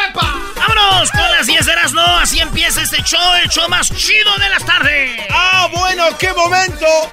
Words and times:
¡Erasmo! 0.00 0.52
¡Vámonos 0.56 1.10
con 1.10 1.20
las 1.30 1.46
10 1.46 1.66
de 1.66 1.72
no! 1.92 2.02
Así 2.18 2.40
empieza 2.40 2.82
este 2.82 3.02
show, 3.02 3.34
el 3.42 3.48
show 3.48 3.68
más 3.68 3.88
chido 3.94 4.36
de 4.38 4.48
las 4.48 4.64
tardes. 4.64 5.20
¡Ah, 5.30 5.68
bueno! 5.72 6.04
¡Qué 6.18 6.32
momento! 6.32 6.86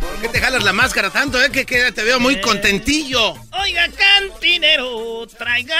¿Por 0.00 0.20
qué 0.20 0.28
te 0.28 0.40
jalas 0.40 0.62
la 0.62 0.72
máscara 0.72 1.10
tanto, 1.10 1.42
eh? 1.42 1.50
Que, 1.50 1.66
que 1.66 1.92
te 1.92 2.02
veo 2.04 2.20
muy 2.20 2.34
Eh. 2.34 2.40
contentillo. 2.40 3.34
Oiga, 3.60 3.88
cantinero, 3.88 5.26
traiga 5.38 5.76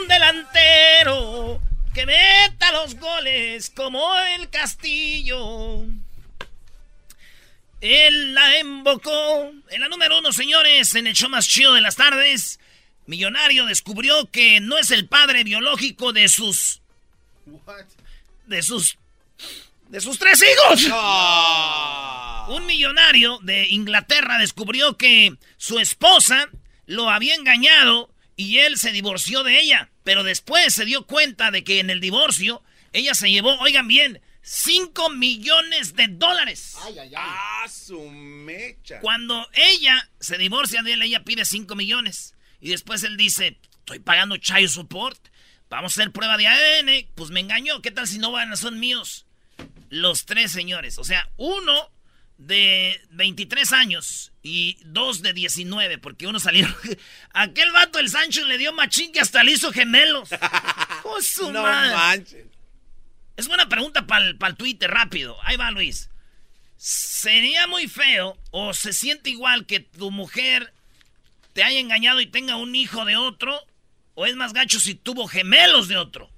un 0.00 0.08
delantero 0.08 1.60
que 1.94 2.06
meta 2.06 2.72
los 2.72 2.94
goles 2.96 3.70
como 3.74 4.14
el 4.36 4.48
castillo. 4.50 5.84
Él 7.80 8.34
la 8.34 8.56
embocó 8.58 9.50
en 9.70 9.80
la 9.80 9.88
número 9.88 10.18
uno, 10.18 10.32
señores, 10.32 10.94
en 10.94 11.06
el 11.08 11.14
show 11.14 11.28
más 11.28 11.46
chido 11.48 11.74
de 11.74 11.80
las 11.80 11.96
tardes. 11.96 12.58
Millonario 13.06 13.66
descubrió 13.66 14.30
que 14.30 14.60
no 14.60 14.78
es 14.78 14.90
el 14.90 15.08
padre 15.08 15.44
biológico 15.44 16.12
de 16.12 16.28
sus. 16.28 16.80
De 18.46 18.62
sus. 18.62 18.98
De 19.88 20.00
sus 20.00 20.18
tres 20.18 20.42
hijos. 20.42 20.86
Un 22.48 22.66
millonario 22.66 23.38
de 23.42 23.68
Inglaterra 23.68 24.38
descubrió 24.38 24.96
que 24.96 25.36
su 25.56 25.78
esposa 25.78 26.48
lo 26.86 27.10
había 27.10 27.34
engañado 27.34 28.10
y 28.36 28.58
él 28.58 28.78
se 28.78 28.92
divorció 28.92 29.42
de 29.42 29.60
ella. 29.60 29.90
Pero 30.04 30.24
después 30.24 30.72
se 30.74 30.84
dio 30.84 31.06
cuenta 31.06 31.50
de 31.50 31.64
que 31.64 31.80
en 31.80 31.90
el 31.90 32.00
divorcio 32.00 32.62
ella 32.92 33.14
se 33.14 33.30
llevó, 33.30 33.58
oigan 33.60 33.88
bien, 33.88 34.20
5 34.42 35.10
millones 35.10 35.94
de 35.94 36.08
dólares. 36.08 36.76
Ay, 36.82 36.98
ay, 36.98 37.08
ay. 37.08 37.14
¡Ah, 37.16 37.68
su 37.68 38.00
mecha! 38.10 38.98
Cuando 39.00 39.46
ella 39.54 40.08
se 40.18 40.36
divorcia 40.36 40.82
de 40.82 40.94
él, 40.94 41.02
ella 41.02 41.22
pide 41.22 41.44
5 41.44 41.74
millones. 41.76 42.31
Y 42.62 42.70
después 42.70 43.02
él 43.02 43.16
dice, 43.16 43.58
estoy 43.80 43.98
pagando 43.98 44.36
child 44.36 44.68
support. 44.68 45.18
Vamos 45.68 45.92
a 45.92 46.00
hacer 46.00 46.12
prueba 46.12 46.36
de 46.36 46.46
ADN. 46.46 47.08
Pues 47.16 47.30
me 47.30 47.40
engañó. 47.40 47.82
¿Qué 47.82 47.90
tal 47.90 48.06
si 48.06 48.18
no 48.18 48.30
van, 48.30 48.56
son 48.56 48.78
míos? 48.78 49.26
Los 49.90 50.26
tres 50.26 50.52
señores. 50.52 50.96
O 50.98 51.04
sea, 51.04 51.28
uno 51.36 51.90
de 52.38 53.00
23 53.10 53.72
años 53.72 54.32
y 54.44 54.78
dos 54.84 55.22
de 55.22 55.32
19. 55.32 55.98
Porque 55.98 56.28
uno 56.28 56.38
salió... 56.38 56.68
Aquel 57.34 57.72
vato, 57.72 57.98
el 57.98 58.08
Sancho, 58.08 58.46
le 58.46 58.58
dio 58.58 58.72
machín 58.72 59.10
que 59.10 59.18
hasta 59.18 59.42
le 59.42 59.52
hizo 59.52 59.72
gemelos. 59.72 60.28
¡Oh, 61.02 61.20
su 61.20 61.50
No 61.50 61.64
manches. 61.64 62.46
Es 63.36 63.48
buena 63.48 63.68
pregunta 63.68 64.06
para 64.06 64.24
el 64.28 64.56
Twitter, 64.56 64.88
rápido. 64.88 65.36
Ahí 65.42 65.56
va, 65.56 65.72
Luis. 65.72 66.10
¿Sería 66.76 67.66
muy 67.66 67.88
feo 67.88 68.38
o 68.52 68.72
se 68.72 68.92
siente 68.92 69.30
igual 69.30 69.66
que 69.66 69.80
tu 69.80 70.12
mujer 70.12 70.72
te 71.52 71.62
haya 71.62 71.80
engañado 71.80 72.20
y 72.20 72.26
tenga 72.26 72.56
un 72.56 72.74
hijo 72.74 73.04
de 73.04 73.16
otro? 73.16 73.58
¿O 74.14 74.26
es 74.26 74.36
más 74.36 74.52
gacho 74.52 74.78
si 74.80 74.94
tuvo 74.94 75.26
gemelos 75.26 75.88
de 75.88 75.96
otro? 75.96 76.30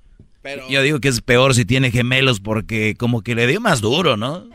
Pero... 0.43 0.69
Yo 0.69 0.83
digo 0.83 1.01
que 1.01 1.09
es 1.09 1.21
peor 1.21 1.55
si 1.55 1.65
tiene 1.65 1.91
gemelos 1.91 2.41
porque 2.41 2.95
como 2.97 3.23
que 3.23 3.35
le 3.35 3.47
dio 3.47 3.61
más 3.61 3.81
duro, 3.81 4.17
¿no? 4.17 4.49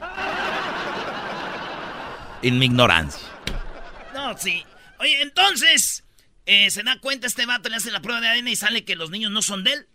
En 2.41 2.59
mi 2.59 2.67
ignorancia. 2.67 3.27
No, 4.13 4.37
sí. 4.37 4.63
Oye, 4.99 5.21
entonces, 5.21 6.03
eh, 6.45 6.69
se 6.71 6.83
da 6.83 6.99
cuenta 6.99 7.27
este 7.27 7.45
vato, 7.45 7.69
le 7.69 7.77
hace 7.77 7.91
la 7.91 8.01
prueba 8.01 8.21
de 8.21 8.27
ADN 8.27 8.47
y 8.47 8.55
sale 8.55 8.85
que 8.85 8.95
los 8.95 9.09
niños 9.09 9.31
no 9.31 9.41
son 9.41 9.63
de 9.63 9.73
él. 9.73 9.87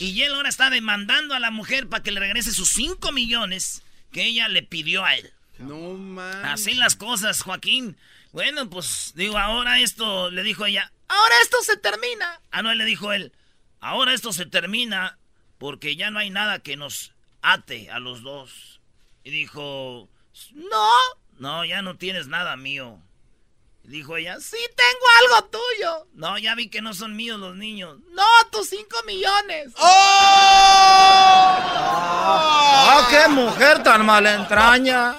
Y 0.00 0.22
él 0.22 0.32
ahora 0.32 0.48
está 0.48 0.70
demandando 0.70 1.34
a 1.34 1.40
la 1.40 1.50
mujer 1.50 1.88
para 1.88 2.02
que 2.02 2.10
le 2.10 2.20
regrese 2.20 2.52
sus 2.52 2.70
5 2.70 3.12
millones 3.12 3.82
que 4.12 4.24
ella 4.24 4.48
le 4.48 4.62
pidió 4.62 5.04
a 5.04 5.14
él. 5.14 5.30
No 5.58 5.94
manches. 5.94 6.44
Así 6.44 6.74
las 6.74 6.96
cosas, 6.96 7.42
Joaquín. 7.42 7.96
Bueno, 8.38 8.70
pues 8.70 9.14
digo, 9.16 9.36
ahora 9.36 9.80
esto, 9.80 10.30
le 10.30 10.44
dijo 10.44 10.64
ella, 10.64 10.92
ahora 11.08 11.34
esto 11.42 11.60
se 11.62 11.76
termina. 11.76 12.40
Ah, 12.52 12.62
no, 12.62 12.72
le 12.72 12.84
dijo 12.84 13.12
él, 13.12 13.32
ahora 13.80 14.14
esto 14.14 14.32
se 14.32 14.46
termina 14.46 15.18
porque 15.58 15.96
ya 15.96 16.12
no 16.12 16.20
hay 16.20 16.30
nada 16.30 16.60
que 16.60 16.76
nos 16.76 17.14
ate 17.42 17.90
a 17.90 17.98
los 17.98 18.22
dos. 18.22 18.80
Y 19.24 19.30
dijo, 19.30 20.08
no, 20.52 20.90
no, 21.38 21.64
ya 21.64 21.82
no 21.82 21.96
tienes 21.96 22.28
nada 22.28 22.56
mío. 22.56 23.00
Y 23.82 23.88
dijo 23.88 24.16
ella, 24.16 24.38
sí 24.38 24.56
tengo 24.76 25.06
algo 25.20 25.48
tuyo. 25.48 26.06
No, 26.12 26.38
ya 26.38 26.54
vi 26.54 26.70
que 26.70 26.80
no 26.80 26.94
son 26.94 27.16
míos 27.16 27.40
los 27.40 27.56
niños. 27.56 27.98
No, 28.12 28.22
tus 28.52 28.68
cinco 28.68 28.98
millones. 29.04 29.72
¡Ah, 29.78 29.98
qué 33.10 33.26
mujer 33.30 33.82
tan 33.82 34.06
malentraña! 34.06 35.16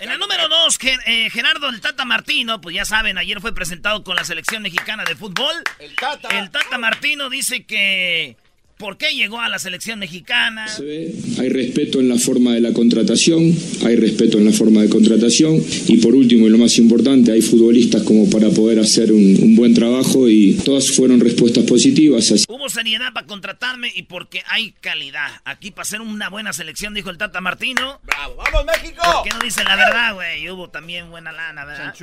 En 0.00 0.08
la 0.08 0.16
número 0.18 0.48
dos, 0.48 0.78
Ge- 0.78 0.98
eh, 1.06 1.30
Gerardo 1.30 1.68
el 1.68 1.80
Tata 1.80 2.04
Martino, 2.04 2.60
pues 2.60 2.74
ya 2.76 2.84
saben, 2.84 3.18
ayer 3.18 3.40
fue 3.40 3.54
presentado 3.54 4.02
con 4.04 4.16
la 4.16 4.24
selección 4.24 4.62
mexicana 4.62 5.04
de 5.04 5.14
fútbol. 5.16 5.52
El 5.78 5.94
Tata. 5.96 6.28
El 6.38 6.50
Tata 6.50 6.78
Martino 6.78 7.30
dice 7.30 7.64
que 7.64 8.36
por 8.82 8.96
qué 8.96 9.14
llegó 9.14 9.40
a 9.40 9.48
la 9.48 9.60
selección 9.60 10.00
mexicana. 10.00 10.66
Se 10.66 10.82
ve, 10.82 11.14
Hay 11.38 11.48
respeto 11.48 12.00
en 12.00 12.08
la 12.08 12.18
forma 12.18 12.52
de 12.52 12.60
la 12.60 12.72
contratación, 12.72 13.56
hay 13.86 13.94
respeto 13.94 14.38
en 14.38 14.44
la 14.44 14.52
forma 14.52 14.82
de 14.82 14.88
contratación 14.88 15.62
y 15.86 15.98
por 15.98 16.16
último 16.16 16.48
y 16.48 16.50
lo 16.50 16.58
más 16.58 16.76
importante, 16.78 17.30
hay 17.30 17.42
futbolistas 17.42 18.02
como 18.02 18.28
para 18.28 18.50
poder 18.50 18.80
hacer 18.80 19.12
un, 19.12 19.38
un 19.40 19.54
buen 19.54 19.72
trabajo 19.72 20.28
y 20.28 20.54
todas 20.64 20.90
fueron 20.90 21.20
respuestas 21.20 21.62
positivas. 21.64 22.32
Así 22.32 22.44
Hubo 22.48 22.68
seriedad 22.68 23.12
para 23.12 23.24
contratarme 23.28 23.92
y 23.94 24.02
porque 24.02 24.42
hay 24.48 24.72
calidad. 24.72 25.30
Aquí 25.44 25.70
para 25.70 25.82
hacer 25.82 26.00
una 26.00 26.28
buena 26.28 26.52
selección, 26.52 26.92
dijo 26.92 27.08
el 27.10 27.18
Tata 27.18 27.40
Martino. 27.40 28.00
¡Bravo! 28.02 28.34
¡Vamos, 28.36 28.64
México! 28.64 29.00
¿Por 29.04 29.22
qué 29.22 29.30
no 29.30 29.44
dice 29.44 29.62
la 29.62 29.76
verdad, 29.76 30.14
güey? 30.14 30.50
Hubo 30.50 30.70
también 30.70 31.08
buena 31.08 31.30
lana, 31.30 31.64
¿verdad? 31.64 31.94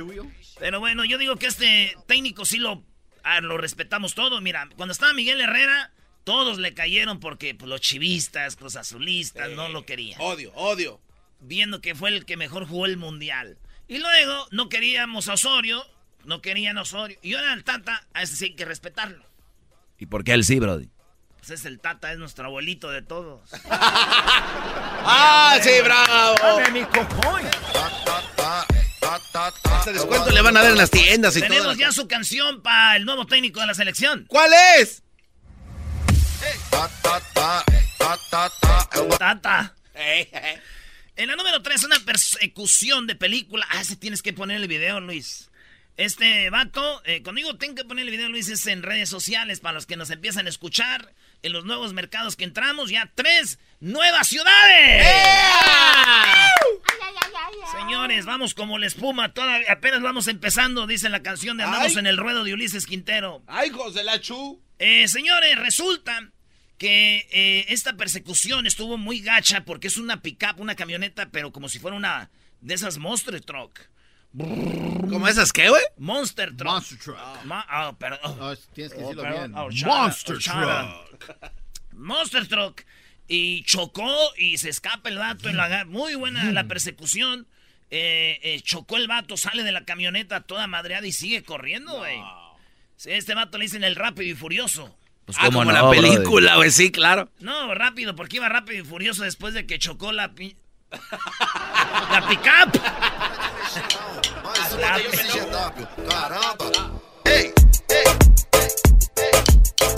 Pero 0.58 0.80
bueno, 0.80 1.04
yo 1.04 1.18
digo 1.18 1.36
que 1.36 1.46
este 1.46 1.94
técnico 2.06 2.46
sí 2.46 2.58
lo, 2.58 2.82
ah, 3.22 3.42
lo 3.42 3.58
respetamos 3.58 4.14
todo. 4.14 4.40
Mira, 4.40 4.66
cuando 4.76 4.92
estaba 4.92 5.12
Miguel 5.12 5.42
Herrera, 5.42 5.92
todos 6.24 6.58
le 6.58 6.74
cayeron 6.74 7.20
porque 7.20 7.54
pues, 7.54 7.68
los 7.68 7.80
chivistas, 7.80 8.60
los 8.60 8.76
azulistas, 8.76 9.50
no 9.50 9.68
lo 9.68 9.84
querían. 9.84 10.20
Odio, 10.20 10.52
odio. 10.54 11.00
Viendo 11.40 11.80
que 11.80 11.94
fue 11.94 12.10
el 12.10 12.24
que 12.24 12.36
mejor 12.36 12.66
jugó 12.66 12.86
el 12.86 12.96
mundial. 12.96 13.58
Y 13.88 13.98
luego 13.98 14.46
no 14.50 14.68
queríamos 14.68 15.28
a 15.28 15.34
Osorio, 15.34 15.84
no 16.24 16.42
querían 16.42 16.78
a 16.78 16.82
Osorio. 16.82 17.18
Y 17.22 17.34
ahora 17.34 17.52
el 17.54 17.64
Tata, 17.64 18.06
a 18.12 18.22
ese 18.22 18.36
sí 18.36 18.44
hay 18.46 18.54
que 18.54 18.64
respetarlo. 18.64 19.24
¿Y 19.98 20.06
por 20.06 20.22
qué 20.24 20.32
él 20.32 20.44
sí, 20.44 20.58
Brody? 20.60 20.88
Pues 21.38 21.50
es 21.50 21.64
el 21.64 21.80
Tata, 21.80 22.12
es 22.12 22.18
nuestro 22.18 22.46
abuelito 22.46 22.90
de 22.90 23.02
todos. 23.02 23.40
¡Ah, 23.70 25.58
sí, 25.62 25.70
bravo! 25.82 26.36
Este 29.78 29.92
descuento 29.92 30.30
le 30.30 30.42
van 30.42 30.56
a 30.56 30.62
dar 30.62 30.72
en 30.72 30.78
las 30.78 30.90
tiendas 30.90 31.36
y 31.36 31.40
Tenemos 31.40 31.64
todo. 31.64 31.74
ya 31.74 31.90
su 31.92 32.06
canción 32.06 32.62
para 32.62 32.96
el 32.96 33.04
nuevo 33.04 33.26
técnico 33.26 33.60
de 33.60 33.66
la 33.66 33.74
selección. 33.74 34.26
¿Cuál 34.28 34.52
es? 34.78 35.02
Tata. 39.18 39.74
En 41.16 41.28
la 41.28 41.36
número 41.36 41.60
3, 41.60 41.84
una 41.84 42.00
persecución 42.00 43.06
de 43.06 43.14
película. 43.14 43.66
Ah, 43.70 43.84
si 43.84 43.96
tienes 43.96 44.22
que 44.22 44.32
poner 44.32 44.56
el 44.56 44.68
video, 44.68 45.00
Luis. 45.00 45.50
Este 45.98 46.48
vato, 46.48 47.02
eh, 47.04 47.22
conmigo 47.22 47.56
tengo 47.56 47.74
que 47.74 47.84
poner 47.84 48.06
el 48.06 48.10
video, 48.10 48.30
Luis, 48.30 48.48
es 48.48 48.66
en 48.66 48.82
redes 48.82 49.10
sociales 49.10 49.60
para 49.60 49.74
los 49.74 49.84
que 49.84 49.98
nos 49.98 50.08
empiezan 50.08 50.46
a 50.46 50.48
escuchar. 50.48 51.12
En 51.42 51.52
los 51.52 51.66
nuevos 51.66 51.92
mercados 51.92 52.36
que 52.36 52.44
entramos, 52.44 52.90
ya 52.90 53.10
tres 53.14 53.58
nuevas 53.80 54.28
ciudades. 54.28 55.06
Señores, 57.72 58.26
vamos 58.26 58.54
como 58.54 58.78
la 58.78 58.86
espuma, 58.86 59.32
todavía 59.32 59.70
apenas 59.72 60.02
vamos 60.02 60.26
empezando, 60.28 60.86
dice 60.86 61.08
la 61.08 61.22
canción 61.22 61.56
de 61.56 61.64
Andamos 61.64 61.92
Ay. 61.92 61.98
en 61.98 62.06
el 62.06 62.16
ruedo 62.16 62.44
de 62.44 62.52
Ulises 62.54 62.86
Quintero. 62.86 63.42
¡Ay, 63.46 63.70
José 63.70 64.04
la 64.04 64.20
Chu! 64.20 64.60
Eh, 64.78 65.08
señores, 65.08 65.56
resulta 65.58 66.30
que 66.78 67.28
eh, 67.30 67.66
esta 67.68 67.94
persecución 67.94 68.66
estuvo 68.66 68.96
muy 68.96 69.20
gacha 69.20 69.64
porque 69.64 69.88
es 69.88 69.96
una 69.98 70.22
pickup, 70.22 70.58
una 70.60 70.74
camioneta, 70.74 71.28
pero 71.30 71.52
como 71.52 71.68
si 71.68 71.78
fuera 71.78 71.96
una 71.96 72.30
de 72.60 72.74
esas 72.74 72.98
Monster 72.98 73.40
Truck. 73.42 73.78
¿Cómo 74.32 75.26
esas 75.28 75.52
qué, 75.52 75.68
güey? 75.68 75.82
Monster 75.98 76.56
Truck. 76.56 76.70
Monster 76.72 76.98
Truck. 76.98 77.18
Ma- 77.44 77.66
ah, 77.68 77.92
perdón. 77.98 78.20
Oh, 78.40 78.54
tienes 78.72 78.92
que 78.92 78.98
Oh, 79.00 79.02
decirlo 79.02 79.22
perdón. 79.22 79.52
bien. 79.52 79.54
Oh, 79.60 79.68
Monster 79.96 80.36
oh. 80.36 80.38
Truck. 80.38 81.52
Monster 81.92 82.48
Truck. 82.48 82.82
Y 83.32 83.62
chocó 83.62 84.12
y 84.36 84.58
se 84.58 84.70
escapa 84.70 85.08
el 85.08 85.16
vato 85.18 85.48
en 85.48 85.56
la... 85.56 85.68
ga- 85.68 85.86
Muy 85.86 86.16
buena 86.16 86.50
la 86.50 86.64
persecución. 86.64 87.46
Eh, 87.92 88.40
eh, 88.42 88.60
chocó 88.60 88.96
el 88.96 89.06
vato, 89.06 89.36
sale 89.36 89.62
de 89.62 89.70
la 89.70 89.84
camioneta 89.84 90.40
toda 90.40 90.66
madreada 90.66 91.06
y 91.06 91.12
sigue 91.12 91.44
corriendo, 91.44 91.96
güey. 91.98 92.18
Sí, 92.96 93.12
este 93.12 93.34
vato 93.36 93.56
le 93.56 93.66
dicen 93.66 93.84
el 93.84 93.94
rápido 93.94 94.28
y 94.28 94.34
furioso. 94.34 94.96
Pues 95.26 95.38
Ah, 95.40 95.46
como 95.46 95.64
no, 95.64 95.70
la 95.70 95.88
película, 95.88 96.56
güey, 96.56 96.72
sí, 96.72 96.90
claro. 96.90 97.30
No, 97.38 97.72
rápido, 97.72 98.16
porque 98.16 98.38
iba 98.38 98.48
rápido 98.48 98.82
y 98.82 98.84
furioso 98.84 99.22
después 99.22 99.54
de 99.54 99.64
que 99.64 99.78
chocó 99.78 100.10
la 100.10 100.32
pi... 100.34 100.56
la 100.90 102.26
pickup. 102.28 102.82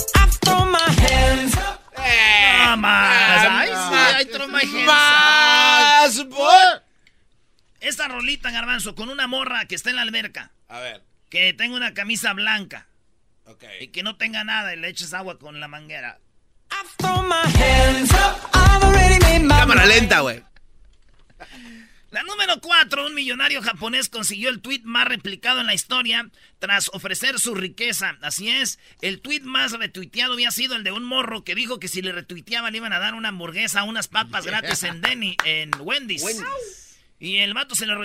No 2.75 2.77
más. 2.81 3.47
Ay, 3.49 3.67
sí, 3.69 4.15
ay, 4.15 4.25
throw 4.25 4.47
my 4.47 4.61
hands 4.61 6.17
up. 6.19 6.27
Más, 6.27 6.27
boy. 6.27 6.81
Esta 7.79 8.07
rolita, 8.07 8.49
garbanzo, 8.49 8.95
con 8.95 9.09
una 9.09 9.27
morra 9.27 9.65
que 9.65 9.75
está 9.75 9.89
en 9.91 9.97
la 9.97 10.01
alberca, 10.01 10.51
A 10.69 10.79
ver, 10.79 11.03
que 11.29 11.53
tenga 11.53 11.75
una 11.75 11.93
camisa 11.93 12.33
blanca 12.33 12.87
ok. 13.45 13.63
y 13.81 13.87
que 13.89 14.01
no 14.03 14.15
tenga 14.15 14.43
nada 14.43 14.73
y 14.73 14.77
le 14.77 14.87
eches 14.87 15.13
agua 15.13 15.37
con 15.37 15.59
la 15.59 15.67
manguera. 15.67 16.19
Cámara 19.47 19.85
lenta, 19.85 20.21
güey. 20.21 20.43
La 22.13 22.21
número 22.21 22.61
4, 22.61 23.07
un 23.07 23.15
millonario 23.15 23.63
japonés 23.63 24.07
consiguió 24.07 24.51
el 24.51 24.61
tweet 24.61 24.81
más 24.83 25.07
replicado 25.07 25.61
en 25.61 25.65
la 25.65 25.73
historia 25.73 26.29
tras 26.59 26.89
ofrecer 26.93 27.39
su 27.39 27.55
riqueza. 27.55 28.19
Así 28.21 28.49
es, 28.49 28.77
el 29.01 29.19
tweet 29.19 29.39
más 29.39 29.71
retuiteado 29.71 30.33
había 30.33 30.51
sido 30.51 30.75
el 30.75 30.83
de 30.83 30.91
un 30.91 31.03
morro 31.03 31.43
que 31.43 31.55
dijo 31.55 31.79
que 31.79 31.87
si 31.87 32.03
le 32.03 32.11
retuiteaban 32.11 32.71
le 32.71 32.77
iban 32.77 32.93
a 32.93 32.99
dar 32.99 33.15
una 33.15 33.29
hamburguesa, 33.29 33.81
unas 33.81 34.09
papas 34.09 34.45
gratis 34.45 34.83
en 34.83 35.01
Denny, 35.01 35.35
en 35.43 35.71
Wendy's. 35.79 36.23
Y 37.17 37.37
el 37.37 37.55
vato 37.55 37.73
se 37.73 37.87
lo 37.87 37.99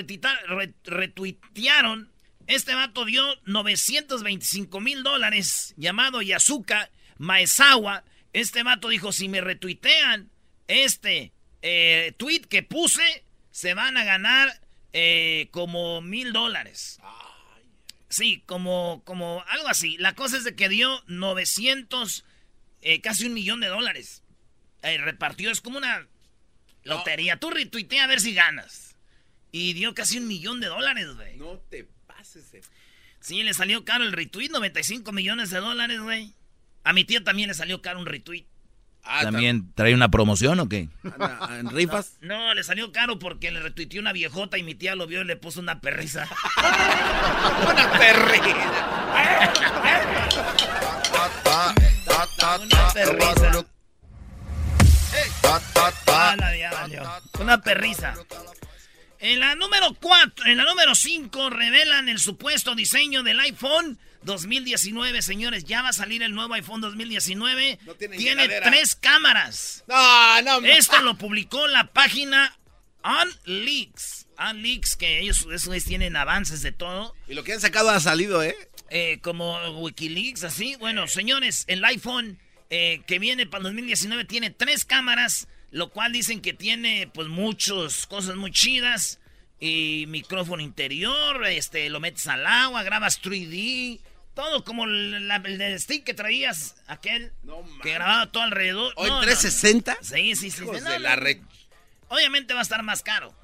retuitearon. 0.84 2.10
Este 2.46 2.74
vato 2.74 3.04
dio 3.04 3.22
925 3.44 4.80
mil 4.80 5.02
dólares, 5.02 5.74
llamado 5.76 6.22
Yasuka 6.22 6.88
Maezawa. 7.18 8.04
Este 8.32 8.62
vato 8.62 8.88
dijo, 8.88 9.12
si 9.12 9.28
me 9.28 9.42
retuitean 9.42 10.30
este 10.66 11.34
eh, 11.60 12.14
tweet 12.16 12.46
que 12.48 12.62
puse, 12.62 13.27
se 13.58 13.74
van 13.74 13.96
a 13.96 14.04
ganar 14.04 14.60
eh, 14.92 15.48
como 15.50 16.00
mil 16.00 16.32
dólares. 16.32 17.00
Sí, 18.08 18.44
como, 18.46 19.02
como 19.04 19.42
algo 19.48 19.66
así. 19.66 19.98
La 19.98 20.14
cosa 20.14 20.36
es 20.36 20.44
de 20.44 20.54
que 20.54 20.68
dio 20.68 21.02
900, 21.08 22.24
eh, 22.82 23.00
casi 23.00 23.26
un 23.26 23.34
millón 23.34 23.58
de 23.58 23.66
dólares. 23.66 24.22
Eh, 24.82 24.96
repartió, 24.98 25.50
es 25.50 25.60
como 25.60 25.78
una 25.78 26.06
lotería. 26.84 27.40
Tú 27.40 27.50
retuitea 27.50 28.04
a 28.04 28.06
ver 28.06 28.20
si 28.20 28.32
ganas. 28.32 28.94
Y 29.50 29.72
dio 29.72 29.92
casi 29.92 30.18
un 30.18 30.28
millón 30.28 30.60
de 30.60 30.68
dólares, 30.68 31.08
güey. 31.16 31.36
No 31.36 31.58
te 31.68 31.88
pases 32.06 32.52
de... 32.52 32.62
Sí, 33.18 33.42
le 33.42 33.54
salió 33.54 33.84
caro 33.84 34.04
el 34.04 34.12
retweet, 34.12 34.50
95 34.50 35.10
millones 35.10 35.50
de 35.50 35.58
dólares, 35.58 36.00
güey. 36.00 36.32
A 36.84 36.92
mi 36.92 37.04
tía 37.04 37.24
también 37.24 37.48
le 37.48 37.54
salió 37.54 37.82
caro 37.82 37.98
un 37.98 38.06
retweet. 38.06 38.46
Ah, 39.10 39.22
¿También 39.22 39.72
trae 39.74 39.94
una 39.94 40.10
promoción 40.10 40.60
o 40.60 40.68
qué? 40.68 40.90
¿En 41.58 41.70
rifas? 41.70 42.18
No, 42.20 42.52
le 42.52 42.62
salió 42.62 42.92
caro 42.92 43.18
porque 43.18 43.50
le 43.50 43.60
retuiteó 43.60 44.02
una 44.02 44.12
viejota 44.12 44.58
y 44.58 44.62
mi 44.62 44.74
tía 44.74 44.94
lo 44.94 45.06
vio 45.06 45.22
y 45.22 45.24
le 45.24 45.36
puso 45.36 45.60
una 45.60 45.80
perrisa. 45.80 46.28
Una 47.62 47.90
perrita. 47.98 49.52
Una 52.60 52.92
perrisa. 52.92 53.64
Ah, 56.06 56.36
valió. 56.72 57.02
Una 57.40 57.62
perrisa. 57.62 58.14
En 59.20 59.40
la 59.40 59.54
número 59.54 59.94
4, 60.00 60.46
en 60.46 60.58
la 60.58 60.64
número 60.64 60.94
5 60.94 61.50
revelan 61.50 62.08
el 62.08 62.18
supuesto 62.18 62.74
diseño 62.74 63.22
del 63.22 63.40
iPhone 63.40 63.98
2019, 64.28 65.22
señores. 65.22 65.64
Ya 65.64 65.82
va 65.82 65.88
a 65.88 65.92
salir 65.92 66.22
el 66.22 66.34
nuevo 66.34 66.54
iPhone 66.54 66.80
2019. 66.80 67.80
No 67.84 67.94
tiene 67.94 68.48
tres 68.62 68.94
cámaras. 68.94 69.82
No, 69.88 70.42
no, 70.42 70.66
Esto 70.66 71.00
lo 71.02 71.16
publicó 71.16 71.66
la 71.66 71.92
página 71.92 72.56
OnLeaks. 73.02 74.26
OnLeaks, 74.38 74.96
que 74.96 75.20
ellos 75.20 75.44
güeyes 75.44 75.84
tienen 75.84 76.14
avances 76.14 76.62
de 76.62 76.70
todo. 76.70 77.16
Y 77.26 77.34
lo 77.34 77.42
que 77.42 77.54
han 77.54 77.60
sacado 77.60 77.90
ha 77.90 77.98
salido, 77.98 78.42
¿eh? 78.42 78.54
Eh, 78.90 79.18
como 79.22 79.58
Wikileaks, 79.80 80.44
así. 80.44 80.76
Bueno, 80.76 81.08
señores, 81.08 81.64
el 81.66 81.84
iPhone 81.84 82.38
eh, 82.70 83.02
que 83.06 83.18
viene 83.18 83.46
para 83.46 83.58
el 83.60 83.64
2019 83.64 84.26
tiene 84.26 84.50
tres 84.50 84.84
cámaras, 84.84 85.48
lo 85.70 85.90
cual 85.90 86.12
dicen 86.12 86.40
que 86.40 86.52
tiene 86.52 87.10
pues 87.12 87.28
muchas 87.28 88.06
cosas 88.06 88.36
muy 88.36 88.52
chidas. 88.52 89.20
Y 89.60 90.04
micrófono 90.06 90.62
interior, 90.62 91.44
este, 91.46 91.90
lo 91.90 91.98
metes 91.98 92.28
al 92.28 92.46
agua, 92.46 92.84
grabas 92.84 93.20
3D, 93.20 93.98
todo 94.38 94.62
como 94.62 94.84
el, 94.84 95.26
la- 95.26 95.42
el 95.44 95.58
del 95.58 95.80
stick 95.80 96.04
que 96.04 96.14
traías, 96.14 96.76
aquel 96.86 97.32
No, 97.42 97.64
que 97.82 97.92
grababa 97.92 98.30
todo 98.30 98.44
alrededor. 98.44 98.92
¿O 98.94 99.02
en 99.02 99.08
No, 99.08 99.16
no. 99.16 99.22
360? 99.22 99.98
Sí, 100.00 100.36
sí, 100.36 100.52
sí. 100.52 100.62
Hijos 100.62 100.84
de 100.84 100.98
la 101.00 101.16
no. 101.16 101.22
re... 101.22 101.42
Obviamente 102.06 102.54
va 102.54 102.60
a 102.60 102.62
estar 102.62 102.80
más 102.84 103.02
caro. 103.02 103.34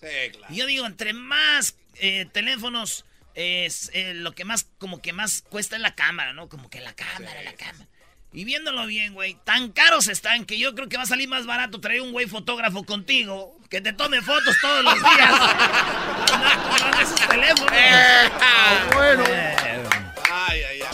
Sí, 0.00 0.06
claro. 0.38 0.54
Yo 0.54 0.66
digo, 0.66 0.86
entre 0.86 1.14
más 1.14 1.76
eh, 1.96 2.26
teléfonos, 2.32 3.04
es 3.34 3.90
eh, 3.92 4.14
lo 4.14 4.36
que 4.36 4.44
más, 4.44 4.68
como 4.78 5.02
que 5.02 5.12
más 5.12 5.42
cuesta 5.50 5.74
es 5.74 5.82
la 5.82 5.96
cámara, 5.96 6.32
¿no? 6.32 6.48
Como 6.48 6.70
que 6.70 6.80
la 6.80 6.94
cámara, 6.94 7.42
la 7.42 7.54
cámara. 7.54 7.88
Y 8.32 8.44
viéndolo 8.44 8.86
bien, 8.86 9.14
güey, 9.14 9.36
tan 9.44 9.72
caros 9.72 10.06
están 10.06 10.44
que 10.44 10.58
yo 10.60 10.76
creo 10.76 10.88
que 10.88 10.96
va 10.96 11.02
a 11.02 11.06
salir 11.06 11.28
más 11.28 11.44
barato 11.46 11.80
traer 11.80 12.02
un 12.02 12.12
güey 12.12 12.26
fotógrafo 12.28 12.84
contigo 12.84 13.58
que 13.68 13.80
te 13.80 13.92
tome 13.92 14.22
fotos 14.22 14.54
todos 14.60 14.84
los 14.84 14.94
días. 14.94 15.30
no, 16.30 16.68
con 16.92 17.00
esos 17.00 17.28
teléfonos. 17.28 17.72
Bueno. 18.94 19.24
Ay, 19.26 19.34
ay, 19.34 19.56
ay. 19.64 19.85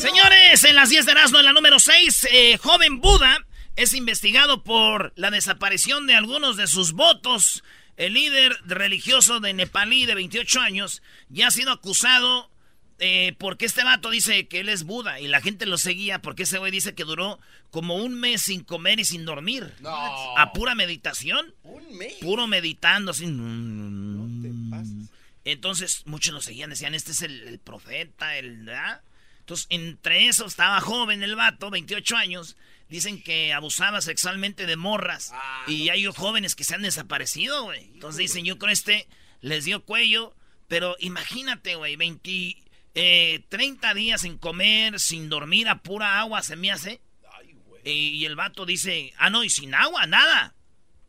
Señores, 0.03 0.65
en 0.65 0.75
las 0.75 0.91
10 0.91 1.07
de 1.07 1.13
Erasmo, 1.13 1.39
en 1.39 1.45
la 1.45 1.53
número 1.53 1.79
6, 1.79 2.27
eh, 2.33 2.59
joven 2.59 3.01
Buda 3.01 3.47
es 3.77 3.95
investigado 3.95 4.65
por 4.65 5.13
la 5.15 5.31
desaparición 5.31 6.09
de 6.09 6.17
algunos 6.17 6.57
de 6.57 6.67
sus 6.67 6.91
votos. 6.91 7.63
El 7.97 8.15
líder 8.15 8.59
religioso 8.65 9.39
de 9.39 9.55
Nepalí 9.55 10.05
de 10.05 10.17
28 10.17 10.61
años 10.61 11.03
ya 11.29 11.47
ha 11.47 11.51
sido 11.53 11.71
acusado 11.71 12.51
eh, 12.99 13.37
porque 13.39 13.65
este 13.65 13.85
vato 13.85 14.11
dice 14.11 14.49
que 14.49 14.59
él 14.59 14.71
es 14.71 14.83
Buda 14.83 15.21
y 15.21 15.29
la 15.29 15.41
gente 15.41 15.67
lo 15.67 15.79
seguía 15.79 16.21
porque 16.21 16.43
ese 16.43 16.59
güey 16.59 16.73
dice 16.73 16.97
que 16.97 17.05
duró 17.05 17.39
como 17.71 17.95
un 17.95 18.19
mes 18.19 18.43
sin 18.43 18.65
comer 18.65 18.99
y 18.99 19.05
sin 19.05 19.25
dormir. 19.25 19.73
No. 19.79 20.37
A 20.37 20.53
pura 20.53 20.75
meditación. 20.75 21.55
Un 21.63 21.97
mes. 21.97 22.15
Puro 22.15 22.49
meditando 22.49 23.13
así. 23.13 23.29
No 23.29 24.43
te 24.43 24.53
pases. 24.69 25.11
Entonces 25.45 26.03
muchos 26.07 26.35
lo 26.35 26.41
seguían, 26.41 26.71
decían, 26.71 26.97
este 26.97 27.13
es 27.13 27.23
el, 27.23 27.47
el 27.47 27.61
profeta, 27.61 28.37
el... 28.37 28.65
¿verdad? 28.65 29.01
Entonces, 29.43 29.67
entre 29.71 30.29
esos 30.29 30.53
estaba 30.53 30.81
joven 30.81 31.25
el 31.25 31.35
vato, 31.35 31.69
28 31.69 32.17
años. 32.17 32.57
Dicen 32.89 33.21
que 33.21 33.53
abusaba 33.53 34.01
sexualmente 34.01 34.67
de 34.67 34.77
morras. 34.77 35.31
Ah, 35.35 35.65
y 35.67 35.89
hay 35.89 36.05
jóvenes 36.07 36.55
que 36.55 36.63
se 36.63 36.77
han 36.77 36.83
desaparecido, 36.83 37.65
güey. 37.65 37.85
Entonces 37.95 38.19
dicen, 38.19 38.45
yo 38.45 38.59
con 38.59 38.71
este 38.71 39.09
les 39.41 39.65
dio 39.65 39.85
cuello. 39.85 40.37
Pero 40.69 40.95
imagínate, 41.01 41.75
güey, 41.75 41.97
20, 41.97 42.63
eh, 42.95 43.45
30 43.49 43.95
días 43.95 44.21
sin 44.21 44.39
comer, 44.39 45.01
sin 45.01 45.29
dormir, 45.29 45.69
a 45.69 45.83
pura 45.83 46.21
agua 46.21 46.43
se 46.43 46.55
me 46.55 46.71
hace. 46.71 47.01
Ay, 47.37 47.57
güey. 47.67 47.83
Y 47.85 48.25
el 48.25 48.37
vato 48.37 48.65
dice, 48.65 49.13
ah, 49.19 49.29
no, 49.29 49.43
y 49.43 49.51
sin 49.51 49.75
agua, 49.75 50.07
nada. 50.07 50.55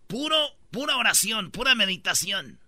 Puro, 0.07 0.57
pura 0.71 0.97
oración, 0.97 1.51
pura 1.51 1.75
meditación. 1.75 2.59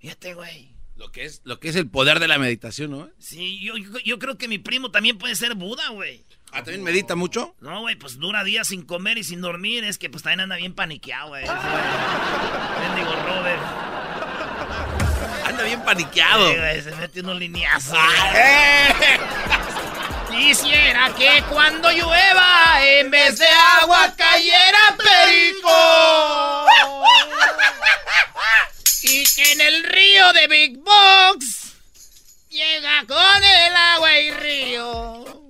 Fíjate, 0.00 0.34
güey. 0.34 0.71
Lo 1.02 1.10
que 1.10 1.24
es, 1.24 1.40
lo 1.42 1.58
que 1.58 1.68
es 1.68 1.74
el 1.74 1.90
poder 1.90 2.20
de 2.20 2.28
la 2.28 2.38
meditación, 2.38 2.92
¿no? 2.92 3.10
Sí, 3.18 3.58
yo, 3.60 3.76
yo, 3.76 3.98
yo 4.04 4.20
creo 4.20 4.38
que 4.38 4.46
mi 4.46 4.58
primo 4.58 4.92
también 4.92 5.18
puede 5.18 5.34
ser 5.34 5.56
Buda, 5.56 5.88
güey. 5.88 6.24
Ah, 6.52 6.62
¿también 6.62 6.84
medita 6.84 7.16
mucho? 7.16 7.56
No, 7.60 7.80
güey, 7.80 7.96
pues 7.96 8.20
dura 8.20 8.44
días 8.44 8.68
sin 8.68 8.82
comer 8.82 9.18
y 9.18 9.24
sin 9.24 9.40
dormir. 9.40 9.82
Es 9.82 9.98
que 9.98 10.08
pues 10.08 10.22
también 10.22 10.38
anda 10.38 10.54
bien 10.54 10.74
paniqueado, 10.74 11.30
güey. 11.30 11.42
Bendigo 11.42 13.16
Robert. 13.26 13.62
Anda 15.44 15.64
bien 15.64 15.82
paniqueado. 15.82 16.52
Sí, 16.52 16.56
güey, 16.56 16.82
se 16.82 16.94
mete 16.94 17.20
unos 17.20 17.36
lineazos. 17.36 17.98
Ah, 17.98 18.32
eh. 18.36 19.18
Quisiera 20.30 21.12
que 21.18 21.42
cuando 21.50 21.90
llueva, 21.90 22.78
en 22.80 23.10
vez 23.10 23.40
de 23.40 23.48
agua 23.80 24.14
cayera 24.16 24.96
perico. 24.96 25.68
Y 29.04 29.24
que 29.34 29.52
en 29.52 29.60
el 29.60 29.82
río 29.84 30.32
de 30.32 30.46
Big 30.48 30.78
Box 30.78 31.74
llega 32.50 33.04
con 33.06 33.44
el 33.44 33.74
agua 33.74 34.18
y 34.20 34.30
río. 34.30 35.42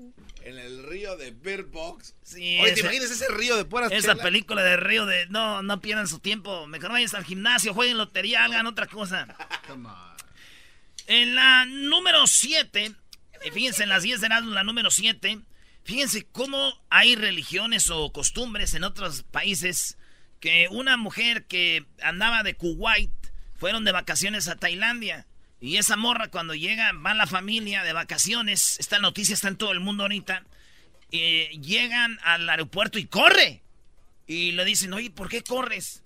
En 0.45 0.59
el 0.59 0.85
río 0.85 1.17
de 1.17 1.33
Beer 1.33 1.65
Box. 1.65 2.15
Sí, 2.23 2.59
Oye, 2.61 2.73
¿te 2.73 2.81
imaginas 2.81 3.11
ese 3.11 3.29
río 3.29 3.57
de 3.57 3.65
puras 3.65 3.93
Esa 3.93 4.13
chelas? 4.13 4.25
película 4.25 4.63
de 4.63 4.77
río 4.77 5.05
de 5.07 5.27
no, 5.27 5.63
no 5.63 5.81
pierdan 5.81 6.09
su 6.09 6.19
tiempo. 6.19 6.67
Mejor 6.67 6.93
vayan 6.93 7.15
al 7.15 7.25
gimnasio, 7.25 7.75
jueguen 7.75 7.99
lotería, 7.99 8.45
hagan 8.45 8.67
otra 8.67 8.87
cosa. 8.87 9.27
En 11.09 11.35
la 11.35 11.67
número 11.67 12.29
7, 12.29 12.93
fíjense, 13.53 13.83
en 13.83 13.89
las 13.89 14.05
10 14.05 14.21
de 14.21 14.27
enero, 14.27 14.47
la 14.47 14.63
número 14.63 14.89
7, 14.91 15.41
fíjense 15.83 16.27
cómo 16.31 16.81
hay 16.91 17.17
religiones 17.17 17.91
o 17.91 18.13
costumbres 18.13 18.75
en 18.75 18.85
otros 18.85 19.25
países 19.25 19.99
que 20.39 20.69
una 20.71 20.97
mujer 20.97 21.45
que 21.47 21.85
andaba 22.01 22.45
de 22.45 22.55
Kuwait 22.55 23.11
fueron 23.63 23.85
de 23.85 23.93
vacaciones 23.93 24.49
a 24.49 24.57
Tailandia. 24.57 25.25
Y 25.61 25.77
esa 25.77 25.97
morra 25.97 26.27
cuando 26.27 26.53
llega, 26.53 26.91
va 26.95 27.15
la 27.15 27.29
familia 27.29 27.85
de 27.85 27.93
vacaciones, 27.93 28.77
esta 28.81 28.99
noticia 28.99 29.35
está 29.35 29.47
en 29.47 29.57
todo 29.57 29.71
el 29.71 29.79
mundo 29.79 30.03
ahorita, 30.03 30.43
eh, 31.13 31.49
llegan 31.63 32.19
al 32.25 32.51
aeropuerto 32.51 32.99
y 32.99 33.07
corre. 33.07 33.63
Y 34.27 34.51
le 34.51 34.65
dicen, 34.65 34.93
oye, 34.93 35.11
¿por 35.11 35.29
qué 35.29 35.45
corres? 35.45 36.03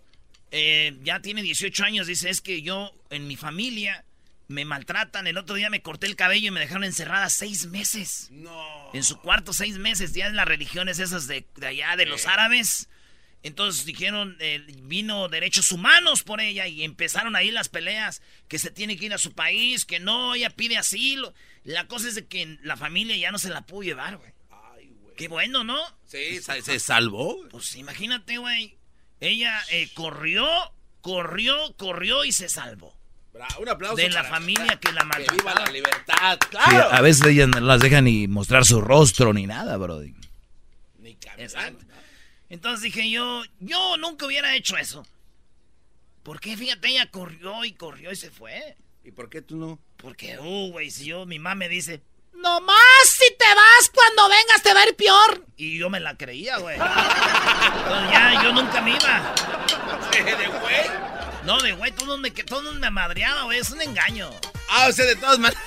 Eh, 0.51 0.99
ya 1.03 1.21
tiene 1.21 1.41
18 1.41 1.83
años, 1.83 2.07
dice, 2.07 2.29
es 2.29 2.43
que 2.43 2.61
yo 2.61 2.93
en 3.09 3.27
mi 3.27 3.37
familia 3.37 4.05
me 4.49 4.67
maltratan. 4.67 5.27
El 5.27 5.39
otro 5.39 5.57
día 5.57 5.71
me 5.71 5.81
corté 5.81 6.09
el 6.09 6.15
cabello 6.15 6.49
y 6.49 6.51
me 6.51 6.61
dejaron 6.61 6.85
encerrada 6.85 7.31
seis 7.31 7.65
meses. 7.69 8.29
No. 8.33 8.91
En 8.93 9.03
su 9.03 9.19
cuarto, 9.19 9.55
seis 9.55 9.79
meses. 9.79 10.13
Ya 10.13 10.27
en 10.27 10.37
las 10.37 10.47
religiones 10.47 10.99
esas 10.99 11.27
de, 11.27 11.47
de 11.57 11.67
allá, 11.67 11.97
de 11.97 12.05
los 12.05 12.27
árabes. 12.27 12.91
Entonces 13.47 13.85
dijeron, 13.85 14.37
eh, 14.41 14.65
vino 14.83 15.29
derechos 15.29 15.71
humanos 15.71 16.23
por 16.25 16.41
ella 16.41 16.67
y 16.67 16.83
empezaron 16.83 17.37
ahí 17.37 17.51
las 17.53 17.69
peleas, 17.69 18.21
que 18.49 18.59
se 18.59 18.71
tiene 18.71 18.97
que 18.97 19.07
ir 19.07 19.15
a 19.15 19.19
su 19.19 19.33
país, 19.33 19.85
que 19.85 20.01
no, 20.01 20.35
ella 20.35 20.51
pide 20.51 20.77
asilo. 20.77 21.33
La 21.63 21.87
cosa 21.87 22.09
es 22.09 22.17
de 22.17 22.27
que 22.27 22.59
la 22.63 22.77
familia 22.77 23.17
ya 23.17 23.31
no 23.31 23.39
se 23.39 23.49
la 23.51 23.63
pudo 23.63 23.83
llevar, 23.85 24.17
güey. 24.17 24.33
Qué 25.17 25.29
bueno, 25.29 25.65
¿no? 25.65 25.79
Sí, 26.07 26.41
se 26.63 26.79
salvó. 26.81 27.37
güey. 27.37 27.49
Pues 27.51 27.75
imagínate, 27.77 28.37
güey. 28.39 28.77
Ella 29.21 29.59
eh, 29.71 29.89
corrió, 29.95 30.47
corrió, 31.01 31.75
corrió 31.77 32.25
y 32.25 32.33
se 32.33 32.49
salvó. 32.49 32.95
Un 33.61 33.69
aplauso. 33.69 33.97
De 33.97 34.09
la 34.11 34.23
para- 34.23 34.29
familia 34.35 34.81
que 34.81 34.93
la 34.93 35.09
Que 35.11 35.27
viva 35.33 35.55
la 35.55 35.71
libertad. 35.71 36.39
Sí, 36.43 36.49
Claro. 36.51 36.93
a 36.93 37.01
veces 37.01 37.27
ellas 37.27 37.49
no 37.49 37.61
las 37.61 37.81
dejan 37.81 38.05
ni 38.05 38.27
mostrar 38.29 38.65
su 38.65 38.81
rostro 38.81 39.33
ni 39.33 39.47
nada, 39.47 39.77
brody. 39.77 40.15
Ni 40.99 41.15
caminar. 41.15 41.41
Exacto. 41.41 41.85
Entonces 42.49 42.83
dije 42.83 43.11
yo, 43.11 43.43
yo 43.61 43.97
nunca 43.97 44.27
hubiera 44.27 44.55
hecho 44.55 44.77
eso. 44.77 45.07
Porque 46.23 46.57
fíjate, 46.57 46.89
ella 46.89 47.11
corrió 47.11 47.65
y 47.65 47.73
corrió 47.73 48.13
y 48.13 48.17
se 48.17 48.31
fue. 48.31 48.77
¿Y 49.05 49.13
por 49.13 49.31
qué 49.31 49.43
tú 49.43 49.57
no? 49.57 49.79
Porque, 49.97 50.39
uh, 50.39 50.71
güey, 50.73 50.91
si 50.91 51.07
yo, 51.07 51.27
mi 51.27 51.39
mamá 51.39 51.55
me 51.55 51.69
dice, 51.69 52.03
nomás 52.33 52.77
si 53.05 53.33
te 53.37 53.47
vas 53.55 53.91
cuando 53.93 54.29
vengas 54.29 54.63
te 54.63 54.75
va 54.75 54.81
a 54.81 54.89
ir 54.89 54.97
peor. 54.97 55.45
Y 55.57 55.79
yo 55.79 55.89
me 55.89 56.01
la 56.01 56.17
creía, 56.17 56.59
güey. 56.59 56.77
Entonces 56.77 58.11
ya, 58.11 58.43
yo 58.43 58.53
nunca 58.53 58.81
me 58.81 58.91
iba. 58.91 59.35
¿De 60.13 60.47
güey? 60.49 60.91
No, 61.45 61.61
de 61.61 61.73
güey, 61.73 61.93
todo 61.93 62.19
me, 62.19 62.31
todo 62.31 62.73
me 62.75 62.91
madreaba, 62.91 63.45
güey, 63.45 63.59
es 63.59 63.71
un 63.71 63.81
engaño. 63.81 64.31
Ah, 64.69 64.89
o 64.89 64.93
sea, 64.93 65.05
de 65.05 65.17
todas 65.17 65.39
maneras. 65.39 65.63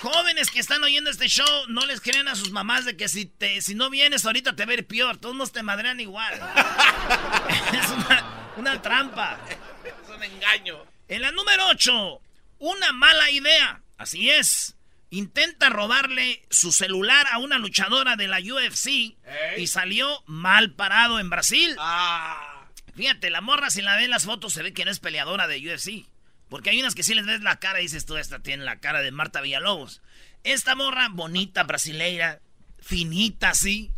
Jóvenes 0.00 0.50
que 0.50 0.60
están 0.60 0.82
oyendo 0.82 1.10
este 1.10 1.28
show, 1.28 1.46
no 1.68 1.84
les 1.86 2.00
crean 2.00 2.28
a 2.28 2.36
sus 2.36 2.50
mamás 2.50 2.84
de 2.84 2.96
que 2.96 3.08
si 3.08 3.26
te, 3.26 3.60
si 3.62 3.74
no 3.74 3.90
vienes 3.90 4.24
ahorita 4.24 4.54
te 4.54 4.64
va 4.64 4.72
a 4.72 4.74
ir 4.74 4.86
peor. 4.86 5.16
Todos 5.16 5.34
nos 5.34 5.52
te 5.52 5.62
madrean 5.62 6.00
igual. 6.00 6.34
es 7.72 7.90
una, 7.90 8.52
una 8.56 8.82
trampa. 8.82 9.38
Es 9.84 10.14
un 10.14 10.22
engaño. 10.22 10.84
En 11.08 11.22
la 11.22 11.32
número 11.32 11.66
8, 11.68 12.20
una 12.58 12.92
mala 12.92 13.30
idea. 13.30 13.80
Así 13.96 14.30
es. 14.30 14.76
Intenta 15.10 15.70
robarle 15.70 16.44
su 16.50 16.70
celular 16.70 17.26
a 17.32 17.38
una 17.38 17.58
luchadora 17.58 18.16
de 18.16 18.28
la 18.28 18.40
UFC 18.40 19.16
y 19.56 19.66
salió 19.66 20.22
mal 20.26 20.72
parado 20.72 21.18
en 21.18 21.30
Brasil. 21.30 21.74
Ah. 21.78 22.66
Fíjate, 22.94 23.30
la 23.30 23.40
morra, 23.40 23.70
si 23.70 23.80
la 23.80 23.96
ven 23.96 24.10
las 24.10 24.24
fotos, 24.24 24.52
se 24.52 24.62
ve 24.62 24.74
que 24.74 24.84
no 24.84 24.90
es 24.90 24.98
peleadora 24.98 25.46
de 25.46 25.58
UFC. 25.58 26.04
Porque 26.48 26.70
hay 26.70 26.80
unas 26.80 26.94
que 26.94 27.02
sí 27.02 27.14
les 27.14 27.26
ves 27.26 27.42
la 27.42 27.58
cara 27.58 27.80
y 27.80 27.84
dices 27.84 28.06
tú, 28.06 28.16
esta 28.16 28.40
tiene 28.40 28.64
la 28.64 28.80
cara 28.80 29.00
de 29.02 29.12
Marta 29.12 29.40
Villalobos. 29.40 30.00
Esta 30.44 30.74
morra, 30.74 31.08
bonita, 31.10 31.62
brasileira, 31.64 32.40
finita 32.80 33.50
así, 33.50 33.90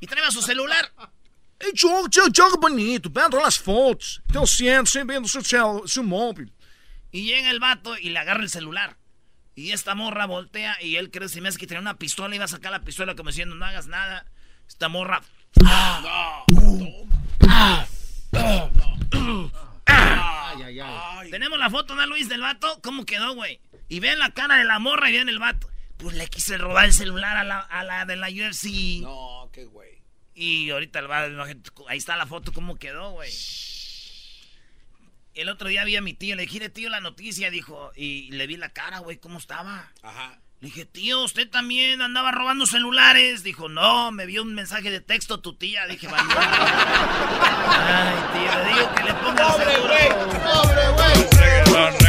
y 0.00 0.06
trae 0.06 0.30
su 0.30 0.42
celular. 0.42 0.90
Ei, 1.60 1.72
joga, 1.78 2.08
joga 2.34 2.56
bonito, 2.60 3.10
vendo 3.10 3.38
las 3.38 3.58
fotos. 3.58 4.22
Teu 4.32 4.46
centro, 4.46 4.86
sempre 4.86 5.14
vendo 5.16 5.28
seu, 5.28 5.42
cel- 5.42 5.86
seu 5.86 6.02
móvil. 6.02 6.52
Y 7.12 7.24
llega 7.24 7.50
el 7.50 7.60
vato 7.60 7.96
y 7.98 8.10
le 8.10 8.18
agarra 8.18 8.42
el 8.42 8.50
celular. 8.50 8.96
Y 9.54 9.72
esta 9.72 9.94
morra 9.94 10.24
voltea 10.26 10.78
y 10.82 10.96
él 10.96 11.10
cree, 11.10 11.28
si 11.28 11.40
me 11.42 11.50
hace 11.50 11.58
que 11.58 11.66
tenía 11.66 11.82
una 11.82 11.98
pistola, 11.98 12.34
iba 12.34 12.46
a 12.46 12.48
sacar 12.48 12.72
la 12.72 12.80
pistola 12.80 13.14
como 13.14 13.28
diciendo, 13.30 13.54
no 13.54 13.66
hagas 13.66 13.86
nada. 13.86 14.24
Esta 14.66 14.88
morra... 14.88 15.22
Tenemos 21.30 21.58
la 21.58 21.70
foto, 21.70 21.94
¿no, 21.94 22.06
Luis, 22.06 22.28
del 22.28 22.40
vato? 22.40 22.80
¿Cómo 22.82 23.04
quedó, 23.04 23.34
güey? 23.34 23.60
Y 23.88 24.00
ven 24.00 24.18
la 24.18 24.30
cara 24.30 24.56
de 24.56 24.64
la 24.64 24.78
morra 24.78 25.10
y 25.10 25.14
ven 25.14 25.28
el 25.28 25.38
vato. 25.38 25.68
Pues 25.98 26.16
le 26.16 26.26
quise 26.28 26.58
robar 26.58 26.86
el 26.86 26.92
celular 26.92 27.36
a 27.36 27.44
la, 27.44 27.60
a 27.60 27.84
la 27.84 28.04
de 28.04 28.16
la 28.16 28.28
UFC. 28.28 29.02
No, 29.02 29.50
qué 29.52 29.64
güey. 29.64 30.02
Y 30.34 30.70
ahorita 30.70 30.98
el 30.98 31.06
vato, 31.08 31.88
ahí 31.88 31.98
está 31.98 32.16
la 32.16 32.26
foto, 32.26 32.52
¿cómo 32.52 32.76
quedó, 32.76 33.12
güey? 33.12 33.30
El 35.34 35.48
otro 35.48 35.68
día 35.68 35.84
vi 35.84 35.96
a 35.96 36.02
mi 36.02 36.12
tío, 36.14 36.36
le 36.36 36.42
dije, 36.42 36.54
"Mire, 36.54 36.68
tío, 36.68 36.90
la 36.90 37.00
noticia, 37.00 37.50
dijo, 37.50 37.90
y 37.96 38.30
le 38.32 38.46
vi 38.46 38.56
la 38.56 38.70
cara, 38.72 38.98
güey, 38.98 39.18
¿cómo 39.18 39.38
estaba? 39.38 39.90
Ajá. 40.02 40.40
Le 40.62 40.68
dije, 40.68 40.84
tío, 40.84 41.24
¿usted 41.24 41.50
también 41.50 42.00
andaba 42.02 42.30
robando 42.30 42.66
celulares? 42.66 43.42
Dijo, 43.42 43.68
no, 43.68 44.12
me 44.12 44.26
vio 44.26 44.42
un 44.42 44.54
mensaje 44.54 44.92
de 44.92 45.00
texto 45.00 45.40
tu 45.40 45.54
tía. 45.54 45.88
Dije, 45.88 46.06
vale. 46.06 46.22
Ay, 47.68 48.14
tío, 48.32 48.58
le 48.62 48.72
digo 48.72 48.94
que 48.94 49.02
le 49.02 49.14
ponga 49.14 49.56
el 49.56 49.74
seguro. 49.74 49.94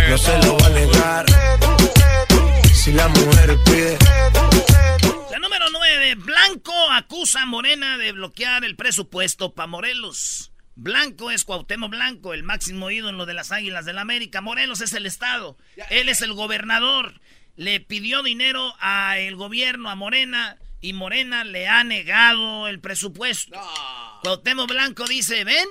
No 0.08 0.18
se 0.20 0.38
lo 0.46 0.58
va 0.60 0.68
a 0.68 0.70
negar. 0.70 1.26
Si 2.76 2.92
la 2.92 3.08
mujer 3.08 3.58
pide. 3.66 3.98
La 5.32 5.40
número 5.40 5.66
9, 5.72 6.14
Blanco 6.18 6.92
acusa 6.92 7.42
a 7.42 7.48
Morena 7.48 7.98
de 7.98 8.12
bloquear 8.12 8.64
el 8.66 8.76
presupuesto 8.76 9.56
para 9.56 9.66
Morelos. 9.66 10.52
Blanco 10.76 11.32
es 11.32 11.44
Cuauhtémoc 11.44 11.90
Blanco, 11.90 12.36
el 12.36 12.44
máximo 12.44 12.92
ídolo 12.92 13.26
de 13.26 13.34
las 13.34 13.52
Águilas 13.52 13.86
del 13.86 13.96
la 13.96 14.02
América. 14.04 14.42
Morelos 14.42 14.82
es 14.82 14.94
el 14.94 15.08
estado. 15.08 15.58
Él 15.90 16.08
es 16.08 16.22
el 16.22 16.34
gobernador. 16.34 17.20
Le 17.56 17.80
pidió 17.80 18.24
dinero 18.24 18.74
a 18.80 19.20
el 19.20 19.36
gobierno, 19.36 19.90
a 19.90 19.96
Morena, 19.96 20.58
y 20.82 20.94
Morena 20.94 21.44
le 21.44 21.68
ha 21.68 21.84
negado 21.84 22.68
el 22.68 22.80
presupuesto. 22.80 23.60
Cuauhtémoc 24.24 24.70
Blanco 24.70 25.06
dice, 25.06 25.44
ven, 25.44 25.68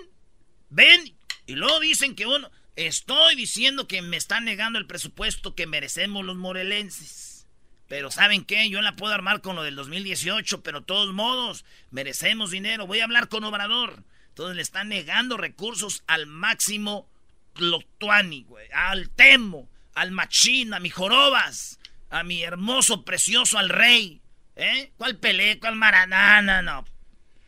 ven, 0.71 1.17
y 1.47 1.55
luego 1.55 1.81
dicen 1.81 2.15
que 2.15 2.27
uno, 2.27 2.51
estoy 2.77 3.35
diciendo 3.35 3.87
que 3.87 4.01
me 4.01 4.17
están 4.17 4.45
negando 4.45 4.79
el 4.79 4.87
presupuesto 4.87 5.55
que 5.55 5.67
merecemos 5.67 6.25
los 6.25 6.37
morelenses. 6.37 7.47
Pero 7.89 8.11
¿saben 8.11 8.47
qué? 8.47 8.71
Yo 8.71 8.81
la 8.81 8.97
puedo 8.97 9.13
armar 9.13 9.43
con 9.43 9.55
lo 9.55 9.63
del 9.63 9.77
2018, 9.77 10.63
pero 10.63 10.81
de 10.81 10.87
todos 10.87 11.13
modos, 11.13 11.67
merecemos 11.91 12.51
dinero. 12.51 12.87
Voy 12.87 13.01
a 13.01 13.05
hablar 13.05 13.29
con 13.29 13.45
Obrador. 13.45 14.03
Entonces 14.29 14.57
le 14.57 14.63
están 14.63 14.89
negando 14.89 15.37
recursos 15.37 16.03
al 16.07 16.27
máximo 16.27 17.07
Tlotuani, 17.53 18.45
güey. 18.45 18.67
Al 18.73 19.11
Temo, 19.11 19.69
al 19.95 20.11
Machín, 20.11 20.75
a 20.75 20.81
mi 20.81 20.91
Jorobas, 20.91 21.79
a 22.11 22.23
mi 22.23 22.43
hermoso, 22.43 23.05
precioso, 23.05 23.59
al 23.59 23.69
rey. 23.69 24.21
¿Eh? 24.57 24.93
¿Cuál 24.97 25.17
Pelé? 25.17 25.59
¿Cuál 25.59 25.77
Maranana? 25.77 26.63
No. 26.63 26.85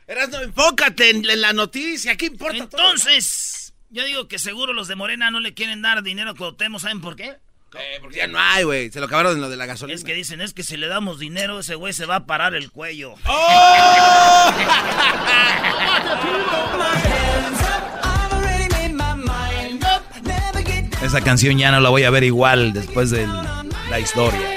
Erasno, 0.06 0.40
enfócate 0.40 1.10
en, 1.10 1.28
en 1.28 1.40
la 1.40 1.52
noticia. 1.52 2.16
¿Qué 2.16 2.26
importa 2.26 2.68
todo? 2.68 2.80
Entonces, 2.80 3.74
yo 3.90 4.04
digo 4.04 4.28
que 4.28 4.38
seguro 4.38 4.72
los 4.72 4.88
de 4.88 4.96
Morena 4.96 5.30
no 5.30 5.40
le 5.40 5.54
quieren 5.54 5.82
dar 5.82 6.02
dinero 6.02 6.30
a 6.30 6.34
Cuauhtémoc. 6.34 6.80
¿Saben 6.80 7.00
por 7.00 7.16
qué? 7.16 7.36
Eh, 7.76 7.98
porque 8.00 8.18
ya 8.18 8.26
no 8.26 8.38
hay, 8.38 8.64
güey. 8.64 8.90
Se 8.90 9.00
lo 9.00 9.06
acabaron 9.06 9.32
en 9.32 9.40
lo 9.40 9.48
de 9.48 9.56
la 9.56 9.66
gasolina. 9.66 9.96
Es 9.96 10.04
que 10.04 10.14
dicen, 10.14 10.40
es 10.40 10.54
que 10.54 10.62
si 10.62 10.76
le 10.76 10.86
damos 10.86 11.18
dinero, 11.18 11.58
ese 11.58 11.74
güey 11.74 11.92
se 11.92 12.06
va 12.06 12.16
a 12.16 12.26
parar 12.26 12.54
el 12.54 12.70
cuello. 12.70 13.14
Esa 21.04 21.20
canción 21.20 21.58
ya 21.58 21.70
no 21.70 21.80
la 21.80 21.90
voy 21.90 22.04
a 22.04 22.10
ver 22.10 22.24
igual 22.24 22.72
después 22.72 23.10
de 23.10 23.26
la 23.90 24.00
historia. 24.00 24.53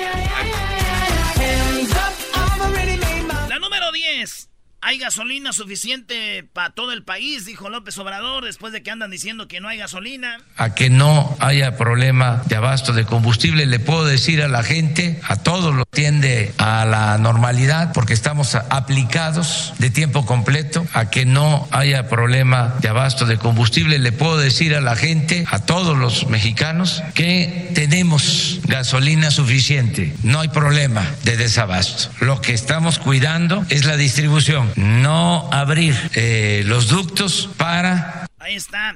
Hay 4.88 5.00
gasolina 5.00 5.51
suficiente 5.51 6.46
para 6.53 6.70
todo 6.70 6.94
el 6.94 7.03
país, 7.03 7.46
dijo 7.46 7.67
López 7.67 7.98
Obrador, 7.98 8.46
después 8.46 8.72
de 8.72 8.84
que 8.84 8.89
andan 8.89 9.12
diciendo 9.12 9.50
que 9.50 9.60
no 9.60 9.67
hay 9.67 9.77
gasolina. 9.77 10.38
A 10.56 10.75
que 10.75 10.89
no 10.89 11.36
haya 11.41 11.75
problema 11.75 12.41
de 12.46 12.56
abasto 12.56 12.94
de 12.94 13.03
combustible, 13.03 13.65
le 13.65 13.79
puedo 13.79 14.06
decir 14.06 14.41
a 14.41 14.48
la 14.48 14.63
gente, 14.63 15.20
a 15.27 15.44
todos 15.44 15.75
lo 15.75 15.84
tiende 15.84 16.53
a 16.58 16.86
la 16.86 17.17
normalidad, 17.17 17.91
porque 17.91 18.13
estamos 18.13 18.56
aplicados 18.56 19.74
de 19.77 19.89
tiempo 19.89 20.25
completo, 20.25 20.88
a 20.94 21.10
que 21.10 21.25
no 21.25 21.67
haya 21.72 22.08
problema 22.08 22.75
de 22.79 22.88
abasto 22.88 23.25
de 23.25 23.38
combustible, 23.38 24.00
le 24.00 24.13
puedo 24.13 24.38
decir 24.38 24.74
a 24.74 24.79
la 24.79 24.96
gente, 24.96 25.44
a 25.51 25.60
todos 25.60 25.98
los 25.98 26.27
mexicanos, 26.27 27.03
que 27.13 27.72
tenemos 27.75 28.62
gasolina 28.63 29.32
suficiente, 29.32 30.15
no 30.24 30.39
hay 30.39 30.48
problema 30.48 31.06
de 31.25 31.36
desabasto. 31.36 32.10
Lo 32.22 32.39
que 32.39 32.53
estamos 32.53 33.00
cuidando 33.00 33.65
es 33.67 33.84
la 33.84 33.98
distribución 33.98 34.76
no 34.77 35.50
abrir 35.51 35.96
eh, 36.13 36.62
los 36.65 36.88
ductos 36.88 37.50
para... 37.57 38.27
Ahí 38.38 38.55
está. 38.55 38.96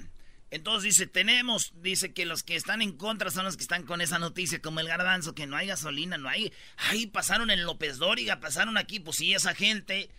Entonces 0.51 0.83
dice, 0.83 1.07
tenemos, 1.07 1.73
dice 1.81 2.13
que 2.13 2.25
los 2.25 2.43
que 2.43 2.55
están 2.55 2.81
en 2.81 2.91
contra 2.91 3.31
son 3.31 3.45
los 3.45 3.57
que 3.57 3.63
están 3.63 3.83
con 3.83 3.99
esa 3.99 4.19
noticia, 4.19 4.61
como 4.61 4.79
el 4.79 4.87
garbanzo, 4.87 5.33
que 5.33 5.47
no 5.47 5.57
hay 5.57 5.67
gasolina, 5.67 6.17
no 6.17 6.29
hay... 6.29 6.53
Ahí 6.89 7.07
pasaron 7.07 7.49
en 7.49 7.63
López 7.63 7.97
Dóriga, 7.97 8.39
pasaron 8.39 8.77
aquí, 8.77 8.99
pues 8.99 9.17
sí, 9.17 9.33
esa 9.33 9.55
gente 9.55 10.09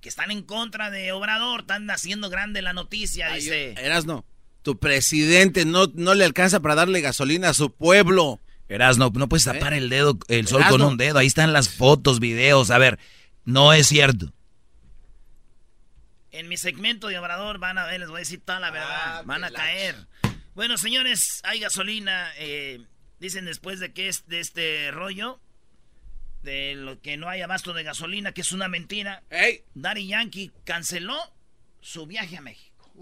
que 0.00 0.08
están 0.08 0.30
en 0.30 0.42
contra 0.42 0.90
de 0.90 1.12
Obrador, 1.12 1.60
están 1.60 1.90
haciendo 1.90 2.28
grande 2.28 2.62
la 2.62 2.74
noticia, 2.74 3.32
dice... 3.32 3.74
Eras 3.78 4.04
no, 4.04 4.26
tu 4.60 4.78
presidente 4.78 5.64
no, 5.64 5.86
no 5.94 6.14
le 6.14 6.24
alcanza 6.24 6.60
para 6.60 6.74
darle 6.74 7.00
gasolina 7.00 7.50
a 7.50 7.54
su 7.54 7.72
pueblo. 7.72 8.40
Eras 8.68 8.98
no, 8.98 9.10
no 9.14 9.28
puedes 9.28 9.44
tapar 9.44 9.72
¿Eh? 9.72 9.78
el 9.78 9.88
dedo, 9.88 10.18
el 10.28 10.46
sol 10.46 10.62
con 10.68 10.82
un 10.82 10.96
dedo, 10.98 11.18
ahí 11.18 11.26
están 11.26 11.52
las 11.52 11.70
fotos, 11.70 12.20
videos, 12.20 12.70
a 12.70 12.78
ver, 12.78 12.98
no 13.44 13.72
es 13.72 13.86
cierto. 13.86 14.32
En 16.36 16.48
mi 16.48 16.58
segmento 16.58 17.08
de 17.08 17.18
Obrador 17.18 17.58
van 17.58 17.78
a 17.78 17.86
ver, 17.86 17.98
les 17.98 18.10
voy 18.10 18.18
a 18.18 18.20
decir 18.20 18.42
toda 18.44 18.60
la 18.60 18.70
verdad. 18.70 19.18
Ah, 19.18 19.22
van 19.24 19.42
a 19.42 19.50
caer. 19.50 19.96
Bueno, 20.54 20.76
señores, 20.76 21.40
hay 21.44 21.60
gasolina. 21.60 22.30
Eh, 22.36 22.84
dicen 23.18 23.46
después 23.46 23.80
de 23.80 23.94
que 23.94 24.08
es 24.08 24.26
de 24.28 24.40
este 24.40 24.90
rollo, 24.90 25.40
de 26.42 26.74
lo 26.74 27.00
que 27.00 27.16
no 27.16 27.30
hay 27.30 27.40
abasto 27.40 27.72
de 27.72 27.84
gasolina, 27.84 28.32
que 28.32 28.42
es 28.42 28.52
una 28.52 28.68
mentira. 28.68 29.22
Hey. 29.30 29.64
Daddy 29.74 30.08
Yankee 30.08 30.52
canceló 30.64 31.16
su 31.80 32.06
viaje 32.06 32.36
a 32.36 32.42
México. 32.42 32.92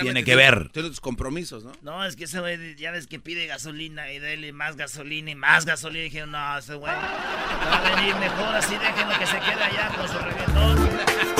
Tiene 0.00 0.24
que 0.24 0.36
ver? 0.36 0.68
Tiene 0.70 0.88
tus 0.88 1.00
compromisos, 1.00 1.64
¿no? 1.64 1.72
No, 1.82 2.04
es 2.04 2.16
que 2.16 2.24
ese 2.24 2.40
güey 2.40 2.76
ya 2.76 2.90
ves 2.90 3.06
que 3.06 3.18
pide 3.18 3.46
gasolina 3.46 4.10
y 4.12 4.18
dele 4.18 4.52
más 4.52 4.76
gasolina 4.76 5.30
y 5.30 5.34
más 5.34 5.64
gasolina. 5.64 6.00
Y 6.00 6.10
dije, 6.10 6.26
no, 6.26 6.58
ese 6.58 6.74
güey 6.74 6.92
va 6.92 7.78
a 7.78 7.96
venir 7.96 8.14
mejor 8.16 8.54
así, 8.54 8.74
déjenlo 8.76 9.18
que 9.18 9.26
se 9.26 9.38
quede 9.38 9.62
allá 9.62 9.88
con 9.96 10.08
su 10.08 10.18
reggaetón. 10.18 11.32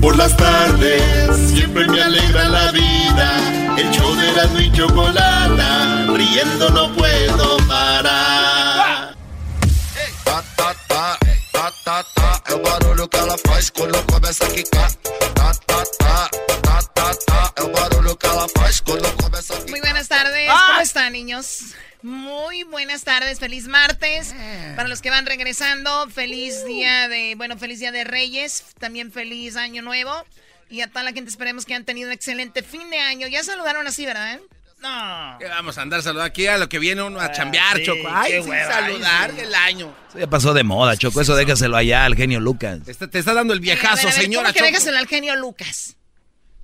Por 0.00 0.16
las 0.16 0.36
tardes 0.36 1.02
siempre 1.50 1.86
me 1.86 2.02
alegra 2.02 2.48
la 2.48 2.72
vida. 2.72 3.76
El 3.76 3.90
show 3.90 4.14
de 4.14 4.32
la 4.32 4.60
y 4.60 4.72
chocolata, 4.72 6.06
riendo 6.08 6.70
no 6.70 6.92
puedo 6.94 7.56
parar. 7.68 9.14
Ta, 10.24 10.42
ta, 10.56 10.74
ta, 10.88 11.18
ta, 11.52 11.72
ta, 11.84 12.04
ta, 12.14 12.39
é 12.50 12.54
o 12.54 12.58
barulho 12.58 13.08
que 13.08 13.16
ela 13.16 13.38
faz 13.38 13.70
quando 13.70 14.04
começa 14.06 14.44
a 14.44 14.50
quicar. 14.50 14.92
Ta, 15.34 15.54
ta, 15.54 15.84
ta, 15.98 16.30
ta, 16.62 16.82
ta, 16.94 17.14
ta, 17.14 17.52
é 17.56 17.62
o 17.62 17.68
barulho 17.68 18.16
que 18.16 18.26
ela 18.26 18.48
faz 18.48 18.80
quando 18.80 19.08
começa 19.22 19.54
a 19.54 19.56
quicar. 19.58 19.70
Muy 19.70 19.80
buenas 19.80 20.08
tardes, 20.08 20.50
¿cómo 20.50 20.80
están 20.80 21.12
niños? 21.12 21.74
Muy 22.02 22.64
buenas 22.64 23.04
tardes, 23.04 23.38
feliz 23.38 23.68
martes. 23.68 24.32
Eh. 24.34 24.72
Para 24.74 24.88
los 24.88 25.00
que 25.00 25.10
van 25.10 25.26
regresando, 25.26 26.08
feliz 26.10 26.64
día 26.64 27.08
de, 27.08 27.34
bueno, 27.36 27.56
feliz 27.56 27.78
día 27.78 27.92
de 27.92 28.04
Reyes, 28.04 28.64
también 28.78 29.12
feliz 29.12 29.56
año 29.56 29.82
nuevo. 29.82 30.10
Y 30.68 30.80
a 30.82 30.88
toda 30.88 31.02
la 31.02 31.12
gente 31.12 31.30
esperemos 31.30 31.64
que 31.64 31.74
hayan 31.74 31.84
tenido 31.84 32.08
un 32.08 32.12
excelente 32.12 32.62
fin 32.62 32.90
de 32.90 32.98
año. 32.98 33.26
Ya 33.28 33.42
saludaron 33.44 33.86
así, 33.86 34.06
¿verdad? 34.06 34.40
No. 34.80 35.38
vamos 35.48 35.76
a 35.76 35.82
andar 35.82 36.02
saludando 36.02 36.26
aquí 36.26 36.46
a 36.46 36.56
lo 36.56 36.68
que 36.68 36.78
viene 36.78 37.02
uno 37.02 37.20
a 37.20 37.26
ah, 37.26 37.32
chambear, 37.32 37.82
Choco. 37.82 38.08
Ay, 38.08 38.42
sí, 38.42 38.48
saludar 38.48 39.34
del 39.34 39.54
año. 39.54 39.94
Eso 40.08 40.18
ya 40.18 40.30
pasó 40.30 40.54
de 40.54 40.64
moda, 40.64 40.96
Choco. 40.96 41.20
Eso 41.20 41.36
déjaselo 41.36 41.76
allá 41.76 42.04
al 42.04 42.16
genio 42.16 42.40
Lucas. 42.40 42.80
te 42.84 43.18
está 43.18 43.34
dando 43.34 43.52
el 43.52 43.60
viejazo, 43.60 44.10
señora 44.10 44.52
¿cómo 44.52 44.54
que 44.54 44.70
déjaselo 44.70 44.98
al 44.98 45.06
genio 45.06 45.36
Lucas? 45.36 45.96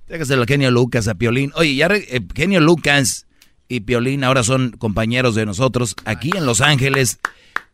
Déjaselo 0.07 0.41
al 0.41 0.47
genio 0.47 0.71
Lucas, 0.71 1.07
a 1.07 1.15
Piolín. 1.15 1.51
Oye, 1.55 1.75
ya 1.75 1.87
eh, 1.87 2.21
genio 2.35 2.59
Lucas 2.59 3.27
y 3.67 3.81
Piolín 3.81 4.23
ahora 4.23 4.43
son 4.43 4.71
compañeros 4.71 5.35
de 5.35 5.45
nosotros 5.45 5.95
aquí 6.05 6.31
en 6.35 6.45
Los 6.45 6.61
Ángeles 6.61 7.19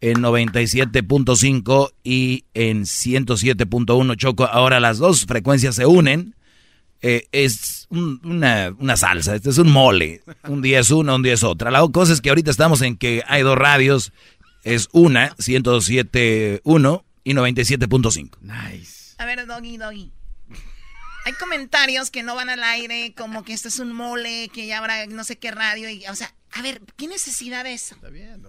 en 0.01 0.21
97.5 0.21 1.91
y 2.03 2.43
en 2.53 2.83
107.1 2.83 4.17
Choco. 4.17 4.43
Ahora 4.45 4.81
las 4.81 4.97
dos 4.97 5.25
frecuencias 5.25 5.75
se 5.75 5.85
unen. 5.85 6.35
Eh, 7.05 7.27
es 7.33 7.85
una, 7.89 8.73
una, 8.79 8.95
salsa, 8.95 9.35
este 9.35 9.49
es 9.49 9.57
un 9.57 9.69
mole. 9.69 10.23
Un 10.47 10.61
día 10.61 10.79
es 10.79 10.89
una, 10.89 11.15
un 11.15 11.21
día 11.21 11.33
es 11.33 11.43
otra. 11.43 11.69
La 11.69 11.85
cosa 11.89 12.13
es 12.13 12.21
que 12.21 12.29
ahorita 12.29 12.49
estamos 12.49 12.81
en 12.81 12.95
que 12.95 13.23
hay 13.27 13.41
dos 13.41 13.57
radios. 13.57 14.13
Es 14.63 14.87
una, 14.93 15.35
107.1 15.35 17.03
y 17.25 17.33
97.5. 17.33 18.37
Nice. 18.39 19.15
A 19.17 19.25
ver, 19.25 19.45
Doggy, 19.45 19.75
Doggy. 19.75 20.13
Hay 21.25 21.33
comentarios 21.33 22.09
que 22.09 22.23
no 22.23 22.35
van 22.35 22.49
al 22.49 22.63
aire, 22.63 23.13
como 23.17 23.43
que 23.43 23.51
esto 23.51 23.67
es 23.67 23.79
un 23.79 23.91
mole, 23.91 24.49
que 24.53 24.65
ya 24.65 24.77
habrá 24.77 25.05
no 25.07 25.25
sé 25.25 25.37
qué 25.37 25.51
radio. 25.51 25.89
Y, 25.89 26.05
o 26.07 26.15
sea, 26.15 26.33
a 26.51 26.61
ver, 26.61 26.81
¿qué 26.95 27.07
necesidad 27.07 27.65
de 27.65 27.73
eso? 27.73 27.95
Está 27.95 28.09
bien, 28.09 28.41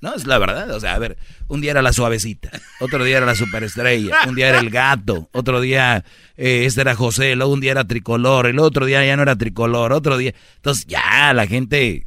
No, 0.00 0.14
es 0.14 0.26
la 0.26 0.38
verdad. 0.38 0.70
O 0.70 0.80
sea, 0.80 0.94
a 0.94 0.98
ver, 0.98 1.16
un 1.48 1.60
día 1.60 1.72
era 1.72 1.82
la 1.82 1.92
suavecita, 1.92 2.50
otro 2.80 3.04
día 3.04 3.18
era 3.18 3.26
la 3.26 3.34
superestrella, 3.34 4.18
un 4.26 4.34
día 4.34 4.48
era 4.48 4.60
el 4.60 4.70
gato, 4.70 5.28
otro 5.32 5.60
día 5.60 6.04
eh, 6.36 6.64
este 6.66 6.80
era 6.80 6.94
José, 6.94 7.34
luego 7.36 7.52
un 7.52 7.60
día 7.60 7.72
era 7.72 7.84
tricolor, 7.84 8.46
el 8.46 8.58
otro 8.58 8.86
día 8.86 9.04
ya 9.04 9.16
no 9.16 9.22
era 9.22 9.36
tricolor, 9.36 9.92
otro 9.92 10.16
día. 10.16 10.34
Entonces, 10.56 10.86
ya 10.86 11.32
la 11.34 11.46
gente 11.46 12.06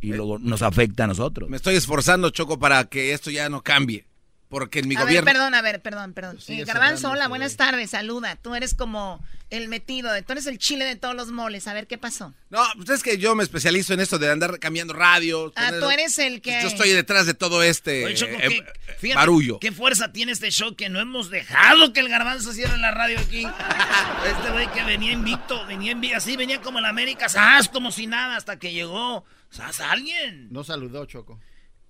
y 0.00 0.12
luego 0.12 0.38
nos 0.38 0.62
afecta 0.62 1.04
a 1.04 1.06
nosotros. 1.06 1.48
Me 1.48 1.56
estoy 1.56 1.76
esforzando, 1.76 2.30
Choco, 2.30 2.58
para 2.58 2.84
que 2.84 3.12
esto 3.12 3.30
ya 3.30 3.48
no 3.48 3.62
cambie. 3.62 4.04
Porque 4.52 4.80
en 4.80 4.88
mi 4.88 4.96
a 4.96 5.00
gobierno. 5.00 5.24
Ver, 5.24 5.34
perdón, 5.34 5.54
a 5.54 5.62
ver, 5.62 5.80
perdón, 5.80 6.12
perdón. 6.12 6.38
Eh, 6.46 6.64
Garbanzo, 6.66 7.10
hola, 7.10 7.26
buenas 7.26 7.56
tardes, 7.56 7.88
saluda. 7.88 8.36
Tú 8.36 8.54
eres 8.54 8.74
como 8.74 9.24
el 9.48 9.68
metido, 9.68 10.12
de, 10.12 10.20
tú 10.20 10.32
eres 10.32 10.46
el 10.46 10.58
chile 10.58 10.84
de 10.84 10.94
todos 10.94 11.14
los 11.14 11.32
moles. 11.32 11.66
A 11.68 11.72
ver, 11.72 11.86
¿qué 11.86 11.96
pasó? 11.96 12.34
No, 12.50 12.62
pues 12.76 12.90
es 12.90 13.02
que 13.02 13.16
yo 13.16 13.34
me 13.34 13.44
especializo 13.44 13.94
en 13.94 14.00
esto 14.00 14.18
de 14.18 14.30
andar 14.30 14.58
cambiando 14.58 14.92
radio. 14.92 15.50
Ah, 15.56 15.72
tú 15.80 15.88
eres 15.88 16.18
el 16.18 16.42
que. 16.42 16.60
Yo 16.60 16.68
estoy 16.68 16.90
detrás 16.90 17.24
de 17.24 17.32
todo 17.32 17.62
este 17.62 18.04
Oye, 18.04 18.14
Choco, 18.14 18.34
eh, 18.34 18.62
qué, 19.00 19.14
barullo. 19.14 19.58
¿Qué 19.58 19.72
fuerza 19.72 20.12
tiene 20.12 20.32
este 20.32 20.50
show 20.50 20.76
que 20.76 20.90
no 20.90 21.00
hemos 21.00 21.30
dejado 21.30 21.94
que 21.94 22.00
el 22.00 22.10
Garbanzo 22.10 22.52
cierre 22.52 22.76
la 22.76 22.90
radio 22.90 23.20
aquí? 23.20 23.46
este 24.26 24.50
güey 24.50 24.70
que 24.72 24.84
venía 24.84 25.12
invicto, 25.12 25.64
venía 25.64 25.92
invicto, 25.92 26.18
así, 26.18 26.36
venía 26.36 26.60
como 26.60 26.78
en 26.78 26.84
América, 26.84 27.30
¡zas! 27.30 27.70
como 27.70 27.90
si 27.90 28.06
nada, 28.06 28.36
hasta 28.36 28.58
que 28.58 28.70
llegó. 28.70 29.24
¿Sabes? 29.48 29.80
Alguien. 29.80 30.48
No 30.50 30.62
saludó, 30.62 31.06
Choco. 31.06 31.40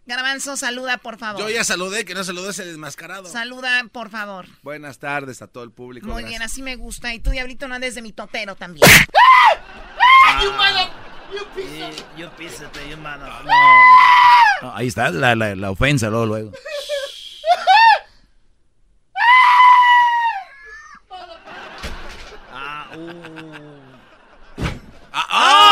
Garbanzo, 0.05 0.57
saluda, 0.57 0.99
por 0.99 1.17
favor. 1.17 1.41
Yo 1.41 1.49
ya 1.49 1.62
saludé, 1.62 2.05
que 2.05 2.15
no 2.15 2.25
saludó 2.25 2.51
ese 2.51 2.65
desmascarado. 2.65 3.29
Saluda, 3.29 3.85
por 3.93 4.11
favor. 4.11 4.47
Buenas 4.62 4.99
tardes 4.99 5.43
a 5.43 5.47
todo 5.47 5.62
el 5.62 5.71
público. 5.71 6.09
Muy 6.09 6.25
bien, 6.25 6.43
así 6.43 6.61
me 6.61 6.75
gusta. 6.75 7.15
Y 7.15 7.21
tú, 7.21 7.31
Diablito, 7.31 7.69
no 7.69 7.77
andes 7.77 7.95
de 7.95 8.03
mi 8.03 8.12
totero 8.12 8.57
también. 8.57 8.88
Ah. 10.27 10.41
Ahí 14.75 14.88
está 14.88 15.11
la, 15.11 15.35
la, 15.37 15.55
la 15.55 15.71
ofensa, 15.71 16.09
luego, 16.09 16.27
luego. 16.27 16.53
ah, 22.53 22.91
uh. 22.97 23.53
ah, 25.12 25.27
ah, 25.31 25.71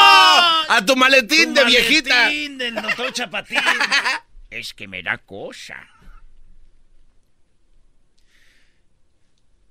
a 0.70 0.84
tu 0.84 0.94
maletín 0.96 1.52
de 1.52 1.64
viejita. 1.64 2.14
Maletín 2.14 2.58
del 2.58 2.74
doctor 2.74 3.12
Chapatín. 3.12 3.58
es 4.50 4.72
que 4.72 4.86
me 4.86 5.02
da 5.02 5.18
cosa. 5.18 5.88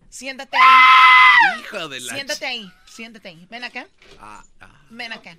Siéntate 0.09 0.57
ahí. 0.57 1.59
Hijo 1.61 1.87
de 1.87 1.99
la... 2.01 2.13
Siéntate 2.13 2.45
ahí, 2.45 2.73
siéntate 2.85 3.29
ahí. 3.29 3.47
Ven 3.49 3.63
acá. 3.63 3.87
Ah, 4.19 4.43
ah. 4.59 4.81
Ven 4.89 5.13
acá. 5.13 5.37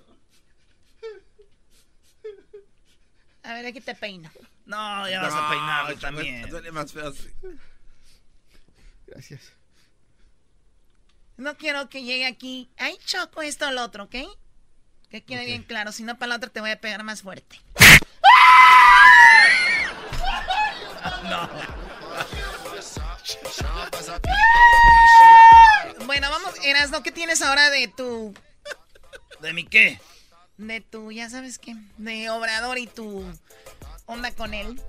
A 3.43 3.55
ver, 3.55 3.67
aquí 3.67 3.81
te 3.81 3.95
peino. 3.95 4.31
No, 4.65 5.09
ya 5.09 5.21
vas 5.21 5.35
a 5.35 5.51
peinar 5.51 5.97
también. 5.97 6.49
Duele 6.49 6.73
más 6.73 6.93
feo 6.93 7.09
así. 7.09 7.31
Gracias. 9.07 9.53
No 11.37 11.57
quiero 11.57 11.89
que 11.89 12.03
llegue 12.03 12.27
aquí. 12.27 12.71
Ay, 12.79 12.97
choco 13.05 13.43
esto 13.43 13.67
o 13.69 13.73
lo 13.73 13.83
otro, 13.83 14.05
¿ok? 14.05 14.15
Que 15.11 15.23
quede 15.23 15.47
bien 15.47 15.63
claro. 15.63 15.93
Si 15.93 16.03
no, 16.03 16.19
para 16.19 16.31
la 16.31 16.37
otra 16.37 16.51
te 16.51 16.61
voy 16.61 16.71
a 16.71 16.81
pegar 16.81 17.03
más 17.03 17.23
fuerte. 17.23 17.61
no. 21.25 21.51
Bueno, 26.07 26.31
vamos, 26.31 26.55
Erasno, 26.65 27.03
¿qué 27.03 27.13
tienes 27.13 27.43
ahora 27.43 27.71
de 27.71 27.89
tu... 27.89 28.35
¿De 29.41 29.53
mi 29.53 29.65
qué? 29.65 29.99
de 30.61 30.81
tu, 30.81 31.11
ya 31.11 31.29
sabes 31.31 31.59
qué, 31.59 31.75
de 31.97 32.31
Obrador 32.31 32.79
y 32.79 32.87
tu 32.87 33.25
onda 34.07 34.33
con 34.33 34.55
él. 34.55 34.81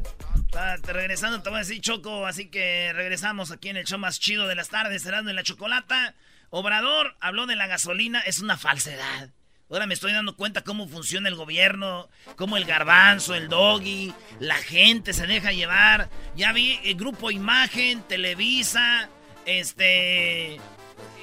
regresando, 0.84 1.42
te 1.42 1.50
voy 1.50 1.58
a 1.58 1.62
decir 1.62 1.82
Choco, 1.82 2.26
así 2.26 2.50
que 2.50 2.92
regresamos 2.94 3.52
aquí 3.52 3.70
en 3.70 3.78
el 3.78 3.86
show 3.86 3.98
más 3.98 4.20
chido 4.20 4.48
de 4.48 4.56
las 4.56 4.70
tardes, 4.70 5.04
cerrando 5.04 5.30
en 5.30 5.36
la 5.36 5.44
chocolata. 5.44 6.16
Obrador 6.50 7.16
habló 7.22 7.46
de 7.46 7.56
la 7.56 7.68
gasolina, 7.68 8.20
es 8.22 8.40
una 8.40 8.58
falsedad. 8.58 9.30
Ahora 9.72 9.88
me 9.88 9.94
estoy 9.94 10.12
dando 10.12 10.36
cuenta 10.36 10.66
cómo 10.66 10.86
funciona 10.86 11.30
el 11.30 11.36
gobierno, 11.36 12.10
cómo 12.36 12.58
el 12.58 12.66
garbanzo, 12.66 13.36
el 13.36 13.48
doggy, 13.48 14.14
la 14.40 14.56
gente 14.56 15.14
se 15.14 15.26
deja 15.28 15.54
llevar. 15.54 16.10
Ya 16.36 16.52
vi 16.52 16.78
el 16.84 16.96
grupo 16.96 17.32
Imagen, 17.32 18.02
Televisa, 18.02 19.08
este, 19.46 20.60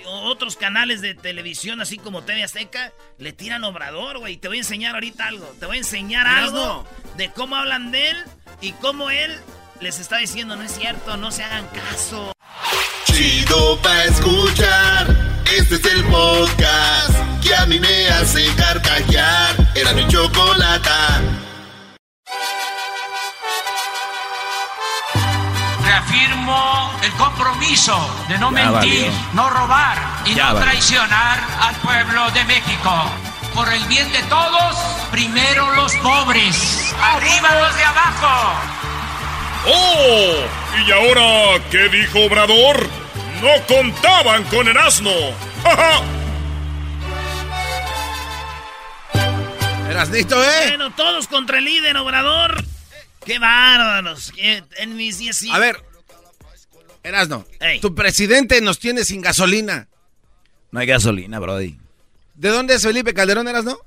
otros 0.06 0.56
canales 0.56 1.02
de 1.02 1.14
televisión, 1.14 1.82
así 1.82 1.98
como 1.98 2.22
TV 2.22 2.42
Azteca, 2.42 2.90
le 3.18 3.34
tiran 3.34 3.64
obrador, 3.64 4.18
güey. 4.18 4.38
Te 4.38 4.48
voy 4.48 4.56
a 4.56 4.61
enseñar 4.61 4.94
ahorita 4.94 5.26
algo. 5.26 5.46
Te 5.61 5.66
voy 5.66 5.76
a 5.76 5.80
enseñar 5.80 6.26
algo 6.26 6.88
de 7.18 7.30
cómo 7.30 7.54
hablan 7.54 7.90
de 7.90 8.11
él 8.11 8.16
y 8.62 8.72
cómo 8.72 9.11
él 9.11 9.38
les 9.82 10.00
está 10.00 10.16
diciendo, 10.16 10.56
no 10.56 10.62
es 10.62 10.72
cierto, 10.72 11.18
no 11.18 11.30
se 11.30 11.44
hagan 11.44 11.66
caso. 11.68 12.32
Chido 13.04 13.78
pa' 13.82 14.04
escuchar. 14.04 15.17
Este 15.56 15.76
es 15.76 15.84
el 15.87 16.04
podcast 16.04 17.42
que 17.42 17.54
a 17.54 17.64
mí 17.64 17.80
me 17.80 18.08
hace 18.08 18.46
carcajear. 18.54 19.56
Era 19.74 19.92
mi 19.94 20.06
chocolata. 20.08 21.22
reafirmo 25.84 26.92
el 27.02 27.11
compromiso 27.12 27.98
de 28.28 28.38
no 28.38 28.50
mentir, 28.50 29.11
no 29.32 29.48
robar 29.48 29.96
y 30.26 30.34
no 30.34 30.54
traicionar 30.56 31.40
al 31.62 31.74
pueblo 31.76 32.30
de 32.32 32.44
México. 32.44 33.11
Por 33.54 33.72
el 33.72 33.82
bien 33.87 34.12
de 34.12 34.22
todos, 34.24 34.76
primero 35.11 35.72
los 35.74 35.94
pobres, 35.96 36.94
arriba 37.00 37.54
los 37.61 37.76
de 37.76 37.84
abajo. 37.84 38.52
¡Oh! 39.66 40.34
¿Y 40.87 40.92
ahora 40.92 41.64
qué 41.70 41.88
dijo 41.88 42.20
Obrador? 42.26 43.08
No 43.42 43.66
contaban 43.68 44.42
con 44.44 44.66
el 44.66 44.77
asno. 44.77 45.12
Erasnito, 49.88 50.42
¿eh? 50.42 50.68
Bueno, 50.68 50.92
todos 50.94 51.29
contra 51.29 51.59
el 51.59 51.64
líder, 51.64 51.96
Obrador. 51.98 52.64
¡Qué 53.24 53.38
bárbaros! 53.38 54.33
En 54.37 54.96
mis 54.96 55.18
10 55.18 55.51
A 55.53 55.59
ver, 55.59 55.83
Erasno, 57.03 57.46
tu 57.81 57.94
presidente 57.94 58.61
nos 58.61 58.79
tiene 58.79 59.05
sin 59.05 59.20
gasolina. 59.20 59.88
No 60.70 60.81
hay 60.81 60.87
gasolina, 60.87 61.38
Brody. 61.38 61.79
¿De 62.35 62.48
dónde 62.48 62.74
es 62.74 62.83
Felipe 62.83 63.14
Calderón, 63.14 63.46
Erasno? 63.48 63.79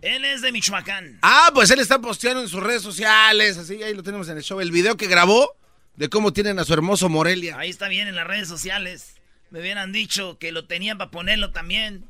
Él 0.00 0.24
es 0.24 0.42
de 0.42 0.52
Michoacán. 0.52 1.18
Ah, 1.22 1.50
pues 1.52 1.70
él 1.70 1.80
está 1.80 1.98
posteando 1.98 2.40
en 2.40 2.48
sus 2.48 2.62
redes 2.62 2.82
sociales, 2.82 3.58
así, 3.58 3.82
ahí 3.82 3.94
lo 3.94 4.02
tenemos 4.02 4.28
en 4.28 4.36
el 4.36 4.42
show. 4.42 4.60
El 4.60 4.70
video 4.70 4.96
que 4.96 5.08
grabó 5.08 5.57
de 5.98 6.08
cómo 6.08 6.32
tienen 6.32 6.60
a 6.60 6.64
su 6.64 6.72
hermoso 6.72 7.08
Morelia. 7.08 7.58
Ahí 7.58 7.70
está 7.70 7.88
bien 7.88 8.06
en 8.06 8.14
las 8.14 8.26
redes 8.26 8.46
sociales. 8.46 9.16
Me 9.50 9.58
hubieran 9.58 9.92
dicho 9.92 10.38
que 10.38 10.52
lo 10.52 10.64
tenían 10.64 10.96
para 10.96 11.10
ponerlo 11.10 11.50
también. 11.50 12.08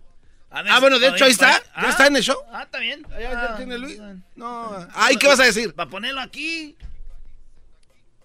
ah, 0.51 0.79
bueno, 0.79 0.98
de 0.98 1.09
hecho 1.09 1.24
ahí 1.24 1.31
está. 1.31 1.53
¿Ya 1.53 1.72
ah, 1.74 1.88
está 1.88 2.07
en 2.07 2.16
el 2.16 2.22
show? 2.22 2.37
Ah, 2.53 2.64
está 2.64 2.81
bien. 2.81 3.07
¿Ya, 3.18 3.55
ah, 3.55 3.57
tiene 3.57 3.79
Luis? 3.79 3.98
No. 4.37 4.87
Ay, 4.92 5.16
¿qué 5.16 5.27
vas 5.27 5.40
a 5.40 5.44
decir? 5.44 5.74
Para 5.74 5.88
ponerlo 5.88 6.20
aquí. 6.20 6.77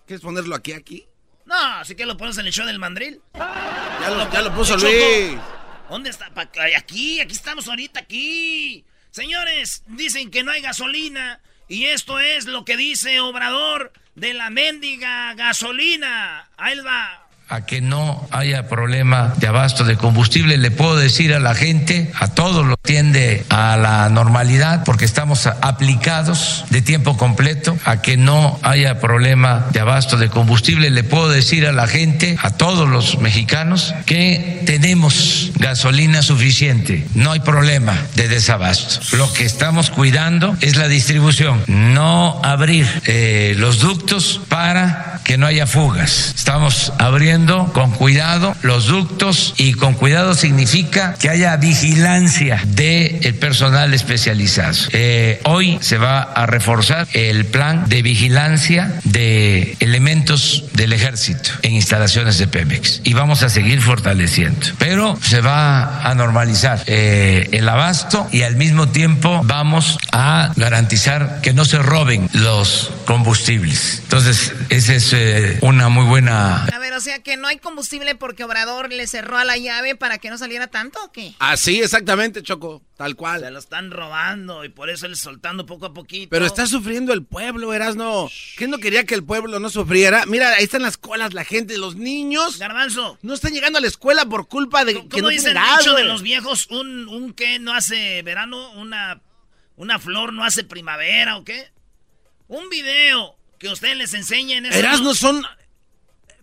¿Quieres 0.05 0.21
ponerlo 0.21 0.53
aquí, 0.53 0.73
aquí? 0.73 1.07
No, 1.45 1.55
así 1.55 1.95
que 1.95 2.05
lo 2.05 2.17
pones 2.17 2.37
en 2.37 2.45
el 2.45 2.51
show 2.51 2.65
del 2.65 2.79
mandril. 2.79 3.21
Ya 3.33 4.09
lo, 4.09 4.29
ya 4.31 4.41
lo 4.41 4.53
puso 4.53 4.75
Luis. 4.75 5.37
¿Dónde 5.89 6.09
está? 6.09 6.29
Aquí, 6.75 7.21
aquí 7.21 7.33
estamos 7.33 7.69
ahorita, 7.69 8.01
aquí. 8.01 8.83
Señores, 9.11 9.83
dicen 9.87 10.29
que 10.29 10.43
no 10.43 10.51
hay 10.51 10.61
gasolina. 10.61 11.41
Y 11.67 11.85
esto 11.85 12.19
es 12.19 12.45
lo 12.45 12.65
que 12.65 12.77
dice 12.77 13.19
Obrador 13.19 13.93
de 14.15 14.33
la 14.33 14.49
mendiga 14.49 15.33
gasolina. 15.33 16.49
Ahí 16.57 16.79
va 16.79 17.22
a 17.53 17.67
que 17.67 17.81
no 17.81 18.27
haya 18.31 18.67
problema 18.67 19.35
de 19.37 19.45
abasto 19.45 19.83
de 19.83 19.95
combustible. 19.95 20.57
Le 20.57 20.71
puedo 20.71 20.95
decir 20.95 21.35
a 21.35 21.39
la 21.39 21.53
gente, 21.53 22.11
a 22.19 22.29
todos 22.29 22.65
lo 22.65 22.77
tiende 22.77 23.45
a 23.49 23.77
la 23.77 24.09
normalidad 24.09 24.83
porque 24.83 25.05
estamos 25.05 25.45
aplicados 25.45 26.65
de 26.71 26.81
tiempo 26.81 27.15
completo, 27.15 27.77
a 27.85 28.01
que 28.01 28.17
no 28.17 28.59
haya 28.63 28.99
problema 28.99 29.67
de 29.71 29.81
abasto 29.81 30.17
de 30.17 30.29
combustible. 30.29 30.89
Le 30.89 31.03
puedo 31.03 31.29
decir 31.29 31.67
a 31.67 31.71
la 31.71 31.85
gente, 31.85 32.37
a 32.41 32.49
todos 32.49 32.89
los 32.89 33.19
mexicanos, 33.19 33.93
que 34.07 34.63
tenemos 34.65 35.51
gasolina 35.55 36.23
suficiente, 36.23 37.05
no 37.13 37.33
hay 37.33 37.41
problema 37.41 37.95
de 38.15 38.29
desabasto. 38.29 39.15
Lo 39.15 39.31
que 39.31 39.45
estamos 39.45 39.91
cuidando 39.91 40.57
es 40.61 40.75
la 40.75 40.87
distribución, 40.87 41.63
no 41.67 42.41
abrir 42.43 42.87
eh, 43.05 43.53
los 43.59 43.79
ductos 43.79 44.41
para 44.49 45.21
que 45.23 45.37
no 45.37 45.45
haya 45.45 45.67
fugas. 45.67 46.33
Estamos 46.35 46.91
abriendo 46.97 47.42
con 47.47 47.91
cuidado 47.91 48.55
los 48.61 48.87
ductos 48.87 49.53
y 49.57 49.73
con 49.73 49.93
cuidado 49.93 50.35
significa 50.35 51.15
que 51.19 51.29
haya 51.29 51.55
vigilancia 51.57 52.61
del 52.65 53.35
personal 53.35 53.93
especializado. 53.93 54.77
Eh, 54.91 55.41
hoy 55.43 55.77
se 55.81 55.97
va 55.97 56.21
a 56.21 56.45
reforzar 56.45 57.07
el 57.13 57.45
plan 57.45 57.89
de 57.89 58.01
vigilancia 58.01 58.93
de 59.03 59.75
elementos 59.79 60.65
del 60.73 60.93
ejército 60.93 61.49
en 61.61 61.73
instalaciones 61.73 62.37
de 62.37 62.47
Pemex 62.47 63.01
y 63.03 63.13
vamos 63.13 63.43
a 63.43 63.49
seguir 63.49 63.81
fortaleciendo. 63.81 64.67
Pero 64.77 65.17
se 65.21 65.41
va 65.41 66.01
a 66.09 66.15
normalizar 66.15 66.83
eh, 66.87 67.49
el 67.51 67.67
abasto 67.67 68.27
y 68.31 68.43
al 68.43 68.55
mismo 68.55 68.87
tiempo 68.87 69.41
vamos 69.43 69.97
a 70.11 70.53
garantizar 70.55 71.41
que 71.41 71.53
no 71.53 71.65
se 71.65 71.79
roben 71.79 72.29
los 72.33 72.91
combustibles. 73.05 73.99
Entonces, 74.03 74.53
esa 74.69 74.93
es 74.93 75.13
eh, 75.13 75.57
una 75.61 75.89
muy 75.89 76.05
buena... 76.05 76.65
A 76.65 76.79
ver, 76.79 76.93
o 76.93 77.01
sea 77.01 77.19
que 77.19 77.32
no 77.37 77.47
hay 77.47 77.57
combustible 77.57 78.15
porque 78.15 78.43
Obrador 78.43 78.91
le 78.91 79.07
cerró 79.07 79.37
a 79.37 79.43
la 79.43 79.57
llave 79.57 79.95
para 79.95 80.17
que 80.17 80.29
no 80.29 80.37
saliera 80.37 80.67
tanto 80.67 81.03
o 81.03 81.11
qué? 81.11 81.33
Así, 81.39 81.81
exactamente, 81.81 82.43
Choco, 82.43 82.81
tal 82.97 83.15
cual. 83.15 83.41
Se 83.41 83.51
lo 83.51 83.59
están 83.59 83.91
robando 83.91 84.63
y 84.65 84.69
por 84.69 84.89
eso 84.89 85.05
él 85.05 85.15
soltando 85.15 85.65
poco 85.65 85.87
a 85.87 85.93
poquito. 85.93 86.29
Pero 86.29 86.45
está 86.45 86.67
sufriendo 86.67 87.13
el 87.13 87.23
pueblo, 87.23 87.73
Erasno. 87.73 88.29
¿Quién 88.57 88.71
no 88.71 88.77
quería 88.77 89.05
que 89.05 89.15
el 89.15 89.23
pueblo 89.23 89.59
no 89.59 89.69
sufriera? 89.69 90.25
Mira, 90.25 90.53
ahí 90.53 90.63
están 90.63 90.81
las 90.81 90.97
colas, 90.97 91.33
la 91.33 91.43
gente, 91.43 91.77
los 91.77 91.95
niños. 91.95 92.57
Garbanzo. 92.57 93.17
No 93.21 93.33
están 93.33 93.53
llegando 93.53 93.77
a 93.77 93.81
la 93.81 93.87
escuela 93.87 94.25
por 94.25 94.47
culpa 94.47 94.85
de 94.85 95.07
que 95.07 95.21
no 95.21 95.29
dice 95.29 95.51
el 95.51 95.57
dicho 95.77 95.93
de 95.93 96.03
los 96.03 96.21
viejos? 96.21 96.67
¿Un, 96.69 97.07
un 97.07 97.33
qué 97.33 97.59
no 97.59 97.73
hace 97.73 98.21
verano? 98.23 98.71
¿Una, 98.73 99.21
¿Una 99.75 99.99
flor 99.99 100.33
no 100.33 100.43
hace 100.43 100.63
primavera 100.63 101.37
o 101.37 101.43
qué? 101.43 101.71
Un 102.47 102.69
video 102.69 103.35
que 103.59 103.69
ustedes 103.69 103.97
les 103.97 104.13
enseñen. 104.13 104.65
Erasno 104.65 105.13
son 105.15 105.43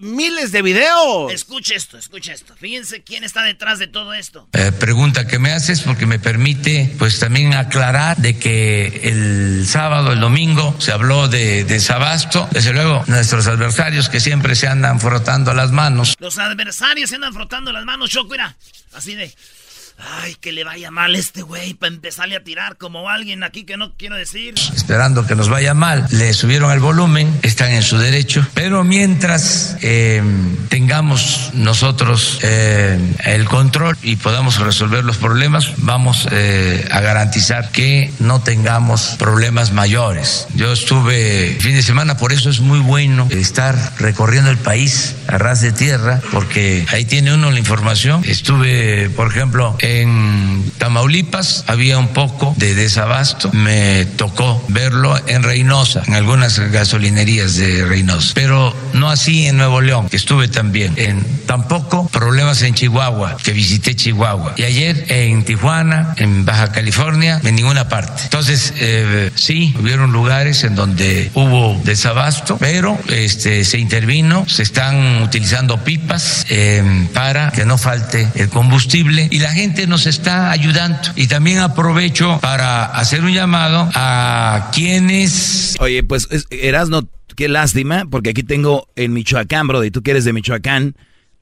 miles 0.01 0.53
de 0.53 0.63
videos. 0.63 1.33
Escuche 1.33 1.75
esto, 1.75 1.99
escuche 1.99 2.33
esto. 2.33 2.55
Fíjense 2.57 3.03
quién 3.03 3.25
está 3.25 3.43
detrás 3.43 3.79
de 3.79 3.87
todo 3.87 4.15
esto. 4.15 4.49
Eh, 4.53 4.73
pregunta 4.73 5.27
que 5.27 5.39
me 5.39 5.53
haces 5.53 5.83
porque 5.83 6.07
me 6.07 6.19
permite 6.19 6.95
pues 6.99 7.21
también 7.21 7.55
aclarar 7.55 8.17
de 8.17 8.39
que 8.39 9.01
el 9.05 9.67
sábado, 9.67 10.13
el 10.13 10.21
domingo 10.21 10.75
se 10.79 10.93
habló 10.93 11.29
de 11.29 11.65
desabasto. 11.65 12.49
Desde 12.51 12.73
luego 12.73 13.05
nuestros 13.07 13.47
adversarios 13.47 14.09
que 14.09 14.21
siempre 14.21 14.55
se 14.55 14.67
andan 14.67 15.01
frotando 15.01 15.55
las 15.55 15.71
manos. 15.71 16.17
Los 16.19 16.39
adversarios 16.39 17.11
se 17.11 17.17
andan 17.17 17.35
frotando 17.35 17.73
las 17.73 17.85
manos, 17.85 18.11
Choco, 18.11 18.31
mira. 18.31 18.57
Así 18.93 19.15
de... 19.15 19.33
Ay, 20.03 20.37
que 20.41 20.53
le 20.53 20.65
vaya 20.65 20.91
mal 20.91 21.15
este 21.15 21.43
güey 21.43 21.75
para 21.75 21.93
empezarle 21.93 22.37
a 22.37 22.43
tirar 22.43 22.77
como 22.77 23.11
alguien 23.11 23.43
aquí 23.43 23.65
que 23.65 23.77
no 23.77 23.95
quiero 23.97 24.17
decir. 24.17 24.55
Esperando 24.75 25.27
que 25.27 25.35
nos 25.35 25.49
vaya 25.49 25.75
mal, 25.75 26.07
le 26.11 26.33
subieron 26.33 26.73
el 26.73 26.81
volumen, 26.81 27.39
están 27.43 27.71
en 27.73 27.83
su 27.83 27.99
derecho, 27.99 28.47
pero 28.55 28.85
mientras 28.85 29.77
eh, 29.83 30.23
tengamos 30.69 31.51
nosotros 31.55 32.39
eh, 32.43 32.99
el 33.25 33.45
control 33.47 33.97
y 34.03 34.17
podamos 34.17 34.59
resolver 34.59 35.05
los 35.05 35.19
problemas, 35.19 35.73
vamos 35.79 36.27
eh, 36.31 36.87
a 36.91 37.01
garantizar 37.01 37.71
que 37.71 38.11
no 38.19 38.41
tengamos 38.43 39.17
problemas 39.19 39.73
mayores. 39.73 40.47
Yo 40.55 40.73
estuve 40.73 41.57
fin 41.61 41.75
de 41.75 41.83
semana, 41.83 42.17
por 42.17 42.33
eso 42.33 42.51
es 42.51 42.61
muy 42.61 42.81
bueno 42.81 43.29
estar 43.31 43.77
recorriendo 43.99 44.51
el 44.51 44.59
país 44.59 45.15
a 45.29 45.39
ras 45.39 45.61
de 45.61 45.73
tierra, 45.73 46.21
porque 46.33 46.87
ahí 46.91 47.05
tiene 47.05 47.35
uno 47.35 47.51
la 47.51 47.59
información. 47.59 48.23
Estuve, 48.25 49.11
por 49.11 49.29
ejemplo, 49.29 49.77
en 49.81 49.90
Tamaulipas 50.79 51.65
había 51.67 51.99
un 51.99 52.09
poco 52.09 52.55
de 52.57 52.75
desabasto. 52.75 53.51
Me 53.53 54.07
tocó 54.17 54.63
verlo 54.69 55.19
en 55.27 55.43
Reynosa, 55.43 56.03
en 56.07 56.15
algunas 56.15 56.59
gasolinerías 56.59 57.57
de 57.57 57.85
Reynosa. 57.85 58.33
Pero 58.35 58.75
no 58.95 59.11
así 59.11 59.47
en 59.47 59.57
Nuevo 59.57 59.81
León, 59.81 60.09
que 60.09 60.17
estuve 60.17 60.49
también. 60.49 60.95
En, 60.97 61.25
tampoco 61.47 62.09
problemas 62.09 62.63
en 62.63 62.75
Chihuahua, 62.75 63.37
que 63.43 63.53
visité 63.53 63.95
Chihuahua. 63.95 64.55
Y 64.57 64.63
ayer 64.63 65.07
en 65.09 65.45
Tijuana, 65.45 66.15
en 66.17 66.45
Baja 66.45 66.73
California, 66.73 67.41
en 67.45 67.55
ninguna 67.55 67.89
parte. 67.89 68.23
Entonces, 68.25 68.73
eh, 68.79 69.31
sí, 69.35 69.75
hubieron 69.81 70.13
lugares 70.13 70.65
en 70.65 70.75
donde 70.75 71.31
hubo 71.35 71.81
desabasto, 71.85 72.57
pero 72.59 72.99
este, 73.09 73.65
se 73.65 73.79
intervino, 73.79 74.45
se 74.49 74.63
están 74.63 75.23
utilizando 75.23 75.83
pipas 75.85 76.47
eh, 76.51 77.09
para 77.15 77.51
que 77.51 77.65
no 77.65 77.79
falte 77.79 78.29
el 78.35 78.49
combustible 78.49 79.29
y 79.31 79.39
la 79.39 79.53
gente 79.53 79.70
gente 79.71 79.87
nos 79.87 80.07
está 80.07 80.51
ayudando. 80.51 80.99
Y 81.15 81.29
también 81.29 81.59
aprovecho 81.59 82.41
para 82.41 82.87
hacer 82.87 83.23
un 83.23 83.33
llamado 83.33 83.89
a 83.95 84.71
quienes... 84.73 85.77
Oye, 85.79 86.03
pues 86.03 86.29
Erasno, 86.51 87.03
qué 87.37 87.49
lástima, 87.49 88.05
porque 88.11 88.31
aquí 88.31 88.43
tengo 88.43 88.89
en 88.97 89.13
Michoacán, 89.13 89.69
bro, 89.69 89.85
y 89.85 89.93
tú 89.93 90.03
que 90.03 90.11
eres 90.11 90.25
de 90.25 90.33
Michoacán, 90.33 90.97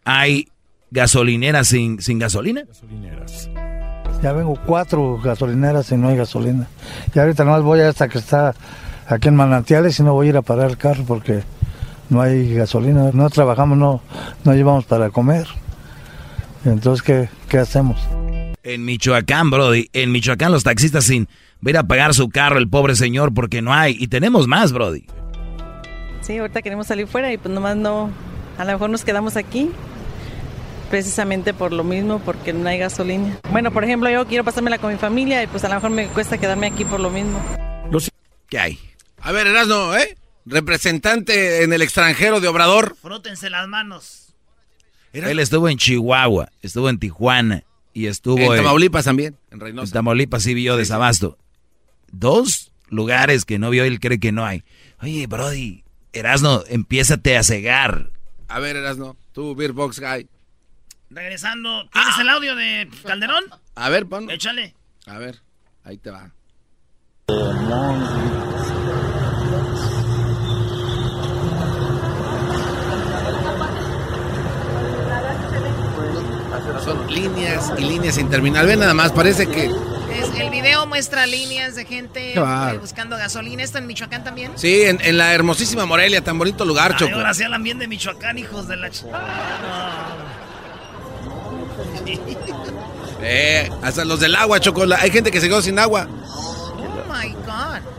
hay 0.04 0.48
gasolineras 0.90 1.68
sin, 1.68 2.02
sin 2.02 2.18
gasolina. 2.18 2.64
Gasolineras. 2.68 3.48
Ya 4.22 4.32
vengo 4.32 4.58
cuatro 4.66 5.18
gasolineras 5.18 5.90
y 5.92 5.96
no 5.96 6.08
hay 6.08 6.16
gasolina. 6.16 6.66
Y 7.14 7.18
ahorita 7.18 7.44
nomás 7.44 7.62
voy 7.62 7.80
hasta 7.80 8.08
que 8.08 8.18
está 8.18 8.54
aquí 9.06 9.28
en 9.28 9.36
Manantiales 9.36 9.98
y 9.98 10.02
no 10.02 10.12
voy 10.12 10.26
a 10.26 10.30
ir 10.30 10.36
a 10.36 10.42
parar 10.42 10.70
el 10.70 10.76
carro 10.76 11.04
porque 11.06 11.44
no 12.10 12.20
hay 12.20 12.52
gasolina. 12.52 13.10
No 13.14 13.30
trabajamos, 13.30 13.78
no, 13.78 14.02
no 14.44 14.52
llevamos 14.52 14.84
para 14.84 15.08
comer. 15.08 15.46
Entonces, 16.72 17.02
¿qué, 17.02 17.28
qué 17.48 17.58
hacemos? 17.58 18.00
En 18.62 18.84
Michoacán, 18.84 19.50
Brody, 19.50 19.88
en 19.92 20.12
Michoacán 20.12 20.52
los 20.52 20.64
taxistas 20.64 21.04
sin 21.04 21.28
ir 21.64 21.76
a 21.76 21.84
pagar 21.84 22.14
su 22.14 22.28
carro, 22.28 22.58
el 22.58 22.68
pobre 22.68 22.96
señor, 22.96 23.32
porque 23.34 23.62
no 23.62 23.72
hay. 23.72 23.96
Y 23.98 24.08
tenemos 24.08 24.46
más, 24.46 24.72
Brody. 24.72 25.06
Sí, 26.20 26.36
ahorita 26.36 26.62
queremos 26.62 26.86
salir 26.86 27.06
fuera 27.06 27.32
y 27.32 27.38
pues 27.38 27.54
nomás 27.54 27.76
no, 27.76 28.10
a 28.58 28.64
lo 28.64 28.72
mejor 28.72 28.90
nos 28.90 29.04
quedamos 29.04 29.36
aquí 29.36 29.70
precisamente 30.90 31.54
por 31.54 31.72
lo 31.72 31.84
mismo, 31.84 32.20
porque 32.20 32.52
no 32.52 32.68
hay 32.68 32.78
gasolina. 32.78 33.38
Bueno, 33.50 33.70
por 33.72 33.84
ejemplo, 33.84 34.10
yo 34.10 34.26
quiero 34.26 34.44
pasármela 34.44 34.78
con 34.78 34.92
mi 34.92 34.98
familia 34.98 35.42
y 35.42 35.46
pues 35.46 35.64
a 35.64 35.68
lo 35.68 35.74
mejor 35.74 35.90
me 35.90 36.06
cuesta 36.08 36.38
quedarme 36.38 36.66
aquí 36.66 36.84
por 36.84 37.00
lo 37.00 37.10
mismo. 37.10 37.40
¿Qué 38.48 38.58
hay? 38.58 38.78
A 39.20 39.32
ver, 39.32 39.46
Erasno, 39.46 39.94
¿eh? 39.96 40.16
Representante 40.46 41.62
en 41.62 41.72
el 41.72 41.82
extranjero 41.82 42.40
de 42.40 42.48
Obrador. 42.48 42.96
Frótense 43.00 43.50
las 43.50 43.68
manos. 43.68 44.27
Él 45.12 45.38
estuvo 45.38 45.68
en 45.68 45.78
Chihuahua, 45.78 46.50
estuvo 46.62 46.88
en 46.88 46.98
Tijuana 46.98 47.64
y 47.92 48.06
estuvo 48.06 48.38
en... 48.38 48.62
Tamaulipas 48.62 49.04
también, 49.04 49.36
en 49.50 49.60
Reynosa. 49.60 49.86
En 49.86 49.92
Tamaulipas 49.92 50.42
sí 50.42 50.54
vio 50.54 50.76
desabasto. 50.76 51.38
Dos 52.12 52.72
lugares 52.88 53.44
que 53.44 53.58
no 53.58 53.70
vio, 53.70 53.84
él 53.84 54.00
cree 54.00 54.20
que 54.20 54.32
no 54.32 54.44
hay. 54.44 54.64
Oye, 55.00 55.26
Brody, 55.26 55.84
Erasno, 56.12 56.64
empiézate 56.68 57.36
a 57.36 57.42
cegar. 57.42 58.10
A 58.48 58.60
ver, 58.60 58.76
Erasno, 58.76 59.16
tú, 59.32 59.54
Beer 59.54 59.72
Box 59.72 60.00
Guy. 60.00 60.28
Regresando, 61.10 61.88
¿tienes 61.90 62.14
ah. 62.16 62.22
el 62.22 62.28
audio 62.28 62.54
de 62.54 62.88
Calderón? 63.04 63.44
A 63.74 63.88
ver, 63.88 64.06
ponlo. 64.06 64.30
Échale. 64.30 64.74
A 65.06 65.18
ver, 65.18 65.40
ahí 65.84 65.96
te 65.96 66.10
va. 66.10 66.30
Son 76.88 77.12
líneas 77.12 77.72
y 77.76 77.82
líneas 77.82 78.16
interminables. 78.16 78.74
Ve 78.74 78.80
nada 78.80 78.94
más, 78.94 79.12
parece 79.12 79.46
que 79.46 79.70
el 80.38 80.50
video 80.50 80.86
muestra 80.86 81.26
líneas 81.26 81.74
de 81.74 81.84
gente 81.84 82.32
eh, 82.34 82.78
buscando 82.80 83.16
gasolina. 83.16 83.62
¿Esto 83.62 83.76
en 83.76 83.86
Michoacán 83.86 84.24
también? 84.24 84.52
Sí, 84.56 84.82
en, 84.84 85.18
la 85.18 85.34
hermosísima 85.34 85.84
Morelia, 85.84 86.24
tan 86.24 86.38
bonito 86.38 86.64
lugar, 86.64 86.96
Choco. 86.96 87.14
Ahora 87.14 87.34
sí 87.34 87.44
hablan 87.44 87.62
bien 87.62 87.78
de 87.78 87.88
Michoacán, 87.88 88.38
hijos 88.38 88.68
de 88.68 88.76
la... 88.76 88.90
Ch... 88.90 89.04
Eh, 93.20 93.68
hasta 93.82 94.04
los 94.04 94.20
del 94.20 94.36
agua, 94.36 94.60
chocolate. 94.60 95.02
Hay 95.02 95.10
gente 95.10 95.32
que 95.32 95.40
se 95.40 95.48
quedó 95.48 95.60
sin 95.60 95.76
agua. 95.80 96.06
Oh 96.24 96.72
my 97.12 97.32
God. 97.32 97.97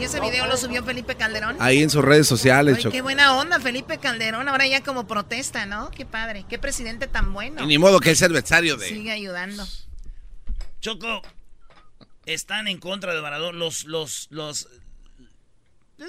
¿Y 0.00 0.04
ese 0.04 0.18
video 0.18 0.46
lo 0.46 0.56
subió 0.56 0.82
Felipe 0.82 1.14
Calderón? 1.14 1.56
Ahí 1.58 1.82
en 1.82 1.90
sus 1.90 2.02
redes 2.02 2.26
sociales, 2.26 2.78
Choco. 2.78 2.90
Qué 2.90 3.02
buena 3.02 3.36
onda, 3.36 3.60
Felipe 3.60 3.98
Calderón. 3.98 4.48
Ahora 4.48 4.66
ya 4.66 4.82
como 4.82 5.06
protesta, 5.06 5.66
¿no? 5.66 5.90
Qué 5.90 6.06
padre. 6.06 6.46
Qué 6.48 6.58
presidente 6.58 7.06
tan 7.06 7.34
bueno. 7.34 7.62
Y 7.62 7.66
ni 7.66 7.76
modo 7.76 8.00
que 8.00 8.12
es 8.12 8.22
adversario 8.22 8.78
de. 8.78 8.88
Sigue 8.88 9.12
ayudando. 9.12 9.66
Choco, 10.80 11.20
están 12.24 12.66
en 12.66 12.78
contra 12.78 13.12
de 13.12 13.18
Obrador 13.18 13.54
los, 13.54 13.84
los, 13.84 14.28
los, 14.30 14.68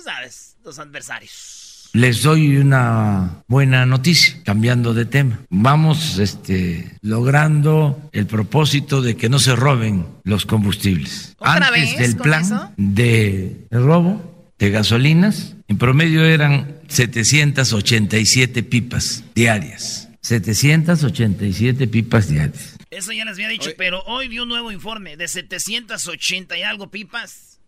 sabes, 0.01 0.55
los 0.63 0.79
adversarios. 0.79 1.60
Les 1.93 2.21
doy 2.21 2.55
una 2.55 3.43
buena 3.47 3.85
noticia, 3.85 4.41
cambiando 4.45 4.93
de 4.93 5.05
tema. 5.05 5.41
Vamos 5.49 6.19
este, 6.19 6.89
logrando 7.01 8.09
el 8.13 8.27
propósito 8.27 9.01
de 9.01 9.17
que 9.17 9.27
no 9.27 9.39
se 9.39 9.55
roben 9.57 10.05
los 10.23 10.45
combustibles. 10.45 11.35
Antes 11.41 11.97
del 11.97 12.15
plan 12.15 12.73
de 12.77 13.67
robo 13.71 14.53
de 14.57 14.69
gasolinas, 14.69 15.57
en 15.67 15.77
promedio 15.77 16.23
eran 16.23 16.79
787 16.87 18.63
pipas 18.63 19.25
diarias. 19.35 20.07
787 20.21 21.87
pipas 21.87 22.29
diarias. 22.29 22.77
Eso 22.89 23.11
ya 23.11 23.25
les 23.25 23.33
había 23.33 23.49
dicho, 23.49 23.71
pero 23.77 24.01
hoy 24.03 24.29
vi 24.29 24.39
un 24.39 24.47
nuevo 24.47 24.71
informe 24.71 25.17
de 25.17 25.27
780 25.27 26.57
y 26.57 26.63
algo 26.63 26.89
pipas. 26.89 27.59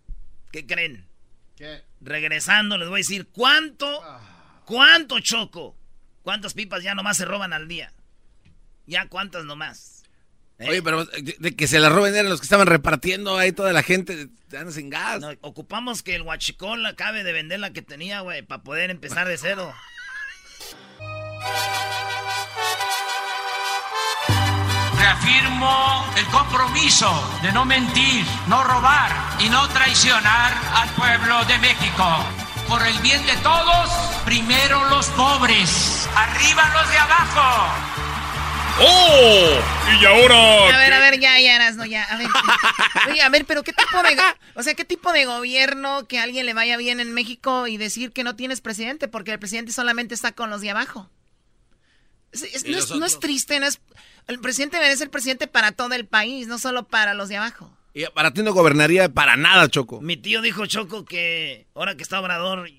¿Qué 0.51 0.65
creen? 0.65 1.12
Regresando 2.01 2.77
les 2.77 2.89
voy 2.89 2.97
a 2.97 3.03
decir 3.03 3.27
cuánto, 3.27 4.01
cuánto 4.65 5.19
choco, 5.19 5.75
cuántas 6.21 6.53
pipas 6.53 6.83
ya 6.83 6.95
nomás 6.95 7.17
se 7.17 7.25
roban 7.25 7.53
al 7.53 7.67
día. 7.67 7.93
Ya 8.85 9.07
cuántas 9.07 9.45
nomás. 9.45 10.03
¿Eh? 10.59 10.69
Oye, 10.69 10.83
pero 10.83 11.05
de, 11.05 11.55
que 11.55 11.67
se 11.67 11.79
las 11.79 11.91
roben 11.91 12.13
eran 12.13 12.29
los 12.29 12.39
que 12.39 12.45
estaban 12.45 12.67
repartiendo 12.67 13.37
ahí 13.37 13.51
toda 13.51 13.73
la 13.73 13.81
gente, 13.83 14.29
están 14.43 14.71
sin 14.71 14.89
gas. 14.89 15.23
ocupamos 15.41 16.03
que 16.03 16.15
el 16.15 16.21
huachicol 16.21 16.85
acabe 16.85 17.23
de 17.23 17.33
vender 17.33 17.59
la 17.59 17.71
que 17.73 17.81
tenía, 17.81 18.19
güey, 18.21 18.41
para 18.43 18.61
poder 18.63 18.89
empezar 18.91 19.27
de 19.27 19.37
cero. 19.37 19.73
Reafirmo 25.13 26.05
el 26.17 26.25
compromiso 26.25 27.07
de 27.43 27.51
no 27.51 27.65
mentir, 27.65 28.25
no 28.47 28.63
robar 28.63 29.11
y 29.39 29.47
no 29.47 29.67
traicionar 29.69 30.53
al 30.73 30.89
pueblo 30.95 31.45
de 31.45 31.57
México. 31.59 32.25
Por 32.67 32.85
el 32.85 32.97
bien 32.99 33.23
de 33.27 33.35
todos, 33.37 33.89
primero 34.25 34.83
los 34.89 35.07
pobres, 35.09 36.09
arriba 36.15 36.67
los 36.73 36.89
de 36.89 36.97
abajo. 36.97 37.73
¡Oh! 38.81 39.59
Y 40.01 40.05
ahora. 40.05 40.75
A 40.75 40.77
ver, 40.79 40.93
a 40.93 40.99
ver, 40.99 41.19
ya, 41.19 41.39
ya, 41.39 41.55
eras, 41.57 41.75
no, 41.75 41.85
ya. 41.85 42.05
A 42.05 42.17
ver, 42.17 42.27
oye, 43.11 43.21
a 43.21 43.29
ver, 43.29 43.45
pero 43.45 43.63
¿qué 43.63 43.71
tipo 43.71 44.01
de. 44.01 44.17
O 44.55 44.63
sea, 44.63 44.73
¿qué 44.73 44.83
tipo 44.83 45.13
de 45.13 45.25
gobierno 45.25 46.07
que 46.07 46.17
a 46.17 46.23
alguien 46.23 46.47
le 46.47 46.55
vaya 46.55 46.75
bien 46.75 46.99
en 46.99 47.13
México 47.13 47.67
y 47.67 47.77
decir 47.77 48.13
que 48.13 48.23
no 48.23 48.35
tienes 48.35 48.61
presidente? 48.61 49.07
Porque 49.07 49.31
el 49.31 49.39
presidente 49.39 49.73
solamente 49.73 50.15
está 50.15 50.31
con 50.31 50.49
los 50.49 50.61
de 50.61 50.71
abajo. 50.71 51.07
no, 52.33 53.05
es, 53.05 53.19
triste, 53.19 53.59
no 53.59 53.67
es. 53.67 53.79
El 54.27 54.39
presidente 54.39 54.77
debe 54.77 54.95
ser 54.95 55.09
presidente 55.09 55.47
para 55.47 55.71
todo 55.71 55.93
el 55.93 56.05
país, 56.05 56.47
no 56.47 56.57
solo 56.57 56.87
para 56.87 57.13
los 57.13 57.29
de 57.29 57.37
abajo. 57.37 57.75
Y 57.93 58.05
para 58.07 58.33
ti 58.33 58.41
no 58.41 58.53
gobernaría 58.53 59.09
para 59.09 59.35
nada, 59.35 59.67
Choco. 59.69 60.01
Mi 60.01 60.17
tío 60.17 60.41
dijo, 60.41 60.65
Choco, 60.65 61.05
que 61.05 61.67
ahora 61.75 61.95
que 61.95 62.03
está 62.03 62.19
Obrador 62.19 62.69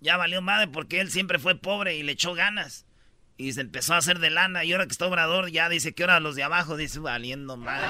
ya 0.00 0.16
valió 0.16 0.40
madre 0.40 0.68
porque 0.68 1.00
él 1.00 1.10
siempre 1.10 1.38
fue 1.38 1.56
pobre 1.56 1.96
y 1.96 2.02
le 2.02 2.12
echó 2.12 2.34
ganas. 2.34 2.86
Y 3.36 3.52
se 3.52 3.62
empezó 3.62 3.94
a 3.94 3.98
hacer 3.98 4.20
de 4.20 4.30
lana. 4.30 4.64
Y 4.64 4.72
ahora 4.72 4.86
que 4.86 4.92
está 4.92 5.06
Obrador 5.06 5.50
ya 5.50 5.68
dice 5.68 5.92
que 5.92 6.04
ahora 6.04 6.20
los 6.20 6.36
de 6.36 6.44
abajo, 6.44 6.76
dice, 6.76 7.00
valiendo 7.00 7.56
madre. 7.56 7.88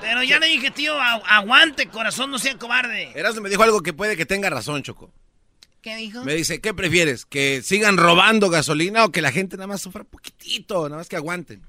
Pero 0.00 0.22
ya 0.22 0.38
le 0.38 0.48
dije, 0.48 0.70
tío, 0.70 1.00
aguante, 1.00 1.88
corazón, 1.88 2.30
no 2.30 2.38
sea 2.38 2.58
cobarde. 2.58 3.12
Erasmo 3.14 3.40
me 3.40 3.48
dijo 3.48 3.62
algo 3.62 3.82
que 3.82 3.92
puede 3.94 4.16
que 4.16 4.26
tenga 4.26 4.50
razón, 4.50 4.82
Choco. 4.82 5.10
¿Qué 5.80 5.96
dijo? 5.96 6.24
Me 6.24 6.34
dice, 6.34 6.60
¿qué 6.60 6.74
prefieres? 6.74 7.24
¿Que 7.24 7.62
sigan 7.62 7.96
robando 7.96 8.50
gasolina 8.50 9.04
o 9.04 9.12
que 9.12 9.22
la 9.22 9.32
gente 9.32 9.56
nada 9.56 9.66
más 9.66 9.82
sufra 9.82 10.04
poquitito, 10.04 10.88
nada 10.88 10.98
más 10.98 11.08
que 11.08 11.16
aguanten? 11.16 11.62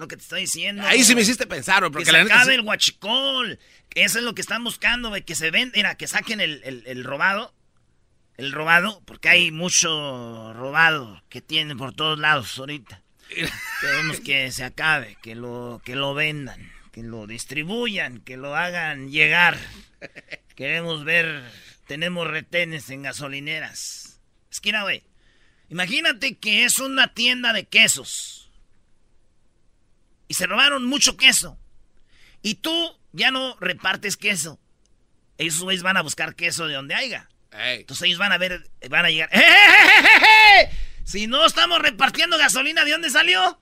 Lo 0.00 0.08
que 0.08 0.16
te 0.16 0.22
estoy 0.22 0.40
diciendo. 0.40 0.82
Ahí 0.86 1.04
sí 1.04 1.14
me 1.14 1.20
hiciste 1.20 1.46
pensar, 1.46 1.82
porque 1.82 2.04
que 2.04 2.10
se 2.10 2.16
acabe 2.16 2.54
el 2.54 2.62
guachicol. 2.62 3.58
Eso 3.94 4.18
es 4.18 4.24
lo 4.24 4.34
que 4.34 4.40
están 4.40 4.64
buscando, 4.64 5.12
que 5.26 5.34
se 5.34 5.50
ven, 5.50 5.70
mira, 5.74 5.94
que 5.96 6.06
saquen 6.06 6.40
el, 6.40 7.04
robado. 7.04 7.54
El 8.38 8.52
robado, 8.52 9.02
porque 9.04 9.28
hay 9.28 9.50
mucho 9.50 10.54
robado 10.54 11.22
que 11.28 11.42
tienen 11.42 11.76
por 11.76 11.92
todos 11.92 12.18
lados 12.18 12.58
ahorita. 12.58 13.02
Queremos 13.82 14.20
que 14.20 14.50
se 14.50 14.64
acabe, 14.64 15.18
que 15.20 15.34
lo, 15.34 15.82
que 15.84 15.96
lo 15.96 16.14
vendan, 16.14 16.72
que 16.92 17.02
lo 17.02 17.26
distribuyan, 17.26 18.20
que 18.20 18.38
lo 18.38 18.56
hagan 18.56 19.10
llegar. 19.10 19.58
Queremos 20.56 21.04
ver, 21.04 21.42
tenemos 21.86 22.26
retenes 22.26 22.88
en 22.88 23.02
gasolineras. 23.02 24.18
Esquina, 24.50 24.82
güey. 24.82 25.04
Imagínate 25.68 26.38
que 26.38 26.64
es 26.64 26.78
una 26.78 27.12
tienda 27.12 27.52
de 27.52 27.66
quesos 27.66 28.39
y 30.30 30.34
se 30.34 30.46
robaron 30.46 30.86
mucho 30.86 31.16
queso. 31.16 31.58
Y 32.40 32.54
tú 32.54 32.96
ya 33.10 33.32
no 33.32 33.56
repartes 33.58 34.16
queso. 34.16 34.60
Ellos 35.38 35.82
van 35.82 35.96
a 35.96 36.02
buscar 36.02 36.36
queso 36.36 36.68
de 36.68 36.74
donde 36.74 36.94
haya. 36.94 37.28
Entonces 37.50 38.06
ellos 38.06 38.20
van 38.20 38.30
a 38.30 38.38
ver, 38.38 38.70
van 38.88 39.06
a 39.06 39.10
llegar. 39.10 39.28
Si 41.02 41.26
no 41.26 41.44
estamos 41.44 41.80
repartiendo 41.80 42.38
gasolina, 42.38 42.84
¿de 42.84 42.92
dónde 42.92 43.10
salió? 43.10 43.60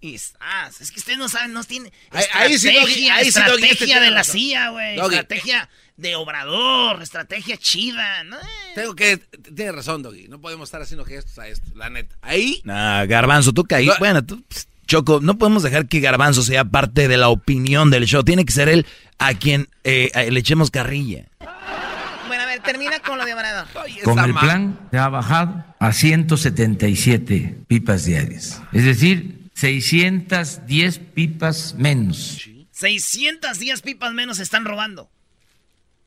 Y, 0.00 0.20
ah, 0.40 0.68
es 0.80 0.90
que 0.90 0.98
ustedes 0.98 1.16
no 1.16 1.28
saben, 1.28 1.52
no 1.52 1.62
tienen 1.62 1.92
estrategia, 2.10 3.20
estrategia 3.20 4.00
de 4.00 4.10
la 4.10 4.24
CIA, 4.24 4.70
güey. 4.70 4.98
Estrategia 4.98 5.70
de 5.96 6.16
obrador, 6.16 7.00
estrategia 7.00 7.56
chida. 7.56 8.24
¿no? 8.24 8.36
Tengo 8.74 8.96
que, 8.96 9.18
tiene 9.54 9.70
razón, 9.70 10.02
Doggy. 10.02 10.26
No 10.26 10.40
podemos 10.40 10.66
estar 10.66 10.82
haciendo 10.82 11.04
gestos 11.04 11.38
a 11.38 11.46
esto, 11.46 11.70
la 11.76 11.88
neta. 11.88 12.16
Ahí. 12.20 12.60
Nah, 12.64 13.04
garbanzo, 13.04 13.52
tú 13.52 13.62
caí. 13.62 13.88
bueno, 14.00 14.26
tú 14.26 14.42
Choco, 14.94 15.18
no 15.20 15.38
podemos 15.38 15.64
dejar 15.64 15.88
que 15.88 15.98
Garbanzo 15.98 16.44
sea 16.44 16.64
parte 16.64 17.08
de 17.08 17.16
la 17.16 17.28
opinión 17.28 17.90
del 17.90 18.04
show. 18.04 18.22
Tiene 18.22 18.44
que 18.44 18.52
ser 18.52 18.68
él 18.68 18.86
a 19.18 19.34
quien 19.34 19.68
eh, 19.82 20.28
le 20.30 20.38
echemos 20.38 20.70
carrilla. 20.70 21.24
Bueno, 22.28 22.44
a 22.44 22.46
ver, 22.46 22.60
termina 22.60 23.00
con 23.00 23.18
lo 23.18 23.24
de 23.24 23.34
Obrador. 23.34 23.66
Con 24.04 24.20
el 24.20 24.32
plan 24.34 24.78
se 24.92 24.98
ha 24.98 25.08
bajado 25.08 25.64
a 25.80 25.92
177 25.92 27.62
pipas 27.66 28.04
diarias. 28.04 28.62
Es 28.72 28.84
decir, 28.84 29.50
610 29.54 31.00
pipas 31.12 31.74
menos. 31.76 32.48
610 32.70 33.82
pipas 33.82 34.12
menos 34.12 34.38
están 34.38 34.64
robando. 34.64 35.10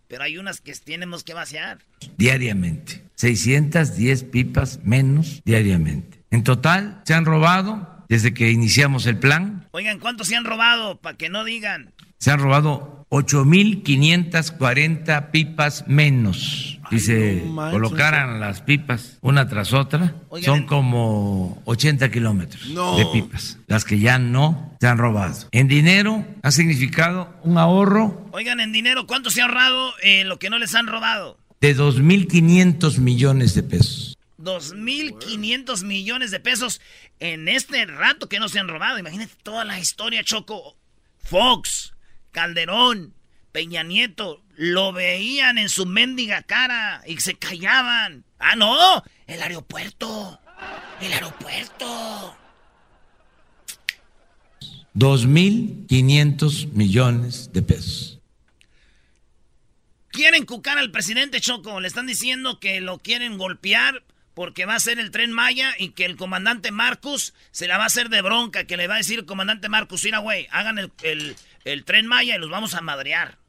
Pero 0.07 0.23
hay 0.23 0.37
unas 0.37 0.61
que 0.61 0.73
tenemos 0.75 1.25
que 1.25 1.33
vaciar. 1.33 1.79
Diariamente. 2.15 3.03
610 3.15 4.23
pipas 4.23 4.79
menos 4.85 5.41
diariamente. 5.43 6.21
En 6.31 6.45
total 6.45 7.01
se 7.03 7.13
han 7.13 7.25
robado 7.25 7.96
desde 8.07 8.33
que 8.33 8.51
iniciamos 8.51 9.05
el 9.05 9.17
plan. 9.17 9.67
Oigan, 9.71 9.99
¿cuántos 9.99 10.27
se 10.27 10.35
han 10.35 10.45
robado? 10.45 10.99
Para 10.99 11.17
que 11.17 11.29
no 11.29 11.43
digan. 11.43 11.93
Se 12.17 12.31
han 12.31 12.39
robado 12.39 13.05
8.540 13.09 15.31
pipas 15.31 15.85
menos. 15.87 16.79
Si 16.89 16.99
se 16.99 17.43
colocaran 17.71 18.39
las 18.39 18.61
pipas 18.61 19.17
una 19.21 19.49
tras 19.49 19.73
otra, 19.73 20.15
son 20.41 20.65
como 20.65 21.61
80 21.65 22.09
kilómetros 22.09 22.69
de 22.69 23.05
pipas, 23.11 23.57
las 23.67 23.83
que 23.83 23.99
ya 23.99 24.19
no 24.19 24.77
se 24.79 24.87
han 24.87 24.97
robado. 24.97 25.49
En 25.51 25.67
dinero 25.67 26.25
ha 26.43 26.51
significado 26.51 27.35
un 27.43 27.57
ahorro. 27.57 28.29
Oigan, 28.31 28.61
en 28.61 28.71
dinero, 28.71 29.05
¿cuánto 29.05 29.31
se 29.31 29.41
ha 29.41 29.45
ahorrado 29.45 29.91
en 30.01 30.29
lo 30.29 30.39
que 30.39 30.49
no 30.49 30.59
les 30.59 30.75
han 30.75 30.87
robado? 30.87 31.37
De 31.59 31.75
2.500 31.75 32.99
millones 32.99 33.53
de 33.53 33.63
pesos. 33.63 34.16
2.500 34.47 35.83
millones 35.83 36.31
de 36.31 36.39
pesos 36.39 36.79
en 37.19 37.49
este 37.49 37.85
rato 37.85 38.29
que 38.29 38.39
no 38.39 38.47
se 38.47 38.59
han 38.59 38.69
robado. 38.69 38.97
Imagínate 38.97 39.33
toda 39.43 39.65
la 39.65 39.77
historia, 39.77 40.23
Choco. 40.23 40.77
Fox, 41.19 41.93
Calderón, 42.31 43.13
Peña 43.51 43.83
Nieto, 43.83 44.41
lo 44.55 44.93
veían 44.93 45.57
en 45.57 45.67
su 45.67 45.85
mendiga 45.85 46.43
cara 46.43 47.01
y 47.05 47.19
se 47.19 47.35
callaban. 47.35 48.23
Ah, 48.39 48.55
no, 48.55 49.03
el 49.25 49.41
aeropuerto. 49.41 50.39
El 51.01 51.11
aeropuerto. 51.11 52.37
2.500 54.95 56.71
millones 56.71 57.51
de 57.51 57.61
pesos. 57.61 58.19
Quieren 60.09 60.45
cucar 60.45 60.77
al 60.77 60.89
presidente 60.89 61.41
Choco. 61.41 61.81
Le 61.81 61.87
están 61.89 62.07
diciendo 62.07 62.59
que 62.59 62.79
lo 62.79 62.97
quieren 62.97 63.37
golpear 63.37 64.03
porque 64.37 64.67
va 64.67 64.75
a 64.75 64.79
ser 64.79 64.99
el 64.99 65.09
tren 65.09 65.31
Maya 65.31 65.73
y 65.79 65.93
que 65.93 66.05
el 66.05 66.15
comandante 66.15 66.69
Marcus 66.69 67.33
se 67.49 67.67
la 67.67 67.79
va 67.79 67.85
a 67.85 67.87
hacer 67.87 68.09
de 68.09 68.21
bronca. 68.21 68.65
Que 68.65 68.77
le 68.77 68.85
va 68.85 68.93
a 68.93 68.97
decir 68.97 69.17
el 69.17 69.25
comandante 69.25 69.67
Marcus: 69.67 70.03
Mira, 70.03 70.19
güey, 70.19 70.47
hagan 70.51 70.77
el, 70.77 70.91
el, 71.01 71.35
el 71.65 71.85
tren 71.85 72.05
Maya 72.05 72.35
y 72.35 72.37
los 72.37 72.51
vamos 72.51 72.75
a 72.75 72.81
madrear. 72.81 73.39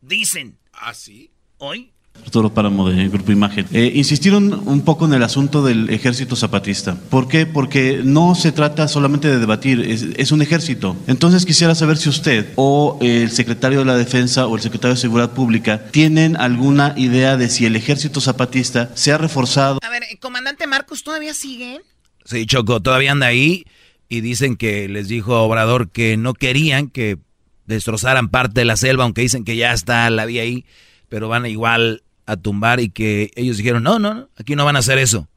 Dicen. 0.00 0.56
¿Ah, 0.72 0.94
sí? 0.94 1.32
¿Hoy? 1.56 1.92
Arturo 2.24 2.52
Páramo 2.52 2.88
de 2.88 3.08
Grupo 3.08 3.32
Imagen. 3.32 3.66
Eh, 3.72 3.92
insistieron 3.94 4.62
un 4.66 4.82
poco 4.82 5.06
en 5.06 5.14
el 5.14 5.22
asunto 5.22 5.62
del 5.62 5.88
ejército 5.90 6.36
zapatista. 6.36 6.96
¿Por 7.08 7.26
qué? 7.26 7.46
Porque 7.46 8.02
no 8.04 8.34
se 8.34 8.52
trata 8.52 8.86
solamente 8.88 9.28
de 9.28 9.38
debatir, 9.38 9.80
es, 9.80 10.32
un 10.32 10.42
ejército. 10.42 10.96
Entonces 11.06 11.46
quisiera 11.46 11.74
saber 11.74 11.96
si 11.96 12.08
usted 12.08 12.52
o 12.56 12.98
el 13.00 13.30
secretario 13.30 13.80
de 13.80 13.84
la 13.86 13.96
Defensa 13.96 14.46
o 14.46 14.56
el 14.56 14.62
secretario 14.62 14.94
de 14.94 15.00
Seguridad 15.00 15.30
Pública 15.30 15.84
tienen 15.90 16.36
alguna 16.36 16.94
idea 16.96 17.36
de 17.36 17.48
si 17.48 17.64
el 17.64 17.76
ejército 17.76 18.20
zapatista 18.20 18.90
se 18.94 19.12
ha 19.12 19.18
reforzado. 19.18 19.78
A 19.82 19.88
ver, 19.90 20.02
¿el 20.10 20.18
comandante 20.18 20.66
Marcos 20.66 21.02
todavía 21.02 21.32
sigue? 21.32 21.80
Sí, 22.24 22.44
Choco, 22.44 22.80
todavía 22.80 23.12
anda 23.12 23.26
ahí 23.26 23.64
y 24.08 24.20
dicen 24.20 24.56
que 24.56 24.88
les 24.88 25.08
dijo 25.08 25.40
Obrador 25.40 25.90
que 25.90 26.16
no 26.16 26.34
querían 26.34 26.88
que 26.88 27.18
destrozaran 27.66 28.28
parte 28.28 28.60
de 28.60 28.64
la 28.64 28.76
selva, 28.76 29.04
aunque 29.04 29.20
dicen 29.20 29.44
que 29.44 29.56
ya 29.56 29.72
está 29.72 30.08
la 30.10 30.24
vía 30.24 30.42
ahí, 30.42 30.64
pero 31.08 31.28
van 31.28 31.46
igual 31.46 32.02
a 32.28 32.36
tumbar 32.36 32.78
y 32.78 32.90
que 32.90 33.30
ellos 33.36 33.56
dijeron, 33.56 33.82
no, 33.82 33.98
no, 33.98 34.12
no, 34.12 34.28
aquí 34.36 34.54
no 34.54 34.66
van 34.66 34.76
a 34.76 34.80
hacer 34.80 34.98
eso. 34.98 35.28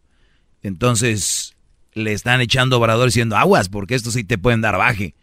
Entonces 0.62 1.56
le 1.93 2.12
están 2.12 2.41
echando 2.41 2.77
obrador 2.77 3.06
diciendo 3.06 3.38
aguas, 3.38 3.69
porque 3.69 3.95
esto 3.95 4.12
sí 4.12 4.25
te 4.25 4.38
pueden 4.38 4.60
dar 4.60 4.77
baje 4.77 5.15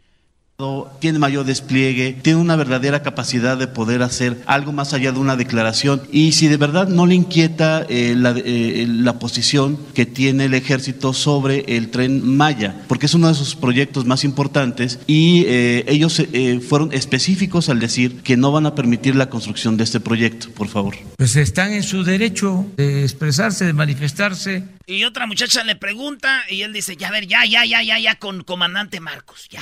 tiene 0.99 1.19
mayor 1.19 1.45
despliegue, 1.45 2.17
tiene 2.21 2.39
una 2.39 2.57
verdadera 2.57 3.01
capacidad 3.01 3.57
de 3.57 3.67
poder 3.67 4.01
hacer 4.01 4.41
algo 4.45 4.73
más 4.73 4.93
allá 4.93 5.13
de 5.13 5.19
una 5.19 5.37
declaración. 5.37 6.01
Y 6.11 6.33
si 6.33 6.49
de 6.49 6.57
verdad 6.57 6.89
no 6.89 7.05
le 7.05 7.15
inquieta 7.15 7.85
eh, 7.87 8.13
eh, 8.45 8.85
la, 8.89 9.19
posición 9.19 9.79
que 9.93 10.05
tiene 10.05 10.45
el 10.45 10.53
ejército 10.53 11.13
sobre 11.13 11.63
el 11.77 11.91
tren 11.91 12.35
Maya, 12.35 12.83
porque 12.87 13.05
es 13.05 13.13
uno 13.13 13.29
de 13.29 13.35
sus 13.35 13.55
proyectos 13.55 14.05
más 14.05 14.25
importantes 14.25 14.99
y 15.07 15.45
eh, 15.47 15.85
ellos 15.87 16.21
fueron 16.67 16.91
específicos 16.93 17.69
al 17.69 17.79
decir 17.79 18.21
que 18.21 18.35
no 18.35 18.51
van 18.51 18.65
a 18.65 18.75
permitir 18.75 19.15
la 19.15 19.29
construcción 19.29 19.77
de 19.77 19.85
este 19.85 19.99
proyecto, 20.01 20.49
por 20.51 20.67
favor. 20.67 20.95
Pues 21.17 21.35
están 21.37 21.71
en 21.71 21.83
su 21.83 22.03
derecho 22.03 22.65
de 22.75 23.03
expresarse, 23.03 23.65
de 23.65 23.73
manifestarse. 23.73 24.63
Y 24.85 25.05
otra 25.05 25.25
muchacha 25.25 25.63
le 25.63 25.75
pregunta 25.75 26.43
y 26.49 26.63
él 26.63 26.73
dice, 26.73 26.97
ya 26.97 27.07
a 27.07 27.11
ver, 27.11 27.27
ya, 27.27 27.45
ya, 27.45 27.63
ya, 27.63 27.81
ya, 27.81 27.97
ya, 27.99 28.15
con 28.15 28.43
comandante 28.43 28.99
Marcos, 28.99 29.47
ya. 29.49 29.61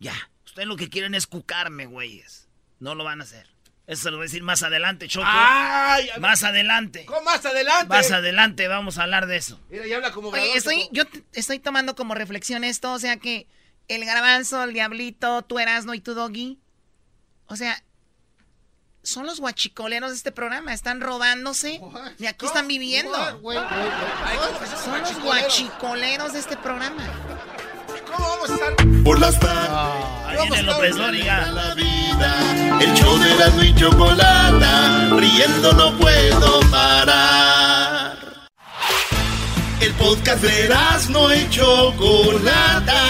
Ya. 0.00 0.14
Ustedes 0.44 0.66
lo 0.66 0.76
que 0.76 0.88
quieren 0.88 1.14
es 1.14 1.28
cucarme, 1.28 1.86
güeyes. 1.86 2.48
No 2.80 2.96
lo 2.96 3.04
van 3.04 3.20
a 3.20 3.24
hacer. 3.24 3.46
Eso 3.86 4.04
se 4.04 4.10
lo 4.10 4.16
voy 4.16 4.24
a 4.24 4.26
decir 4.26 4.42
más 4.42 4.62
adelante, 4.62 5.08
Choco. 5.08 5.26
Ay, 5.28 6.08
más 6.20 6.42
adelante. 6.42 7.04
¿Cómo 7.06 7.22
más 7.22 7.44
adelante? 7.44 7.86
Más 7.88 8.10
adelante 8.10 8.68
vamos 8.68 8.98
a 8.98 9.02
hablar 9.02 9.26
de 9.26 9.36
eso. 9.36 9.60
Mira, 9.68 9.86
ya 9.86 9.96
habla 9.96 10.12
como 10.12 10.28
Oye, 10.28 10.56
estoy, 10.56 10.88
yo 10.92 11.04
estoy 11.32 11.58
tomando 11.58 11.94
como 11.94 12.14
reflexión 12.14 12.64
esto, 12.64 12.92
o 12.92 12.98
sea 12.98 13.16
que 13.16 13.46
el 13.88 14.04
garbanzo, 14.04 14.62
el 14.62 14.72
diablito, 14.72 15.42
tú 15.42 15.58
Erasno 15.58 15.94
y 15.94 16.00
tu 16.00 16.14
doggy. 16.14 16.58
O 17.46 17.56
sea, 17.56 17.82
son 19.02 19.26
los 19.26 19.40
guachicoleros 19.40 20.10
de 20.10 20.16
este 20.16 20.30
programa, 20.30 20.72
están 20.72 21.00
robándose 21.00 21.80
y 22.18 22.26
aquí 22.26 22.46
están 22.46 22.68
viviendo. 22.68 23.12
son 24.84 25.00
los 25.00 25.20
guachicoleros 25.20 26.32
de 26.32 26.38
este 26.38 26.56
programa. 26.56 27.04
¿Cómo 28.20 28.28
vamos 28.28 28.50
a 28.50 28.54
estar? 28.54 29.02
Por 29.02 29.18
las 29.18 29.40
tardes. 29.40 29.70
Ahí 30.26 30.36
viene 30.48 30.62
López 30.62 30.96
Dóriga. 30.96 31.50
La 31.52 31.74
vida, 31.74 32.78
el 32.80 32.94
show 32.94 33.18
de 33.18 33.34
la 33.36 33.64
y 33.64 33.74
chocolata. 33.74 35.08
Riendo 35.16 35.72
no 35.72 35.96
puedo 35.96 36.60
parar. 36.70 38.18
El 39.80 39.92
podcast 39.94 40.42
de 40.42 40.68
no 41.08 41.34
y 41.34 41.48
Chocolata. 41.48 43.02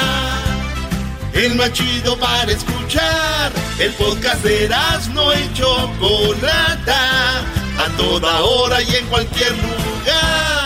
El 1.32 1.56
más 1.56 1.72
chido 1.72 2.16
para 2.18 2.52
escuchar. 2.52 3.50
El 3.80 3.92
podcast 3.94 4.44
de 4.44 4.68
no 5.12 5.32
y 5.34 5.52
Chocolata. 5.54 7.40
A 7.78 7.96
toda 7.96 8.42
hora 8.42 8.80
y 8.82 8.94
en 8.94 9.06
cualquier 9.06 9.52
lugar. 9.56 10.59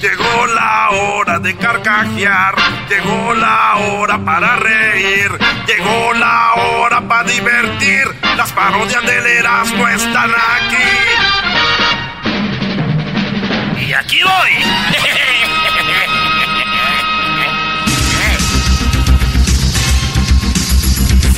Llegó 0.00 0.46
la 0.54 0.90
hora 0.90 1.38
de 1.38 1.56
carcajear, 1.56 2.54
llegó 2.88 3.34
la 3.34 3.76
hora 3.76 4.22
para 4.22 4.56
reír, 4.56 5.30
llegó 5.66 6.12
la 6.12 6.52
hora 6.54 7.00
para 7.08 7.24
divertir. 7.26 8.04
Las 8.36 8.52
parodias 8.52 9.02
del 9.06 9.26
Erasmo 9.26 9.88
están 9.88 10.30
aquí. 10.30 10.76
Y 13.88 13.92
aquí 13.94 14.18
voy. 14.22 14.50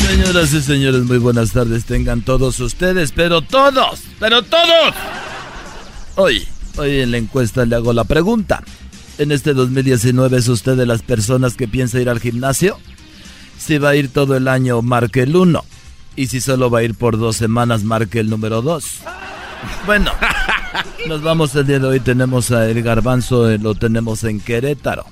Señoras 0.04 0.52
y 0.52 0.62
señores, 0.62 1.02
muy 1.02 1.18
buenas 1.18 1.52
tardes 1.52 1.84
tengan 1.84 2.22
todos 2.22 2.58
ustedes, 2.58 3.12
pero 3.12 3.40
todos, 3.40 4.02
pero 4.18 4.42
todos. 4.42 4.94
Hoy 6.16 6.48
Hoy 6.78 7.00
en 7.00 7.10
la 7.10 7.18
encuesta 7.18 7.66
le 7.66 7.74
hago 7.74 7.92
la 7.92 8.04
pregunta. 8.04 8.62
¿En 9.18 9.32
este 9.32 9.52
2019 9.52 10.38
es 10.38 10.46
usted 10.46 10.76
de 10.76 10.86
las 10.86 11.02
personas 11.02 11.54
que 11.54 11.66
piensa 11.66 12.00
ir 12.00 12.08
al 12.08 12.20
gimnasio? 12.20 12.78
Si 13.58 13.78
va 13.78 13.90
a 13.90 13.96
ir 13.96 14.12
todo 14.12 14.36
el 14.36 14.46
año, 14.46 14.80
marque 14.80 15.22
el 15.22 15.34
1. 15.34 15.64
Y 16.14 16.28
si 16.28 16.40
solo 16.40 16.70
va 16.70 16.78
a 16.78 16.82
ir 16.84 16.94
por 16.94 17.18
dos 17.18 17.36
semanas, 17.36 17.82
marque 17.82 18.20
el 18.20 18.30
número 18.30 18.62
2. 18.62 18.84
Bueno, 19.86 20.12
nos 21.08 21.20
vamos 21.20 21.52
el 21.56 21.66
día 21.66 21.80
de 21.80 21.86
hoy. 21.88 21.98
Tenemos 21.98 22.52
a 22.52 22.70
El 22.70 22.80
Garbanzo, 22.80 23.50
eh, 23.50 23.58
lo 23.58 23.74
tenemos 23.74 24.22
en 24.22 24.38
Querétaro. 24.38 25.04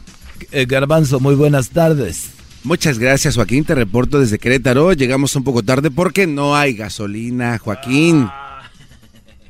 El 0.52 0.62
eh, 0.62 0.66
Garbanzo, 0.66 1.18
muy 1.18 1.34
buenas 1.34 1.70
tardes. 1.70 2.30
Muchas 2.62 3.00
gracias, 3.00 3.34
Joaquín. 3.34 3.64
Te 3.64 3.74
reporto 3.74 4.20
desde 4.20 4.38
Querétaro. 4.38 4.92
Llegamos 4.92 5.34
un 5.34 5.42
poco 5.42 5.64
tarde 5.64 5.90
porque 5.90 6.28
no 6.28 6.54
hay 6.54 6.74
gasolina, 6.74 7.58
Joaquín 7.58 8.28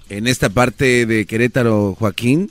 en 0.08 0.26
esta 0.26 0.48
parte 0.48 1.06
de 1.06 1.26
Querétaro, 1.26 1.94
Joaquín, 1.98 2.50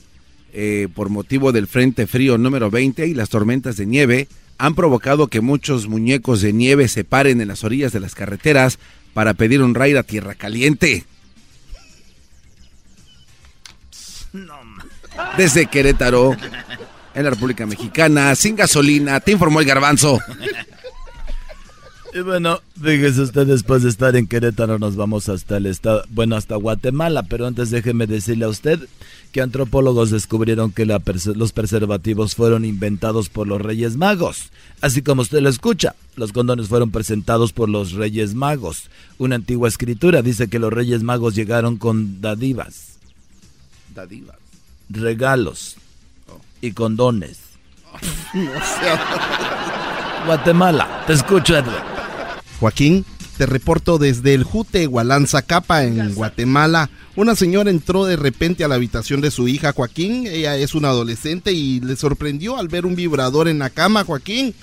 eh, 0.53 0.87
por 0.93 1.09
motivo 1.09 1.51
del 1.51 1.67
Frente 1.67 2.07
Frío 2.07 2.37
número 2.37 2.69
20 2.69 3.07
y 3.07 3.13
las 3.13 3.29
tormentas 3.29 3.77
de 3.77 3.85
nieve, 3.85 4.27
han 4.57 4.75
provocado 4.75 5.27
que 5.27 5.41
muchos 5.41 5.87
muñecos 5.87 6.41
de 6.41 6.53
nieve 6.53 6.87
se 6.87 7.03
paren 7.03 7.41
en 7.41 7.47
las 7.47 7.63
orillas 7.63 7.91
de 7.91 7.99
las 7.99 8.15
carreteras 8.15 8.79
para 9.13 9.33
pedir 9.33 9.61
un 9.61 9.75
raid 9.75 9.97
a 9.97 10.03
tierra 10.03 10.35
caliente. 10.35 11.05
Desde 15.37 15.65
Querétaro, 15.67 16.35
en 17.13 17.23
la 17.23 17.29
República 17.29 17.65
Mexicana, 17.65 18.35
sin 18.35 18.55
gasolina, 18.55 19.19
te 19.19 19.31
informó 19.31 19.61
el 19.61 19.65
garbanzo. 19.65 20.19
Y 22.15 22.21
bueno, 22.21 22.61
fíjese 22.81 23.23
usted, 23.23 23.45
después 23.45 23.83
de 23.83 23.89
estar 23.89 24.15
en 24.15 24.27
Querétaro 24.27 24.79
nos 24.79 24.95
vamos 24.95 25.27
hasta 25.27 25.57
el 25.57 25.65
estado, 25.65 26.05
bueno, 26.11 26.37
hasta 26.37 26.55
Guatemala, 26.55 27.23
pero 27.23 27.45
antes 27.45 27.71
déjeme 27.71 28.07
decirle 28.07 28.45
a 28.45 28.47
usted 28.47 28.87
que 29.33 29.41
antropólogos 29.41 30.11
descubrieron 30.11 30.71
que 30.71 30.85
los 30.85 31.51
preservativos 31.51 32.35
fueron 32.35 32.63
inventados 32.63 33.27
por 33.27 33.49
los 33.49 33.61
Reyes 33.61 33.97
Magos. 33.97 34.53
Así 34.79 35.01
como 35.01 35.23
usted 35.23 35.41
lo 35.41 35.49
escucha, 35.49 35.93
los 36.15 36.31
condones 36.31 36.69
fueron 36.69 36.89
presentados 36.89 37.51
por 37.51 37.67
los 37.67 37.91
Reyes 37.91 38.33
Magos. 38.33 38.89
Una 39.17 39.35
antigua 39.35 39.67
escritura 39.67 40.21
dice 40.21 40.47
que 40.47 40.59
los 40.59 40.71
Reyes 40.71 41.03
Magos 41.03 41.35
llegaron 41.35 41.75
con 41.75 42.21
dadivas. 42.21 42.97
Dadivas. 43.93 44.37
Regalos. 44.87 45.75
Y 46.61 46.71
condones. 46.71 47.39
Guatemala, 50.25 51.03
te 51.05 51.11
escucho, 51.11 51.57
Edward. 51.57 51.94
Joaquín, 52.59 53.05
te 53.37 53.45
reporto 53.45 53.97
desde 53.97 54.33
el 54.33 54.43
Jute 54.43 54.85
Gualanza 54.85 55.41
Capa 55.41 55.83
en 55.83 56.13
Guatemala. 56.15 56.89
Una 57.15 57.35
señora 57.35 57.69
entró 57.69 58.05
de 58.05 58.15
repente 58.15 58.63
a 58.63 58.67
la 58.67 58.75
habitación 58.75 59.21
de 59.21 59.31
su 59.31 59.47
hija 59.47 59.73
Joaquín. 59.73 60.25
Ella 60.27 60.55
es 60.57 60.73
una 60.73 60.89
adolescente 60.89 61.51
y 61.51 61.81
le 61.81 61.95
sorprendió 61.95 62.57
al 62.57 62.69
ver 62.69 62.85
un 62.85 62.95
vibrador 62.95 63.47
en 63.47 63.59
la 63.59 63.69
cama, 63.69 64.05
Joaquín. 64.05 64.55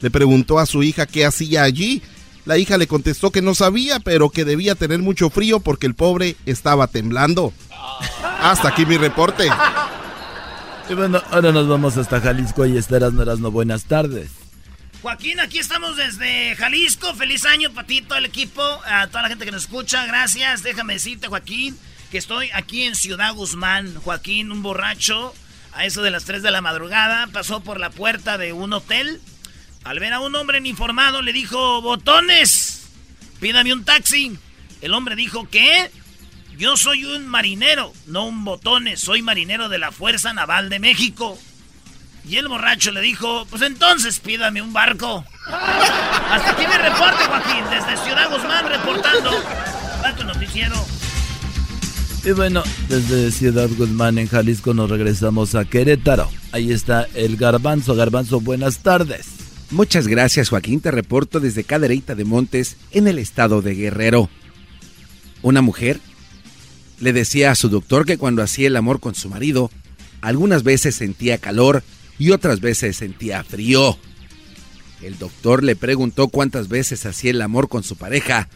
Le 0.00 0.10
preguntó 0.10 0.58
a 0.58 0.66
su 0.66 0.82
hija 0.82 1.06
qué 1.06 1.26
hacía 1.26 1.64
allí. 1.64 2.02
La 2.46 2.58
hija 2.58 2.76
le 2.76 2.86
contestó 2.86 3.30
que 3.30 3.42
no 3.42 3.54
sabía, 3.54 4.00
pero 4.00 4.30
que 4.30 4.44
debía 4.44 4.74
tener 4.74 5.00
mucho 5.00 5.30
frío 5.30 5.60
porque 5.60 5.86
el 5.86 5.94
pobre 5.94 6.36
estaba 6.46 6.86
temblando. 6.86 7.52
Hasta 8.40 8.68
aquí 8.68 8.84
mi 8.84 8.96
reporte. 8.96 9.48
Y 10.90 10.94
bueno, 10.94 11.22
ahora 11.30 11.52
nos 11.52 11.66
vamos 11.68 11.96
hasta 11.96 12.20
Jalisco 12.20 12.66
y 12.66 12.76
estarás, 12.76 13.12
no 13.14 13.50
buenas 13.50 13.84
tardes. 13.84 14.43
Joaquín, 15.04 15.38
aquí 15.38 15.58
estamos 15.58 15.98
desde 15.98 16.56
Jalisco. 16.56 17.14
Feliz 17.14 17.44
año 17.44 17.70
para 17.74 17.86
ti, 17.86 18.00
todo 18.00 18.16
el 18.16 18.24
equipo, 18.24 18.62
a 18.86 19.06
toda 19.08 19.20
la 19.20 19.28
gente 19.28 19.44
que 19.44 19.50
nos 19.50 19.64
escucha. 19.64 20.06
Gracias. 20.06 20.62
Déjame 20.62 20.94
decirte, 20.94 21.28
Joaquín, 21.28 21.78
que 22.10 22.16
estoy 22.16 22.48
aquí 22.54 22.84
en 22.84 22.94
Ciudad 22.94 23.34
Guzmán. 23.34 23.96
Joaquín, 23.96 24.50
un 24.50 24.62
borracho, 24.62 25.34
a 25.74 25.84
eso 25.84 26.00
de 26.00 26.10
las 26.10 26.24
3 26.24 26.42
de 26.42 26.50
la 26.50 26.62
madrugada, 26.62 27.26
pasó 27.26 27.60
por 27.60 27.80
la 27.80 27.90
puerta 27.90 28.38
de 28.38 28.54
un 28.54 28.72
hotel. 28.72 29.20
Al 29.84 30.00
ver 30.00 30.14
a 30.14 30.20
un 30.20 30.34
hombre 30.36 30.58
informado, 30.66 31.20
le 31.20 31.34
dijo, 31.34 31.82
botones, 31.82 32.88
pídame 33.40 33.74
un 33.74 33.84
taxi. 33.84 34.38
El 34.80 34.94
hombre 34.94 35.16
dijo, 35.16 35.50
¿qué? 35.50 35.90
Yo 36.56 36.78
soy 36.78 37.04
un 37.04 37.26
marinero, 37.26 37.92
no 38.06 38.24
un 38.24 38.42
botones, 38.42 39.02
soy 39.02 39.20
marinero 39.20 39.68
de 39.68 39.76
la 39.76 39.92
Fuerza 39.92 40.32
Naval 40.32 40.70
de 40.70 40.78
México. 40.78 41.38
Y 42.26 42.36
el 42.36 42.48
borracho 42.48 42.90
le 42.90 43.02
dijo, 43.02 43.46
pues 43.50 43.62
entonces 43.62 44.18
pídame 44.18 44.62
un 44.62 44.72
barco. 44.72 45.24
Hasta 45.46 46.50
aquí 46.50 46.66
mi 46.66 46.72
reporte, 46.72 47.24
Joaquín, 47.26 47.64
desde 47.70 48.02
Ciudad 48.02 48.30
Guzmán 48.30 48.66
reportando. 48.66 49.30
Tu 50.16 50.24
noticiero. 50.24 50.74
Y 52.24 52.30
bueno, 52.32 52.62
desde 52.88 53.30
Ciudad 53.30 53.68
Guzmán 53.76 54.18
en 54.18 54.28
Jalisco 54.28 54.72
nos 54.72 54.88
regresamos 54.88 55.54
a 55.54 55.64
Querétaro. 55.64 56.30
Ahí 56.52 56.72
está 56.72 57.06
el 57.14 57.36
Garbanzo. 57.36 57.94
Garbanzo, 57.94 58.40
buenas 58.40 58.78
tardes. 58.78 59.26
Muchas 59.70 60.06
gracias, 60.06 60.48
Joaquín. 60.48 60.80
Te 60.80 60.90
reporto 60.90 61.40
desde 61.40 61.64
Cadereyta 61.64 62.14
de 62.14 62.24
Montes, 62.24 62.76
en 62.92 63.08
el 63.08 63.18
estado 63.18 63.60
de 63.60 63.74
Guerrero. 63.74 64.30
Una 65.42 65.60
mujer 65.60 66.00
le 67.00 67.12
decía 67.12 67.50
a 67.50 67.54
su 67.54 67.68
doctor 67.68 68.06
que 68.06 68.16
cuando 68.16 68.42
hacía 68.42 68.68
el 68.68 68.76
amor 68.76 69.00
con 69.00 69.14
su 69.14 69.28
marido, 69.28 69.70
algunas 70.22 70.62
veces 70.62 70.94
sentía 70.94 71.38
calor 71.38 71.82
y 72.18 72.30
otras 72.30 72.60
veces 72.60 72.96
sentía 72.96 73.44
frío. 73.44 73.98
El 75.02 75.18
doctor 75.18 75.62
le 75.62 75.76
preguntó 75.76 76.28
cuántas 76.28 76.68
veces 76.68 77.04
hacía 77.06 77.32
el 77.32 77.42
amor 77.42 77.68
con 77.68 77.82
su 77.82 77.96
pareja 77.96 78.48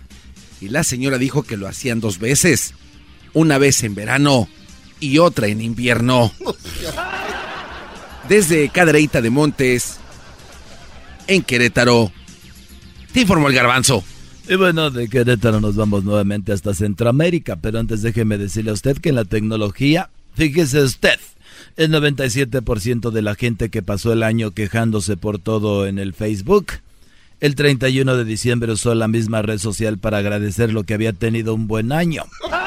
y 0.61 0.69
la 0.69 0.85
señora 0.85 1.19
dijo 1.19 1.43
que 1.43 1.57
lo 1.57 1.69
hacían 1.69 2.01
dos 2.01 2.19
veces, 2.19 2.75
una 3.33 3.59
vez 3.59 3.83
en 3.85 3.95
verano 3.95 4.49
y 5.01 5.19
otra 5.19 5.47
en 5.47 5.61
invierno. 5.61 6.33
Desde 8.29 8.69
Cadereyta 8.69 9.23
de 9.23 9.31
Montes, 9.31 9.99
en 11.27 11.43
Querétaro, 11.43 12.13
te 13.13 13.21
informó 13.21 13.49
el 13.49 13.55
garbanzo. 13.55 14.05
Y 14.49 14.57
bueno, 14.57 14.91
de 14.91 15.09
Querétaro 15.09 15.61
nos 15.61 15.77
vamos 15.77 16.05
nuevamente 16.05 16.53
hasta 16.53 16.75
Centroamérica, 16.75 17.57
pero 17.57 17.79
antes 17.79 18.03
déjeme 18.03 18.39
decirle 18.39 18.71
a 18.71 18.75
usted 18.75 18.99
que 18.99 19.11
en 19.11 19.15
la 19.15 19.25
tecnología, 19.25 20.11
fíjese 20.35 20.83
usted, 20.83 21.19
el 21.79 21.93
97% 21.93 23.11
de 23.12 23.22
la 23.22 23.37
gente 23.37 23.68
que 23.70 23.83
pasó 23.83 24.12
el 24.12 24.24
año 24.24 24.51
quejándose 24.51 25.16
por 25.16 25.39
todo 25.39 25.87
en 25.87 26.01
el 26.01 26.12
Facebook. 26.12 26.72
El 27.41 27.55
31 27.55 28.16
de 28.16 28.24
diciembre 28.24 28.72
usó 28.72 28.97
la 28.97 29.07
misma 29.07 29.43
red 29.43 29.59
social 29.59 29.97
para 29.97 30.18
agradecer 30.18 30.72
lo 30.72 30.83
que 30.83 30.95
había 30.95 31.12
tenido 31.12 31.55
un 31.55 31.68
buen 31.68 31.93
año. 31.93 32.24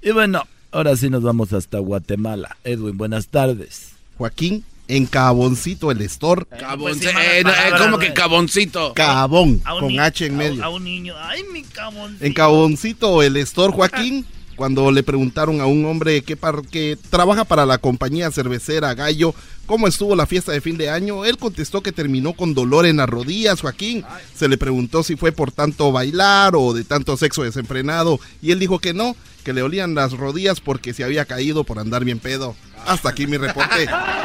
Y 0.00 0.12
bueno, 0.12 0.44
ahora 0.70 0.96
sí 0.96 1.10
nos 1.10 1.22
vamos 1.22 1.52
hasta 1.52 1.78
Guatemala. 1.78 2.56
Edwin, 2.64 2.96
buenas 2.96 3.28
tardes. 3.28 3.90
Joaquín, 4.16 4.64
en 4.88 5.06
Caboncito 5.06 5.90
el 5.90 6.00
store. 6.02 6.46
Caboncito, 6.58 7.10
eh, 7.10 7.40
eh, 7.40 7.44
¿cómo 7.78 7.98
que 7.98 8.12
Caboncito? 8.12 8.92
Cabón, 8.94 9.58
con 9.58 10.00
H 10.00 10.26
en 10.26 10.36
medio. 10.36 10.64
A 10.64 10.70
un 10.70 10.84
niño, 10.84 11.14
ay 11.18 11.44
mi 11.52 11.62
Caboncito. 11.62 12.24
En 12.24 12.32
Caboncito 12.32 13.22
el 13.22 13.36
store, 13.36 13.72
Joaquín, 13.72 14.26
cuando 14.56 14.90
le 14.90 15.02
preguntaron 15.02 15.60
a 15.60 15.66
un 15.66 15.84
hombre 15.84 16.22
que, 16.22 16.36
que 16.70 16.98
trabaja 17.10 17.44
para 17.44 17.64
la 17.64 17.78
compañía 17.78 18.30
cervecera 18.30 18.94
Gallo 18.94 19.34
cómo 19.68 19.86
estuvo 19.86 20.16
la 20.16 20.26
fiesta 20.26 20.50
de 20.50 20.62
fin 20.62 20.78
de 20.78 20.88
año, 20.88 21.26
él 21.26 21.36
contestó 21.36 21.82
que 21.82 21.92
terminó 21.92 22.32
con 22.32 22.54
dolor 22.54 22.86
en 22.86 22.96
las 22.96 23.08
rodillas, 23.08 23.60
Joaquín. 23.60 24.02
Se 24.34 24.48
le 24.48 24.56
preguntó 24.56 25.02
si 25.02 25.14
fue 25.14 25.30
por 25.30 25.52
tanto 25.52 25.92
bailar 25.92 26.56
o 26.56 26.72
de 26.72 26.84
tanto 26.84 27.16
sexo 27.18 27.42
desenfrenado 27.42 28.18
y 28.40 28.50
él 28.50 28.58
dijo 28.58 28.78
que 28.78 28.94
no, 28.94 29.14
que 29.44 29.52
le 29.52 29.62
olían 29.62 29.94
las 29.94 30.12
rodillas 30.14 30.60
porque 30.60 30.94
se 30.94 31.04
había 31.04 31.26
caído 31.26 31.64
por 31.64 31.78
andar 31.78 32.04
bien 32.04 32.18
pedo. 32.18 32.56
Hasta 32.86 33.10
aquí 33.10 33.26
mi 33.26 33.36
reporte. 33.36 33.86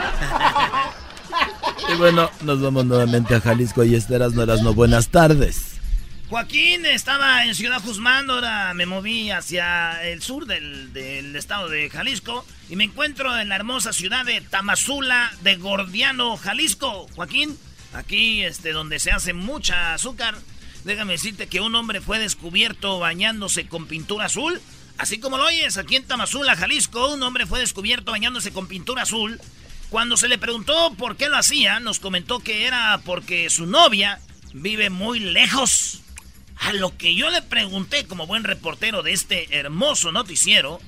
Y 1.93 1.97
bueno, 1.97 2.31
nos 2.41 2.59
vamos 2.59 2.85
nuevamente 2.85 3.35
a 3.35 3.41
Jalisco 3.41 3.83
y 3.83 3.93
Esteras 3.93 4.33
no 4.33 4.45
no 4.45 4.73
buenas 4.73 5.09
tardes. 5.09 5.73
Joaquín 6.29 6.85
estaba 6.87 7.45
en 7.45 7.53
Ciudad 7.53 7.81
Guzmán, 7.83 8.29
ahora 8.29 8.73
me 8.73 8.87
moví 8.87 9.29
hacia 9.29 10.03
el 10.03 10.23
sur 10.23 10.47
del, 10.47 11.35
estado 11.35 11.69
de 11.69 11.89
Jalisco 11.91 12.45
y 12.69 12.75
me 12.75 12.85
encuentro 12.85 13.37
en 13.37 13.49
la 13.49 13.55
hermosa 13.57 13.93
ciudad 13.93 14.25
de 14.25 14.41
Tamazula 14.41 15.31
de 15.41 15.57
Gordiano, 15.57 16.35
Jalisco. 16.37 17.07
Joaquín, 17.15 17.55
aquí 17.93 18.43
este, 18.43 18.71
donde 18.71 18.97
se 18.97 19.11
hace 19.11 19.33
mucha 19.33 19.93
azúcar. 19.93 20.35
Déjame 20.85 21.13
decirte 21.13 21.47
que 21.47 21.61
un 21.61 21.75
hombre 21.75 22.01
fue 22.01 22.17
descubierto 22.17 22.97
bañándose 22.97 23.67
con 23.67 23.85
pintura 23.85 24.25
azul. 24.25 24.59
Así 24.97 25.19
como 25.19 25.37
lo 25.37 25.45
oyes, 25.45 25.77
aquí 25.77 25.95
en 25.95 26.05
Tamazula, 26.05 26.55
Jalisco, 26.55 27.13
un 27.13 27.21
hombre 27.21 27.45
fue 27.45 27.59
descubierto 27.59 28.11
bañándose 28.11 28.51
con 28.51 28.67
pintura 28.67 29.03
azul. 29.03 29.39
Cuando 29.93 30.17
se 30.17 30.27
le 30.27 30.39
preguntó 30.39 30.95
por 30.97 31.17
qué 31.17 31.29
lo 31.29 31.37
hacía, 31.37 31.79
nos 31.79 31.99
comentó 31.99 32.39
que 32.39 32.65
era 32.65 32.99
porque 33.05 33.47
su 33.51 33.67
novia 33.67 34.19
vive 34.51 34.89
muy 34.89 35.19
lejos. 35.19 36.01
A 36.57 36.73
lo 36.73 36.97
que 36.97 37.13
yo 37.13 37.29
le 37.29 37.43
pregunté 37.43 38.07
como 38.07 38.25
buen 38.25 38.43
reportero 38.43 39.03
de 39.03 39.13
este 39.13 39.55
hermoso 39.55 40.11
noticiero, 40.11 40.79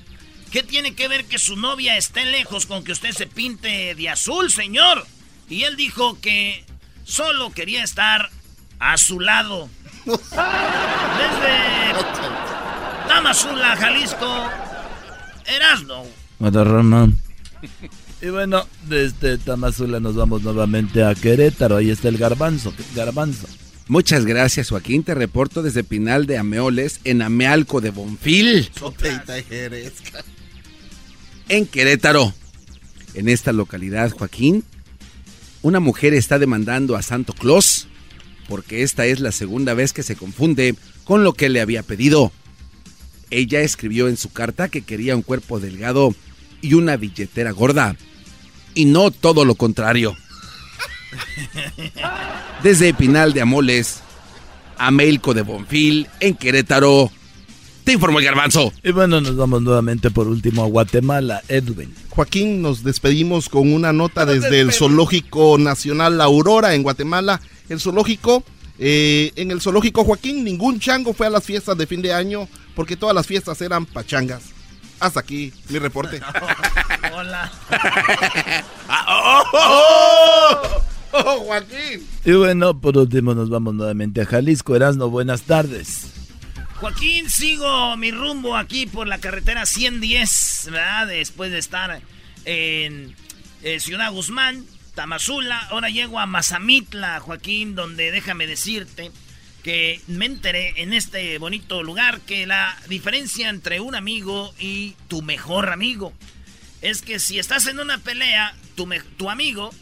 ¿qué 0.50 0.64
tiene 0.64 0.96
que 0.96 1.06
ver 1.06 1.24
que 1.26 1.38
su 1.38 1.54
novia 1.54 1.96
esté 1.96 2.24
lejos 2.24 2.66
con 2.66 2.82
que 2.82 2.90
usted 2.90 3.12
se 3.12 3.28
pinte 3.28 3.94
de 3.94 4.08
azul, 4.08 4.50
señor? 4.50 5.06
Y 5.48 5.62
él 5.62 5.76
dijo 5.76 6.20
que 6.20 6.64
solo 7.04 7.52
quería 7.52 7.84
estar 7.84 8.30
a 8.80 8.98
su 8.98 9.20
lado. 9.20 9.70
Desde 10.04 10.24
Tamazula, 13.06 13.76
Jalisco, 13.76 14.50
Erasno. 15.44 16.02
Y 18.26 18.28
bueno, 18.28 18.66
desde 18.88 19.38
Tamazula 19.38 20.00
nos 20.00 20.16
vamos 20.16 20.42
nuevamente 20.42 21.04
a 21.04 21.14
Querétaro. 21.14 21.76
Ahí 21.76 21.90
está 21.90 22.08
el 22.08 22.18
garbanzo. 22.18 22.74
Garbanzo. 22.96 23.46
Muchas 23.86 24.26
gracias, 24.26 24.70
Joaquín. 24.70 25.04
Te 25.04 25.14
reporto 25.14 25.62
desde 25.62 25.84
Pinal 25.84 26.26
de 26.26 26.36
Ameoles, 26.36 26.98
en 27.04 27.22
Amealco 27.22 27.80
de 27.80 27.90
Bonfil. 27.90 28.68
En 31.48 31.66
Querétaro. 31.66 32.34
En 33.14 33.28
esta 33.28 33.52
localidad, 33.52 34.10
Joaquín, 34.10 34.64
una 35.62 35.78
mujer 35.78 36.12
está 36.12 36.40
demandando 36.40 36.96
a 36.96 37.02
Santo 37.02 37.32
Claus 37.32 37.86
porque 38.48 38.82
esta 38.82 39.06
es 39.06 39.20
la 39.20 39.30
segunda 39.30 39.72
vez 39.72 39.92
que 39.92 40.02
se 40.02 40.16
confunde 40.16 40.74
con 41.04 41.22
lo 41.22 41.32
que 41.32 41.48
le 41.48 41.60
había 41.60 41.84
pedido. 41.84 42.32
Ella 43.30 43.60
escribió 43.60 44.08
en 44.08 44.16
su 44.16 44.32
carta 44.32 44.68
que 44.68 44.82
quería 44.82 45.14
un 45.14 45.22
cuerpo 45.22 45.60
delgado 45.60 46.12
y 46.60 46.74
una 46.74 46.96
billetera 46.96 47.52
gorda. 47.52 47.96
Y 48.76 48.84
no 48.84 49.10
todo 49.10 49.44
lo 49.44 49.56
contrario. 49.56 50.14
Desde 52.62 52.92
Pinal 52.92 53.32
de 53.32 53.40
Amoles 53.40 54.02
a 54.76 54.90
Melco 54.90 55.32
de 55.32 55.40
Bonfil, 55.40 56.06
en 56.20 56.34
Querétaro, 56.34 57.10
Te 57.84 57.92
informó 57.92 58.18
el 58.18 58.26
garbanzo. 58.26 58.72
Y 58.84 58.90
bueno, 58.90 59.20
nos 59.22 59.34
vamos 59.34 59.62
nuevamente 59.62 60.10
por 60.10 60.28
último 60.28 60.62
a 60.62 60.66
Guatemala, 60.66 61.42
Edwin. 61.48 61.94
Joaquín, 62.10 62.60
nos 62.60 62.82
despedimos 62.82 63.48
con 63.48 63.72
una 63.72 63.94
nota 63.94 64.26
desde 64.26 64.60
el 64.60 64.72
Zoológico 64.72 65.56
Nacional 65.56 66.18
La 66.18 66.24
Aurora 66.24 66.74
en 66.74 66.82
Guatemala. 66.82 67.40
El 67.70 67.80
zoológico, 67.80 68.44
eh, 68.78 69.32
en 69.36 69.52
el 69.52 69.62
zoológico 69.62 70.04
Joaquín, 70.04 70.44
ningún 70.44 70.80
chango 70.80 71.14
fue 71.14 71.28
a 71.28 71.30
las 71.30 71.44
fiestas 71.44 71.78
de 71.78 71.86
fin 71.86 72.02
de 72.02 72.12
año 72.12 72.46
porque 72.74 72.96
todas 72.96 73.14
las 73.14 73.26
fiestas 73.26 73.60
eran 73.62 73.86
pachangas. 73.86 74.55
Hasta 75.00 75.20
aquí 75.20 75.52
mi 75.68 75.78
reporte. 75.78 76.20
Hola. 77.12 77.52
Ah, 78.88 79.04
oh, 79.08 79.44
oh, 79.52 80.82
oh, 81.12 81.40
Joaquín. 81.40 82.06
Y 82.24 82.32
bueno, 82.32 82.80
por 82.80 82.96
último 82.96 83.34
nos 83.34 83.50
vamos 83.50 83.74
nuevamente 83.74 84.22
a 84.22 84.26
Jalisco. 84.26 84.74
Erasno, 84.76 85.10
buenas 85.10 85.42
tardes. 85.42 86.12
Joaquín, 86.80 87.30
sigo 87.30 87.96
mi 87.96 88.10
rumbo 88.10 88.56
aquí 88.56 88.86
por 88.86 89.06
la 89.06 89.18
carretera 89.18 89.64
110, 89.66 90.68
¿verdad? 90.70 91.06
Después 91.06 91.50
de 91.50 91.58
estar 91.58 92.00
en 92.44 93.14
eh, 93.62 93.80
Ciudad 93.80 94.12
Guzmán, 94.12 94.64
Tamazula, 94.94 95.58
ahora 95.70 95.88
llego 95.88 96.20
a 96.20 96.26
Mazamitla, 96.26 97.20
Joaquín, 97.20 97.74
donde 97.74 98.10
déjame 98.10 98.46
decirte 98.46 99.10
que 99.66 100.00
me 100.06 100.26
enteré 100.26 100.80
en 100.80 100.92
este 100.92 101.38
bonito 101.38 101.82
lugar 101.82 102.20
que 102.20 102.46
la 102.46 102.76
diferencia 102.86 103.48
entre 103.48 103.80
un 103.80 103.96
amigo 103.96 104.54
y 104.60 104.94
tu 105.08 105.22
mejor 105.22 105.72
amigo 105.72 106.12
es 106.82 107.02
que 107.02 107.18
si 107.18 107.40
estás 107.40 107.66
en 107.66 107.80
una 107.80 107.98
pelea, 107.98 108.54
tu, 108.76 108.88
tu 109.16 109.28
amigo 109.28 109.74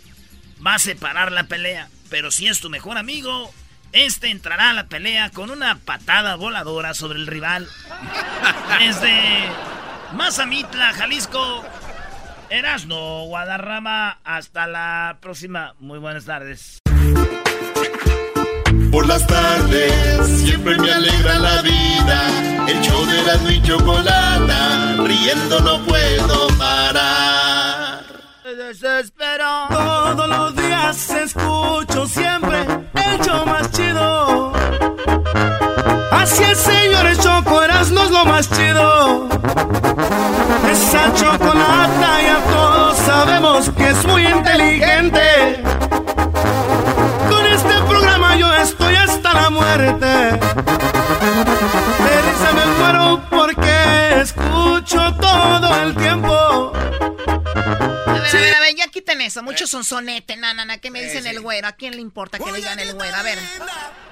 va 0.67 0.77
a 0.77 0.79
separar 0.79 1.33
la 1.33 1.49
pelea, 1.49 1.91
pero 2.09 2.31
si 2.31 2.47
es 2.47 2.61
tu 2.61 2.71
mejor 2.71 2.97
amigo, 2.97 3.53
este 3.93 4.31
entrará 4.31 4.71
a 4.71 4.73
la 4.73 4.87
pelea 4.87 5.29
con 5.29 5.51
una 5.51 5.77
patada 5.77 6.35
voladora 6.37 6.95
sobre 6.95 7.19
el 7.19 7.27
rival. 7.27 7.69
Desde 8.79 9.13
Mazamitla, 10.15 10.95
Jalisco, 10.95 11.63
Erasno, 12.49 13.25
Guadarrama, 13.27 14.19
hasta 14.25 14.67
la 14.67 15.19
próxima. 15.21 15.75
Muy 15.79 15.99
buenas 15.99 16.25
tardes. 16.25 16.81
Por 18.95 19.09
las 19.09 19.27
tardes 19.27 19.93
siempre 20.45 20.79
me 20.79 20.93
alegra 20.93 21.35
la 21.41 21.63
vida. 21.63 22.31
El 22.69 22.81
show 22.81 23.05
de 23.05 23.23
la 23.23 23.53
y 23.53 23.61
chocolata, 23.61 24.95
riendo 25.03 25.59
no 25.63 25.85
puedo 25.85 26.47
parar. 26.57 28.05
Me 28.45 28.55
desespero. 28.55 29.67
Todos 29.69 30.29
los 30.29 30.55
días 30.55 31.11
escucho 31.11 32.07
siempre 32.07 32.61
el 32.61 33.21
show 33.21 33.45
más 33.45 33.69
chido. 33.73 34.53
Así 36.13 36.45
es, 36.45 36.59
señores, 36.59 37.19
Choco 37.19 37.65
Erasmo 37.65 38.01
es 38.01 38.11
lo 38.13 38.25
más 38.27 38.49
chido. 38.49 39.29
Esa 40.71 41.13
chocolata 41.15 42.23
ya 42.23 42.41
todos 42.49 42.97
sabemos 42.99 43.71
que 43.71 43.89
es 43.89 44.07
muy 44.07 44.25
inteligente. 44.25 45.65
Yo 48.39 48.53
estoy 48.55 48.97
hasta 48.97 49.33
la 49.33 49.51
muerte. 49.51 50.07
De 50.07 50.39
risa 52.23 52.53
me 52.53 52.67
muero 52.79 53.21
porque 53.31 54.21
escucho 54.21 55.15
todo 55.21 55.83
el 55.83 55.95
tiempo. 55.95 56.73
Ver, 58.75 58.87
ya 58.87 58.89
quiten 58.91 59.21
eso. 59.21 59.43
Muchos 59.43 59.71
son 59.71 59.85
sonete, 59.85 60.37
nanana. 60.37 60.79
¿Qué 60.79 60.91
me 60.91 61.03
dicen 61.03 61.27
el 61.27 61.41
güero? 61.41 61.69
¿A 61.69 61.73
quién 61.73 61.95
le 61.95 62.01
importa 62.03 62.39
que 62.39 62.53
digan 62.53 62.79
el 62.79 62.93
güero? 62.95 63.17
A 63.17 63.23
ver, 63.23 63.39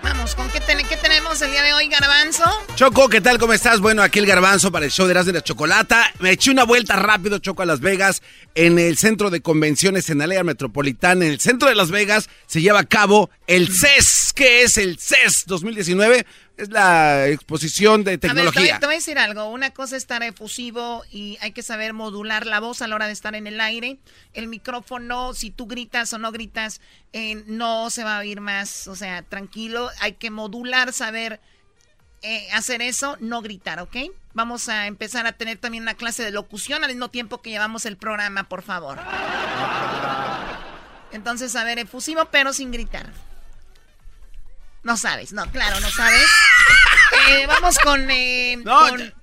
vamos, 0.03 0.35
¿con 0.35 0.49
qué, 0.51 0.61
ten- 0.61 0.87
qué 0.89 0.97
tenemos 0.97 1.41
el 1.43 1.51
día 1.51 1.63
de 1.63 1.73
hoy, 1.73 1.89
Garbanzo? 1.89 2.45
Choco, 2.75 3.09
¿qué 3.09 3.21
tal? 3.21 3.39
¿Cómo 3.39 3.53
estás? 3.53 3.81
Bueno, 3.81 4.03
aquí 4.03 4.19
el 4.19 4.27
garbanzo 4.27 4.71
para 4.71 4.85
el 4.87 4.91
show 4.93 5.07
de 5.07 5.13
Erasmo 5.13 5.33
de 5.33 5.39
la 5.39 5.45
Chocolata. 5.45 6.13
Me 6.21 6.31
eché 6.33 6.51
una 6.51 6.65
vuelta 6.65 6.97
rápido, 6.97 7.39
Choco, 7.39 7.63
a 7.63 7.67
Las 7.67 7.81
Vegas, 7.81 8.23
en 8.55 8.79
el 8.79 8.97
centro 8.99 9.31
de 9.31 9.41
convenciones 9.41 10.11
en 10.11 10.19
la 10.19 10.25
área 10.25 10.45
metropolitana. 10.45 11.25
En 11.25 11.33
el 11.33 11.41
centro 11.41 11.69
de 11.69 11.75
Las 11.75 11.91
Vegas 11.91 12.29
se 12.47 12.61
lleva 12.61 12.81
a 12.81 12.85
cabo 12.85 13.31
el 13.47 13.69
CES. 13.73 14.33
¿Qué 14.35 14.63
es 14.63 14.77
el 14.79 14.99
CES 14.99 15.45
2019? 15.47 16.27
Es 16.57 16.71
la 16.71 17.29
exposición 17.29 18.05
de 18.05 18.13
A 18.13 18.13
ver, 18.13 18.21
te 18.21 18.29
voy, 18.29 18.37
tecnología. 18.37 18.79
te 18.79 18.87
voy 18.87 18.95
a 18.95 18.99
decir 18.99 19.19
algo. 19.19 19.49
Una 19.49 19.71
cosa 19.71 19.97
es 19.97 20.03
estar 20.03 20.23
efusivo 20.23 21.03
y 21.11 21.39
hay 21.41 21.53
que 21.53 21.63
saber 21.63 21.93
modular 21.93 22.47
la 22.47 22.61
voz 22.61 22.83
a 22.83 22.87
la 22.87 22.95
hora 22.95 23.07
de 23.07 23.13
estar 23.13 23.35
en 23.35 23.47
el 23.47 23.61
aire. 23.61 23.99
El 24.35 24.49
micrófono, 24.49 25.35
si 25.35 25.51
tú 25.51 25.67
gritas 25.67 26.13
o 26.13 26.19
no 26.19 26.31
gritas, 26.31 26.81
eh, 27.13 27.43
no 27.47 27.91
se 27.91 28.05
va 28.05 28.19
a 28.19 28.21
oír 28.21 28.41
más. 28.41 28.87
O 28.87 28.95
sea, 28.95 29.23
tranquilo. 29.23 29.91
Hay 30.01 30.15
que 30.15 30.31
modular, 30.31 30.93
saber 30.93 31.41
eh, 32.25 32.47
hacer 32.53 32.83
eso, 32.83 33.17
no 33.19 33.43
gritar, 33.43 33.81
¿ok? 33.81 33.97
Vamos 34.33 34.69
a 34.69 34.87
empezar 34.87 35.27
a 35.27 35.33
tener 35.33 35.59
también 35.59 35.83
una 35.83 35.95
clase 35.95 36.23
de 36.23 36.31
locución 36.31 36.85
al 36.85 36.91
mismo 36.91 37.09
tiempo 37.09 37.43
que 37.43 37.51
llevamos 37.51 37.85
el 37.85 37.97
programa, 37.97 38.49
por 38.49 38.63
favor. 38.63 39.01
Entonces, 41.13 41.57
a 41.57 41.65
ver, 41.65 41.81
efusivo, 41.81 42.29
pero 42.31 42.53
sin 42.53 42.71
gritar. 42.71 43.11
No 44.83 44.97
sabes, 44.97 45.33
no, 45.33 45.49
claro, 45.51 45.79
no 45.81 45.89
sabes. 45.91 46.29
Eh, 47.31 47.47
vamos 47.47 47.79
con... 47.79 48.11
eh, 48.11 48.57
No, 48.65 48.89
con- 48.89 49.15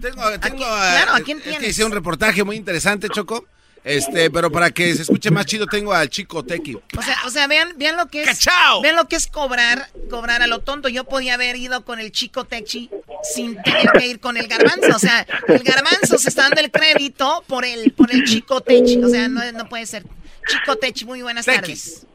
Tengo, 0.00 0.40
tengo, 0.40 0.58
claro, 0.58 1.12
¿a 1.14 1.18
eh, 1.18 1.22
quién 1.24 1.38
es 1.38 1.44
que 1.44 1.50
tienes? 1.50 1.70
hice 1.70 1.84
un 1.84 1.92
reportaje 1.92 2.42
muy 2.44 2.56
interesante, 2.56 3.08
Choco. 3.08 3.46
Este, 3.82 4.30
pero 4.30 4.52
para 4.52 4.70
que 4.70 4.94
se 4.94 5.02
escuche 5.02 5.30
más 5.30 5.46
chido, 5.46 5.66
tengo 5.66 5.94
al 5.94 6.10
chico 6.10 6.44
Tequi. 6.44 6.74
O 6.74 7.02
sea, 7.02 7.16
o 7.24 7.30
sea, 7.30 7.46
vean, 7.46 7.72
vean 7.78 7.96
lo 7.96 8.08
que 8.08 8.24
es. 8.24 8.38
Vean 8.82 8.94
lo 8.96 9.08
que 9.08 9.16
es 9.16 9.26
cobrar, 9.26 9.88
cobrar 10.10 10.42
a 10.42 10.46
lo 10.46 10.58
tonto. 10.60 10.90
Yo 10.90 11.04
podía 11.04 11.32
haber 11.34 11.56
ido 11.56 11.82
con 11.84 11.98
el 11.98 12.12
chico 12.12 12.44
Techi 12.44 12.90
sin 13.22 13.60
tener 13.62 13.90
que 13.92 14.06
ir 14.06 14.20
con 14.20 14.36
el 14.36 14.48
garbanzo. 14.48 14.94
O 14.94 14.98
sea, 14.98 15.26
el 15.48 15.62
garbanzo 15.62 16.18
se 16.18 16.28
está 16.28 16.42
dando 16.42 16.60
el 16.60 16.70
crédito 16.70 17.42
por 17.46 17.64
el, 17.64 17.92
por 17.92 18.12
el 18.14 18.24
chico 18.24 18.60
Techi. 18.60 19.02
O 19.02 19.08
sea, 19.08 19.28
no, 19.28 19.50
no 19.52 19.66
puede 19.70 19.86
ser. 19.86 20.04
Chico 20.46 20.76
Techi, 20.76 21.06
muy 21.06 21.22
buenas 21.22 21.46
tardes. 21.46 22.06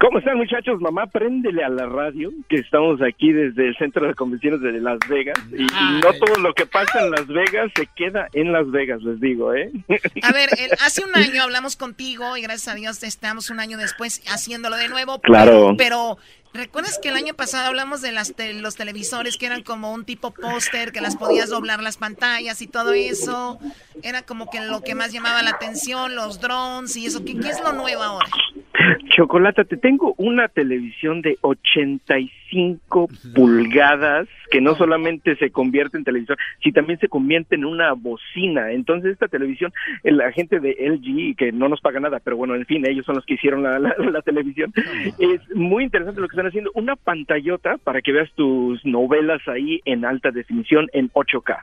¿Cómo 0.00 0.18
están 0.18 0.36
muchachos? 0.38 0.80
Mamá, 0.80 1.06
préndele 1.06 1.62
a 1.64 1.68
la 1.68 1.86
radio, 1.86 2.30
que 2.48 2.56
estamos 2.56 3.00
aquí 3.02 3.32
desde 3.32 3.68
el 3.68 3.76
Centro 3.76 4.06
de 4.06 4.14
Convenciones 4.14 4.60
de 4.60 4.72
Las 4.80 4.98
Vegas. 5.08 5.38
Y, 5.52 5.62
y 5.62 6.00
no 6.02 6.12
todo 6.24 6.36
lo 6.40 6.52
que 6.54 6.66
pasa 6.66 7.00
en 7.04 7.10
Las 7.12 7.26
Vegas 7.26 7.70
se 7.76 7.86
queda 7.94 8.28
en 8.32 8.52
Las 8.52 8.70
Vegas, 8.70 9.02
les 9.02 9.20
digo, 9.20 9.54
¿eh? 9.54 9.70
A 10.22 10.32
ver, 10.32 10.48
el- 10.58 10.72
hace 10.84 11.04
un 11.04 11.14
año 11.16 11.42
hablamos 11.42 11.76
contigo 11.76 12.36
y 12.36 12.42
gracias 12.42 12.68
a 12.68 12.76
Dios 12.76 13.02
estamos 13.02 13.50
un 13.50 13.60
año 13.60 13.78
después 13.78 14.22
haciéndolo 14.28 14.76
de 14.76 14.88
nuevo. 14.88 15.20
Claro. 15.20 15.74
Pero, 15.78 16.18
¿recuerdas 16.52 16.98
que 17.00 17.10
el 17.10 17.16
año 17.16 17.34
pasado 17.34 17.66
hablamos 17.68 18.02
de 18.02 18.12
las 18.12 18.34
te- 18.34 18.54
los 18.54 18.74
televisores 18.76 19.36
que 19.36 19.46
eran 19.46 19.62
como 19.62 19.92
un 19.92 20.04
tipo 20.04 20.32
póster, 20.32 20.90
que 20.92 21.00
las 21.00 21.16
podías 21.16 21.48
doblar 21.50 21.80
las 21.82 21.96
pantallas 21.96 22.60
y 22.62 22.66
todo 22.66 22.92
eso? 22.92 23.58
Era 24.02 24.22
como 24.22 24.50
que 24.50 24.60
lo 24.60 24.82
que 24.82 24.94
más 24.94 25.12
llamaba 25.12 25.42
la 25.42 25.50
atención, 25.50 26.14
los 26.16 26.40
drones 26.40 26.96
y 26.96 27.06
eso. 27.06 27.24
¿Qué, 27.24 27.38
qué 27.38 27.50
es 27.50 27.60
lo 27.62 27.72
nuevo 27.72 28.02
ahora? 28.02 28.28
Chocolata, 29.16 29.64
te 29.64 29.76
tengo 29.76 30.14
una 30.16 30.48
televisión 30.48 31.20
de 31.22 31.36
85 31.42 33.08
pulgadas 33.34 34.28
que 34.50 34.60
no 34.60 34.74
solamente 34.74 35.36
se 35.36 35.50
convierte 35.50 35.96
en 35.98 36.04
televisor, 36.04 36.36
sino 36.62 36.74
también 36.74 36.98
se 36.98 37.08
convierte 37.08 37.54
en 37.54 37.64
una 37.64 37.92
bocina. 37.92 38.72
Entonces 38.72 39.12
esta 39.12 39.28
televisión, 39.28 39.72
la 40.02 40.32
gente 40.32 40.60
de 40.60 40.76
LG, 40.80 41.36
que 41.36 41.52
no 41.52 41.68
nos 41.68 41.80
paga 41.80 42.00
nada, 42.00 42.20
pero 42.22 42.36
bueno, 42.36 42.54
en 42.54 42.66
fin, 42.66 42.84
ellos 42.86 43.04
son 43.06 43.16
los 43.16 43.24
que 43.26 43.34
hicieron 43.34 43.62
la, 43.62 43.78
la- 43.78 43.94
la 43.98 44.22
televisión, 44.22 44.72
es 45.18 45.40
muy 45.54 45.84
interesante 45.84 46.20
lo 46.20 46.28
que 46.28 46.34
están 46.34 46.46
haciendo. 46.48 46.70
Una 46.74 46.96
pantallota 46.96 47.76
para 47.78 48.00
que 48.02 48.12
veas 48.12 48.30
tus 48.34 48.84
novelas 48.84 49.40
ahí 49.48 49.80
en 49.84 50.04
alta 50.04 50.30
definición 50.30 50.88
en 50.92 51.10
8K. 51.10 51.58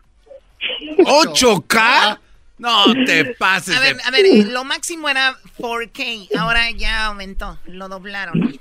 ¿8K? 1.05 2.19
No 2.57 2.85
te 3.05 3.25
pases 3.35 3.75
A 3.77 3.79
ver, 3.79 3.95
de- 3.97 4.03
a 4.03 4.11
ver, 4.11 4.25
eh, 4.25 4.45
lo 4.49 4.63
máximo 4.63 5.07
era 5.09 5.35
4K, 5.57 6.29
ahora 6.39 6.71
ya 6.71 7.05
aumentó, 7.05 7.59
lo 7.67 7.87
doblaron. 7.87 8.57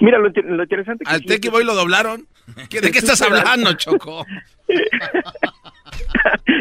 Mira, 0.00 0.18
lo, 0.18 0.26
inter- 0.28 0.44
lo 0.44 0.62
interesante 0.62 1.04
que 1.04 1.10
Al 1.10 1.22
es- 1.26 1.50
Boy 1.50 1.64
lo 1.64 1.74
doblaron. 1.74 2.26
¿Qué- 2.68 2.80
¿De 2.80 2.90
qué 2.90 2.98
estás 2.98 3.22
hablando, 3.22 3.72
Choco? 3.74 4.26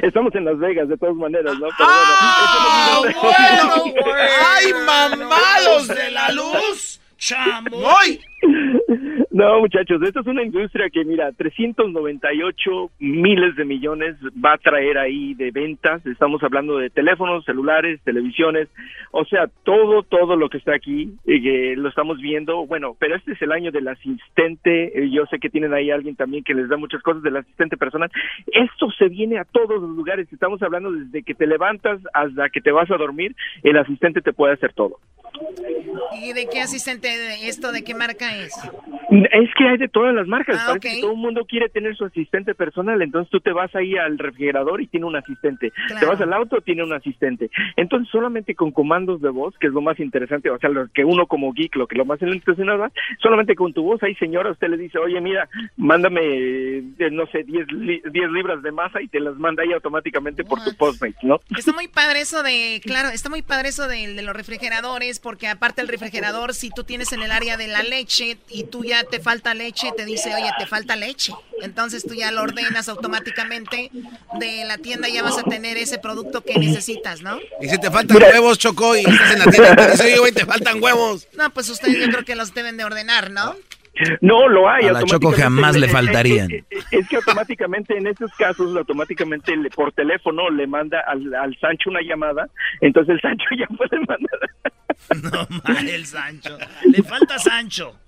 Estamos 0.03 0.33
en 0.35 0.45
Las 0.45 0.57
Vegas, 0.59 0.87
de 0.87 0.97
todas 0.97 1.15
maneras, 1.15 1.53
¿no? 1.59 1.67
Pero 1.77 1.89
¡Ah, 1.89 3.01
bueno! 3.21 3.93
¡Ay, 4.55 4.73
mamados 4.85 5.87
de 5.87 6.11
la 6.11 6.31
luz! 6.31 6.99
¡Chamoy! 7.19 8.19
No, 9.31 9.59
muchachos, 9.59 10.01
esto 10.01 10.21
es 10.21 10.27
una 10.27 10.43
industria 10.43 10.89
que, 10.89 11.05
mira, 11.05 11.31
398 11.31 12.91
miles 12.99 13.55
de 13.55 13.63
millones 13.63 14.15
va 14.43 14.53
a 14.53 14.57
traer 14.57 14.97
ahí 14.97 15.33
de 15.35 15.51
ventas. 15.51 16.05
Estamos 16.05 16.43
hablando 16.43 16.77
de 16.77 16.89
teléfonos, 16.89 17.45
celulares, 17.45 18.01
televisiones, 18.03 18.67
o 19.11 19.23
sea, 19.25 19.47
todo, 19.63 20.03
todo 20.03 20.35
lo 20.35 20.49
que 20.49 20.57
está 20.57 20.73
aquí, 20.73 21.13
y 21.25 21.41
que 21.41 21.75
lo 21.77 21.87
estamos 21.89 22.19
viendo. 22.19 22.65
Bueno, 22.65 22.97
pero 22.99 23.15
este 23.15 23.33
es 23.33 23.41
el 23.41 23.51
año 23.51 23.71
del 23.71 23.87
asistente. 23.87 24.99
eh, 24.99 25.09
Yo 25.09 25.25
sé 25.27 25.39
que 25.39 25.49
tienen 25.49 25.73
ahí 25.73 25.91
alguien 25.91 26.15
también 26.15 26.43
que 26.43 26.55
les 26.55 26.67
da 26.67 26.75
muchas 26.75 27.01
cosas 27.01 27.23
del 27.23 27.37
asistente 27.37 27.77
personal. 27.77 28.11
Esto 28.47 28.89
se 28.97 29.07
viene 29.09 29.37
a 29.37 29.45
todos 29.45 29.81
los 29.81 29.95
lugares. 29.95 30.27
Estamos 30.33 30.61
hablando 30.63 30.91
desde 30.91 31.23
que 31.23 31.35
te 31.35 31.47
levantas 31.47 32.01
hasta 32.13 32.49
que 32.49 32.61
te 32.61 32.71
vas 32.71 32.89
a 32.91 32.97
dormir, 32.97 33.35
el 33.63 33.77
asistente 33.77 34.21
te 34.21 34.33
puede 34.33 34.53
hacer 34.55 34.73
todo. 34.73 34.97
¿Y 36.21 36.33
de 36.33 36.47
qué 36.51 36.61
asistente 36.61 37.07
de 37.07 37.47
esto, 37.47 37.71
de 37.71 37.83
qué 37.83 37.93
marca 37.93 38.35
es? 38.35 38.53
Es 39.09 39.49
que 39.57 39.67
hay 39.67 39.77
de 39.77 39.87
todas 39.87 40.13
las 40.13 40.27
marcas. 40.27 40.57
Ah, 40.59 40.65
Parece 40.67 40.95
que 40.95 41.01
todo 41.01 41.11
el 41.11 41.17
mundo 41.17 41.45
quiere 41.45 41.69
tener 41.69 41.95
su 41.95 42.05
asistente 42.05 42.53
personal. 42.53 43.01
Entonces 43.01 43.29
tú 43.31 43.39
te 43.39 43.51
vas 43.51 43.73
ahí 43.75 43.95
al 43.95 44.17
refrigerador 44.17 44.81
y 44.81 44.87
tiene 44.87 45.05
un 45.05 45.15
asistente. 45.15 45.71
Te 45.99 46.05
vas 46.05 46.21
al 46.21 46.33
auto, 46.33 46.61
tiene 46.61 46.83
un 46.83 46.93
asistente. 46.93 47.49
Entonces 47.75 48.09
solamente 48.11 48.53
con 48.55 48.71
comandos 48.71 49.21
de 49.21 49.29
voz, 49.29 49.55
que 49.59 49.67
es 49.67 49.73
lo 49.73 49.81
más 49.81 49.99
interesante, 49.99 50.49
o 50.49 50.59
sea, 50.59 50.69
lo 50.69 50.87
que 50.89 51.03
uno 51.03 51.25
como 51.25 51.53
geek, 51.53 51.75
lo 51.75 51.87
que 51.87 51.95
lo 51.95 52.05
más 52.05 52.21
interesante, 52.21 52.49
solamente 53.21 53.55
con 53.55 53.73
tu 53.73 53.83
voz 53.83 54.01
ahí, 54.03 54.15
señora, 54.15 54.51
usted 54.51 54.69
le 54.69 54.77
dice, 54.77 54.97
oye, 54.97 55.19
mira, 55.21 55.49
mándame, 55.77 56.21
eh, 56.21 57.09
no 57.11 57.25
sé, 57.27 57.43
10 57.43 57.67
10 58.11 58.31
libras 58.31 58.61
de 58.61 58.71
masa 58.71 59.01
y 59.01 59.07
te 59.07 59.19
las 59.19 59.35
manda 59.37 59.63
ahí 59.63 59.73
automáticamente 59.73 60.43
por 60.43 60.63
tu 60.63 60.75
Postmate, 60.75 61.17
¿no? 61.23 61.39
Está 61.57 61.73
muy 61.73 61.87
padre 61.87 62.21
eso 62.21 62.43
de, 62.43 62.81
claro, 62.83 63.09
está 63.09 63.29
muy 63.29 63.41
padre 63.41 63.69
eso 63.69 63.87
de, 63.87 64.13
de 64.13 64.21
los 64.21 64.35
refrigeradores, 64.35 65.18
porque 65.19 65.47
aparte 65.47 65.81
el 65.81 65.87
refrigerador, 65.87 66.53
si 66.53 66.69
tú 66.69 66.83
tienes 66.83 67.11
en 67.11 67.21
el 67.21 67.31
área 67.31 67.57
de 67.57 67.67
la 67.67 67.83
leche 67.83 68.37
y 68.49 68.63
tú 68.63 68.83
ya 68.83 69.03
te 69.03 69.19
falta 69.19 69.53
leche, 69.53 69.91
te 69.95 70.05
dice, 70.05 70.33
oye, 70.33 70.49
te 70.57 70.65
falta 70.65 70.95
leche. 70.95 71.33
Entonces 71.61 72.05
tú 72.05 72.13
ya 72.13 72.31
lo 72.31 72.41
ordenas 72.41 72.89
automáticamente 72.89 73.91
de 74.39 74.65
la 74.65 74.77
tienda, 74.77 75.09
ya 75.09 75.23
vas 75.23 75.37
a 75.37 75.43
tener 75.43 75.77
ese 75.77 75.99
producto 75.99 76.41
que 76.41 76.57
necesitas, 76.57 77.21
¿no? 77.21 77.39
Y 77.61 77.69
si 77.69 77.77
te 77.79 77.91
faltan 77.91 78.21
huevos, 78.21 78.57
Choco, 78.57 78.95
y 78.95 79.01
estás 79.01 79.31
en 79.33 79.39
la 79.39 79.45
tienda, 79.45 79.75
te 79.75 79.91
dice, 79.91 80.03
oye, 80.03 80.17
güey, 80.19 80.31
te 80.31 80.45
faltan 80.45 80.81
huevos. 80.81 81.27
No, 81.33 81.53
pues 81.53 81.69
ustedes 81.69 81.97
yo 81.97 82.09
creo 82.09 82.25
que 82.25 82.35
los 82.35 82.53
deben 82.53 82.77
de 82.77 82.83
ordenar, 82.85 83.31
¿no? 83.31 83.55
No, 84.21 84.47
lo 84.47 84.69
hay. 84.69 84.85
A 84.87 84.93
la 84.93 85.03
Choco 85.03 85.31
jamás 85.31 85.75
le 85.75 85.87
es- 85.87 85.91
faltarían. 85.91 86.51
Es, 86.51 86.63
es- 86.69 86.85
es 86.91 87.09
que 87.09 87.15
automáticamente 87.17 87.97
en 87.97 88.07
esos 88.07 88.31
casos, 88.35 88.75
automáticamente 88.75 89.55
le- 89.57 89.69
por 89.69 89.91
teléfono 89.91 90.49
le 90.49 90.67
manda 90.67 91.01
al, 91.07 91.33
al 91.33 91.57
Sancho 91.59 91.89
una 91.89 92.01
llamada, 92.01 92.47
entonces 92.81 93.15
el 93.15 93.21
Sancho 93.21 93.45
ya 93.57 93.67
puede 93.75 93.99
mandar. 94.05 94.39
No 95.23 95.47
mal 95.63 95.87
el 95.89 96.05
Sancho. 96.05 96.57
Le 96.85 97.03
falta 97.03 97.37
Sancho. 97.39 97.98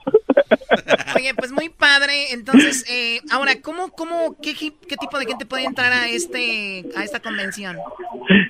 Oye, 1.15 1.33
pues 1.35 1.51
muy 1.51 1.69
padre. 1.69 2.31
Entonces, 2.31 2.85
eh, 2.89 3.19
ahora, 3.31 3.53
¿cómo, 3.61 3.89
cómo, 3.91 4.35
qué, 4.41 4.53
qué 4.55 4.95
tipo 4.97 5.19
de 5.19 5.25
gente 5.25 5.45
puede 5.45 5.65
entrar 5.65 5.91
a 5.91 6.07
este, 6.09 6.85
a 6.95 7.03
esta 7.03 7.19
convención? 7.19 7.77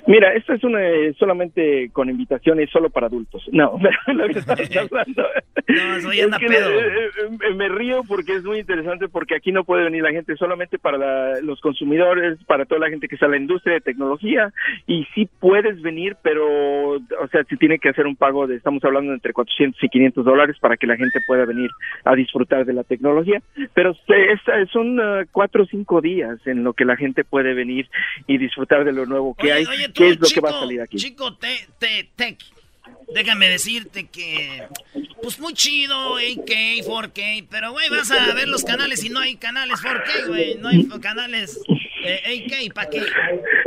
Mira, 0.06 0.32
esto 0.34 0.52
es 0.54 0.62
una, 0.64 0.80
eh, 0.82 1.14
solamente 1.18 1.90
con 1.92 2.08
invitaciones 2.08 2.70
solo 2.70 2.90
para 2.90 3.06
adultos. 3.08 3.42
No, 3.52 3.78
lo 4.06 4.26
que 4.28 4.38
estamos 4.38 4.68
hablando. 4.76 5.24
No, 5.68 6.00
soy 6.00 6.20
anda 6.20 6.38
que, 6.38 6.46
pedo. 6.46 6.70
eh, 6.70 7.10
eh, 7.48 7.54
me 7.54 7.68
río 7.68 8.02
porque 8.06 8.34
es 8.36 8.44
muy 8.44 8.58
interesante 8.60 9.08
porque 9.08 9.34
aquí 9.36 9.52
no 9.52 9.64
puede 9.64 9.84
venir 9.84 10.02
la 10.02 10.10
gente 10.10 10.36
solamente 10.36 10.78
para 10.78 10.98
la- 10.98 11.40
los 11.40 11.60
consumidores, 11.60 12.38
para 12.46 12.64
toda 12.64 12.80
la 12.80 12.90
gente 12.90 13.08
que 13.08 13.14
está 13.16 13.26
en 13.26 13.32
la 13.32 13.38
industria 13.38 13.74
de 13.74 13.80
tecnología 13.80 14.52
y 14.86 15.06
sí 15.14 15.28
puedes 15.40 15.80
venir, 15.82 16.16
pero 16.22 16.92
o 16.94 17.28
sea, 17.30 17.44
se 17.44 17.56
tiene 17.56 17.78
que 17.78 17.88
hacer 17.88 18.06
un 18.06 18.16
pago 18.16 18.46
de, 18.46 18.56
estamos 18.56 18.82
hablando 18.84 19.10
de 19.10 19.16
entre 19.16 19.32
400 19.32 19.82
y 19.82 19.88
500 19.88 20.24
dólares 20.24 20.56
para 20.60 20.76
que 20.76 20.86
la 20.86 20.96
gente 20.96 21.18
pueda 21.26 21.41
venir 21.44 21.70
a 22.04 22.14
disfrutar 22.14 22.64
de 22.64 22.72
la 22.72 22.84
tecnología, 22.84 23.42
pero 23.74 23.90
esta- 24.08 24.66
son 24.72 25.00
ah, 25.00 25.24
cuatro 25.30 25.62
o 25.64 25.66
cinco 25.66 26.00
días 26.00 26.38
en 26.46 26.64
lo 26.64 26.72
que 26.72 26.84
la 26.84 26.96
gente 26.96 27.24
puede 27.24 27.54
venir 27.54 27.88
y 28.26 28.38
disfrutar 28.38 28.84
de 28.84 28.92
lo 28.92 29.06
nuevo 29.06 29.34
que 29.34 29.52
hay, 29.52 29.64
Oye, 29.66 29.88
tú, 29.88 30.02
que 30.02 30.08
es 30.10 30.16
lo 30.16 30.22
que 30.26 30.34
chico, 30.34 30.42
va 30.42 30.50
a 30.50 30.60
salir 30.60 30.80
aquí. 30.80 30.96
Chico, 30.96 31.34
te, 31.36 31.66
te, 31.78 32.08
tech. 32.16 32.38
Déjame 33.14 33.48
decirte 33.48 34.08
que, 34.08 34.62
pues 35.22 35.38
muy 35.38 35.52
chido, 35.52 36.18
8K, 36.18 36.84
4K, 36.84 37.46
pero 37.50 37.72
güey, 37.72 37.88
vas 37.90 38.10
a 38.10 38.34
ver 38.34 38.48
los 38.48 38.64
canales 38.64 39.04
y 39.04 39.08
no 39.10 39.20
hay 39.20 39.36
canales 39.36 39.78
4K, 39.82 40.28
güey, 40.28 40.54
no 40.58 40.68
hay 40.68 40.88
canales 41.00 41.60
eh, 42.04 42.46
8K, 42.48 42.72
¿para 42.72 42.90
qué? 42.90 43.02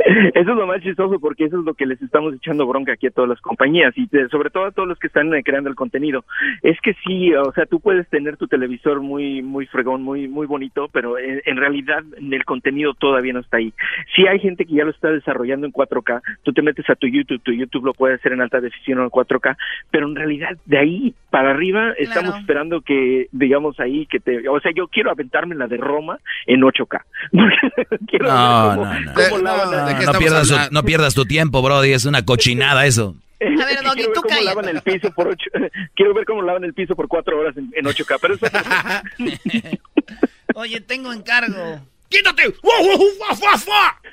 Eso 0.34 0.50
es 0.50 0.56
lo 0.56 0.66
más 0.66 0.80
chistoso 0.82 1.18
porque 1.18 1.44
eso 1.46 1.58
es 1.58 1.64
lo 1.64 1.74
que 1.74 1.84
les 1.86 2.00
estamos 2.00 2.34
echando 2.34 2.66
bronca 2.66 2.92
aquí 2.92 3.06
a 3.08 3.10
todas 3.10 3.28
las 3.30 3.40
compañías 3.40 3.92
y 3.96 4.06
de- 4.06 4.28
sobre 4.28 4.50
todo 4.50 4.66
a 4.66 4.70
todos 4.70 4.88
los 4.88 4.98
que 4.98 5.08
están 5.08 5.34
eh, 5.34 5.42
creando 5.42 5.68
el 5.68 5.74
contenido. 5.74 6.24
Es 6.62 6.80
que 6.80 6.94
sí, 7.04 7.34
o 7.34 7.52
sea, 7.52 7.66
tú 7.66 7.80
puedes 7.80 8.08
tener 8.08 8.36
tu 8.36 8.46
televisor 8.46 9.00
muy 9.00 9.42
muy 9.42 9.66
fregón, 9.66 10.02
muy 10.02 10.28
muy 10.28 10.46
bonito, 10.46 10.88
pero 10.92 11.18
en, 11.18 11.42
en 11.44 11.56
realidad 11.56 12.04
el 12.20 12.44
contenido 12.44 12.94
todavía 12.94 13.32
no 13.32 13.40
está 13.40 13.56
ahí. 13.56 13.72
Sí 14.14 14.26
hay 14.26 14.38
gente 14.38 14.64
que 14.64 14.74
ya 14.74 14.84
lo 14.84 14.90
está 14.90 15.10
desarrollando 15.10 15.66
en 15.66 15.72
4K, 15.72 16.22
tú 16.44 16.52
te 16.52 16.62
metes 16.62 16.88
a 16.88 16.94
tu 16.94 17.06
YouTube, 17.08 17.42
tu 17.42 17.52
YouTube 17.52 17.84
lo 17.86 17.92
puede 17.94 18.14
hacer 18.14 18.32
en 18.32 18.40
alta 18.42 18.60
definición 18.60 19.00
o 19.00 19.04
en 19.04 19.10
4K, 19.10 19.56
pero 19.90 20.06
en 20.06 20.14
realidad 20.16 20.56
de 20.66 20.78
ahí 20.78 21.14
para 21.30 21.50
arriba 21.50 21.92
estamos 21.98 22.30
Claro. 22.30 22.40
esperando 22.40 22.80
que 22.80 23.26
digamos 23.32 23.78
ahí 23.80 24.06
que 24.06 24.20
te, 24.20 24.48
o 24.48 24.60
sea, 24.60 24.72
yo 24.74 24.88
quiero 24.88 25.10
aventarme 25.10 25.54
la 25.54 25.66
de 25.66 25.76
Roma 25.76 26.18
en 26.46 26.60
8K. 26.62 27.02
quiero 28.08 28.26
No, 28.26 28.68
ver 28.68 28.76
cómo- 28.78 28.84
no, 28.94 29.00
no. 29.00 29.12
cómo 29.30 29.42
lavan 29.42 29.74
a- 29.74 29.95
No, 30.04 30.12
no 30.12 30.18
pierdas, 30.18 30.48
tu- 30.48 30.74
no 30.74 30.82
pierdas 30.82 31.14
tu 31.14 31.24
tiempo, 31.24 31.62
Brody, 31.62 31.92
es 31.92 32.04
una 32.04 32.24
cochinada 32.24 32.84
eso. 32.86 33.14
A 33.40 33.44
ver, 33.44 33.82
Doggy, 33.82 33.82
quiero 33.82 33.94
ver 33.94 34.06
tú 34.06 34.12
cómo 34.22 34.28
cállate. 34.28 34.44
lavan 34.44 34.68
el 34.68 34.82
piso 34.82 35.10
por 35.12 35.28
ocho, 35.28 35.50
quiero 35.94 36.14
ver 36.14 36.24
cómo 36.24 36.42
lavan 36.42 36.64
el 36.64 36.74
piso 36.74 36.96
por 36.96 37.06
cuatro 37.06 37.38
horas 37.38 37.56
en, 37.56 37.70
en 37.76 37.84
8K, 37.84 38.18
pero 38.20 38.34
eso 38.34 38.46
Oye, 40.54 40.80
tengo 40.80 41.12
encargo. 41.12 41.80
¡Quítate! 42.08 42.48
¡Wow, 42.62 42.84
wow, 42.84 42.98
wow, 42.98 43.36
wow, 43.40 43.58
wow! 43.66 44.06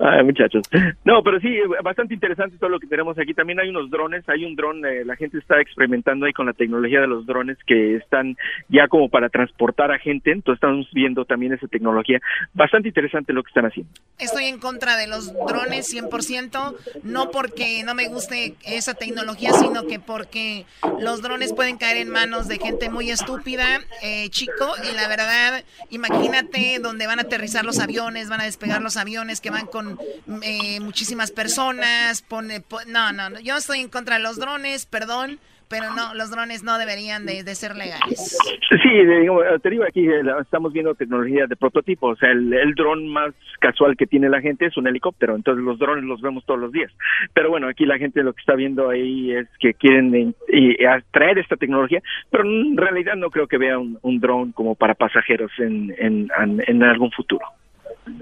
Ay, 0.00 0.24
muchachos. 0.24 0.62
No, 1.04 1.22
pero 1.22 1.38
sí, 1.40 1.56
bastante 1.82 2.14
interesante 2.14 2.56
todo 2.58 2.70
lo 2.70 2.80
que 2.80 2.86
tenemos 2.86 3.16
aquí. 3.18 3.32
También 3.32 3.60
hay 3.60 3.68
unos 3.68 3.90
drones, 3.90 4.28
hay 4.28 4.44
un 4.44 4.56
dron, 4.56 4.84
eh, 4.84 5.04
la 5.04 5.14
gente 5.16 5.38
está 5.38 5.60
experimentando 5.60 6.26
ahí 6.26 6.32
con 6.32 6.46
la 6.46 6.52
tecnología 6.52 7.00
de 7.00 7.06
los 7.06 7.26
drones 7.26 7.58
que 7.66 7.96
están 7.96 8.36
ya 8.68 8.88
como 8.88 9.08
para 9.08 9.28
transportar 9.28 9.92
a 9.92 9.98
gente, 9.98 10.32
entonces 10.32 10.56
estamos 10.56 10.88
viendo 10.92 11.24
también 11.24 11.52
esa 11.52 11.68
tecnología. 11.68 12.20
Bastante 12.54 12.88
interesante 12.88 13.32
lo 13.32 13.42
que 13.42 13.48
están 13.48 13.66
haciendo. 13.66 13.92
Estoy 14.18 14.46
en 14.46 14.58
contra 14.58 14.96
de 14.96 15.06
los 15.06 15.32
drones 15.32 15.92
100%, 15.94 16.76
no 17.04 17.30
porque 17.30 17.82
no 17.84 17.94
me 17.94 18.08
guste 18.08 18.54
esa 18.64 18.94
tecnología, 18.94 19.52
sino 19.52 19.86
que 19.86 20.00
porque 20.00 20.64
los 21.00 21.22
drones 21.22 21.52
pueden 21.52 21.78
caer 21.78 21.98
en 21.98 22.08
manos 22.08 22.48
de 22.48 22.58
gente 22.58 22.90
muy 22.90 23.10
estúpida, 23.10 23.80
eh, 24.02 24.28
chico, 24.30 24.74
y 24.90 24.94
la 24.96 25.08
verdad, 25.08 25.61
imagínate 25.90 26.78
donde 26.80 27.06
van 27.06 27.18
a 27.18 27.22
aterrizar 27.22 27.64
los 27.64 27.78
aviones, 27.78 28.28
van 28.28 28.40
a 28.40 28.44
despegar 28.44 28.82
los 28.82 28.96
aviones 28.96 29.40
que 29.40 29.50
van 29.50 29.66
con 29.66 29.98
eh, 30.42 30.80
muchísimas 30.80 31.30
personas, 31.30 32.22
pone, 32.22 32.60
po- 32.60 32.84
no, 32.86 33.12
no, 33.12 33.30
no, 33.30 33.40
yo 33.40 33.56
estoy 33.56 33.80
en 33.80 33.88
contra 33.88 34.16
de 34.16 34.22
los 34.22 34.36
drones, 34.36 34.86
perdón, 34.86 35.38
pero 35.72 35.92
no, 35.94 36.14
los 36.14 36.30
drones 36.30 36.62
no 36.62 36.78
deberían 36.78 37.26
de, 37.26 37.42
de 37.42 37.54
ser 37.56 37.74
legales. 37.76 38.38
Sí, 38.82 38.88
digo, 39.20 39.40
te 39.60 39.70
digo 39.70 39.84
aquí, 39.84 40.06
eh, 40.06 40.22
estamos 40.40 40.72
viendo 40.72 40.94
tecnología 40.94 41.46
de 41.46 41.56
prototipo, 41.56 42.08
o 42.08 42.16
sea, 42.16 42.30
el, 42.30 42.52
el 42.52 42.74
dron 42.74 43.08
más 43.08 43.32
casual 43.58 43.96
que 43.96 44.06
tiene 44.06 44.28
la 44.28 44.40
gente 44.40 44.66
es 44.66 44.76
un 44.76 44.86
helicóptero, 44.86 45.34
entonces 45.34 45.64
los 45.64 45.78
drones 45.78 46.04
los 46.04 46.20
vemos 46.20 46.44
todos 46.46 46.60
los 46.60 46.70
días. 46.70 46.92
Pero 47.34 47.50
bueno, 47.50 47.66
aquí 47.68 47.84
la 47.86 47.98
gente 47.98 48.22
lo 48.22 48.32
que 48.32 48.40
está 48.40 48.54
viendo 48.54 48.90
ahí 48.90 49.32
es 49.32 49.48
que 49.58 49.74
quieren 49.74 50.14
eh, 50.14 50.32
eh, 50.78 50.86
atraer 50.86 51.38
esta 51.38 51.56
tecnología, 51.56 52.02
pero 52.30 52.44
en 52.44 52.76
realidad 52.76 53.16
no 53.16 53.30
creo 53.30 53.46
que 53.48 53.58
vea 53.58 53.78
un, 53.78 53.98
un 54.02 54.20
dron 54.20 54.52
como 54.52 54.74
para 54.74 54.94
pasajeros 54.94 55.50
en, 55.58 55.94
en, 55.98 56.28
en- 56.40 56.62
en 56.66 56.82
algún 56.82 57.10
futuro. 57.12 57.44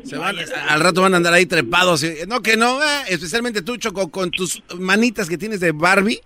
Se 0.05 0.18
van- 0.18 0.36
al 0.68 0.80
rato 0.80 1.01
van 1.01 1.14
a 1.14 1.16
andar 1.16 1.32
ahí 1.32 1.46
trepados. 1.46 2.05
y- 2.05 2.26
No, 2.28 2.40
que 2.42 2.57
no, 2.57 2.82
eh, 2.82 3.03
especialmente 3.09 3.62
tú, 3.62 3.76
Choco, 3.78 4.11
con 4.11 4.30
tus 4.30 4.62
manitas 4.78 5.28
que 5.28 5.38
tienes 5.38 5.61
de 5.61 5.72
Barbie. 5.72 6.20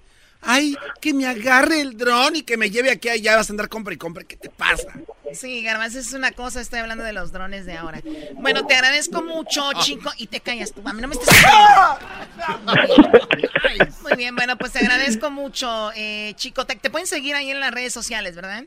Ay, 0.45 0.77
que 1.01 1.15
me 1.15 1.27
agarre 1.27 1.81
el 1.81 1.97
dron 1.97 2.37
y 2.37 2.43
que 2.43 2.57
me 2.57 2.71
lleve 2.71 2.91
aquí 2.91 3.09
allá. 3.09 3.37
Vas 3.37 3.51
a 3.51 3.53
andar 3.53 3.69
compra 3.69 3.95
y 3.95 3.97
compra. 3.97 4.25
¿Qué 4.25 4.37
te 4.37 4.51
pasa? 4.51 4.89
Sí, 5.35 5.63
Garbanzo, 5.63 5.99
es 5.99 6.13
una 6.13 6.31
cosa, 6.31 6.61
estoy 6.61 6.79
hablando 6.79 7.03
de 7.03 7.13
los 7.13 7.33
drones 7.33 7.67
de 7.67 7.77
ahora. 7.77 8.01
Bueno, 8.35 8.67
te 8.67 8.75
agradezco 8.75 9.23
mucho, 9.23 9.63
chico, 9.81 10.13
y 10.17 10.29
te 10.29 10.41
callas 10.41 10.73
tú. 10.73 10.81
A 10.87 10.93
mí 10.93 11.03
no 11.03 11.09
me 11.09 11.15
estés... 11.15 11.29
Muy 14.03 14.13
bien, 14.17 14.37
bueno, 14.37 14.57
pues 14.57 14.73
te 14.73 14.81
agradezco 14.81 15.31
mucho, 15.31 15.91
eh, 15.97 16.35
chico. 16.37 16.67
Te, 16.67 16.77
te 16.77 16.91
pueden 16.91 17.07
seguir 17.07 17.35
ahí 17.35 17.51
en 17.51 17.59
las 17.59 17.73
redes 17.73 17.93
sociales, 17.93 18.37
¿verdad? 18.37 18.65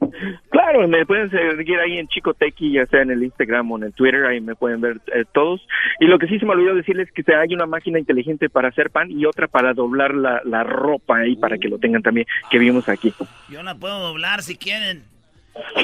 Me 0.88 1.06
pueden 1.06 1.30
seguir 1.30 1.80
ahí 1.80 1.98
en 1.98 2.08
Chico 2.08 2.34
Tequi, 2.34 2.74
ya 2.74 2.86
sea 2.88 3.02
en 3.02 3.12
el 3.12 3.24
Instagram 3.24 3.72
o 3.72 3.78
en 3.78 3.86
el 3.86 3.94
Twitter, 3.94 4.26
ahí 4.26 4.42
me 4.42 4.56
pueden 4.56 4.82
ver 4.82 5.00
eh, 5.14 5.24
todos. 5.34 5.66
Y 6.00 6.06
lo 6.06 6.20
que 6.20 6.28
sí 6.28 6.40
se 6.40 6.46
me 6.46 6.52
olvidó 6.54 6.76
decirles 6.76 7.08
es 7.08 7.26
que 7.26 7.36
hay 7.36 7.54
una 7.54 7.66
máquina 7.66 8.00
inteligente 8.00 8.50
para 8.50 8.70
hacer 8.70 8.90
pan 8.90 9.10
y 9.10 9.26
otra 9.26 9.48
para 9.48 9.74
doblar 9.74 10.14
la, 10.14 10.42
la 10.44 10.64
ropa 10.64 11.18
ahí 11.18 11.36
para 11.36 11.58
que 11.58 11.70
lo 11.70 11.78
tengan 11.78 12.04
también, 12.04 12.28
que 12.52 12.60
vimos 12.60 12.90
aquí. 12.90 13.14
Yo 13.50 13.64
la 13.64 13.76
puedo 13.76 14.00
doblar 14.00 14.44
si 14.44 14.58
quieren. 14.58 15.17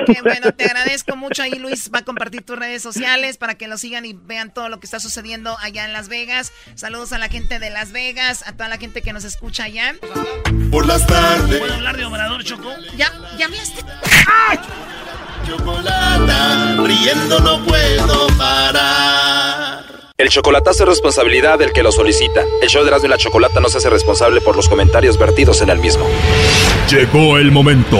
Qué 0.05 0.21
bueno, 0.21 0.51
te 0.51 0.65
agradezco 0.65 1.15
mucho. 1.15 1.43
Ahí 1.43 1.57
Luis 1.59 1.91
va 1.93 1.99
a 1.99 2.05
compartir 2.05 2.43
tus 2.43 2.57
redes 2.57 2.81
sociales 2.81 3.37
para 3.37 3.55
que 3.55 3.67
lo 3.67 3.77
sigan 3.77 4.05
y 4.05 4.13
vean 4.13 4.53
todo 4.53 4.69
lo 4.69 4.79
que 4.79 4.85
está 4.85 4.99
sucediendo 4.99 5.57
allá 5.59 5.85
en 5.85 5.93
Las 5.93 6.09
Vegas. 6.09 6.51
Saludos 6.75 7.13
a 7.13 7.17
la 7.17 7.29
gente 7.29 7.59
de 7.59 7.69
Las 7.69 7.91
Vegas, 7.91 8.43
a 8.47 8.53
toda 8.53 8.69
la 8.69 8.77
gente 8.77 9.01
que 9.01 9.13
nos 9.13 9.23
escucha 9.23 9.65
allá. 9.65 9.95
Por 10.71 10.85
las 10.85 11.05
tardes. 11.07 11.59
¿Puedo 11.59 11.73
hablar 11.73 11.97
de 11.97 12.05
Obrador, 12.05 12.43
Choco? 12.43 12.73
Ya, 12.97 13.11
ya 13.37 13.45
hablaste. 13.45 13.83
Chocolata, 15.47 16.75
riendo 16.83 17.39
no 17.39 17.65
puedo 17.65 18.27
parar. 18.37 19.83
El 20.17 20.29
chocolatazo 20.29 20.83
es 20.83 20.89
responsabilidad 20.89 21.59
del 21.59 21.73
que 21.73 21.83
lo 21.83 21.91
solicita. 21.91 22.43
El 22.61 22.69
show 22.69 22.83
de 22.83 22.89
Erasmo 22.89 23.07
y 23.07 23.09
la 23.09 23.17
Chocolata 23.17 23.59
no 23.59 23.67
se 23.67 23.79
hace 23.79 23.89
responsable 23.89 24.41
por 24.41 24.55
los 24.55 24.69
comentarios 24.69 25.17
vertidos 25.17 25.61
en 25.61 25.69
el 25.69 25.79
mismo. 25.79 26.07
Llegó 26.89 27.37
el 27.37 27.51
momento 27.51 27.99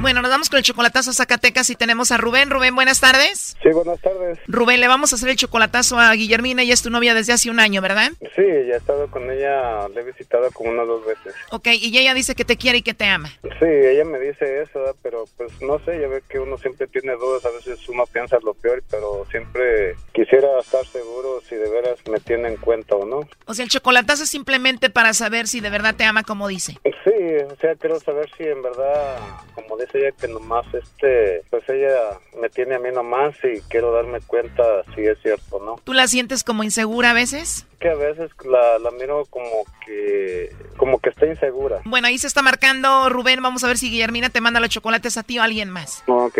Bueno, 0.00 0.22
nos 0.22 0.30
vamos 0.30 0.48
con 0.48 0.58
el 0.58 0.62
chocolatazo 0.62 1.10
a 1.10 1.12
Zacatecas 1.12 1.70
y 1.70 1.74
tenemos 1.74 2.12
a 2.12 2.18
Rubén. 2.18 2.50
Rubén, 2.50 2.72
buenas 2.72 3.00
tardes. 3.00 3.56
Sí, 3.60 3.70
buenas 3.70 4.00
tardes. 4.00 4.38
Rubén, 4.46 4.80
le 4.80 4.86
vamos 4.86 5.12
a 5.12 5.16
hacer 5.16 5.28
el 5.28 5.34
chocolatazo 5.34 5.98
a 5.98 6.12
Guillermina. 6.12 6.62
Ella 6.62 6.74
es 6.74 6.82
tu 6.82 6.90
novia 6.90 7.14
desde 7.14 7.32
hace 7.32 7.50
un 7.50 7.58
año, 7.58 7.82
¿verdad? 7.82 8.12
Sí, 8.20 8.44
ya 8.68 8.74
he 8.74 8.76
estado 8.76 9.10
con 9.10 9.28
ella, 9.28 9.88
le 9.88 10.00
he 10.00 10.04
visitado 10.04 10.52
como 10.52 10.70
unas 10.70 10.86
dos 10.86 11.04
veces. 11.04 11.34
Ok, 11.50 11.66
y 11.72 11.98
ella 11.98 12.14
dice 12.14 12.36
que 12.36 12.44
te 12.44 12.56
quiere 12.56 12.78
y 12.78 12.82
que 12.82 12.94
te 12.94 13.06
ama. 13.06 13.28
Sí, 13.42 13.66
ella 13.66 14.04
me 14.04 14.20
dice 14.20 14.62
eso, 14.62 14.80
pero 15.02 15.24
pues 15.36 15.50
no 15.60 15.80
sé, 15.80 16.00
ya 16.00 16.06
ve 16.06 16.22
que 16.28 16.38
uno 16.38 16.56
siempre 16.58 16.86
tiene 16.86 17.14
dudas, 17.14 17.44
a 17.44 17.50
veces 17.50 17.88
uno 17.88 18.06
piensa 18.06 18.38
lo 18.44 18.54
peor, 18.54 18.84
pero 18.88 19.26
siempre 19.32 19.96
quisiera 20.14 20.60
estar 20.60 20.86
seguro 20.86 21.40
si 21.48 21.56
de 21.56 21.68
veras 21.68 21.98
me 22.08 22.20
tiene 22.20 22.48
en 22.48 22.56
cuenta 22.56 22.94
o 22.94 23.04
no. 23.04 23.28
O 23.46 23.54
sea, 23.54 23.64
el 23.64 23.70
chocolatazo 23.70 24.22
es 24.22 24.30
simplemente 24.30 24.90
para 24.90 25.12
saber 25.12 25.48
si 25.48 25.58
de 25.58 25.70
verdad 25.70 25.96
te 25.96 26.04
ama 26.04 26.22
como 26.22 26.46
dice. 26.46 26.78
Sí, 26.84 27.44
o 27.50 27.56
sea, 27.56 27.74
quiero 27.74 27.98
saber 27.98 28.30
si 28.36 28.44
en 28.44 28.62
verdad, 28.62 29.18
como 29.54 29.76
dice 29.76 29.87
ella, 29.94 30.10
que 30.12 30.28
nomás 30.28 30.66
este, 30.74 31.42
pues 31.50 31.62
ella 31.68 31.94
me 32.40 32.48
tiene 32.48 32.74
a 32.74 32.78
mí 32.78 32.88
nomás 32.92 33.34
y 33.44 33.60
quiero 33.68 33.92
darme 33.92 34.20
cuenta 34.20 34.62
si 34.94 35.02
es 35.02 35.18
cierto 35.22 35.56
o 35.56 35.64
no. 35.64 35.80
¿Tú 35.84 35.92
la 35.92 36.06
sientes 36.08 36.44
como 36.44 36.64
insegura 36.64 37.10
a 37.10 37.14
veces? 37.14 37.66
Que 37.80 37.88
a 37.90 37.94
veces 37.94 38.30
la, 38.44 38.78
la 38.78 38.90
miro 38.92 39.24
como 39.30 39.64
que, 39.86 40.50
como 40.76 40.98
que 40.98 41.10
está 41.10 41.26
insegura. 41.26 41.80
Bueno, 41.84 42.08
ahí 42.08 42.18
se 42.18 42.26
está 42.26 42.42
marcando 42.42 43.08
Rubén, 43.08 43.42
vamos 43.42 43.64
a 43.64 43.68
ver 43.68 43.78
si 43.78 43.90
Guillermina 43.90 44.30
te 44.30 44.40
manda 44.40 44.60
los 44.60 44.70
chocolates 44.70 45.16
a 45.16 45.22
ti 45.22 45.38
o 45.38 45.42
a 45.42 45.44
alguien 45.44 45.70
más. 45.70 46.02
Ok. 46.06 46.38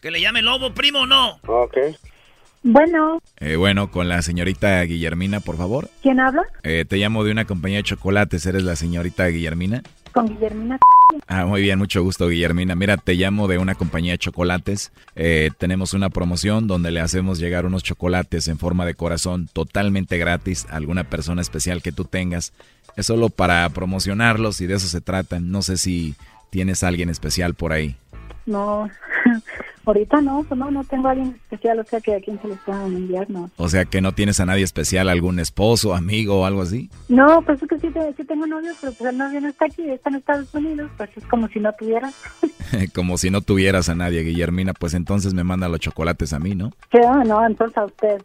Que 0.00 0.10
le 0.10 0.20
llame 0.20 0.42
lobo, 0.42 0.72
primo, 0.74 1.06
no. 1.06 1.40
Ok. 1.46 1.76
Bueno, 2.64 3.22
Eh, 3.38 3.54
bueno, 3.54 3.90
con 3.90 4.08
la 4.08 4.20
señorita 4.20 4.82
Guillermina, 4.82 5.38
por 5.40 5.56
favor. 5.56 5.88
¿quién 6.02 6.18
habla? 6.18 6.42
Eh, 6.64 6.84
te 6.86 6.96
llamo 6.96 7.22
de 7.22 7.30
una 7.30 7.44
compañía 7.46 7.78
de 7.78 7.84
chocolates. 7.84 8.44
¿Eres 8.46 8.64
la 8.64 8.74
señorita 8.74 9.26
Guillermina? 9.28 9.82
Con 10.12 10.26
Guillermina. 10.26 10.78
Ah, 11.26 11.46
muy 11.46 11.62
bien, 11.62 11.78
mucho 11.78 12.02
gusto, 12.02 12.28
Guillermina. 12.28 12.74
Mira, 12.74 12.96
te 12.96 13.14
llamo 13.14 13.48
de 13.48 13.58
una 13.58 13.74
compañía 13.74 14.12
de 14.12 14.18
chocolates. 14.18 14.92
Eh, 15.14 15.50
tenemos 15.58 15.94
una 15.94 16.10
promoción 16.10 16.66
donde 16.66 16.90
le 16.90 17.00
hacemos 17.00 17.38
llegar 17.38 17.66
unos 17.66 17.82
chocolates 17.82 18.48
en 18.48 18.58
forma 18.58 18.84
de 18.86 18.94
corazón 18.94 19.48
totalmente 19.52 20.18
gratis 20.18 20.66
a 20.70 20.76
alguna 20.76 21.04
persona 21.04 21.40
especial 21.40 21.82
que 21.82 21.92
tú 21.92 22.04
tengas. 22.04 22.52
Es 22.96 23.06
solo 23.06 23.28
para 23.28 23.68
promocionarlos 23.70 24.60
y 24.60 24.66
de 24.66 24.74
eso 24.74 24.88
se 24.88 25.00
trata. 25.00 25.40
No 25.40 25.62
sé 25.62 25.78
si 25.78 26.14
tienes 26.50 26.82
a 26.82 26.88
alguien 26.88 27.10
especial 27.10 27.54
por 27.54 27.72
ahí. 27.72 27.96
No, 28.46 28.90
ahorita 29.88 30.20
no, 30.20 30.44
pues 30.44 30.58
no, 30.58 30.70
no 30.70 30.84
tengo 30.84 31.08
a 31.08 31.12
alguien 31.12 31.38
especial, 31.42 31.78
o 31.80 31.84
sea 31.84 32.00
que 32.00 32.14
a 32.14 32.20
quién 32.20 32.40
se 32.40 32.48
les 32.48 32.58
puedan 32.60 32.94
enviar, 32.94 33.28
no. 33.30 33.50
O 33.56 33.68
sea 33.68 33.84
que 33.84 34.00
no 34.00 34.12
tienes 34.12 34.40
a 34.40 34.46
nadie 34.46 34.64
especial, 34.64 35.08
algún 35.08 35.38
esposo, 35.38 35.94
amigo 35.94 36.40
o 36.40 36.44
algo 36.44 36.62
así. 36.62 36.90
No, 37.08 37.42
pues 37.42 37.62
es 37.62 37.68
que 37.68 37.78
sí, 37.78 37.88
sí 38.16 38.24
tengo 38.24 38.46
novio, 38.46 38.72
pero 38.80 38.92
pues 38.92 39.10
el 39.10 39.18
novio 39.18 39.40
no 39.40 39.48
está 39.48 39.66
aquí, 39.66 39.88
está 39.88 40.10
en 40.10 40.16
Estados 40.16 40.54
Unidos, 40.54 40.90
pues 40.96 41.10
es 41.16 41.24
como 41.26 41.48
si 41.48 41.60
no 41.60 41.72
tuviera. 41.72 42.10
Como 42.94 43.16
si 43.16 43.30
no 43.30 43.40
tuvieras 43.40 43.88
a 43.88 43.94
nadie, 43.94 44.22
Guillermina, 44.22 44.74
pues 44.74 44.92
entonces 44.92 45.32
me 45.32 45.42
manda 45.42 45.68
los 45.68 45.80
chocolates 45.80 46.32
a 46.32 46.38
mí, 46.38 46.54
¿no? 46.54 46.70
Sí, 46.92 46.98
no, 47.26 47.46
entonces 47.46 47.76
a 47.78 47.86
usted. 47.86 48.22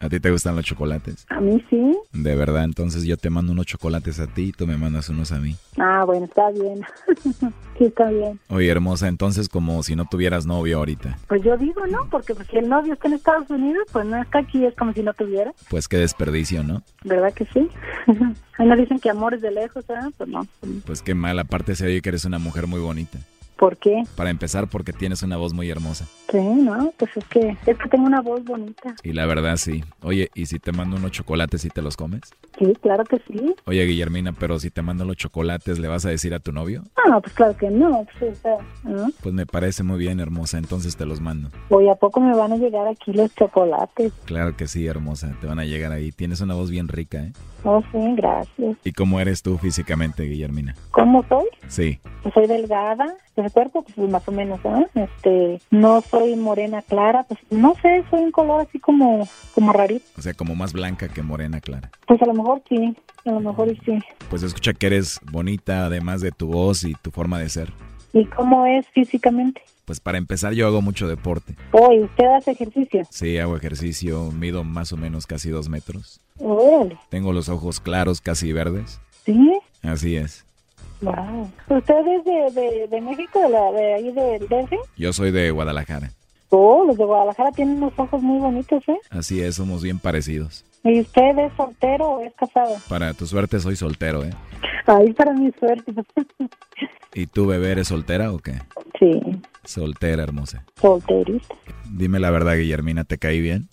¿A 0.00 0.08
ti 0.08 0.20
te 0.20 0.30
gustan 0.30 0.56
los 0.56 0.64
chocolates? 0.64 1.26
A 1.30 1.40
mí 1.40 1.62
sí. 1.70 1.96
De 2.12 2.36
verdad, 2.36 2.64
entonces 2.64 3.04
yo 3.04 3.16
te 3.16 3.30
mando 3.30 3.52
unos 3.52 3.66
chocolates 3.66 4.20
a 4.20 4.26
ti 4.26 4.48
y 4.48 4.52
tú 4.52 4.66
me 4.66 4.76
mandas 4.76 5.08
unos 5.08 5.32
a 5.32 5.38
mí. 5.38 5.56
Ah, 5.78 6.04
bueno, 6.04 6.26
está 6.26 6.50
bien. 6.50 6.84
sí, 7.78 7.84
está 7.84 8.10
bien. 8.10 8.38
Oye, 8.48 8.68
hermosa, 8.68 9.08
entonces 9.08 9.48
como 9.48 9.82
si 9.82 9.96
no 9.96 10.04
tuvieras 10.04 10.46
novio 10.46 10.78
ahorita. 10.78 11.18
Pues 11.28 11.42
yo 11.42 11.56
digo, 11.56 11.86
¿no? 11.86 12.08
Porque 12.10 12.34
pues, 12.34 12.46
si 12.48 12.58
el 12.58 12.68
novio 12.68 12.94
está 12.94 13.08
en 13.08 13.14
Estados 13.14 13.48
Unidos, 13.50 13.86
pues 13.90 14.06
no 14.06 14.20
está 14.20 14.40
aquí, 14.40 14.64
es 14.64 14.74
como 14.74 14.92
si 14.92 15.02
no 15.02 15.14
tuviera. 15.14 15.52
Pues 15.70 15.88
qué 15.88 15.96
desperdicio, 15.96 16.62
¿no? 16.62 16.82
¿Verdad 17.04 17.32
que 17.32 17.46
sí? 17.46 17.68
Ahí 18.58 18.66
nos 18.66 18.78
dicen 18.78 18.98
que 18.98 19.10
amor 19.10 19.34
es 19.34 19.42
de 19.42 19.50
lejos, 19.50 19.84
¿eh? 19.88 19.94
Pues 20.16 20.28
no. 20.28 20.46
Pues 20.84 21.02
qué 21.02 21.14
mal, 21.14 21.38
aparte 21.38 21.74
se 21.74 21.86
oye 21.86 22.02
que 22.02 22.08
eres 22.10 22.24
una 22.24 22.38
mujer 22.38 22.66
muy 22.66 22.80
bonita. 22.80 23.18
¿Por 23.58 23.78
qué? 23.78 24.02
Para 24.16 24.30
empezar, 24.30 24.68
porque 24.68 24.92
tienes 24.92 25.22
una 25.22 25.36
voz 25.36 25.54
muy 25.54 25.70
hermosa. 25.70 26.06
Sí, 26.30 26.38
no, 26.38 26.92
pues 26.98 27.16
es 27.16 27.24
que, 27.26 27.56
es 27.66 27.78
que 27.78 27.88
tengo 27.88 28.06
una 28.06 28.20
voz 28.20 28.44
bonita. 28.44 28.94
Y 29.02 29.12
la 29.12 29.24
verdad, 29.26 29.56
sí. 29.56 29.82
Oye, 30.02 30.30
¿y 30.34 30.46
si 30.46 30.58
te 30.58 30.72
mando 30.72 30.96
unos 30.96 31.12
chocolates 31.12 31.64
y 31.64 31.70
te 31.70 31.80
los 31.80 31.96
comes? 31.96 32.20
Sí, 32.58 32.74
claro 32.82 33.04
que 33.04 33.18
sí. 33.26 33.54
Oye, 33.64 33.84
Guillermina, 33.84 34.32
pero 34.32 34.58
si 34.58 34.70
te 34.70 34.82
mando 34.82 35.04
los 35.04 35.16
chocolates, 35.16 35.78
¿le 35.78 35.88
vas 35.88 36.04
a 36.04 36.10
decir 36.10 36.34
a 36.34 36.40
tu 36.40 36.52
novio? 36.52 36.82
Ah, 36.96 37.20
pues 37.20 37.32
claro 37.34 37.56
que 37.56 37.70
no. 37.70 38.06
Pues, 38.18 38.38
¿no? 38.84 39.06
Pues 39.22 39.34
me 39.34 39.46
parece 39.46 39.82
muy 39.82 39.98
bien, 39.98 40.20
hermosa, 40.20 40.58
entonces 40.58 40.96
te 40.96 41.06
los 41.06 41.20
mando. 41.20 41.50
Hoy 41.70 41.88
a 41.88 41.94
poco 41.94 42.20
me 42.20 42.34
van 42.36 42.52
a 42.52 42.56
llegar 42.56 42.86
aquí 42.88 43.12
los 43.12 43.34
chocolates. 43.34 44.12
Claro 44.24 44.56
que 44.56 44.68
sí, 44.68 44.86
hermosa, 44.86 45.34
te 45.40 45.46
van 45.46 45.58
a 45.58 45.64
llegar 45.64 45.92
ahí. 45.92 46.12
Tienes 46.12 46.40
una 46.40 46.54
voz 46.54 46.70
bien 46.70 46.88
rica, 46.88 47.18
¿eh? 47.18 47.32
Oh, 47.64 47.82
sí, 47.90 47.98
gracias. 48.16 48.76
¿Y 48.84 48.92
cómo 48.92 49.18
eres 49.18 49.42
tú 49.42 49.58
físicamente, 49.58 50.22
Guillermina? 50.24 50.74
¿Cómo 50.92 51.24
soy? 51.28 51.46
Sí. 51.68 51.98
Pues 52.22 52.32
soy 52.34 52.46
delgada, 52.46 53.12
cuerpo, 53.50 53.82
pues 53.82 54.08
más 54.10 54.26
o 54.28 54.32
menos, 54.32 54.60
¿eh? 54.64 54.86
Este, 54.94 55.60
no 55.70 56.00
soy 56.00 56.36
morena 56.36 56.82
clara, 56.82 57.24
pues 57.24 57.40
no 57.50 57.74
sé, 57.82 58.04
soy 58.10 58.20
un 58.24 58.30
color 58.32 58.62
así 58.62 58.78
como, 58.78 59.28
como 59.54 59.72
rarito. 59.72 60.04
O 60.18 60.22
sea, 60.22 60.34
como 60.34 60.54
más 60.54 60.72
blanca 60.72 61.08
que 61.08 61.22
morena, 61.22 61.60
Clara. 61.60 61.90
Pues 62.06 62.20
a 62.22 62.26
lo 62.26 62.34
mejor 62.34 62.62
sí, 62.68 62.96
a 63.24 63.30
lo 63.30 63.40
mejor 63.40 63.68
y 63.68 63.76
sí. 63.84 63.98
Pues 64.30 64.42
escucha 64.42 64.72
que 64.72 64.86
eres 64.86 65.20
bonita, 65.30 65.86
además 65.86 66.20
de 66.20 66.32
tu 66.32 66.48
voz 66.48 66.84
y 66.84 66.94
tu 66.94 67.10
forma 67.10 67.38
de 67.38 67.48
ser. 67.48 67.72
¿Y 68.12 68.24
cómo 68.26 68.66
es 68.66 68.86
físicamente? 68.88 69.60
Pues 69.84 70.00
para 70.00 70.18
empezar, 70.18 70.52
yo 70.52 70.66
hago 70.66 70.82
mucho 70.82 71.06
deporte. 71.06 71.54
Hoy, 71.72 72.02
¿usted 72.02 72.24
hace 72.26 72.52
ejercicio? 72.52 73.02
Sí, 73.10 73.38
hago 73.38 73.56
ejercicio, 73.56 74.32
mido 74.32 74.64
más 74.64 74.92
o 74.92 74.96
menos 74.96 75.26
casi 75.26 75.50
dos 75.50 75.68
metros. 75.68 76.20
Órale, 76.38 76.98
Tengo 77.08 77.32
los 77.32 77.48
ojos 77.48 77.78
claros, 77.80 78.20
casi 78.20 78.52
verdes. 78.52 79.00
¿sí? 79.24 79.58
Así 79.82 80.16
es. 80.16 80.45
Wow. 81.00 81.50
¿Usted 81.68 82.06
es 82.06 82.24
de, 82.24 82.60
de, 82.60 82.88
de 82.88 83.00
México, 83.00 83.40
de, 83.40 83.48
la, 83.50 83.70
de 83.72 83.94
ahí 83.94 84.12
del 84.12 84.48
DF? 84.48 84.72
Yo 84.96 85.12
soy 85.12 85.30
de 85.30 85.50
Guadalajara. 85.50 86.10
Oh, 86.50 86.84
los 86.86 86.96
de 86.96 87.04
Guadalajara 87.04 87.50
tienen 87.52 87.76
unos 87.78 87.92
ojos 87.98 88.22
muy 88.22 88.38
bonitos, 88.38 88.82
¿eh? 88.88 88.98
Así 89.10 89.40
es, 89.42 89.56
somos 89.56 89.82
bien 89.82 89.98
parecidos. 89.98 90.64
¿Y 90.84 91.00
usted 91.00 91.36
es 91.38 91.52
soltero 91.56 92.08
o 92.08 92.20
es 92.20 92.32
casado? 92.34 92.76
Para 92.88 93.12
tu 93.14 93.26
suerte 93.26 93.58
soy 93.60 93.74
soltero, 93.76 94.24
¿eh? 94.24 94.30
Ahí 94.86 95.12
para 95.12 95.32
mi 95.32 95.50
suerte. 95.58 95.92
¿Y 97.14 97.26
tú, 97.26 97.46
bebé, 97.46 97.72
eres 97.72 97.88
soltera 97.88 98.32
o 98.32 98.38
qué? 98.38 98.52
sí, 98.98 99.20
Soltera, 99.64 100.22
hermosa. 100.22 100.64
solterita. 100.80 101.54
Dime 101.90 102.20
la 102.20 102.30
verdad, 102.30 102.56
Guillermina, 102.56 103.02
¿te 103.04 103.18
caí 103.18 103.40
bien? 103.40 103.68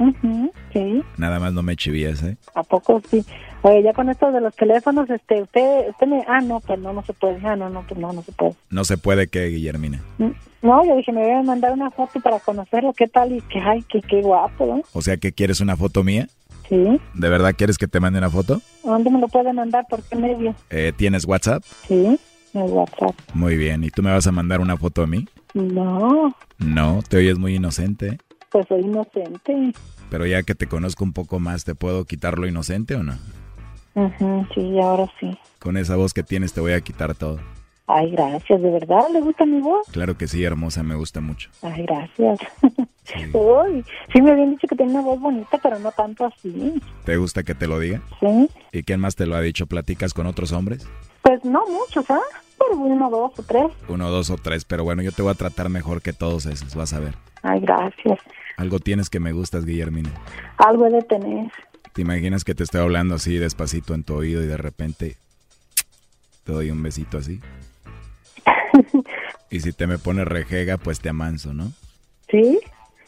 Ujú, 0.00 0.50
sí, 0.72 1.02
Nada 1.18 1.38
más 1.38 1.52
no 1.52 1.62
me 1.62 1.76
chivías, 1.76 2.22
¿eh? 2.22 2.36
¿a 2.54 2.62
poco 2.62 3.00
sí? 3.10 3.22
Oye, 3.62 3.82
ya 3.82 3.92
con 3.92 4.08
esto 4.08 4.32
de 4.32 4.40
los 4.40 4.54
teléfonos, 4.56 5.08
este, 5.10 5.42
usted, 5.42 5.90
usted 5.90 6.06
me... 6.06 6.24
Ah, 6.26 6.40
no, 6.40 6.60
pues 6.60 6.78
no, 6.80 6.94
no 6.94 7.02
se 7.04 7.12
puede. 7.12 7.38
Ah, 7.46 7.54
no, 7.54 7.68
no, 7.68 7.82
pues 7.86 8.00
no, 8.00 8.10
no 8.10 8.22
se 8.22 8.32
puede. 8.32 8.54
No 8.70 8.84
se 8.84 8.96
puede 8.96 9.28
que, 9.28 9.46
Guillermina. 9.48 10.00
Mm, 10.16 10.30
No, 10.62 10.84
yo 10.86 10.96
dije, 10.96 11.12
me 11.12 11.22
voy 11.22 11.32
a 11.32 11.42
mandar 11.42 11.72
una 11.72 11.90
foto 11.90 12.18
para 12.20 12.40
conocerlo, 12.40 12.94
¿qué 12.94 13.06
tal? 13.06 13.32
Y 13.32 13.42
que, 13.42 13.60
ay, 13.60 13.82
que 13.82 14.00
qué 14.00 14.22
guapo, 14.22 14.64
¿no? 14.64 14.82
O 14.94 15.02
sea, 15.02 15.18
que 15.18 15.32
quieres 15.32 15.60
una 15.60 15.76
foto 15.76 16.02
mía? 16.02 16.26
Sí. 16.70 16.98
¿De 17.14 17.28
verdad 17.28 17.54
quieres 17.54 17.76
que 17.76 17.86
te 17.88 18.00
mande 18.00 18.18
una 18.20 18.30
foto? 18.30 18.62
¿Dónde 18.82 19.10
me 19.10 19.20
lo 19.20 19.28
puede 19.28 19.52
mandar? 19.52 19.84
¿Por 19.90 20.02
qué 20.04 20.16
medio? 20.16 20.54
Eh, 20.70 20.92
¿Tienes 20.96 21.26
WhatsApp? 21.26 21.62
Sí, 21.86 22.18
en 22.54 22.62
WhatsApp. 22.72 23.14
Muy 23.34 23.56
bien. 23.58 23.84
¿Y 23.84 23.90
tú 23.90 24.02
me 24.02 24.10
vas 24.10 24.26
a 24.26 24.32
mandar 24.32 24.60
una 24.62 24.78
foto 24.78 25.02
a 25.02 25.06
mí? 25.06 25.28
No, 25.52 26.34
No, 26.58 27.00
te 27.06 27.18
oyes 27.18 27.38
muy 27.38 27.56
inocente. 27.56 28.18
Pues 28.50 28.66
soy 28.68 28.80
inocente. 28.82 29.72
Pero 30.10 30.26
ya 30.26 30.42
que 30.42 30.54
te 30.54 30.66
conozco 30.66 31.04
un 31.04 31.12
poco 31.12 31.38
más, 31.38 31.64
¿te 31.64 31.74
puedo 31.74 32.04
quitar 32.04 32.38
lo 32.38 32.46
inocente 32.46 32.94
o 32.94 33.02
no? 33.02 33.16
Ujú, 33.94 34.46
sí, 34.54 34.80
ahora 34.80 35.06
sí. 35.18 35.36
Con 35.58 35.76
esa 35.76 35.96
voz 35.96 36.12
que 36.12 36.22
tienes 36.22 36.52
te 36.52 36.60
voy 36.60 36.72
a 36.72 36.80
quitar 36.80 37.14
todo. 37.14 37.38
Ay, 37.92 38.10
gracias, 38.12 38.62
¿de 38.62 38.70
verdad 38.70 39.08
le 39.12 39.20
gusta 39.20 39.44
mi 39.44 39.60
voz? 39.60 39.84
Claro 39.90 40.16
que 40.16 40.28
sí, 40.28 40.44
hermosa, 40.44 40.84
me 40.84 40.94
gusta 40.94 41.20
mucho. 41.20 41.50
Ay, 41.60 41.84
gracias. 41.84 42.38
Uy, 43.34 43.84
sí 44.12 44.22
me 44.22 44.30
habían 44.30 44.50
dicho 44.50 44.68
que 44.68 44.76
tenía 44.76 45.00
una 45.00 45.02
voz 45.02 45.20
bonita, 45.20 45.58
pero 45.60 45.78
no 45.80 45.90
tanto 45.90 46.24
así. 46.24 46.80
¿Te 47.04 47.16
gusta 47.16 47.42
que 47.42 47.56
te 47.56 47.66
lo 47.66 47.80
diga? 47.80 48.00
Sí. 48.20 48.48
¿Y 48.72 48.84
quién 48.84 49.00
más 49.00 49.16
te 49.16 49.26
lo 49.26 49.34
ha 49.34 49.40
dicho? 49.40 49.66
¿Platicas 49.66 50.14
con 50.14 50.26
otros 50.26 50.52
hombres? 50.52 50.86
Pues 51.22 51.44
no 51.44 51.64
muchos, 51.66 52.08
¿ah? 52.10 52.20
Uno, 52.72 53.10
dos 53.10 53.32
o 53.38 53.42
tres. 53.42 53.66
Uno, 53.88 54.10
dos 54.10 54.30
o 54.30 54.36
tres, 54.36 54.64
pero 54.64 54.84
bueno, 54.84 55.02
yo 55.02 55.12
te 55.12 55.22
voy 55.22 55.32
a 55.32 55.34
tratar 55.34 55.68
mejor 55.68 56.02
que 56.02 56.12
todos 56.12 56.46
esos, 56.46 56.74
vas 56.74 56.92
a 56.92 57.00
ver. 57.00 57.14
Ay, 57.42 57.60
gracias. 57.60 58.18
Algo 58.56 58.78
tienes 58.78 59.08
que 59.08 59.20
me 59.20 59.32
gustas, 59.32 59.64
Guillermina. 59.64 60.10
Algo 60.58 60.86
he 60.86 60.90
de 60.90 61.02
tener. 61.02 61.50
¿Te 61.92 62.02
imaginas 62.02 62.44
que 62.44 62.54
te 62.54 62.62
estoy 62.62 62.80
hablando 62.80 63.14
así 63.14 63.36
despacito 63.38 63.94
en 63.94 64.04
tu 64.04 64.14
oído 64.14 64.42
y 64.42 64.46
de 64.46 64.56
repente 64.56 65.16
te 66.44 66.52
doy 66.52 66.70
un 66.70 66.82
besito 66.82 67.18
así? 67.18 67.40
Y 69.52 69.58
si 69.60 69.72
te 69.72 69.88
me 69.88 69.98
pones 69.98 70.28
rejega, 70.28 70.76
pues 70.76 71.00
te 71.00 71.08
amanso, 71.08 71.52
¿no? 71.52 71.72
¿Sí? 72.30 72.60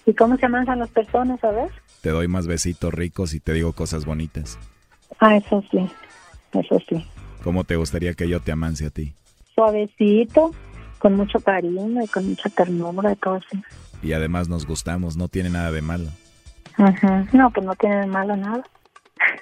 ¿Y 0.07 0.15
cómo 0.15 0.37
se 0.37 0.47
amansan 0.47 0.81
las 0.81 0.91
personas, 0.91 1.43
a 1.45 1.53
ver? 1.53 1.71
Te 2.01 2.11
doy 2.11 2.27
más 2.27 2.49
besitos 2.49 2.93
ricos 2.93 3.33
y 3.33 3.39
te 3.39 3.53
digo 3.53 3.73
cosas 3.73 4.05
bonitas. 4.05 4.59
Ah, 5.21 5.37
eso 5.37 5.63
sí. 5.71 5.89
Eso 6.53 6.81
sí. 6.89 7.07
¿Cómo 7.45 7.63
te 7.63 7.77
gustaría 7.77 8.15
que 8.15 8.29
yo 8.29 8.41
te 8.41 8.51
amanse 8.51 8.87
a 8.87 8.91
ti? 8.91 9.15
Suavecito, 9.55 10.53
con 10.99 11.17
mucho 11.17 11.41
cariño 11.41 12.03
y 12.03 12.09
con 12.09 12.29
mucha 12.29 12.49
ternura 12.49 13.13
y 13.13 13.17
todo 13.17 13.35
así. 13.35 13.63
Y 14.03 14.13
además 14.13 14.49
nos 14.49 14.67
gustamos, 14.67 15.17
no 15.17 15.29
tiene 15.29 15.51
nada 15.51 15.71
de 15.71 15.83
malo. 15.83 16.09
Ujú. 16.79 17.27
No, 17.33 17.51
pues 17.51 17.67
no 17.67 17.75
tiene 17.75 18.01
de 18.01 18.07
malo 18.07 18.37
nada. 18.37 18.65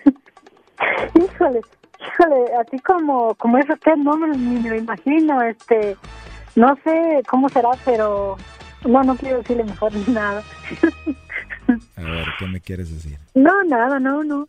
híjole, 1.14 1.61
híjole, 1.98 2.44
así 2.61 2.78
como, 2.80 3.34
como 3.36 3.58
es 3.58 3.68
usted, 3.70 3.96
no 3.96 4.16
me, 4.16 4.36
ni 4.36 4.68
me 4.68 4.78
imagino, 4.78 5.40
este, 5.42 5.96
no 6.56 6.76
sé 6.84 7.22
cómo 7.28 7.48
será, 7.48 7.70
pero 7.84 8.36
no, 8.86 9.02
no 9.02 9.16
quiero 9.16 9.38
decirle 9.38 9.64
mejor 9.64 9.94
ni 9.94 10.04
nada. 10.12 10.42
A 11.96 12.02
ver, 12.02 12.26
¿qué 12.38 12.46
me 12.46 12.60
quieres 12.60 12.90
decir? 12.92 13.18
no, 13.34 13.62
nada, 13.64 13.98
no, 14.00 14.22
no, 14.24 14.46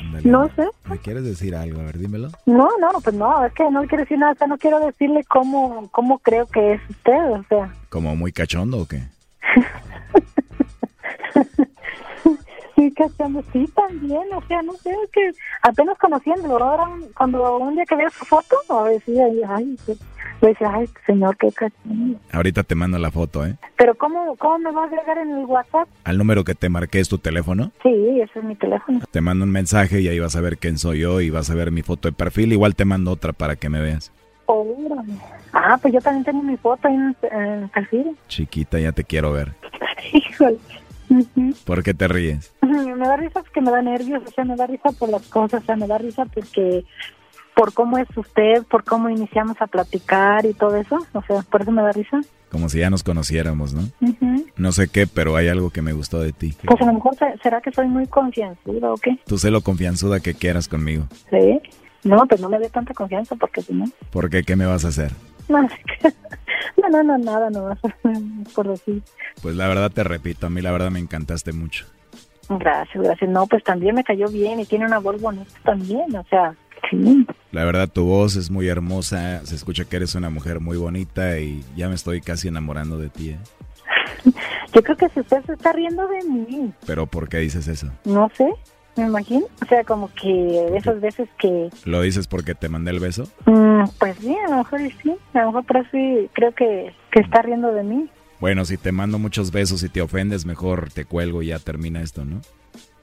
Ándale, 0.00 0.30
no 0.30 0.48
sé. 0.56 0.66
¿Me 0.88 0.98
quieres 0.98 1.24
decir 1.24 1.54
algo? 1.54 1.80
A 1.80 1.84
ver, 1.84 1.98
dímelo. 1.98 2.28
No, 2.46 2.68
no, 2.80 2.90
pues 3.02 3.14
no, 3.16 3.44
es 3.44 3.52
que 3.54 3.68
no 3.70 3.82
quiero 3.82 4.04
decir 4.04 4.18
nada, 4.18 4.32
o 4.32 4.36
sea, 4.36 4.46
no 4.46 4.58
quiero 4.58 4.80
decirle 4.80 5.24
cómo, 5.24 5.88
cómo 5.90 6.18
creo 6.18 6.46
que 6.46 6.74
es 6.74 6.80
usted, 6.90 7.30
o 7.32 7.44
sea. 7.48 7.74
¿Como 7.88 8.14
muy 8.16 8.32
cachondo 8.32 8.78
o 8.78 8.86
qué? 8.86 9.02
Sí, 12.74 12.90
cachando, 12.94 13.44
sí, 13.52 13.68
también, 13.76 14.22
o 14.34 14.42
sea, 14.48 14.62
no 14.62 14.72
sé, 14.72 14.90
es 15.04 15.10
que 15.12 15.30
apenas 15.62 15.96
conociéndolo, 15.98 16.74
un- 16.88 17.12
cuando 17.12 17.58
un 17.58 17.74
día 17.74 17.84
que 17.84 17.94
veo 17.94 18.08
su 18.10 18.24
foto, 18.24 18.56
a 18.70 18.88
decía, 18.88 19.24
ay, 19.48 19.76
sí, 19.84 19.92
decía, 20.48 20.70
ay, 20.72 20.88
señor, 21.06 21.36
qué 21.36 21.50
cachondo. 21.52 22.18
Ahorita 22.32 22.62
te 22.62 22.74
mando 22.74 22.98
la 22.98 23.10
foto, 23.10 23.46
¿eh? 23.46 23.56
Pero 23.76 23.94
¿cómo, 23.94 24.36
¿cómo 24.36 24.58
me 24.58 24.72
va 24.72 24.82
a 24.82 24.86
agregar 24.86 25.18
en 25.18 25.30
el 25.30 25.44
WhatsApp? 25.44 25.88
Al 26.04 26.18
número 26.18 26.44
que 26.44 26.54
te 26.54 26.68
marqué 26.68 27.00
es 27.00 27.08
tu 27.08 27.18
teléfono. 27.18 27.72
Sí, 27.82 28.20
ese 28.20 28.38
es 28.38 28.44
mi 28.44 28.56
teléfono. 28.56 29.00
Te 29.10 29.20
mando 29.20 29.44
un 29.44 29.50
mensaje 29.50 30.00
y 30.00 30.08
ahí 30.08 30.18
vas 30.18 30.36
a 30.36 30.40
ver 30.40 30.58
quién 30.58 30.78
soy 30.78 31.00
yo 31.00 31.20
y 31.20 31.30
vas 31.30 31.50
a 31.50 31.54
ver 31.54 31.70
mi 31.70 31.82
foto 31.82 32.08
de 32.08 32.12
perfil. 32.12 32.52
Igual 32.52 32.74
te 32.74 32.84
mando 32.84 33.10
otra 33.10 33.32
para 33.32 33.56
que 33.56 33.68
me 33.68 33.80
veas. 33.80 34.12
Órale. 34.46 35.14
Ah, 35.52 35.78
pues 35.80 35.94
yo 35.94 36.00
también 36.00 36.24
tengo 36.24 36.42
mi 36.42 36.56
foto 36.56 36.88
ahí 36.88 36.94
en, 36.94 37.16
el 37.32 37.68
perfil. 37.68 38.16
Chiquita, 38.28 38.78
ya 38.78 38.92
te 38.92 39.04
quiero 39.04 39.32
ver. 39.32 39.52
Híjole. 40.12 40.58
¿Por 41.64 41.82
qué 41.82 41.92
te 41.94 42.08
ríes? 42.08 42.54
Me 42.62 43.06
da 43.06 43.16
risa 43.16 43.42
porque 43.42 43.60
me 43.60 43.70
da 43.70 43.82
nervios, 43.82 44.22
o 44.26 44.30
sea, 44.30 44.44
me 44.44 44.56
da 44.56 44.66
risa 44.66 44.90
por 44.98 45.10
las 45.10 45.26
cosas, 45.28 45.62
o 45.62 45.66
sea, 45.66 45.76
me 45.76 45.86
da 45.86 45.98
risa 45.98 46.24
porque 46.24 46.84
por 47.54 47.72
cómo 47.74 47.98
es 47.98 48.08
usted, 48.16 48.62
por 48.70 48.84
cómo 48.84 49.08
iniciamos 49.10 49.56
a 49.60 49.66
platicar 49.66 50.44
y 50.46 50.54
todo 50.54 50.76
eso, 50.76 50.98
o 51.12 51.22
sea, 51.22 51.42
por 51.42 51.62
eso 51.62 51.70
me 51.70 51.82
da 51.82 51.92
risa. 51.92 52.20
Como 52.50 52.68
si 52.68 52.80
ya 52.80 52.90
nos 52.90 53.02
conociéramos, 53.02 53.72
¿no? 53.72 53.82
No 54.56 54.72
sé 54.72 54.88
qué, 54.88 55.06
pero 55.06 55.36
hay 55.36 55.48
algo 55.48 55.70
que 55.70 55.80
me 55.82 55.92
gustó 55.94 56.20
de 56.20 56.32
ti. 56.32 56.54
Pues 56.66 56.80
a 56.82 56.84
lo 56.86 56.92
mejor 56.92 57.16
se- 57.16 57.38
será 57.42 57.60
que 57.62 57.72
soy 57.72 57.88
muy 57.88 58.06
confianzuda 58.06 58.92
o 58.92 58.96
qué, 58.98 59.18
Tú 59.26 59.38
sé 59.38 59.50
lo 59.50 59.62
confianzuda 59.62 60.20
que 60.20 60.34
quieras 60.34 60.68
conmigo. 60.68 61.04
¿sí? 61.30 61.60
No, 62.04 62.26
pues 62.26 62.40
no 62.40 62.48
me 62.48 62.58
dé 62.58 62.68
tanta 62.68 62.92
confianza 62.94 63.36
porque 63.36 63.62
si 63.62 63.72
no, 63.72 63.86
¿Por 64.10 64.28
qué? 64.28 64.42
¿Qué 64.42 64.56
me 64.56 64.66
vas 64.66 64.84
a 64.84 64.88
hacer? 64.88 65.12
no, 65.48 65.62
no, 66.76 66.88
no, 66.90 67.02
no, 67.02 67.18
nada, 67.18 67.48
no, 67.50 67.76
por 68.54 68.68
decir. 68.68 69.02
Pues 69.40 69.56
la 69.56 69.68
verdad 69.68 69.90
te 69.90 70.04
repito, 70.04 70.46
a 70.46 70.50
mí 70.50 70.60
la 70.60 70.72
verdad 70.72 70.90
me 70.90 70.98
encantaste 71.00 71.52
mucho. 71.52 71.86
Gracias, 72.48 73.02
gracias. 73.02 73.30
No, 73.30 73.46
pues 73.46 73.64
también 73.64 73.94
me 73.94 74.04
cayó 74.04 74.28
bien 74.28 74.60
y 74.60 74.66
tiene 74.66 74.84
una 74.84 74.98
voz 74.98 75.20
bonita 75.20 75.50
también, 75.64 76.14
o 76.16 76.24
sea, 76.24 76.54
sí. 76.90 77.26
La 77.52 77.64
verdad 77.64 77.88
tu 77.88 78.04
voz 78.04 78.36
es 78.36 78.50
muy 78.50 78.68
hermosa, 78.68 79.44
se 79.44 79.54
escucha 79.54 79.84
que 79.84 79.96
eres 79.96 80.14
una 80.14 80.30
mujer 80.30 80.60
muy 80.60 80.76
bonita 80.76 81.38
y 81.38 81.62
ya 81.76 81.88
me 81.88 81.94
estoy 81.94 82.20
casi 82.20 82.48
enamorando 82.48 82.98
de 82.98 83.08
ti, 83.10 83.30
¿eh? 83.30 83.38
Yo 84.74 84.82
creo 84.82 84.96
que 84.96 85.08
si 85.10 85.20
usted 85.20 85.44
se 85.44 85.52
está 85.52 85.72
riendo 85.72 86.06
de 86.08 86.22
mí, 86.24 86.72
Pero 86.86 87.06
¿por 87.06 87.28
qué 87.28 87.38
dices 87.38 87.68
eso? 87.68 87.88
no 88.04 88.30
sé, 88.36 88.48
me 88.96 89.04
imagino. 89.04 89.46
O 89.62 89.66
sea, 89.66 89.84
como 89.84 90.10
que 90.14 90.76
esas 90.76 91.00
veces 91.00 91.28
que, 91.38 91.68
¿Lo 91.84 92.00
dices 92.02 92.26
porque 92.26 92.54
te 92.54 92.68
mandé 92.68 92.90
el 92.92 93.00
beso? 93.00 93.24
mm, 93.46 93.84
pues 93.98 94.16
sí, 94.20 94.34
a 94.46 94.50
lo 94.50 94.58
mejor 94.58 94.80
sí, 95.02 95.14
a 95.34 95.40
lo 95.40 95.46
mejor 95.48 95.64
por 95.66 95.76
eso 95.78 95.88
sí 95.92 96.30
creo 96.32 96.52
que, 96.54 96.94
que 97.10 97.20
está 97.20 97.42
riendo 97.42 97.72
de 97.72 97.82
mí. 97.82 98.08
Bueno, 98.40 98.64
si 98.64 98.76
te 98.76 98.92
mando 98.92 99.18
muchos 99.18 99.50
besos 99.52 99.82
y 99.82 99.88
te 99.88 100.00
ofendes, 100.02 100.46
mejor 100.46 100.90
te 100.92 101.04
cuelgo 101.04 101.42
y 101.42 101.48
ya 101.48 101.58
termina 101.58 102.00
esto, 102.02 102.24
¿no? 102.24 102.40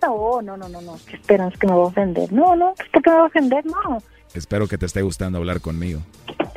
No, 0.02 0.42
no, 0.42 0.58
no, 0.58 0.70
no, 0.70 0.82
no, 0.82 0.98
¿qué 1.08 1.16
esperan? 1.18 1.52
Es 1.52 1.60
que 1.60 1.68
me 1.68 1.74
va 1.74 1.80
a 1.84 1.86
ofender. 1.88 2.32
No, 2.32 2.56
no, 2.56 2.74
¿por 2.94 3.02
qué 3.02 3.10
me 3.10 3.16
va 3.16 3.24
a 3.24 3.26
ofender? 3.28 3.66
No. 3.66 3.98
Espero 4.34 4.68
que 4.68 4.78
te 4.78 4.86
esté 4.86 5.02
gustando 5.02 5.38
hablar 5.40 5.60
conmigo. 5.60 6.02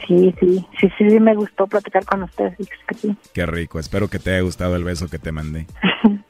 Sí, 0.07 0.34
sí, 0.40 0.66
sí, 0.78 0.88
sí, 0.99 1.09
sí, 1.09 1.20
me 1.20 1.34
gustó 1.34 1.66
platicar 1.66 2.05
con 2.05 2.22
usted, 2.24 2.53
sí, 2.59 2.68
sí. 3.01 3.16
Qué 3.32 3.47
rico, 3.47 3.78
espero 3.78 4.09
que 4.09 4.18
te 4.18 4.30
haya 4.32 4.40
gustado 4.43 4.76
el 4.76 4.84
beso 4.84 5.09
que 5.09 5.18
te 5.18 5.32
mandé. 5.32 5.66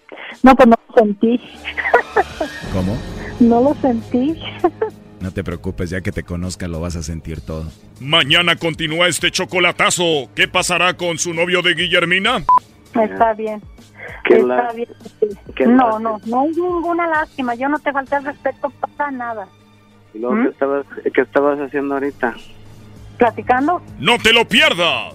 No, 0.43 0.57
pues 0.57 0.67
no 0.67 0.75
lo 0.89 0.95
sentí, 0.95 1.39
¿Cómo? 2.73 2.97
no 3.41 3.61
lo 3.63 3.75
sentí. 3.81 4.41
No 5.21 5.31
te 5.31 5.45
preocupes, 5.45 5.89
ya 5.91 6.01
que 6.01 6.11
te 6.11 6.25
conozca 6.25 6.67
lo 6.67 6.81
vas 6.81 6.97
a 6.97 7.03
sentir 7.05 7.41
todo. 7.43 7.71
Mañana 8.01 8.57
continúa 8.57 9.07
este 9.07 9.31
chocolatazo. 9.31 10.29
¿Qué 10.35 10.49
pasará 10.49 10.95
con 10.95 11.17
su 11.19 11.33
novio 11.33 11.63
de 11.63 11.75
Guillermina? 11.75 12.43
Está 13.01 13.33
bien. 13.35 13.63
Qué 14.25 14.35
Está 14.39 14.47
la- 14.47 14.73
bien. 14.73 14.89
qué 15.55 15.67
No, 15.67 15.99
lástima. 15.99 15.99
no, 16.11 16.21
no 16.27 16.41
hay 16.43 16.51
ninguna 16.51 17.07
lástima. 17.07 17.55
Yo 17.55 17.69
no 17.69 17.79
te 17.79 17.93
falté 17.93 18.17
al 18.17 18.25
respeto 18.25 18.71
para 18.97 19.11
nada. 19.11 19.49
¿Y 20.15 20.19
luego 20.19 20.37
¿Mm? 20.37 20.43
qué 20.45 20.49
estabas, 20.51 20.87
qué 21.15 21.21
estabas 21.23 21.59
haciendo 21.61 21.95
ahorita? 21.95 22.35
¿Platicando? 23.19 23.81
¡No 23.99 24.19
te 24.19 24.33
lo 24.33 24.45
pierdas! 24.45 25.15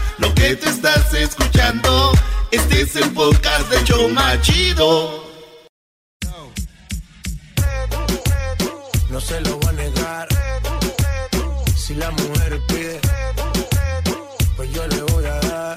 Lo 0.31 0.35
que 0.35 0.55
te 0.55 0.69
estás 0.69 1.13
escuchando, 1.13 2.13
este 2.51 2.83
es 2.83 2.95
el 2.95 3.11
podcast 3.11 3.69
de 3.69 3.83
Choma 3.83 4.39
Chido. 4.41 5.25
No 9.09 9.19
se 9.19 9.41
lo 9.41 9.57
voy 9.57 9.69
a 9.69 9.71
negar. 9.73 10.27
Si 11.75 11.95
la 11.95 12.11
mujer 12.11 12.61
pide, 12.69 13.01
pues 14.55 14.71
yo 14.71 14.87
le 14.87 15.01
voy 15.01 15.25
a 15.25 15.39
dar. 15.41 15.75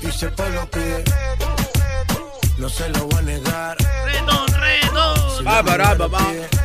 Y 0.00 0.10
si 0.10 0.24
el 0.24 0.32
pueblo 0.32 0.70
pide, 0.70 1.04
no 2.56 2.70
se 2.70 2.88
lo 2.88 3.06
voy 3.06 3.18
a 3.18 3.22
negar. 3.22 3.76
Redo, 4.06 4.46
redo. 4.46 5.36
Si 5.36 6.57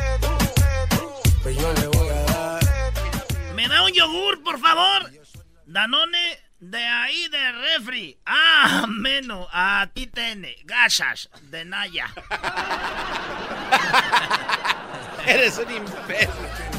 Danone 5.74 6.38
de 6.60 6.78
ahí 6.78 7.26
de 7.26 7.50
refri. 7.50 8.16
Ah, 8.24 8.86
menos. 8.88 9.48
A 9.52 9.88
ti 9.92 10.06
tiene. 10.06 10.54
Gachas 10.62 11.28
de 11.50 11.64
Naya. 11.64 12.06
Eres 15.26 15.58
un 15.58 15.72
imbécil. 15.72 16.73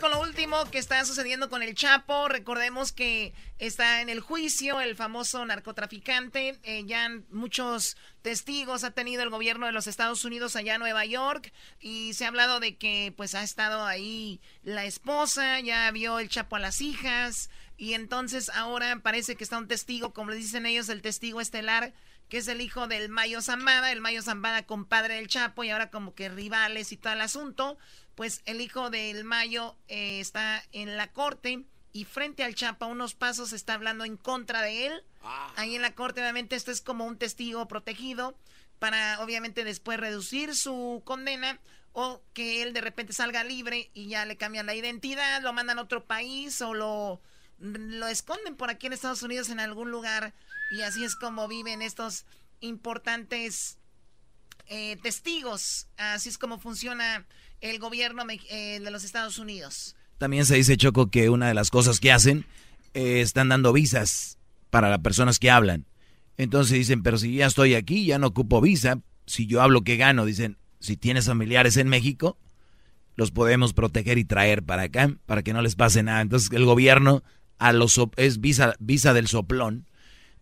Con 0.00 0.12
lo 0.12 0.20
último 0.22 0.64
que 0.70 0.78
está 0.78 1.04
sucediendo 1.04 1.50
con 1.50 1.62
el 1.62 1.74
Chapo. 1.74 2.26
Recordemos 2.28 2.90
que 2.90 3.34
está 3.58 4.00
en 4.00 4.08
el 4.08 4.20
juicio 4.20 4.80
el 4.80 4.96
famoso 4.96 5.44
narcotraficante. 5.44 6.58
Eh, 6.62 6.84
ya 6.86 7.10
muchos 7.30 7.98
testigos 8.22 8.82
ha 8.82 8.92
tenido 8.92 9.22
el 9.22 9.28
gobierno 9.28 9.66
de 9.66 9.72
los 9.72 9.86
Estados 9.86 10.24
Unidos 10.24 10.56
allá 10.56 10.76
en 10.76 10.80
Nueva 10.80 11.04
York 11.04 11.52
y 11.80 12.14
se 12.14 12.24
ha 12.24 12.28
hablado 12.28 12.60
de 12.60 12.78
que 12.78 13.12
pues 13.14 13.34
ha 13.34 13.42
estado 13.42 13.84
ahí 13.84 14.40
la 14.62 14.86
esposa, 14.86 15.60
ya 15.60 15.90
vio 15.90 16.18
el 16.18 16.30
Chapo 16.30 16.56
a 16.56 16.60
las 16.60 16.80
hijas 16.80 17.50
y 17.76 17.92
entonces 17.92 18.48
ahora 18.48 19.00
parece 19.02 19.36
que 19.36 19.44
está 19.44 19.58
un 19.58 19.68
testigo, 19.68 20.14
como 20.14 20.32
dicen 20.32 20.64
ellos, 20.64 20.88
el 20.88 21.02
testigo 21.02 21.42
estelar 21.42 21.92
que 22.30 22.38
es 22.38 22.48
el 22.48 22.60
hijo 22.60 22.86
del 22.86 23.08
Mayo 23.08 23.42
Zambada, 23.42 23.90
el 23.90 24.00
Mayo 24.00 24.22
Zambada 24.22 24.62
compadre 24.64 25.16
del 25.16 25.26
Chapo 25.26 25.64
y 25.64 25.70
ahora 25.70 25.90
como 25.90 26.14
que 26.14 26.28
rivales 26.28 26.92
y 26.92 26.96
todo 26.96 27.12
el 27.12 27.20
asunto, 27.20 27.76
pues 28.20 28.42
el 28.44 28.60
hijo 28.60 28.90
del 28.90 29.24
Mayo 29.24 29.78
eh, 29.88 30.20
está 30.20 30.62
en 30.72 30.98
la 30.98 31.10
corte 31.10 31.64
y 31.94 32.04
frente 32.04 32.44
al 32.44 32.54
Chapo 32.54 32.84
a 32.84 32.88
unos 32.88 33.14
pasos 33.14 33.54
está 33.54 33.72
hablando 33.72 34.04
en 34.04 34.18
contra 34.18 34.60
de 34.60 34.88
él. 34.88 35.04
Ahí 35.56 35.74
en 35.74 35.80
la 35.80 35.94
corte 35.94 36.20
obviamente 36.20 36.54
esto 36.54 36.70
es 36.70 36.82
como 36.82 37.06
un 37.06 37.16
testigo 37.16 37.66
protegido 37.66 38.36
para 38.78 39.22
obviamente 39.22 39.64
después 39.64 39.98
reducir 39.98 40.54
su 40.54 41.00
condena 41.06 41.60
o 41.94 42.20
que 42.34 42.60
él 42.60 42.74
de 42.74 42.82
repente 42.82 43.14
salga 43.14 43.42
libre 43.42 43.90
y 43.94 44.08
ya 44.08 44.26
le 44.26 44.36
cambian 44.36 44.66
la 44.66 44.74
identidad, 44.74 45.40
lo 45.40 45.54
mandan 45.54 45.78
a 45.78 45.82
otro 45.82 46.04
país 46.04 46.60
o 46.60 46.74
lo, 46.74 47.22
lo 47.58 48.06
esconden 48.06 48.54
por 48.54 48.68
aquí 48.68 48.88
en 48.88 48.92
Estados 48.92 49.22
Unidos 49.22 49.48
en 49.48 49.60
algún 49.60 49.90
lugar 49.90 50.34
y 50.72 50.82
así 50.82 51.04
es 51.04 51.16
como 51.16 51.48
viven 51.48 51.80
estos 51.80 52.26
importantes 52.60 53.78
eh, 54.66 54.98
testigos. 55.02 55.86
Así 55.96 56.28
es 56.28 56.36
como 56.36 56.58
funciona 56.58 57.26
el 57.60 57.78
gobierno 57.78 58.24
eh, 58.50 58.80
de 58.80 58.90
los 58.90 59.04
Estados 59.04 59.38
Unidos. 59.38 59.96
También 60.18 60.44
se 60.46 60.56
dice, 60.56 60.76
Choco, 60.76 61.10
que 61.10 61.30
una 61.30 61.48
de 61.48 61.54
las 61.54 61.70
cosas 61.70 62.00
que 62.00 62.12
hacen 62.12 62.44
eh, 62.94 63.20
están 63.20 63.48
dando 63.48 63.72
visas 63.72 64.38
para 64.70 64.90
las 64.90 65.00
personas 65.00 65.38
que 65.38 65.50
hablan. 65.50 65.86
Entonces 66.36 66.74
dicen, 66.74 67.02
pero 67.02 67.18
si 67.18 67.34
ya 67.34 67.46
estoy 67.46 67.74
aquí, 67.74 68.06
ya 68.06 68.18
no 68.18 68.28
ocupo 68.28 68.60
visa, 68.60 69.00
si 69.26 69.46
yo 69.46 69.62
hablo 69.62 69.82
que 69.82 69.96
gano, 69.96 70.24
dicen, 70.24 70.56
si 70.78 70.96
tienes 70.96 71.26
familiares 71.26 71.76
en 71.76 71.88
México, 71.88 72.38
los 73.16 73.30
podemos 73.30 73.72
proteger 73.74 74.18
y 74.18 74.24
traer 74.24 74.62
para 74.62 74.82
acá, 74.82 75.14
para 75.26 75.42
que 75.42 75.52
no 75.52 75.62
les 75.62 75.74
pase 75.74 76.02
nada. 76.02 76.20
Entonces 76.20 76.50
el 76.52 76.64
gobierno 76.64 77.22
a 77.58 77.72
los 77.72 78.00
es 78.16 78.40
visa, 78.40 78.74
visa 78.78 79.12
del 79.12 79.26
soplón, 79.26 79.86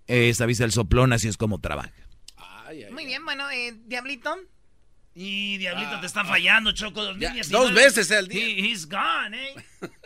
esta 0.06 0.46
visa 0.46 0.64
del 0.64 0.72
soplón 0.72 1.12
así 1.12 1.28
es 1.28 1.36
como 1.36 1.60
trabaja. 1.60 1.92
Muy 2.92 3.06
bien, 3.06 3.24
bueno, 3.24 3.50
eh, 3.50 3.74
Diablito. 3.86 4.36
Y 5.20 5.58
Diablito 5.58 5.98
te 5.98 6.06
está 6.06 6.24
fallando, 6.24 6.70
Choco. 6.70 7.04
dos 7.50 7.74
veces 7.74 8.08
al 8.12 8.28
día. 8.28 8.46
he's 8.46 8.88
gone, 8.88 9.36
eh. 9.36 9.54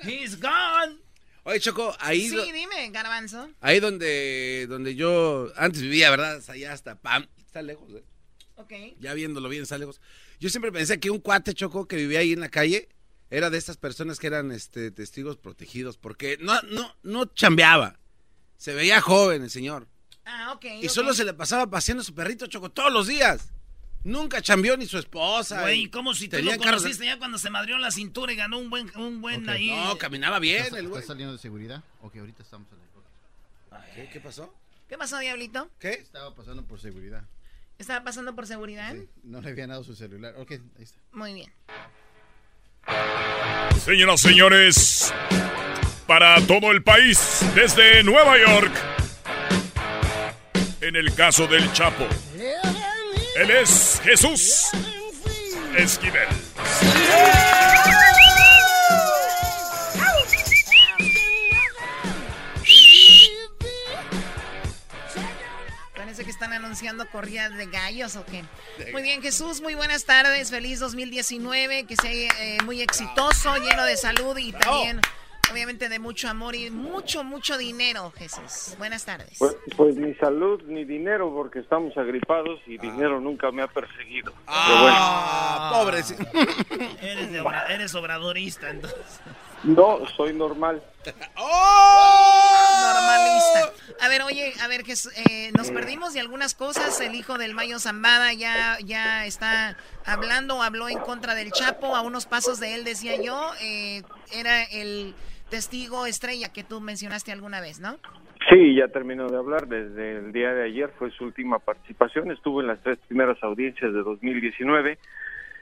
He's 0.03 0.41
gone. 0.41 0.97
Oye, 1.43 1.61
Choco, 1.61 1.95
ahí... 2.01 2.31
Sí, 2.31 2.39
dime, 2.51 2.89
Garbanzo. 2.91 3.51
Ahí 3.61 3.79
donde, 3.79 4.67
donde 4.71 4.95
yo 4.95 5.53
antes 5.57 5.83
vivía, 5.83 6.09
¿verdad? 6.09 6.43
Allá 6.49 6.73
hasta 6.73 6.95
Pam. 6.95 7.29
Está 7.37 7.61
lejos, 7.61 7.91
¿eh? 7.93 8.03
Ok. 8.57 8.73
Ya 9.01 9.13
viéndolo 9.13 9.51
bien, 9.51 9.65
está 9.65 9.77
lejos. 9.77 10.01
Yo 10.41 10.49
siempre 10.49 10.73
pensé 10.73 10.99
que 10.99 11.11
un 11.11 11.19
cuate, 11.19 11.53
Choco, 11.53 11.87
que 11.87 11.97
vivía 11.97 12.21
ahí 12.21 12.33
en 12.33 12.41
la 12.41 12.49
calle, 12.49 12.89
era 13.29 13.51
de 13.51 13.59
estas 13.59 13.77
personas 13.77 14.19
que 14.19 14.29
eran 14.29 14.51
este, 14.51 14.91
testigos 14.93 15.37
protegidos, 15.37 15.99
porque 15.99 16.39
no, 16.41 16.59
no, 16.71 16.97
no 17.03 17.27
chambeaba. 17.27 17.99
Se 18.57 18.73
veía 18.73 19.03
joven 19.03 19.43
el 19.43 19.51
señor. 19.51 19.89
Ah, 20.25 20.55
ok. 20.55 20.65
Y 20.81 20.89
solo 20.89 21.13
se 21.13 21.27
le 21.27 21.35
pasaba 21.35 21.69
paseando 21.69 22.01
a 22.01 22.05
su 22.05 22.15
perrito, 22.15 22.47
Choco, 22.47 22.71
todos 22.71 22.91
los 22.91 23.09
días. 23.09 23.53
Nunca 24.05 24.43
chambeó 24.43 24.77
ni 24.77 24.87
su 24.87 24.99
esposa. 24.99 25.63
Güey, 25.63 25.89
como 25.89 26.15
si 26.15 26.29
tú 26.29 26.39
lo 26.39 26.57
conociste 26.59 27.07
ya 27.07 27.19
cuando 27.19 27.39
se 27.39 27.51
madrió 27.51 27.79
la 27.79 27.91
cintura 27.91 28.33
y 28.33 28.37
ganó 28.37 28.59
un 28.59 28.69
buen, 28.69 28.91
un 28.97 29.21
buen 29.21 29.49
ahí. 29.49 29.71
No, 29.71 29.97
caminaba 29.97 30.39
bien 30.39 30.65
¿Estás, 30.65 30.79
el 30.79 30.89
güey. 30.89 31.01
¿Estás 31.01 31.09
saliendo 31.15 31.33
de 31.35 31.39
seguridad? 31.39 31.83
Ok, 32.01 32.17
ahorita 32.17 32.43
estamos 32.43 32.69
en 32.73 32.79
el 32.79 32.93
¿Qué, 33.95 34.09
¿Qué 34.11 34.21
pasó? 34.21 34.55
¿Qué 34.89 34.97
pasó, 34.97 35.19
Diablito? 35.19 35.71
¿Qué? 35.79 35.91
Estaba 35.93 36.35
pasando 36.35 36.65
por 36.65 36.81
seguridad. 36.81 37.25
¿Estaba 37.79 38.05
pasando 38.05 38.35
por 38.35 38.47
seguridad? 38.47 38.95
Sí, 38.95 39.09
no 39.23 39.41
le 39.41 39.51
habían 39.51 39.69
dado 39.71 39.85
su 39.85 39.95
celular. 39.95 40.35
Ok, 40.39 40.53
ahí 40.53 40.83
está. 40.83 40.99
Muy 41.13 41.35
bien. 41.35 41.53
Señoras, 43.85 44.21
señores, 44.21 45.15
para 46.07 46.41
todo 46.47 46.71
el 46.71 46.83
país, 46.83 47.41
desde 47.55 48.03
Nueva 48.03 48.39
York, 48.39 48.73
en 50.81 50.97
el 50.97 51.15
caso 51.15 51.47
del 51.47 51.71
Chapo, 51.73 52.07
él 53.37 53.51
es 53.51 54.01
Jesús 54.05 54.69
Esquivel. 55.77 56.29
Parece 65.97 66.25
que 66.25 66.31
están 66.31 66.53
anunciando 66.53 67.09
corridas 67.11 67.57
de 67.57 67.67
gallos 67.67 68.17
o 68.17 68.25
qué. 68.27 68.45
Muy 68.93 69.03
bien, 69.03 69.23
Jesús, 69.23 69.63
muy 69.63 69.75
buenas 69.75 70.05
tardes. 70.05 70.51
Feliz 70.51 70.81
2019, 70.81 71.85
que 71.85 71.97
sea 71.97 72.11
eh, 72.11 72.59
muy 72.65 72.83
exitoso, 72.83 73.57
lleno 73.57 73.85
de 73.85 73.97
salud 73.97 74.37
y 74.37 74.53
también, 74.53 75.01
obviamente, 75.53 75.89
de 75.89 75.99
mucho 75.99 76.29
amor 76.29 76.55
y 76.55 76.71
mucho, 76.71 77.23
mucho 77.25 77.57
dinero, 77.59 78.13
Jesús. 78.17 78.75
Buenas 78.79 79.05
tardes. 79.05 79.37
Pues, 79.39 79.57
pues 79.77 79.97
ni 79.97 80.15
salud 80.15 80.63
ni 80.67 80.85
dinero 80.85 81.33
porque 81.33 81.61
estamos 81.61 81.97
agripados 81.97 82.61
y 82.67 82.79
dinero 82.79 83.21
nunca 83.21 83.51
me 83.53 83.63
ha 83.63 83.69
perseguido. 83.69 84.33
Ah, 84.47 85.71
pobre. 85.75 86.03
sí. 86.03 86.15
Eres, 87.01 87.31
de 87.33 87.41
obra- 87.41 87.67
eres 87.69 87.95
obradorista, 87.95 88.71
entonces. 88.71 88.99
No, 89.65 90.01
soy 90.17 90.33
normal. 90.35 90.83
Normalista. 92.83 93.73
A 94.01 94.09
ver, 94.09 94.23
oye, 94.23 94.53
a 94.61 94.67
ver, 94.69 94.85
Jesús, 94.85 95.13
eh, 95.31 95.53
nos 95.57 95.71
perdimos 95.71 96.13
de 96.15 96.21
algunas 96.21 96.55
cosas. 96.55 97.01
El 97.01 97.15
hijo 97.15 97.39
del 97.39 97.55
Mayo 97.55 97.79
Zambada 97.79 98.33
ya, 98.33 98.79
ya 98.85 99.25
está 99.27 99.77
hablando 100.05 100.63
habló 100.63 100.89
en 100.89 100.99
contra 100.99 101.35
del 101.35 101.53
Chapo. 101.53 101.95
A 101.95 102.01
unos 102.01 102.27
pasos 102.27 102.59
de 102.59 102.75
él, 102.75 102.85
decía 102.85 103.21
yo, 103.23 103.53
eh, 103.61 104.03
era 104.33 104.65
el 104.65 105.15
testigo 105.53 106.07
estrella 106.07 106.51
que 106.51 106.65
tú 106.65 106.81
mencionaste 106.81 107.31
alguna 107.31 107.61
vez, 107.61 107.79
¿no? 107.79 107.99
Sí, 108.49 108.75
ya 108.75 108.89
terminó 108.89 109.29
de 109.29 109.37
hablar. 109.37 109.69
Desde 109.69 110.17
el 110.17 110.33
día 110.33 110.55
de 110.55 110.65
ayer 110.65 110.91
fue 110.99 111.11
su 111.11 111.25
última 111.25 111.59
participación. 111.59 112.31
Estuvo 112.31 112.63
en 112.63 112.69
las 112.69 112.83
tres 112.83 112.99
primeras 113.07 113.37
audiencias 113.43 113.93
de 113.93 114.03
2019. 114.03 114.97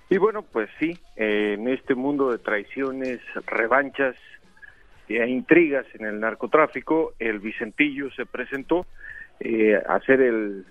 Y 0.09 0.16
bueno, 0.16 0.43
pues 0.43 0.70
sí, 0.78 0.97
en 1.16 1.66
este 1.66 1.97
mundo 1.97 2.30
de 2.30 2.38
traiciones, 2.38 3.18
revanchas 3.49 4.14
e 5.09 5.26
intrigas 5.28 5.86
en 5.95 6.07
el 6.07 6.20
narcotráfico, 6.20 7.14
el 7.18 7.41
Vicentillo 7.41 8.12
se 8.12 8.26
presentó 8.26 8.86
eh, 9.41 9.74
a 9.74 9.99
ser 10.03 10.20
el, 10.20 10.66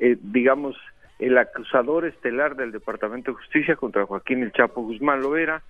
eh, 0.00 0.16
digamos, 0.20 0.76
el 1.20 1.38
acusador 1.38 2.06
estelar 2.06 2.56
del 2.56 2.72
Departamento 2.72 3.30
de 3.30 3.36
Justicia 3.36 3.76
contra 3.76 4.04
Joaquín 4.04 4.42
El 4.42 4.50
Chapo 4.50 4.82
Guzmán 4.82 5.20
Loera. 5.20 5.62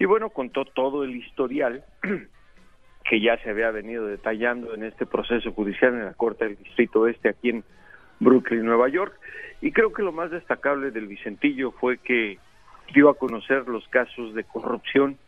Y 0.00 0.04
bueno, 0.04 0.30
contó 0.30 0.64
todo 0.64 1.04
el 1.04 1.14
historial 1.14 1.84
que 3.10 3.20
ya 3.20 3.36
se 3.38 3.50
había 3.50 3.72
venido 3.72 4.06
detallando 4.06 4.72
en 4.72 4.84
este 4.84 5.04
proceso 5.04 5.50
judicial 5.50 5.94
en 5.94 6.04
la 6.04 6.14
Corte 6.14 6.44
del 6.44 6.56
Distrito 6.56 7.08
Este 7.08 7.28
aquí 7.28 7.50
en 7.50 7.64
Brooklyn, 8.20 8.64
Nueva 8.64 8.88
York. 8.88 9.12
Y 9.60 9.72
creo 9.72 9.92
que 9.92 10.04
lo 10.04 10.12
más 10.12 10.30
destacable 10.30 10.92
del 10.92 11.08
Vicentillo 11.08 11.72
fue 11.72 11.98
que 11.98 12.38
dio 12.94 13.08
a 13.08 13.18
conocer 13.18 13.66
los 13.66 13.88
casos 13.88 14.32
de 14.32 14.44
corrupción 14.44 15.18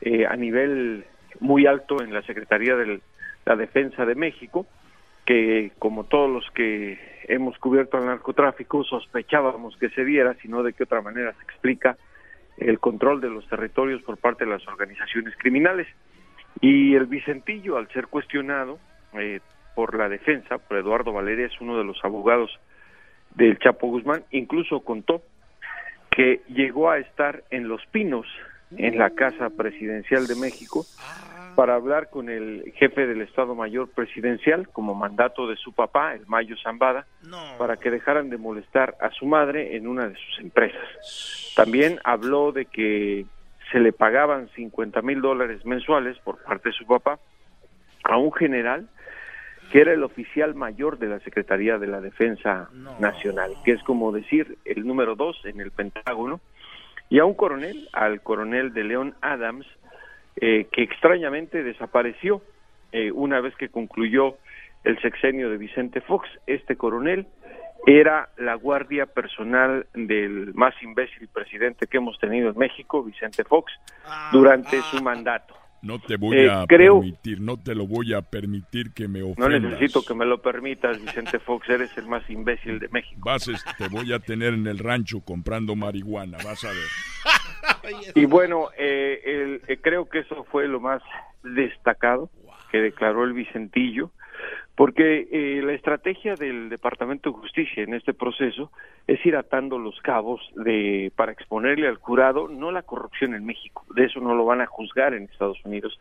eh, 0.00 0.26
a 0.26 0.34
nivel 0.34 1.04
muy 1.38 1.66
alto 1.66 2.02
en 2.02 2.12
la 2.12 2.22
Secretaría 2.22 2.74
de 2.74 3.00
la 3.46 3.54
Defensa 3.54 4.04
de 4.04 4.16
México, 4.16 4.66
que 5.24 5.70
como 5.78 6.06
todos 6.06 6.28
los 6.28 6.50
que 6.50 6.98
hemos 7.28 7.56
cubierto 7.58 7.96
al 7.96 8.06
narcotráfico 8.06 8.82
sospechábamos 8.82 9.76
que 9.76 9.90
se 9.90 10.04
diera, 10.04 10.34
sino 10.42 10.64
de 10.64 10.72
qué 10.72 10.82
otra 10.82 11.00
manera 11.00 11.32
se 11.34 11.44
explica 11.44 11.96
el 12.56 12.80
control 12.80 13.20
de 13.20 13.30
los 13.30 13.46
territorios 13.48 14.02
por 14.02 14.16
parte 14.16 14.44
de 14.44 14.50
las 14.50 14.66
organizaciones 14.66 15.36
criminales. 15.38 15.86
Y 16.60 16.94
el 16.94 17.06
Vicentillo, 17.06 17.78
al 17.78 17.88
ser 17.88 18.08
cuestionado 18.08 18.78
eh, 19.14 19.40
por 19.74 19.96
la 19.96 20.08
defensa, 20.08 20.58
por 20.58 20.76
Eduardo 20.76 21.12
Valeria, 21.12 21.46
es 21.46 21.60
uno 21.60 21.78
de 21.78 21.84
los 21.84 21.98
abogados 22.04 22.50
del 23.34 23.58
Chapo 23.58 23.86
Guzmán, 23.86 24.24
incluso 24.30 24.80
contó 24.80 25.22
que 26.10 26.42
llegó 26.48 26.90
a 26.90 26.98
estar 26.98 27.44
en 27.50 27.68
Los 27.68 27.84
Pinos, 27.86 28.26
en 28.76 28.98
la 28.98 29.10
Casa 29.10 29.50
Presidencial 29.50 30.26
de 30.26 30.34
México, 30.36 30.84
para 31.54 31.74
hablar 31.74 32.10
con 32.10 32.28
el 32.28 32.72
jefe 32.76 33.06
del 33.06 33.22
Estado 33.22 33.54
Mayor 33.54 33.88
Presidencial, 33.90 34.68
como 34.68 34.94
mandato 34.94 35.46
de 35.46 35.56
su 35.56 35.72
papá, 35.72 36.14
el 36.14 36.26
Mayo 36.26 36.56
Zambada, 36.62 37.06
para 37.58 37.76
que 37.76 37.90
dejaran 37.90 38.30
de 38.30 38.38
molestar 38.38 38.96
a 39.00 39.10
su 39.10 39.26
madre 39.26 39.76
en 39.76 39.86
una 39.86 40.08
de 40.08 40.14
sus 40.14 40.40
empresas. 40.40 41.52
También 41.56 41.98
habló 42.04 42.52
de 42.52 42.66
que 42.66 43.26
se 43.70 43.80
le 43.80 43.92
pagaban 43.92 44.48
50 44.50 45.02
mil 45.02 45.20
dólares 45.20 45.64
mensuales 45.64 46.18
por 46.18 46.42
parte 46.42 46.70
de 46.70 46.74
su 46.74 46.86
papá 46.86 47.18
a 48.04 48.16
un 48.16 48.32
general 48.32 48.88
que 49.70 49.80
era 49.80 49.92
el 49.92 50.02
oficial 50.02 50.54
mayor 50.54 50.98
de 50.98 51.06
la 51.06 51.20
Secretaría 51.20 51.78
de 51.78 51.86
la 51.86 52.00
Defensa 52.00 52.68
Nacional, 52.98 53.52
que 53.64 53.70
es 53.72 53.82
como 53.84 54.10
decir 54.10 54.58
el 54.64 54.84
número 54.84 55.14
dos 55.14 55.40
en 55.44 55.60
el 55.60 55.70
Pentágono, 55.70 56.40
y 57.08 57.20
a 57.20 57.24
un 57.24 57.34
coronel, 57.34 57.88
al 57.92 58.20
coronel 58.20 58.72
de 58.72 58.84
León 58.84 59.14
Adams, 59.20 59.66
eh, 60.36 60.66
que 60.72 60.82
extrañamente 60.82 61.62
desapareció 61.62 62.42
eh, 62.90 63.12
una 63.12 63.40
vez 63.40 63.54
que 63.56 63.68
concluyó 63.68 64.36
el 64.82 65.00
sexenio 65.02 65.50
de 65.50 65.58
Vicente 65.58 66.00
Fox. 66.00 66.28
Este 66.46 66.76
coronel 66.76 67.26
era 67.86 68.28
la 68.36 68.54
guardia 68.54 69.06
personal 69.06 69.86
del 69.94 70.52
más 70.54 70.74
imbécil 70.82 71.28
presidente 71.28 71.86
que 71.86 71.96
hemos 71.98 72.18
tenido 72.18 72.50
en 72.50 72.58
México, 72.58 73.02
Vicente 73.02 73.44
Fox, 73.44 73.72
durante 74.32 74.80
su 74.82 75.02
mandato. 75.02 75.54
No 75.82 75.98
te 75.98 76.16
voy 76.16 76.36
Eh, 76.36 76.50
a 76.50 76.66
creo- 76.68 77.00
permitir, 77.00 77.40
no 77.40 77.56
te 77.56 77.74
lo 77.74 77.86
voy 77.86 78.12
a 78.12 78.20
permitir 78.20 78.92
que 78.92 79.08
me 79.08 79.20
No 79.20 79.28
ofendas. 79.30 79.62
necesito 79.62 80.02
que 80.04 80.12
me 80.14 80.26
lo 80.26 80.42
permitas, 80.42 81.00
Vicente 81.00 81.38
Fox, 81.38 81.70
eres 81.70 81.96
el 81.96 82.06
más 82.06 82.28
imbécil 82.28 82.78
de 82.78 82.88
México. 82.88 83.18
Vas, 83.24 83.48
este, 83.48 83.70
te 83.78 83.88
voy 83.88 84.12
a 84.12 84.18
tener 84.18 84.52
en 84.52 84.66
el 84.66 84.78
rancho 84.78 85.20
comprando 85.24 85.74
marihuana, 85.74 86.36
vas 86.44 86.62
a 86.64 86.68
ver. 86.68 86.84
Y 88.14 88.24
bueno, 88.26 88.68
eh, 88.78 89.20
el- 89.24 89.62
eh, 89.68 89.78
creo 89.80 90.08
que 90.08 90.20
eso 90.20 90.44
fue 90.50 90.68
lo 90.68 90.80
más 90.80 91.02
destacado 91.42 92.30
que 92.70 92.78
declaró 92.78 93.24
el 93.24 93.32
Vicentillo, 93.32 94.12
porque 94.76 95.28
eh, 95.30 95.62
la 95.62 95.72
estrategia 95.72 96.34
del 96.34 96.68
Departamento 96.68 97.30
de 97.30 97.38
Justicia 97.38 97.82
en 97.82 97.94
este 97.94 98.14
proceso 98.14 98.70
es 99.06 99.24
ir 99.26 99.36
atando 99.36 99.78
los 99.78 100.00
cabos 100.00 100.40
de 100.56 101.12
para 101.16 101.32
exponerle 101.32 101.88
al 101.88 101.96
jurado 101.96 102.48
no 102.48 102.70
la 102.70 102.82
corrupción 102.82 103.34
en 103.34 103.44
México, 103.44 103.84
de 103.94 104.06
eso 104.06 104.20
no 104.20 104.34
lo 104.34 104.44
van 104.44 104.60
a 104.60 104.66
juzgar 104.66 105.14
en 105.14 105.24
Estados 105.24 105.62
Unidos, 105.64 106.00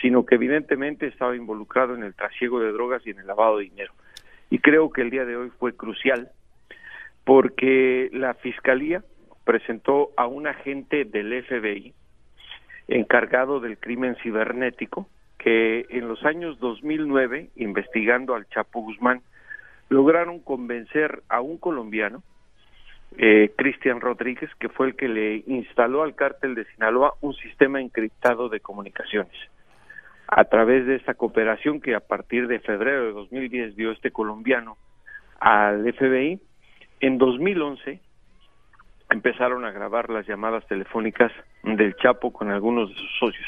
sino 0.00 0.24
que 0.24 0.34
evidentemente 0.36 1.06
estaba 1.06 1.36
involucrado 1.36 1.94
en 1.94 2.02
el 2.02 2.14
trasiego 2.14 2.58
de 2.60 2.72
drogas 2.72 3.06
y 3.06 3.10
en 3.10 3.20
el 3.20 3.26
lavado 3.26 3.58
de 3.58 3.64
dinero. 3.64 3.92
Y 4.48 4.58
creo 4.58 4.90
que 4.90 5.02
el 5.02 5.10
día 5.10 5.24
de 5.24 5.36
hoy 5.36 5.50
fue 5.58 5.76
crucial 5.76 6.30
porque 7.24 8.08
la 8.12 8.34
Fiscalía 8.34 9.04
presentó 9.44 10.10
a 10.16 10.26
un 10.26 10.46
agente 10.46 11.04
del 11.04 11.44
FBI 11.44 11.94
encargado 12.88 13.60
del 13.60 13.78
crimen 13.78 14.16
cibernético 14.22 15.08
que 15.42 15.86
en 15.88 16.06
los 16.06 16.22
años 16.24 16.58
2009, 16.60 17.48
investigando 17.56 18.34
al 18.34 18.46
Chapo 18.48 18.82
Guzmán, 18.82 19.22
lograron 19.88 20.40
convencer 20.40 21.22
a 21.30 21.40
un 21.40 21.56
colombiano, 21.56 22.22
eh, 23.16 23.50
Cristian 23.56 24.02
Rodríguez, 24.02 24.50
que 24.58 24.68
fue 24.68 24.88
el 24.88 24.96
que 24.96 25.08
le 25.08 25.42
instaló 25.46 26.02
al 26.02 26.14
cártel 26.14 26.54
de 26.54 26.66
Sinaloa 26.66 27.14
un 27.22 27.32
sistema 27.34 27.80
encriptado 27.80 28.50
de 28.50 28.60
comunicaciones. 28.60 29.32
A 30.28 30.44
través 30.44 30.86
de 30.86 30.96
esta 30.96 31.14
cooperación 31.14 31.80
que 31.80 31.94
a 31.94 32.00
partir 32.00 32.46
de 32.46 32.60
febrero 32.60 33.06
de 33.06 33.12
2010 33.12 33.76
dio 33.76 33.92
este 33.92 34.10
colombiano 34.10 34.76
al 35.40 35.90
FBI, 35.94 36.38
en 37.00 37.16
2011 37.16 37.98
empezaron 39.10 39.64
a 39.64 39.72
grabar 39.72 40.08
las 40.10 40.26
llamadas 40.26 40.66
telefónicas 40.66 41.32
del 41.62 41.94
Chapo 41.96 42.32
con 42.32 42.50
algunos 42.50 42.88
de 42.90 42.94
sus 42.94 43.18
socios. 43.18 43.46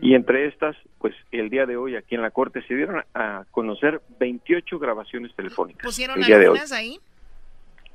Y 0.00 0.14
entre 0.14 0.46
estas, 0.46 0.76
pues 0.98 1.14
el 1.30 1.50
día 1.50 1.66
de 1.66 1.76
hoy 1.76 1.96
aquí 1.96 2.14
en 2.14 2.22
la 2.22 2.30
Corte 2.30 2.62
se 2.66 2.74
dieron 2.74 3.02
a 3.14 3.44
conocer 3.50 4.00
28 4.18 4.78
grabaciones 4.78 5.34
telefónicas. 5.34 5.84
¿Pusieron 5.84 6.18
el 6.20 6.26
día 6.26 6.38
de 6.38 6.48
hoy. 6.48 6.56
algunas 6.58 6.72
ahí? 6.72 6.98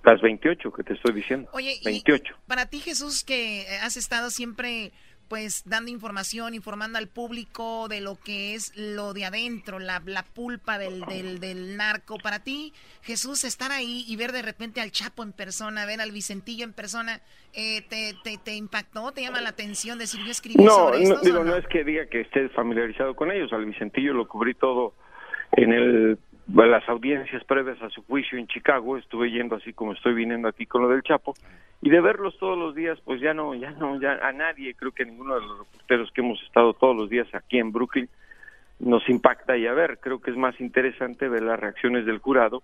Las 0.04 0.22
28 0.22 0.72
que 0.72 0.84
te 0.84 0.94
estoy 0.94 1.14
diciendo. 1.14 1.50
Oye, 1.54 1.76
y 1.82 1.86
28. 1.86 2.36
para 2.48 2.68
ti, 2.68 2.80
Jesús, 2.80 3.24
que 3.24 3.66
has 3.82 3.98
estado 3.98 4.30
siempre 4.30 4.92
pues 5.30 5.64
dando 5.66 5.92
información, 5.92 6.54
informando 6.54 6.98
al 6.98 7.08
público 7.08 7.88
de 7.88 8.02
lo 8.02 8.16
que 8.16 8.56
es 8.56 8.76
lo 8.78 9.14
de 9.14 9.26
adentro, 9.26 9.80
la, 9.80 10.02
la 10.06 10.24
pulpa 10.24 10.78
del, 10.78 11.02
del, 11.02 11.40
del, 11.40 11.78
narco. 11.78 12.18
Para 12.18 12.40
ti, 12.40 12.74
Jesús, 13.02 13.44
estar 13.44 13.72
ahí 13.72 14.06
y 14.08 14.16
ver 14.16 14.32
de 14.32 14.42
repente 14.42 14.82
al 14.82 14.92
Chapo 14.92 15.24
en 15.24 15.32
persona, 15.32 15.86
ver 15.86 16.02
al 16.02 16.12
Vicentillo 16.12 16.64
en 16.64 16.74
persona, 16.74 17.22
eh, 17.54 17.82
te, 17.90 18.14
te, 18.24 18.38
te, 18.38 18.56
impactó? 18.56 19.12
¿Te 19.12 19.22
llama 19.22 19.42
la 19.42 19.50
atención 19.50 19.98
decir 19.98 20.22
yo 20.24 20.32
escribí 20.32 20.64
no, 20.64 20.72
sobre 20.72 21.04
no, 21.06 21.20
digo, 21.22 21.44
no? 21.44 21.56
es 21.56 21.68
que 21.68 21.84
diga 21.84 22.06
que 22.08 22.22
estés 22.22 22.52
familiarizado 22.54 23.16
con 23.16 23.32
ellos. 23.32 23.52
Al 23.54 23.66
Vicentillo 23.66 24.14
lo 24.14 24.28
cubrí 24.28 24.54
todo 24.54 24.94
en 25.54 25.74
el 25.74 26.20
las 26.54 26.88
audiencias 26.88 27.44
previas 27.44 27.82
a 27.82 27.90
su 27.90 28.04
juicio 28.04 28.38
en 28.38 28.48
Chicago, 28.48 28.98
estuve 28.98 29.32
yendo 29.32 29.56
así 29.56 29.74
como 29.74 29.94
estoy 29.94 30.14
viniendo 30.14 30.48
aquí 30.48 30.66
con 30.66 30.82
lo 30.82 30.90
del 30.90 31.04
Chapo, 31.04 31.34
y 31.82 31.90
de 31.90 32.02
verlos 32.02 32.38
todos 32.40 32.58
los 32.58 32.74
días, 32.74 33.00
pues 33.04 33.22
ya 33.22 33.34
no, 33.34 33.54
ya 33.54 33.72
no, 33.72 34.00
ya 34.00 34.14
a 34.14 34.32
nadie, 34.32 34.74
creo 34.74 34.92
que 34.92 35.04
a 35.04 35.06
ninguno 35.06 35.36
de 35.36 35.42
los 35.42 35.60
reporteros 35.60 36.12
que 36.12 36.22
hemos 36.22 36.42
estado 36.44 36.74
todos 36.74 36.96
los 36.96 37.10
días 37.10 37.28
aquí 37.34 37.60
en 37.60 37.72
Brooklyn 37.72 38.10
nos 38.80 39.08
impacta 39.10 39.58
y 39.58 39.68
a 39.68 39.74
ver, 39.74 40.00
creo 40.00 40.22
que 40.22 40.32
es 40.32 40.38
más 40.38 40.60
interesante 40.60 41.28
ver 41.28 41.44
las 41.44 41.60
reacciones 41.60 42.06
del 42.06 42.20
jurado, 42.20 42.64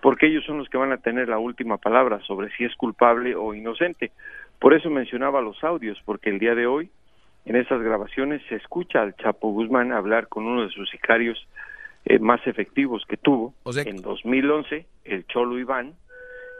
porque 0.00 0.26
ellos 0.26 0.44
son 0.44 0.58
los 0.58 0.68
que 0.68 0.78
van 0.78 0.92
a 0.92 0.98
tener 0.98 1.28
la 1.28 1.38
última 1.38 1.78
palabra 1.78 2.20
sobre 2.20 2.50
si 2.56 2.64
es 2.64 2.74
culpable 2.74 3.36
o 3.36 3.54
inocente. 3.54 4.10
Por 4.58 4.74
eso 4.74 4.90
mencionaba 4.90 5.40
los 5.40 5.62
audios, 5.62 6.00
porque 6.04 6.30
el 6.30 6.38
día 6.38 6.54
de 6.54 6.66
hoy, 6.66 6.90
en 7.44 7.56
esas 7.56 7.80
grabaciones, 7.80 8.42
se 8.48 8.56
escucha 8.56 9.00
al 9.00 9.14
Chapo 9.16 9.52
Guzmán 9.52 9.92
hablar 9.92 10.28
con 10.28 10.44
uno 10.44 10.62
de 10.62 10.70
sus 10.70 10.90
sicarios 10.90 11.48
eh, 12.04 12.18
más 12.18 12.44
efectivos 12.46 13.04
que 13.08 13.16
tuvo 13.16 13.54
O 13.62 13.72
sea- 13.72 13.84
en 13.84 14.02
2011, 14.02 14.86
el 15.04 15.26
Cholo 15.26 15.58
Iván, 15.58 15.94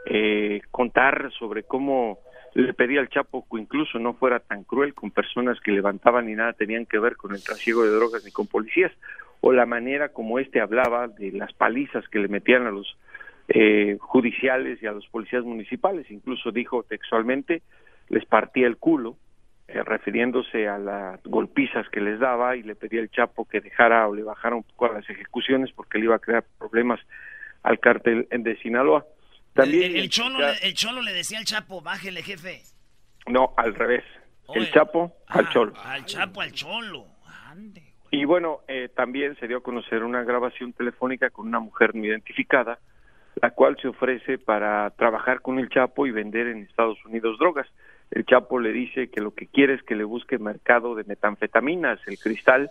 eh, 0.05 0.61
contar 0.71 1.31
sobre 1.37 1.63
cómo 1.63 2.19
le 2.53 2.73
pedía 2.73 2.99
al 2.99 3.09
Chapo 3.09 3.45
que 3.49 3.59
incluso 3.59 3.97
no 3.99 4.13
fuera 4.13 4.39
tan 4.39 4.63
cruel 4.63 4.93
con 4.93 5.11
personas 5.11 5.59
que 5.61 5.71
levantaban 5.71 6.29
y 6.29 6.35
nada 6.35 6.53
tenían 6.53 6.85
que 6.85 6.99
ver 6.99 7.15
con 7.15 7.33
el 7.33 7.43
trasiego 7.43 7.83
de 7.83 7.89
drogas 7.91 8.23
ni 8.25 8.31
con 8.31 8.47
policías, 8.47 8.91
o 9.41 9.51
la 9.51 9.65
manera 9.65 10.09
como 10.09 10.39
este 10.39 10.61
hablaba 10.61 11.07
de 11.07 11.31
las 11.31 11.51
palizas 11.53 12.07
que 12.09 12.19
le 12.19 12.27
metían 12.27 12.65
a 12.67 12.71
los 12.71 12.97
eh, 13.49 13.97
judiciales 13.99 14.81
y 14.81 14.85
a 14.87 14.91
los 14.93 15.05
policías 15.07 15.43
municipales, 15.43 16.09
incluso 16.11 16.51
dijo 16.51 16.83
textualmente, 16.83 17.61
les 18.09 18.25
partía 18.25 18.67
el 18.67 18.77
culo, 18.77 19.17
eh, 19.67 19.81
refiriéndose 19.83 20.67
a 20.67 20.77
las 20.77 21.21
golpizas 21.23 21.87
que 21.89 22.01
les 22.01 22.19
daba 22.19 22.55
y 22.55 22.63
le 22.63 22.75
pedía 22.75 23.01
al 23.01 23.09
Chapo 23.09 23.45
que 23.45 23.61
dejara 23.61 24.07
o 24.07 24.13
le 24.15 24.23
bajara 24.23 24.55
un 24.55 24.63
poco 24.63 24.85
a 24.87 24.93
las 24.93 25.09
ejecuciones 25.09 25.71
porque 25.71 25.97
le 25.99 26.05
iba 26.05 26.15
a 26.15 26.19
crear 26.19 26.43
problemas 26.59 26.99
al 27.63 27.79
cártel 27.79 28.27
de 28.29 28.57
Sinaloa. 28.57 29.05
También 29.53 29.91
el, 29.91 29.97
el 30.01 30.09
cholo, 30.09 30.39
ya- 30.39 30.51
le- 30.51 30.67
el 30.67 30.73
cholo 30.73 31.01
le 31.01 31.13
decía 31.13 31.37
al 31.39 31.45
Chapo, 31.45 31.81
bájele, 31.81 32.21
jefe. 32.23 32.61
no, 33.27 33.53
al 33.57 33.73
revés. 33.75 34.03
El. 34.53 34.69
Chapo 34.71 35.15
al 35.27 35.45
Ah, 35.45 35.49
Cholo. 35.53 35.73
Al 35.85 36.05
Chapo, 36.05 36.41
al 36.41 36.51
cholo. 36.51 37.05
Y 38.11 38.25
bueno, 38.25 38.59
eh, 38.67 38.89
también 38.95 39.35
se 39.39 39.47
dio 39.47 39.57
a 39.57 39.63
conocer 39.63 40.03
una 40.03 40.23
grabación 40.23 40.73
telefónica 40.73 41.29
con 41.29 41.47
una 41.47 41.59
mujer 41.59 41.95
no 41.95 42.03
identificada, 42.05 42.77
la 43.41 43.51
cual 43.51 43.77
se 43.81 43.87
ofrece 43.87 44.37
para 44.37 44.89
trabajar 44.91 45.41
con 45.41 45.57
el 45.59 45.69
Chapo 45.69 46.05
y 46.05 46.11
vender 46.11 46.47
en 46.47 46.63
Estados 46.63 47.03
Unidos 47.05 47.39
drogas. 47.39 47.67
El 48.13 48.25
Chapo 48.25 48.59
le 48.59 48.71
dice 48.71 49.09
que 49.09 49.21
lo 49.21 49.33
que 49.33 49.47
quiere 49.47 49.73
es 49.73 49.83
que 49.83 49.95
le 49.95 50.03
busque 50.03 50.37
mercado 50.37 50.93
de 50.93 51.03
metanfetaminas, 51.03 51.99
el 52.07 52.19
cristal, 52.19 52.69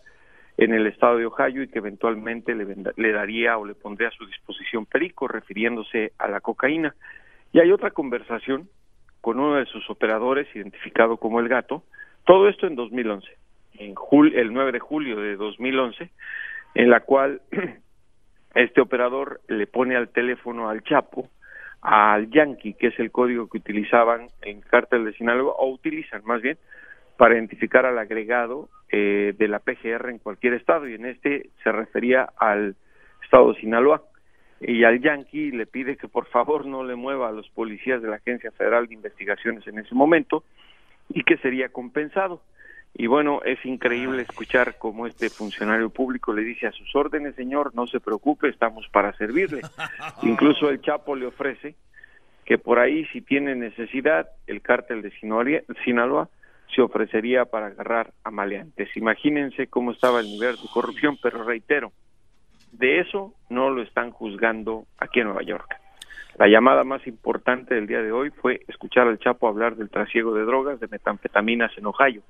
en 0.56 0.72
el 0.72 0.86
estado 0.86 1.16
de 1.16 1.26
Ohio 1.26 1.62
y 1.62 1.68
que 1.68 1.78
eventualmente 1.78 2.54
le, 2.54 2.66
le 2.96 3.12
daría 3.12 3.58
o 3.58 3.64
le 3.64 3.74
pondría 3.74 4.08
a 4.08 4.12
su 4.12 4.24
disposición 4.26 4.86
perico, 4.86 5.26
refiriéndose 5.26 6.12
a 6.18 6.28
la 6.28 6.40
cocaína. 6.40 6.94
Y 7.52 7.58
hay 7.58 7.72
otra 7.72 7.90
conversación 7.90 8.68
con 9.20 9.40
uno 9.40 9.56
de 9.56 9.66
sus 9.66 9.88
operadores, 9.90 10.46
identificado 10.54 11.16
como 11.16 11.40
el 11.40 11.48
gato, 11.48 11.82
todo 12.24 12.48
esto 12.48 12.66
en 12.68 12.76
2011, 12.76 13.26
en 13.78 13.94
jul- 13.94 14.34
el 14.36 14.52
9 14.52 14.72
de 14.72 14.78
julio 14.78 15.16
de 15.16 15.34
2011, 15.36 16.10
en 16.74 16.90
la 16.90 17.00
cual 17.00 17.40
este 18.54 18.80
operador 18.80 19.40
le 19.48 19.66
pone 19.66 19.96
al 19.96 20.10
teléfono 20.10 20.68
al 20.68 20.82
Chapo, 20.84 21.28
al 21.82 22.30
Yankee, 22.30 22.74
que 22.74 22.88
es 22.88 22.98
el 22.98 23.10
código 23.10 23.48
que 23.48 23.58
utilizaban 23.58 24.28
en 24.42 24.60
cártel 24.60 25.04
de 25.04 25.12
Sinaloa, 25.14 25.54
o 25.58 25.70
utilizan 25.70 26.22
más 26.24 26.40
bien, 26.40 26.56
para 27.16 27.34
identificar 27.34 27.84
al 27.84 27.98
agregado 27.98 28.68
eh, 28.90 29.34
de 29.36 29.48
la 29.48 29.58
PGR 29.58 30.08
en 30.10 30.18
cualquier 30.18 30.54
estado, 30.54 30.88
y 30.88 30.94
en 30.94 31.06
este 31.06 31.50
se 31.62 31.72
refería 31.72 32.30
al 32.38 32.76
estado 33.22 33.52
de 33.52 33.60
Sinaloa. 33.60 34.02
Y 34.60 34.84
al 34.84 35.00
Yankee 35.00 35.50
le 35.50 35.66
pide 35.66 35.96
que 35.96 36.06
por 36.06 36.26
favor 36.26 36.66
no 36.66 36.84
le 36.84 36.94
mueva 36.94 37.28
a 37.28 37.32
los 37.32 37.48
policías 37.50 38.00
de 38.00 38.08
la 38.08 38.16
Agencia 38.16 38.52
Federal 38.52 38.86
de 38.86 38.94
Investigaciones 38.94 39.66
en 39.66 39.80
ese 39.80 39.92
momento 39.92 40.44
y 41.08 41.24
que 41.24 41.36
sería 41.38 41.68
compensado. 41.70 42.42
Y 42.94 43.06
bueno, 43.06 43.40
es 43.44 43.64
increíble 43.64 44.22
escuchar 44.22 44.76
cómo 44.78 45.06
este 45.06 45.30
funcionario 45.30 45.88
público 45.88 46.32
le 46.34 46.42
dice 46.42 46.66
a 46.66 46.72
sus 46.72 46.94
órdenes, 46.94 47.34
señor, 47.34 47.74
no 47.74 47.86
se 47.86 48.00
preocupe, 48.00 48.48
estamos 48.48 48.86
para 48.88 49.16
servirle. 49.16 49.62
Incluso 50.22 50.68
el 50.68 50.82
Chapo 50.82 51.16
le 51.16 51.26
ofrece 51.26 51.74
que 52.44 52.58
por 52.58 52.78
ahí, 52.78 53.06
si 53.06 53.22
tiene 53.22 53.54
necesidad, 53.54 54.28
el 54.46 54.60
cártel 54.60 55.00
de 55.00 55.10
Sinaloa, 55.12 55.60
Sinaloa 55.84 56.28
se 56.74 56.82
ofrecería 56.82 57.44
para 57.46 57.66
agarrar 57.66 58.12
a 58.24 58.30
maleantes. 58.30 58.94
Imagínense 58.96 59.68
cómo 59.68 59.92
estaba 59.92 60.20
el 60.20 60.26
nivel 60.26 60.56
de 60.56 60.68
corrupción, 60.72 61.16
pero 61.22 61.44
reitero, 61.44 61.92
de 62.72 63.00
eso 63.00 63.34
no 63.48 63.70
lo 63.70 63.82
están 63.82 64.10
juzgando 64.10 64.86
aquí 64.98 65.20
en 65.20 65.26
Nueva 65.26 65.42
York. 65.42 65.76
La 66.38 66.48
llamada 66.48 66.82
más 66.82 67.06
importante 67.06 67.74
del 67.74 67.86
día 67.86 68.00
de 68.00 68.10
hoy 68.10 68.30
fue 68.30 68.62
escuchar 68.66 69.06
al 69.06 69.18
Chapo 69.18 69.48
hablar 69.48 69.76
del 69.76 69.90
trasiego 69.90 70.34
de 70.34 70.44
drogas, 70.44 70.80
de 70.80 70.88
metanfetaminas 70.88 71.76
en 71.76 71.86
Ohio. 71.86 72.22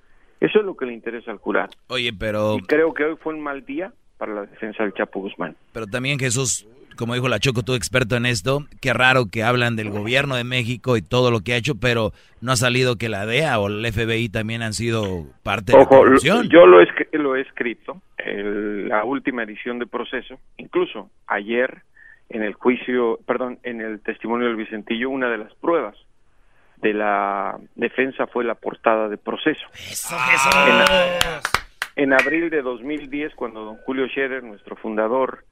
Eso 0.43 0.59
es 0.59 0.64
lo 0.64 0.77
que 0.77 0.86
le 0.86 0.93
interesa 0.93 1.31
al 1.31 1.39
jurado. 1.39 1.70
Oye, 1.89 2.12
pero, 2.12 2.56
Y 2.59 2.62
creo 2.62 2.93
que 2.93 3.05
hoy 3.05 3.16
fue 3.23 3.35
un 3.35 3.40
mal 3.40 3.64
día 3.64 3.93
para 4.19 4.35
la 4.35 4.43
defensa 4.43 4.82
del 4.82 4.93
Chapo 4.94 5.20
Guzmán. 5.20 5.56
pero 5.73 5.86
también 5.86 6.19
Jesús, 6.19 6.66
como 6.97 7.14
dijo 7.14 7.28
la 7.28 7.39
Choco, 7.39 7.62
tú 7.62 7.74
experto 7.74 8.16
en 8.16 8.27
esto, 8.27 8.66
qué 8.81 8.93
raro 8.93 9.27
que 9.31 9.43
hablan 9.44 9.77
del 9.77 9.90
gobierno 9.90 10.35
de 10.36 10.44
México 10.44 10.97
y 10.97 11.02
todo 11.02 11.31
lo 11.31 11.40
que 11.40 11.52
ha 11.55 11.56
hecho, 11.56 11.77
pero 11.77 12.12
no 12.40 12.52
ha 12.52 12.56
salido 12.56 12.97
que 12.97 13.09
la 13.09 13.24
DEA 13.27 13.59
o 13.60 13.69
el 13.69 13.85
FBI 13.86 14.28
también 14.31 14.62
han 14.62 14.73
sido 14.74 15.27
parte 15.44 15.73
de 15.73 15.78
la 15.78 15.86
corrupción. 15.86 16.48
yo 16.48 16.66
lo, 16.66 16.81
he 17.36 17.40
escrito, 17.40 18.02
el- 18.19 18.89
la 18.89 19.05
última 19.05 19.43
edición 19.44 19.78
de 19.78 19.86
proceso, 19.86 20.39
incluso 20.59 21.10
ayer 21.27 21.82
en 22.28 22.43
el 22.43 22.55
juicio, 22.55 23.19
perdón, 23.27 23.59
en 23.62 23.81
el 23.81 24.01
testimonio 24.01 24.47
del 24.48 24.56
Vicentillo, 24.56 25.09
una 25.10 25.28
de 25.31 25.39
las 25.39 25.55
pruebas 25.56 25.97
de 26.82 26.92
la 26.92 27.59
defensa 27.76 28.26
fue 28.26 28.44
la 28.44 28.56
portada 28.56 29.09
de 29.09 29.16
proceso. 29.16 29.66
En, 31.96 32.04
en 32.04 32.12
abril 32.12 32.50
de 32.50 32.60
2010, 32.60 33.34
cuando 33.36 33.64
don 33.64 33.76
Julio 33.78 34.09
Scherer, 34.09 34.42
nuestro 34.42 34.76
fundador, 34.76 35.44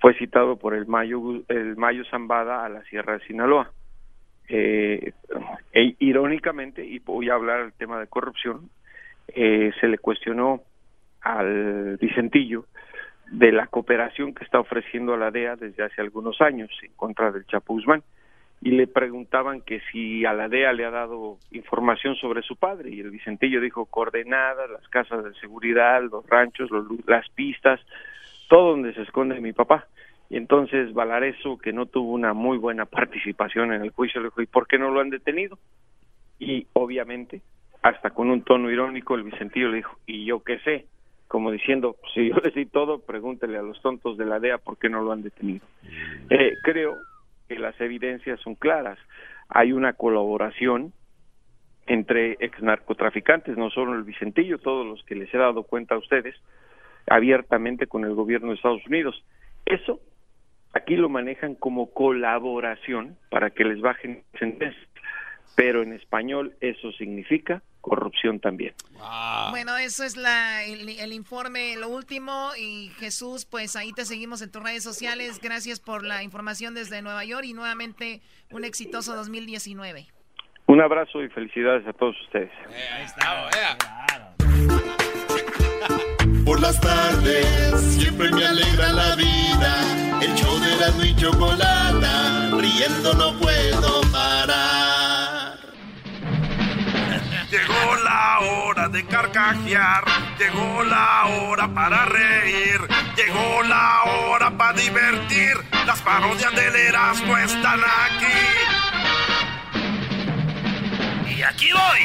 fue 0.00 0.14
citado 0.14 0.56
por 0.56 0.74
el 0.74 0.86
Mayo, 0.86 1.20
el 1.48 1.76
Mayo 1.76 2.04
Zambada 2.10 2.64
a 2.64 2.68
la 2.70 2.82
Sierra 2.84 3.18
de 3.18 3.26
Sinaloa. 3.26 3.70
Eh, 4.48 5.12
e 5.72 5.94
irónicamente, 6.00 6.84
y 6.84 6.98
voy 6.98 7.28
a 7.28 7.34
hablar 7.34 7.62
del 7.62 7.72
tema 7.74 8.00
de 8.00 8.06
corrupción, 8.06 8.70
eh, 9.28 9.72
se 9.78 9.88
le 9.88 9.98
cuestionó 9.98 10.62
al 11.20 11.98
Vicentillo 11.98 12.64
de 13.30 13.52
la 13.52 13.66
cooperación 13.66 14.34
que 14.34 14.44
está 14.44 14.58
ofreciendo 14.58 15.14
a 15.14 15.18
la 15.18 15.30
DEA 15.30 15.56
desde 15.56 15.84
hace 15.84 16.00
algunos 16.00 16.40
años 16.40 16.70
en 16.82 16.92
contra 16.94 17.30
del 17.30 17.46
Chapo 17.46 17.74
Guzmán 17.74 18.02
y 18.62 18.70
le 18.70 18.86
preguntaban 18.86 19.60
que 19.60 19.80
si 19.90 20.24
a 20.24 20.32
la 20.32 20.48
DEA 20.48 20.72
le 20.72 20.84
ha 20.84 20.90
dado 20.90 21.38
información 21.50 22.14
sobre 22.14 22.42
su 22.42 22.54
padre 22.54 22.90
y 22.90 23.00
el 23.00 23.10
Vicentillo 23.10 23.60
dijo 23.60 23.86
coordenadas, 23.86 24.70
las 24.70 24.88
casas 24.88 25.24
de 25.24 25.34
seguridad, 25.34 26.00
los 26.08 26.24
ranchos, 26.28 26.70
los 26.70 26.86
las 27.06 27.28
pistas, 27.30 27.80
todo 28.48 28.70
donde 28.70 28.94
se 28.94 29.02
esconde 29.02 29.40
mi 29.40 29.52
papá. 29.52 29.88
Y 30.30 30.36
entonces 30.36 30.94
Valareso, 30.94 31.58
que 31.58 31.72
no 31.72 31.86
tuvo 31.86 32.12
una 32.12 32.34
muy 32.34 32.56
buena 32.56 32.86
participación 32.86 33.72
en 33.72 33.82
el 33.82 33.90
juicio, 33.90 34.20
le 34.20 34.28
dijo, 34.28 34.42
¿y 34.42 34.46
por 34.46 34.68
qué 34.68 34.78
no 34.78 34.92
lo 34.92 35.00
han 35.00 35.10
detenido? 35.10 35.58
Y 36.38 36.68
obviamente, 36.72 37.42
hasta 37.82 38.10
con 38.10 38.30
un 38.30 38.42
tono 38.42 38.70
irónico, 38.70 39.16
el 39.16 39.24
Vicentillo 39.24 39.70
le 39.70 39.78
dijo, 39.78 39.98
¿y 40.06 40.24
yo 40.24 40.40
qué 40.44 40.60
sé? 40.60 40.86
como 41.26 41.50
diciendo, 41.50 41.96
si 42.12 42.28
yo 42.28 42.36
les 42.44 42.54
di 42.54 42.66
todo, 42.66 42.98
pregúntele 42.98 43.56
a 43.56 43.62
los 43.62 43.80
tontos 43.80 44.18
de 44.18 44.26
la 44.26 44.38
DEA 44.38 44.58
por 44.58 44.76
qué 44.76 44.90
no 44.90 45.00
lo 45.00 45.12
han 45.12 45.22
detenido. 45.22 45.64
Eh, 46.28 46.52
creo 46.62 46.98
que 47.52 47.58
las 47.58 47.78
evidencias 47.82 48.40
son 48.40 48.54
claras. 48.54 48.98
Hay 49.48 49.72
una 49.72 49.92
colaboración 49.92 50.94
entre 51.86 52.38
ex 52.40 52.62
narcotraficantes, 52.62 53.58
no 53.58 53.68
solo 53.68 53.94
el 53.94 54.04
Vicentillo, 54.04 54.58
todos 54.58 54.86
los 54.86 55.04
que 55.04 55.14
les 55.14 55.32
he 55.34 55.36
dado 55.38 55.64
cuenta 55.64 55.94
a 55.94 55.98
ustedes, 55.98 56.34
abiertamente 57.06 57.86
con 57.86 58.04
el 58.04 58.14
gobierno 58.14 58.48
de 58.48 58.54
Estados 58.54 58.86
Unidos. 58.86 59.22
Eso 59.66 60.00
aquí 60.72 60.96
lo 60.96 61.10
manejan 61.10 61.54
como 61.54 61.92
colaboración 61.92 63.18
para 63.30 63.50
que 63.50 63.64
les 63.64 63.82
bajen 63.82 64.22
sentencias, 64.38 64.88
pero 65.54 65.82
en 65.82 65.92
español 65.92 66.54
eso 66.60 66.90
significa 66.92 67.62
corrupción 67.82 68.40
también. 68.40 68.74
Bueno, 69.50 69.76
eso 69.76 70.04
es 70.04 70.16
la, 70.16 70.64
el, 70.64 70.88
el, 70.88 71.12
informe, 71.12 71.76
lo 71.76 71.88
último. 71.88 72.52
Y 72.58 72.90
Jesús, 72.98 73.44
pues 73.44 73.76
ahí 73.76 73.92
te 73.92 74.06
seguimos 74.06 74.40
en 74.40 74.50
tus 74.50 74.62
redes 74.62 74.82
sociales. 74.82 75.38
Gracias 75.42 75.80
por 75.80 76.02
la 76.04 76.22
información 76.22 76.72
desde 76.74 77.02
Nueva 77.02 77.24
York 77.26 77.44
y 77.44 77.52
nuevamente 77.52 78.22
un 78.50 78.64
exitoso 78.64 79.14
2019. 79.14 80.06
Un 80.66 80.80
abrazo 80.80 81.22
y 81.22 81.28
felicidades 81.28 81.86
a 81.86 81.92
todos 81.92 82.18
ustedes. 82.22 82.50
ahí 82.94 83.04
está, 83.04 83.76
Por 86.46 86.60
las 86.60 86.80
tardes 86.80 87.80
siempre 87.98 88.30
me 88.30 88.46
alegra 88.46 88.92
la 88.92 89.16
vida. 89.16 90.20
El 90.22 90.34
show 90.34 90.58
de 90.60 90.76
la 90.76 91.06
y 91.06 91.16
chocolata, 91.16 92.50
riendo 92.56 93.12
no 93.14 93.38
puedo 93.38 94.00
parar. 94.12 95.01
Llegó 97.52 97.96
la 97.96 98.38
hora 98.40 98.88
de 98.88 99.04
carcajear, 99.04 100.04
llegó 100.38 100.82
la 100.84 101.26
hora 101.26 101.68
para 101.68 102.06
reír, 102.06 102.80
llegó 103.14 103.62
la 103.64 104.04
hora 104.04 104.50
para 104.52 104.72
divertir. 104.72 105.58
Las 105.84 106.00
parodias 106.00 106.50
del 106.54 106.74
Erasmo 106.74 107.36
están 107.36 107.78
aquí. 107.84 108.32
Y 111.28 111.42
aquí 111.42 111.70
voy. 111.72 112.00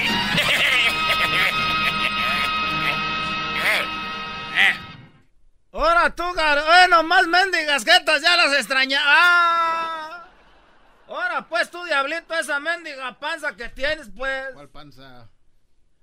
Ahora 5.72 6.14
tú, 6.14 6.24
bueno, 6.65 7.03
más 7.03 7.26
mendigas 7.26 7.86
jetas, 7.86 8.22
ya 8.22 8.36
las 8.36 8.52
extraña. 8.52 8.99
¡Ah! 9.02 10.26
Ahora 11.07 11.48
pues 11.48 11.72
tú, 11.72 11.82
diablito, 11.86 12.34
esa 12.34 12.60
mendiga 12.60 13.18
panza 13.18 13.56
que 13.56 13.69
tienes, 13.69 14.10
pues. 14.14 14.49
¿Cuál 14.53 14.68
panza? 14.68 15.30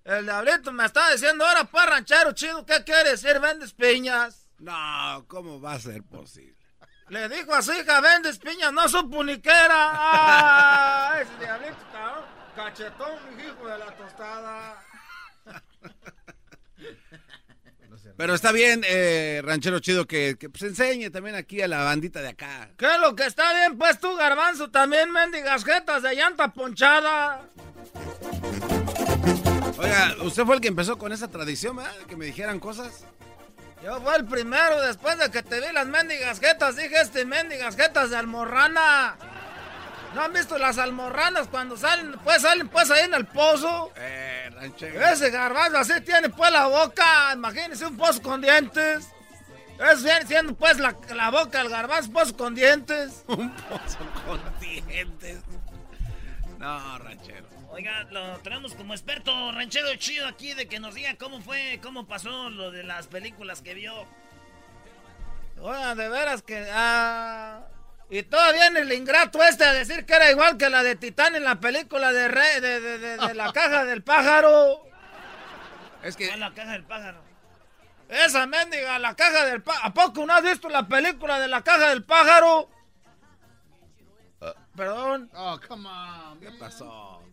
El 0.05 0.27
diablito 0.27 0.71
me 0.71 0.85
está 0.85 1.11
diciendo, 1.13 1.47
ahora 1.47 1.65
pues, 1.65 1.87
ranchero 1.87 2.33
chido, 2.33 2.67
¿qué 2.67 2.85
quieres 2.85 3.23
decir? 3.23 3.41
¿Vendes 3.41 3.73
piñas? 3.73 4.49
No, 4.59 5.25
¿cómo 5.27 5.59
va 5.63 5.73
a 5.73 5.81
ser 5.81 6.03
posible? 6.03 6.55
Le 7.09 7.27
dijo 7.31 7.55
así, 7.55 7.73
hija, 7.73 8.01
vendes 8.03 8.39
piñas, 8.39 8.71
no 8.73 8.87
supo 8.87 9.25
ni 9.25 9.39
qué 9.39 9.49
era. 9.49 9.75
¡Ah! 9.95 11.19
Ese 11.23 11.39
diablito, 11.39 11.77
cabrón. 11.91 12.25
Cachetón, 12.55 13.19
hijo 13.41 13.67
de 13.67 13.79
la 13.79 13.97
tostada. 13.97 14.85
Pero 18.17 18.35
está 18.35 18.53
bien, 18.53 18.83
eh, 18.87 19.41
ranchero 19.43 19.81
chido, 19.81 20.07
que, 20.07 20.37
que 20.39 20.51
pues 20.51 20.63
enseñe 20.63 21.11
también 21.11 21.35
aquí 21.35 21.63
a 21.63 21.69
la 21.69 21.83
bandita 21.83 22.21
de 22.21 22.29
acá. 22.29 22.71
¿Qué 22.77 22.87
es 22.87 23.01
lo 23.01 23.17
que 23.17 23.25
está 23.25 23.53
bien? 23.55 23.79
Pues 23.79 23.99
tú, 23.99 24.15
garbanzo, 24.17 24.71
también 24.71 25.11
mendigas 25.11 25.65
jetas 25.65 26.03
de 26.03 26.15
llanta 26.15 26.53
ponchada. 26.53 27.49
Oiga, 29.79 30.15
¿usted 30.23 30.45
fue 30.45 30.55
el 30.55 30.61
que 30.61 30.69
empezó 30.69 30.99
con 30.99 31.13
esa 31.13 31.29
tradición, 31.29 31.77
¿verdad? 31.77 31.97
De 31.99 32.05
que 32.07 32.17
me 32.17 32.27
dijeran 32.27 32.61
cosas. 32.61 33.05
Yo 33.83 34.01
fui 34.01 34.15
el 34.15 34.25
primero, 34.25 34.81
después 34.81 35.19
de 35.19 35.31
que 35.31 35.43
te 35.43 35.61
vi 35.61 35.73
las 35.73 35.87
mendigas 35.87 36.41
jetas, 36.41 36.77
dije 36.77 37.01
este 37.01 37.25
mendigas 37.25 37.77
jetas 37.77 38.11
de 38.11 38.17
almorrana. 38.17 39.17
¿No 40.15 40.23
han 40.23 40.33
visto 40.33 40.57
las 40.59 40.79
almorranas 40.79 41.49
cuando 41.49 41.77
salen, 41.77 42.13
pues 42.23 42.43
salen 42.43 42.69
pues 42.69 42.91
ahí 42.91 43.05
en 43.05 43.15
el 43.15 43.27
pozo? 43.27 43.91
Eh, 43.97 44.49
ranchero. 44.55 45.05
Ese 45.05 45.31
garbanzo 45.31 45.79
así 45.79 46.01
tiene 46.03 46.31
pues 46.31 46.53
la 46.53 46.67
boca, 46.67 47.33
imagínense 47.35 47.85
un 47.85 47.97
pozo 47.97 48.23
con 48.23 48.41
dientes. 48.41 49.09
Eso 49.77 50.05
viene 50.05 50.25
siendo 50.27 50.55
pues 50.55 50.79
la, 50.79 50.97
la 51.15 51.31
boca 51.31 51.59
del 51.59 51.69
garbanzo, 51.69 52.13
pozo 52.13 52.37
con 52.37 52.55
dientes. 52.55 53.25
un 53.27 53.51
pozo 53.55 53.99
con 54.25 54.41
dientes. 54.61 55.41
No, 56.59 56.99
ranchero. 56.99 57.54
Oiga, 57.75 58.07
lo 58.13 58.39
tenemos 58.39 58.73
como 58.75 58.95
experto 58.95 59.51
ranchero 59.51 59.93
chido 59.97 60.29
aquí 60.29 60.55
de 60.55 60.69
que 60.69 60.79
nos 60.79 60.95
diga 60.95 61.17
cómo 61.17 61.41
fue, 61.41 61.81
cómo 61.83 62.07
pasó 62.07 62.49
lo 62.49 62.71
de 62.71 62.85
las 62.85 63.09
películas 63.09 63.63
que 63.63 63.75
vio. 63.75 64.07
Oiga, 65.61 65.97
de 65.97 66.09
veras 66.09 66.43
que... 66.43 66.69
Ah, 66.73 67.65
y 68.09 68.23
todavía 68.23 68.69
en 68.69 68.77
el 68.77 68.93
ingrato 68.93 69.43
este 69.43 69.65
a 69.65 69.73
decir 69.73 70.07
que 70.07 70.15
era 70.15 70.31
igual 70.31 70.57
que 70.57 70.71
la 70.71 70.85
de 70.85 70.95
Titán 70.95 71.35
en 71.35 71.43
la 71.43 71.59
película 71.59 72.13
de, 72.13 72.29
Re, 72.29 72.61
de, 72.61 72.81
de, 72.81 72.99
de, 72.99 73.17
de, 73.17 73.35
la 73.35 73.53
caja 73.53 73.85
del 73.85 74.05
pájaro. 74.05 74.87
Es 76.05 76.17
que... 76.17 76.37
la 76.37 76.55
caja 76.55 76.73
del 76.73 76.85
pájaro? 76.85 77.25
Esa 78.09 78.47
mendiga, 78.47 79.01
la 79.01 79.17
caja 79.17 79.47
del 79.47 79.65
pájaro. 79.65 79.87
¿A 79.87 79.93
poco 79.93 80.25
no 80.25 80.33
has 80.33 80.45
visto 80.45 80.69
la 80.69 80.87
película 80.87 81.41
de 81.41 81.49
la 81.49 81.65
caja 81.65 81.89
del 81.89 82.05
pájaro? 82.05 82.71
Uh, 84.41 84.77
perdón. 84.77 85.29
Oh, 85.35 85.59
come 85.67 85.89
on. 85.89 86.39
¿Qué 86.39 86.53
pasó? 86.53 87.24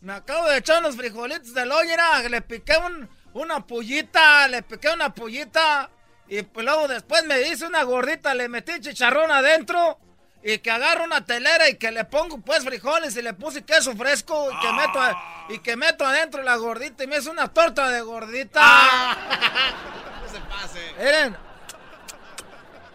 Me 0.00 0.14
acabo 0.14 0.48
de 0.48 0.58
echar 0.58 0.80
unos 0.80 0.96
frijolitos 0.96 1.52
de 1.52 1.66
loyera. 1.66 2.22
Le 2.28 2.40
piqué 2.42 2.76
un, 2.78 3.08
una 3.34 3.66
pullita. 3.66 4.48
Le 4.48 4.62
piqué 4.62 4.88
una 4.90 5.14
pullita. 5.14 5.90
Y 6.28 6.42
pues 6.42 6.64
luego 6.64 6.88
después 6.88 7.24
me 7.24 7.40
hice 7.42 7.66
una 7.66 7.82
gordita. 7.82 8.34
Le 8.34 8.48
metí 8.48 8.80
chicharrón 8.80 9.30
adentro. 9.30 9.98
Y 10.42 10.58
que 10.58 10.70
agarro 10.70 11.04
una 11.04 11.22
telera 11.24 11.68
y 11.68 11.74
que 11.76 11.90
le 11.90 12.04
pongo 12.06 12.38
pues 12.38 12.64
frijoles 12.64 13.14
y 13.14 13.20
le 13.20 13.34
puse 13.34 13.62
queso 13.62 13.94
fresco 13.94 14.50
y 14.50 14.58
que 14.58 14.72
meto 14.72 14.98
a, 14.98 15.46
y 15.50 15.58
que 15.58 15.76
meto 15.76 16.06
adentro 16.06 16.42
la 16.42 16.56
gordita 16.56 17.04
y 17.04 17.06
me 17.06 17.18
hice 17.18 17.28
una 17.28 17.52
torta 17.52 17.90
de 17.90 18.00
gordita. 18.00 18.62
no 20.22 20.32
se 20.32 20.40
pase. 20.40 20.94
Miren. 20.98 21.49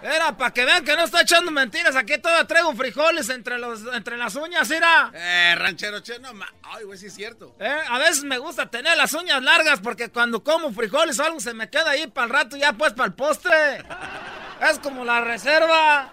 Era 0.06 0.38
para 0.38 0.54
que 0.54 0.64
vean 0.66 0.86
que 0.86 0.96
no 0.96 1.06
estoy 1.06 1.22
echando 1.22 1.50
mentiras. 1.50 1.96
Aquí 1.96 2.16
todavía 2.20 2.46
traigo 2.46 2.74
frijoles 2.76 3.28
entre 3.30 3.58
los 3.58 3.82
entre 3.92 4.18
las 4.18 4.36
uñas, 4.36 4.70
mira. 4.70 5.12
Eh, 5.16 5.56
ranchero, 5.58 6.00
che, 6.02 6.20
no 6.20 6.32
ma 6.32 6.48
Ay, 6.62 6.84
güey, 6.84 7.00
sí 7.00 7.08
es 7.08 7.16
cierto. 7.16 7.56
Eh, 7.60 7.82
a 7.90 7.98
veces 7.98 8.24
me 8.24 8.38
gusta 8.38 8.70
tener 8.70 8.96
las 8.98 9.14
uñas 9.14 9.42
largas 9.42 9.80
porque 9.80 10.10
cuando 10.10 10.44
como 10.44 10.72
frijoles 10.72 11.18
o 11.18 11.24
algo 11.24 11.40
se 11.40 11.56
me 11.56 11.72
queda 11.72 11.90
ahí 11.92 12.06
para 12.06 12.28
el 12.28 12.34
rato 12.34 12.56
ya 12.56 12.74
pues 12.74 12.94
para 12.94 13.08
el 13.08 13.14
postre. 13.14 13.84
es 14.70 14.78
como 14.78 15.04
la 15.04 15.22
reserva. 15.22 16.12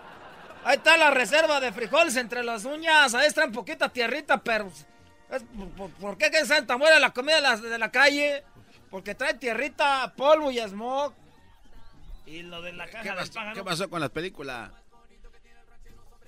Ahí 0.65 0.77
está 0.77 0.97
la 0.97 1.11
reserva 1.11 1.61
de 1.61 1.71
frijoles 1.71 2.17
entre 2.17 2.43
las 2.43 2.65
uñas. 2.65 3.15
Ahí 3.15 3.27
está 3.27 3.45
un 3.45 3.53
poquita 3.53 3.91
tierrita, 3.91 4.43
pero... 4.43 4.73
Es, 5.31 5.43
por, 5.77 5.91
por, 5.91 6.19
qué 6.19 6.31
que 6.31 6.47
Santa 6.47 6.79
muere 6.79 6.99
la 6.99 7.11
comida 7.11 7.37
de 7.37 7.43
la, 7.43 7.57
de 7.57 7.79
la, 7.79 7.91
calle? 7.91 8.45
Porque 8.91 9.15
trae 9.15 9.35
tierrita, 9.35 10.13
polvo 10.17 10.51
y 10.51 10.59
smog. 10.61 11.15
Y 12.27 12.43
lo 12.43 12.63
de 12.63 12.73
la 12.73 12.87
caja 12.87 13.03
¿Qué, 13.03 13.09
del 13.09 13.19
pasó, 13.19 13.33
pájaro. 13.33 13.55
¿Qué 13.55 13.65
pasó 13.65 13.91
con 13.91 14.01
las 14.01 14.11
películas? 14.11 14.71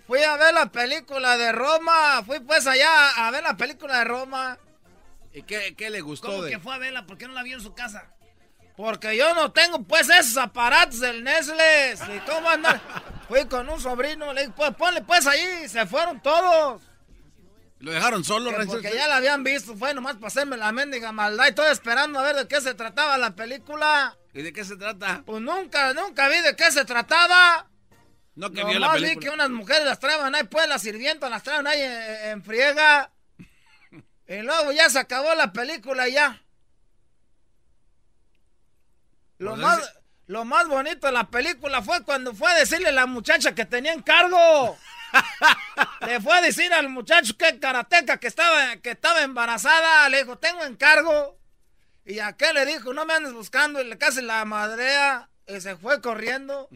Fui 0.07 0.23
a 0.23 0.37
ver 0.37 0.53
la 0.53 0.66
película 0.66 1.37
de 1.37 1.53
Roma. 1.53 2.23
Fui 2.25 2.41
pues 2.41 2.66
allá 2.66 3.27
a 3.27 3.31
ver 3.31 3.43
la 3.43 3.57
película 3.57 3.99
de 3.99 4.05
Roma. 4.05 4.59
¿Y 5.33 5.43
qué, 5.43 5.75
qué 5.77 5.91
le 5.91 6.01
gustó? 6.01 6.29
¿Cómo 6.29 6.43
de... 6.43 6.51
que 6.51 6.59
fue 6.59 6.75
a 6.75 6.79
verla? 6.79 7.07
¿Por 7.07 7.16
qué 7.16 7.27
no 7.27 7.33
la 7.33 7.43
vio 7.43 7.57
en 7.57 7.62
su 7.62 7.75
casa? 7.75 8.11
Porque 8.77 9.16
yo 9.16 9.35
no 9.35 9.53
tengo 9.53 9.83
pues 9.85 10.09
esos 10.09 10.37
aparatos 10.37 11.01
del 11.01 11.23
Nestle. 11.23 11.95
¿Y 12.16 12.19
cómo 12.29 12.51
andar? 12.51 12.81
Fui 13.29 13.47
con 13.47 13.69
un 13.69 13.81
sobrino, 13.81 14.33
le 14.33 14.43
dije, 14.43 14.53
pues 14.55 14.75
ponle 14.75 15.01
pues 15.03 15.27
ahí, 15.27 15.69
se 15.69 15.87
fueron 15.87 16.21
todos. 16.21 16.83
¿Lo 17.79 17.93
dejaron 17.93 18.25
solo, 18.25 18.51
Pero 18.51 18.66
Porque 18.66 18.93
ya 18.95 19.09
la 19.09 19.16
habían 19.16 19.45
visto, 19.45 19.77
fue 19.77 19.95
nomás 19.95 20.15
para 20.15 20.29
hacerme 20.29 20.57
la 20.57 20.73
mendiga 20.73 21.12
maldad 21.12 21.49
y 21.49 21.53
todo 21.53 21.69
esperando 21.69 22.19
a 22.19 22.23
ver 22.23 22.37
de 22.37 22.49
qué 22.49 22.61
se 22.61 22.75
trataba 22.75 23.16
la 23.19 23.35
película. 23.35 24.16
¿Y 24.35 24.43
de 24.43 24.52
qué 24.52 24.65
se 24.65 24.77
trata? 24.77 25.23
Pues 25.24 25.40
nunca, 25.40 25.94
nunca 25.94 26.28
vi 26.28 26.40
de 26.40 26.56
qué 26.56 26.70
se 26.73 26.85
trataba. 26.85 27.69
No 28.35 28.51
que 28.51 28.59
nomás 28.59 28.73
vio 28.73 28.81
la 28.81 28.93
película. 28.93 29.15
vi 29.15 29.20
que 29.20 29.31
unas 29.31 29.51
mujeres 29.51 29.85
las 29.85 30.01
traban 30.01 30.35
ahí, 30.35 30.43
pues 30.44 30.69
las 30.69 30.82
sirvientas 30.82 31.31
las 31.31 31.44
traban 31.44 31.69
ahí 31.69 31.81
en, 31.81 32.31
en 32.31 32.43
friega. 32.43 33.12
y 34.27 34.39
luego 34.39 34.73
ya 34.73 34.90
se 34.90 34.98
acabó 34.98 35.32
la 35.35 35.52
película 35.52 36.09
y 36.09 36.15
ya. 36.15 36.43
Lo 39.39 39.51
Pues 39.51 39.62
más, 39.62 39.94
lo 40.27 40.44
más 40.44 40.66
bonito 40.66 41.06
de 41.06 41.12
la 41.12 41.31
película 41.31 41.81
fue 41.82 42.02
cuando 42.02 42.35
fue 42.35 42.51
a 42.51 42.55
decirle 42.56 42.89
a 42.89 42.93
la 42.93 43.06
muchacha 43.06 43.55
que 43.55 43.66
tenía 43.66 43.93
encargo. 43.93 44.77
le 46.06 46.20
fue 46.20 46.36
a 46.36 46.40
decir 46.40 46.73
al 46.73 46.89
muchacho 46.89 47.36
que 47.36 47.61
karateca 47.61 48.19
que 48.19 48.27
estaba, 48.27 48.77
que 48.78 48.93
estaba 48.93 49.23
embarazada. 49.23 50.09
Le 50.09 50.23
dijo, 50.23 50.39
tengo 50.39 50.65
encargo. 50.65 51.39
Y 52.06 52.18
aquel 52.18 52.55
le 52.55 52.66
dijo, 52.66 52.93
no 52.93 53.06
me 53.06 53.14
andes 53.14 53.32
buscando. 53.32 53.81
Y 53.81 53.89
le 53.89 53.97
casi 53.97 54.22
la 54.22 54.44
madrea. 54.44 55.28
Y 55.47 55.60
se 55.60 55.76
fue 55.76 56.01
corriendo. 56.01 56.68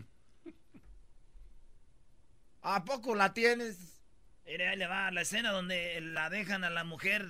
¿A 2.63 2.85
poco 2.85 3.15
la 3.15 3.33
tienes? 3.33 3.77
Mire, 4.47 4.69
ahí 4.69 4.77
le 4.79 4.87
va 4.87 5.11
la 5.11 5.23
escena 5.23 5.53
donde 5.53 6.01
la 6.01 6.31
dejan 6.31 6.65
a 6.65 6.71
la 6.71 6.85
mujer. 6.85 7.27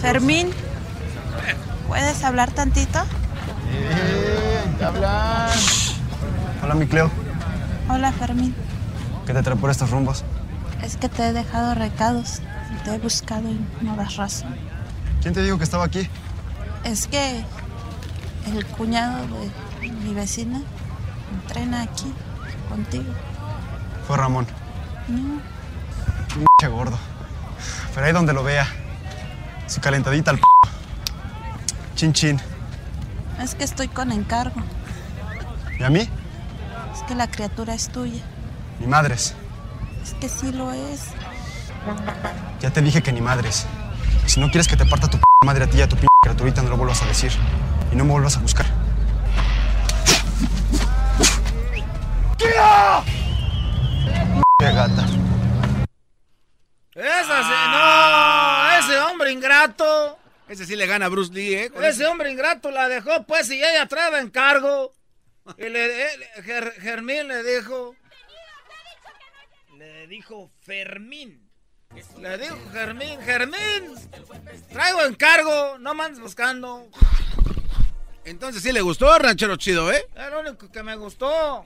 Fermín, 0.00 0.50
¿puedes 1.86 2.22
hablar 2.22 2.52
tantito? 2.52 3.04
Eh, 3.70 4.84
hablan. 4.84 5.50
Hola, 6.62 6.74
mi 6.74 6.86
Cleo. 6.86 7.10
Hola, 7.88 8.12
Fermín. 8.12 8.54
¿Qué 9.26 9.32
te 9.32 9.42
trae 9.42 9.56
por 9.56 9.70
estos 9.70 9.90
rumbos? 9.90 10.24
Es 10.82 10.96
que 10.96 11.08
te 11.08 11.28
he 11.28 11.32
dejado 11.32 11.74
recados. 11.74 12.40
Te 12.84 12.94
he 12.94 12.98
buscado 12.98 13.48
y 13.48 13.58
no 13.82 13.96
das 13.96 14.16
razón. 14.16 14.54
¿Quién 15.22 15.34
te 15.34 15.42
dijo 15.42 15.58
que 15.58 15.64
estaba 15.64 15.84
aquí? 15.84 16.08
Es 16.88 17.06
que 17.06 17.44
el 18.46 18.64
cuñado 18.64 19.26
de 19.78 19.90
mi 19.90 20.14
vecina 20.14 20.62
entrena 21.34 21.82
aquí 21.82 22.10
contigo. 22.70 23.12
Fue 24.06 24.16
Ramón. 24.16 24.46
No, 25.06 25.38
Pinche 26.28 26.74
gordo. 26.74 26.98
Pero 27.94 28.06
ahí 28.06 28.12
donde 28.14 28.32
lo 28.32 28.42
vea. 28.42 28.66
Su 29.66 29.82
calentadita 29.82 30.30
al 30.30 30.38
p. 30.38 30.44
Chin 31.94 32.14
chin. 32.14 32.40
es 33.38 33.54
que 33.54 33.64
estoy 33.64 33.88
con 33.88 34.10
encargo. 34.10 34.62
¿Y 35.78 35.82
a 35.82 35.90
mí? 35.90 36.08
Es 36.94 37.02
que 37.06 37.14
la 37.14 37.30
criatura 37.30 37.74
es 37.74 37.90
tuya. 37.90 38.22
Ni 38.80 38.86
madres. 38.86 39.34
Es 40.02 40.14
que 40.14 40.30
sí 40.30 40.52
lo 40.52 40.72
es. 40.72 41.08
Ya 42.60 42.70
te 42.70 42.80
dije 42.80 43.02
que 43.02 43.12
ni 43.12 43.20
madres. 43.20 43.66
Si 44.24 44.40
no 44.40 44.50
quieres 44.50 44.68
que 44.68 44.76
te 44.78 44.86
parta 44.86 45.06
tu 45.10 45.18
p 45.18 45.24
madre 45.44 45.64
a 45.64 45.66
ti 45.68 45.76
y 45.76 45.82
a 45.82 45.88
tu 45.88 45.96
p 45.96 46.07
criaturita, 46.22 46.62
no 46.62 46.70
lo 46.70 46.76
vuelvas 46.76 47.02
a 47.02 47.06
decir. 47.06 47.30
Y 47.92 47.96
no 47.96 48.04
me 48.04 48.12
vuelvas 48.12 48.36
a 48.36 48.40
buscar. 48.40 48.66
¡Tía! 52.36 53.02
¡Qué 54.58 54.64
gata! 54.72 55.06
Esa 56.94 57.42
sí, 57.44 57.54
no, 57.70 58.78
ese 58.78 59.00
hombre 59.00 59.30
ingrato. 59.32 60.18
Ese 60.48 60.66
sí 60.66 60.74
le 60.76 60.86
gana 60.86 61.06
a 61.06 61.08
Bruce 61.08 61.32
Lee, 61.32 61.54
¿eh? 61.54 61.72
Ese 61.82 62.06
hombre 62.06 62.30
ingrato 62.30 62.70
la 62.70 62.88
dejó, 62.88 63.24
pues, 63.24 63.50
y 63.50 63.62
ella 63.62 63.86
trae 63.86 64.20
encargo. 64.20 64.92
Y 65.56 65.62
le, 65.70 66.12
él- 66.14 66.24
Ger- 66.44 66.74
Germín 66.78 67.26
le 67.28 67.42
dijo. 67.42 67.94
Le 69.78 70.06
dijo 70.06 70.50
Fermín. 70.60 71.47
Le 72.20 72.36
dijo 72.36 72.56
Germín, 72.72 73.20
Germín, 73.22 73.94
traigo 74.70 75.02
encargo, 75.04 75.78
no 75.78 75.94
me 75.94 76.04
andes 76.04 76.20
buscando. 76.20 76.86
Entonces 78.24 78.62
sí 78.62 78.72
le 78.72 78.80
gustó, 78.80 79.18
ranchero 79.18 79.56
chido, 79.56 79.90
¿eh? 79.90 80.06
Es 80.14 80.30
lo 80.30 80.40
único 80.40 80.70
que 80.70 80.82
me 80.82 80.96
gustó. 80.96 81.64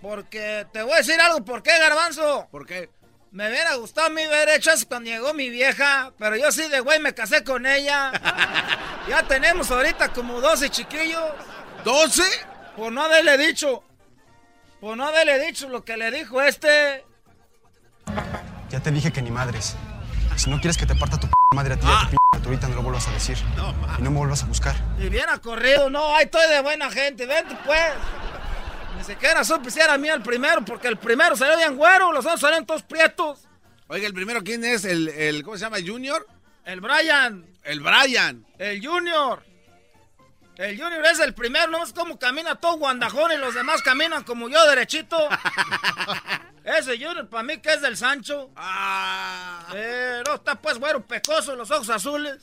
Porque 0.00 0.66
te 0.72 0.82
voy 0.82 0.92
a 0.92 0.96
decir 0.98 1.20
algo, 1.20 1.44
¿por 1.44 1.62
qué, 1.62 1.76
Garbanzo? 1.78 2.46
¿Por 2.50 2.66
qué? 2.66 2.90
Me 3.32 3.48
hubiera 3.48 3.74
gustado 3.74 4.06
a 4.06 4.10
mí 4.10 4.24
ver 4.26 4.48
hechas 4.50 4.84
cuando 4.84 5.10
llegó 5.10 5.34
mi 5.34 5.50
vieja, 5.50 6.12
pero 6.18 6.36
yo 6.36 6.52
sí 6.52 6.68
de 6.68 6.80
güey 6.80 7.00
me 7.00 7.14
casé 7.14 7.42
con 7.42 7.66
ella. 7.66 8.12
ya 9.08 9.26
tenemos 9.26 9.70
ahorita 9.70 10.12
como 10.12 10.40
12 10.40 10.70
chiquillos. 10.70 11.32
¿12? 11.84 12.22
Por 12.76 12.92
no 12.92 13.02
haberle 13.02 13.36
dicho. 13.38 13.82
Por 14.80 14.96
no 14.96 15.06
haberle 15.06 15.44
dicho 15.46 15.68
lo 15.68 15.84
que 15.84 15.96
le 15.96 16.10
dijo 16.10 16.40
este. 16.42 17.04
Ya 18.74 18.80
te 18.80 18.90
dije 18.90 19.12
que 19.12 19.22
ni 19.22 19.30
madres. 19.30 19.76
Si 20.34 20.50
no 20.50 20.58
quieres 20.58 20.76
que 20.76 20.84
te 20.84 20.96
parta 20.96 21.16
tu 21.16 21.28
p 21.28 21.32
madre 21.54 21.74
a 21.74 21.76
ti 21.76 21.86
y 21.86 21.88
a 21.88 22.00
tu 22.00 22.10
p 22.10 22.16
criaturita, 22.32 22.66
no 22.66 22.74
lo 22.74 22.82
vuelvas 22.82 23.06
a 23.06 23.12
decir. 23.12 23.38
y 24.00 24.02
no 24.02 24.10
me 24.10 24.18
vuelvas 24.18 24.42
a 24.42 24.46
buscar. 24.46 24.74
Y 24.98 25.08
bien 25.08 25.26
corrido, 25.40 25.88
no, 25.90 26.16
ahí 26.16 26.24
estoy 26.24 26.48
de 26.48 26.60
buena 26.60 26.90
gente, 26.90 27.24
vente 27.24 27.56
pues. 27.64 27.92
Ni 28.98 29.04
siquiera 29.04 29.44
supe 29.44 29.70
si 29.70 29.78
era 29.78 29.96
mío 29.96 30.12
el 30.12 30.22
primero, 30.22 30.64
porque 30.64 30.88
el 30.88 30.96
primero 30.96 31.36
salió 31.36 31.56
bien 31.56 31.76
güero, 31.76 32.10
los 32.10 32.26
otros 32.26 32.40
salieron 32.40 32.66
todos 32.66 32.82
prietos. 32.82 33.46
Oiga, 33.86 34.08
el 34.08 34.12
primero, 34.12 34.42
¿quién 34.42 34.64
es? 34.64 34.84
¿El, 34.84 35.08
el 35.08 35.44
cómo 35.44 35.56
se 35.56 35.66
llama? 35.66 35.76
¿El 35.76 35.88
Junior? 35.88 36.26
El 36.64 36.80
Brian. 36.80 37.46
El 37.62 37.78
Brian. 37.78 38.44
El 38.58 38.84
Junior. 38.84 39.40
El 40.56 40.76
Junior 40.82 41.06
es 41.06 41.20
el 41.20 41.32
primero, 41.32 41.68
no 41.68 41.84
es 41.84 41.92
como 41.92 42.18
camina 42.18 42.56
todo 42.56 42.78
guandajón 42.78 43.30
y 43.30 43.36
los 43.36 43.54
demás 43.54 43.82
caminan 43.82 44.24
como 44.24 44.48
yo 44.48 44.68
derechito. 44.68 45.16
Ese 46.64 46.92
Junior 46.92 47.28
para 47.28 47.42
mí 47.42 47.58
que 47.58 47.72
es 47.74 47.82
del 47.82 47.96
Sancho. 47.96 48.50
Pero 49.70 50.34
está 50.34 50.54
pues 50.56 50.78
güero 50.78 51.06
pecoso, 51.06 51.54
los 51.54 51.70
ojos 51.70 51.90
azules. 51.90 52.42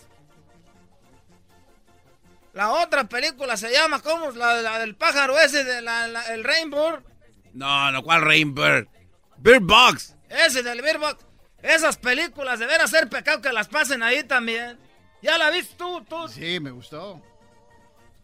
La 2.53 2.69
otra 2.71 3.05
película 3.05 3.55
se 3.57 3.71
llama, 3.71 4.01
¿cómo? 4.01 4.31
La, 4.31 4.61
la 4.61 4.77
del 4.79 4.95
pájaro 4.95 5.39
ese, 5.39 5.63
de 5.63 5.81
la, 5.81 6.07
la- 6.07 6.25
el 6.33 6.43
Rainbow. 6.43 6.99
No, 7.53 7.91
no, 7.91 8.03
¿cuál 8.03 8.21
Rainbird? 8.21 8.87
Bird 9.37 9.61
Box. 9.63 10.15
Ese 10.29 10.61
del 10.61 10.81
Bird 10.81 10.99
Box. 10.99 11.25
Esas 11.61 11.97
películas 11.97 12.59
deberán 12.59 12.87
ser 12.87 13.09
pecado 13.09 13.41
que 13.41 13.51
las 13.53 13.67
pasen 13.67 14.03
ahí 14.03 14.23
también. 14.23 14.77
¿Ya 15.21 15.37
la 15.37 15.49
viste 15.49 15.75
tú, 15.77 16.03
tú? 16.03 16.27
Sí, 16.27 16.59
me 16.59 16.71
gustó. 16.71 17.21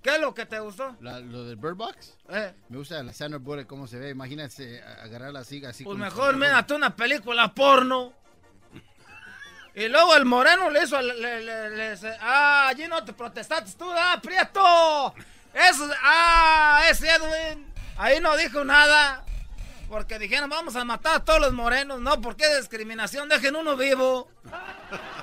¿Qué 0.08 0.16
es 0.16 0.22
lo 0.22 0.34
que 0.34 0.46
te 0.46 0.58
gustó? 0.62 0.96
La- 1.02 1.20
lo 1.20 1.44
del 1.44 1.58
Bird 1.58 1.76
Box. 1.76 2.16
Eh. 2.30 2.54
Me 2.70 2.78
gusta 2.78 3.04
la 3.04 3.12
Sandra 3.12 3.40
Bullock, 3.40 3.68
cómo 3.68 3.88
se 3.88 4.00
ve. 4.00 4.12
Imagínate 4.12 4.82
a- 4.82 5.04
agarrarla 5.04 5.42
así, 5.42 5.66
así. 5.66 5.84
Pues 5.84 5.98
mejor 5.98 6.38
mírate 6.38 6.74
una 6.76 6.96
película 6.96 7.54
porno. 7.54 8.14
Y 9.76 9.90
luego 9.90 10.16
el 10.16 10.24
moreno 10.24 10.70
le 10.70 10.84
hizo... 10.86 11.02
Le, 11.02 11.98
ah, 12.22 12.70
allí 12.70 12.88
no 12.88 13.04
te 13.04 13.12
protestaste 13.12 13.74
tú, 13.78 13.92
ah, 13.92 14.18
Prieto. 14.24 15.14
Eso, 15.54 15.90
ah, 16.02 16.84
ese 16.90 17.10
Edwin. 17.10 17.70
Ahí 17.98 18.22
no 18.22 18.38
dijo 18.38 18.64
nada. 18.64 19.26
Porque 19.90 20.18
dijeron, 20.20 20.50
vamos 20.50 20.78
a 20.78 20.86
matar 20.86 21.16
a 21.18 21.26
todos 21.26 21.42
los 21.42 21.52
morenos. 21.52 22.00
No, 22.00 22.22
¿por 22.22 22.38
qué 22.38 22.56
discriminación? 22.56 23.28
Dejen 23.28 23.58
uno 23.58 23.76
vivo. 23.76 24.32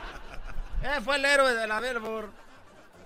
Eh, 0.83 1.01
fue 1.03 1.17
el 1.17 1.25
héroe 1.25 1.55
de 1.55 1.67
la 1.67 1.81
Billboard. 1.81 2.31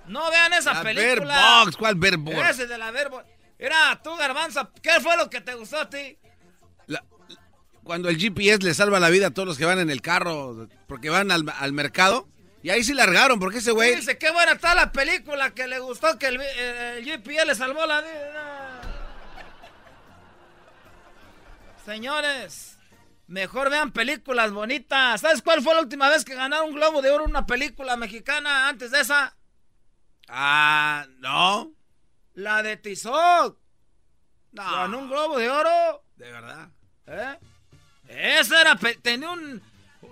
No 0.09 0.31
vean 0.31 0.53
esa 0.55 0.75
La 0.75 0.83
película. 0.83 1.15
Bird 1.15 1.65
Box, 1.65 1.77
¿cuál 1.77 1.95
Bird 1.95 2.19
Box? 2.19 2.51
Ese 2.51 2.67
de 2.67 2.79
la 2.79 2.91
Billboard. 2.91 3.27
Mira, 3.59 4.01
tú, 4.03 4.15
Garbanza, 4.17 4.71
¿qué 4.83 5.01
fue 5.01 5.17
lo 5.17 5.29
que 5.29 5.41
te 5.41 5.55
gustó 5.55 5.81
a 5.81 5.91
ti? 5.91 6.19
Cuando 7.83 8.11
el 8.11 8.19
GPS 8.19 8.63
le 8.63 8.75
salva 8.75 9.01
la 9.01 9.09
vida 9.09 9.29
a 9.29 9.31
todos 9.31 9.49
los 9.49 9.57
que 9.57 9.65
van 9.65 9.79
en 9.79 9.89
el 9.89 10.03
carro 10.03 10.69
porque 10.87 11.09
van 11.09 11.31
al, 11.31 11.47
al 11.59 11.73
mercado. 11.73 12.29
Y 12.63 12.71
ahí 12.71 12.85
sí 12.85 12.93
largaron, 12.93 13.39
porque 13.39 13.59
ese 13.59 13.71
güey... 13.71 13.97
Dice, 13.97 14.19
qué 14.19 14.31
buena 14.31 14.53
está 14.53 14.75
la 14.75 14.93
película 14.93 15.55
que 15.55 15.67
le 15.67 15.79
gustó 15.79 16.19
que 16.19 16.27
el, 16.27 16.39
el, 16.39 17.05
GPS 17.05 17.47
le 17.47 17.55
salvó 17.55 17.87
la 17.87 18.03
vida. 18.03 18.81
Señores, 21.87 22.77
mejor 23.27 23.71
vean 23.71 23.93
películas 23.93 24.51
bonitas. 24.51 25.23
¿Sabes 25.23 25.41
cuál 25.41 25.63
fue 25.63 25.75
la 25.75 25.81
última 25.81 26.11
vez 26.11 26.27
que 26.27 26.35
ganaron 26.35 26.69
un 26.69 26.75
Globo 26.75 27.01
de 27.01 27.11
Oro 27.11 27.25
una 27.25 27.47
película 27.47 27.97
mexicana 27.97 28.69
antes 28.69 28.91
de 28.91 29.01
esa? 29.01 29.38
Ah, 30.29 31.07
no. 31.19 31.73
La 32.35 32.63
de 32.63 32.77
Tizoc. 32.77 33.59
Ganó 34.53 34.99
un 34.99 35.09
Globo 35.09 35.39
de 35.39 35.51
Oro. 35.51 36.03
De 36.17 36.31
verdad. 36.31 36.69
¿Eh? 37.07 37.39
Esa 38.09 38.61
era, 38.61 38.77
tenía 39.03 39.31
un, 39.31 39.63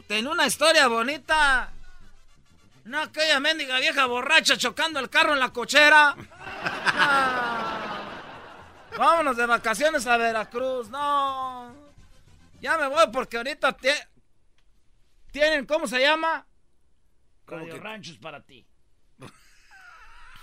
tenía 0.06 0.30
una 0.30 0.46
historia 0.46 0.86
bonita. 0.88 1.72
No 2.84 3.00
aquella 3.00 3.40
mendiga 3.40 3.78
vieja 3.80 4.06
borracha 4.06 4.56
chocando 4.56 5.00
el 5.00 5.10
carro 5.10 5.32
en 5.32 5.40
la 5.40 5.52
cochera. 5.52 6.14
Ah. 6.62 7.72
Vámonos 8.96 9.36
de 9.36 9.46
vacaciones 9.46 10.06
a 10.06 10.16
Veracruz. 10.16 10.88
No. 10.90 11.74
Ya 12.60 12.78
me 12.78 12.86
voy 12.88 13.04
porque 13.12 13.36
ahorita 13.36 13.76
tie- 13.76 14.08
tienen, 15.32 15.66
¿cómo 15.66 15.86
se 15.86 16.00
llama? 16.00 16.46
Radio 17.46 17.78
Ranchos 17.78 18.18
para 18.18 18.40
ti. 18.42 18.66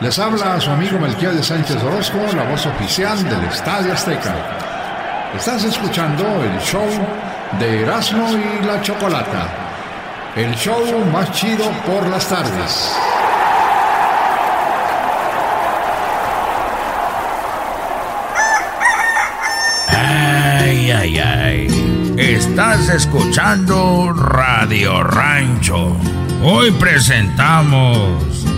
Les 0.00 0.18
habla 0.18 0.58
su 0.58 0.70
amigo 0.70 0.98
Melquiel 0.98 1.36
de 1.36 1.42
Sánchez 1.42 1.76
Orozco, 1.82 2.18
la 2.34 2.44
voz 2.44 2.64
oficial 2.64 3.22
del 3.22 3.44
Estadio 3.44 3.92
Azteca. 3.92 4.34
Estás 5.36 5.62
escuchando 5.64 6.24
el 6.42 6.58
show 6.60 6.88
de 7.58 7.82
Erasmo 7.82 8.26
y 8.32 8.64
la 8.64 8.80
Chocolata, 8.80 9.46
el 10.36 10.54
show 10.54 10.82
más 11.12 11.30
chido 11.32 11.70
por 11.84 12.08
las 12.08 12.26
tardes. 12.26 12.96
Ay, 19.88 20.90
ay, 20.92 21.18
ay. 21.18 22.14
Estás 22.16 22.88
escuchando 22.88 24.14
Radio 24.14 25.04
Rancho. 25.04 25.94
Hoy 26.42 26.70
presentamos. 26.70 28.49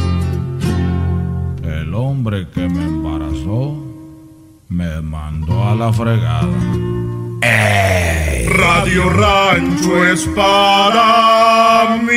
Hombre 2.12 2.46
que 2.50 2.68
me 2.68 2.84
embarazó 2.84 3.74
me 4.68 5.00
mandó 5.00 5.66
a 5.66 5.74
la 5.74 5.90
fregada. 5.90 6.46
Radio 8.48 9.08
Rancho 9.08 10.06
es 10.06 10.28
para 10.36 11.96
mí. 12.02 12.12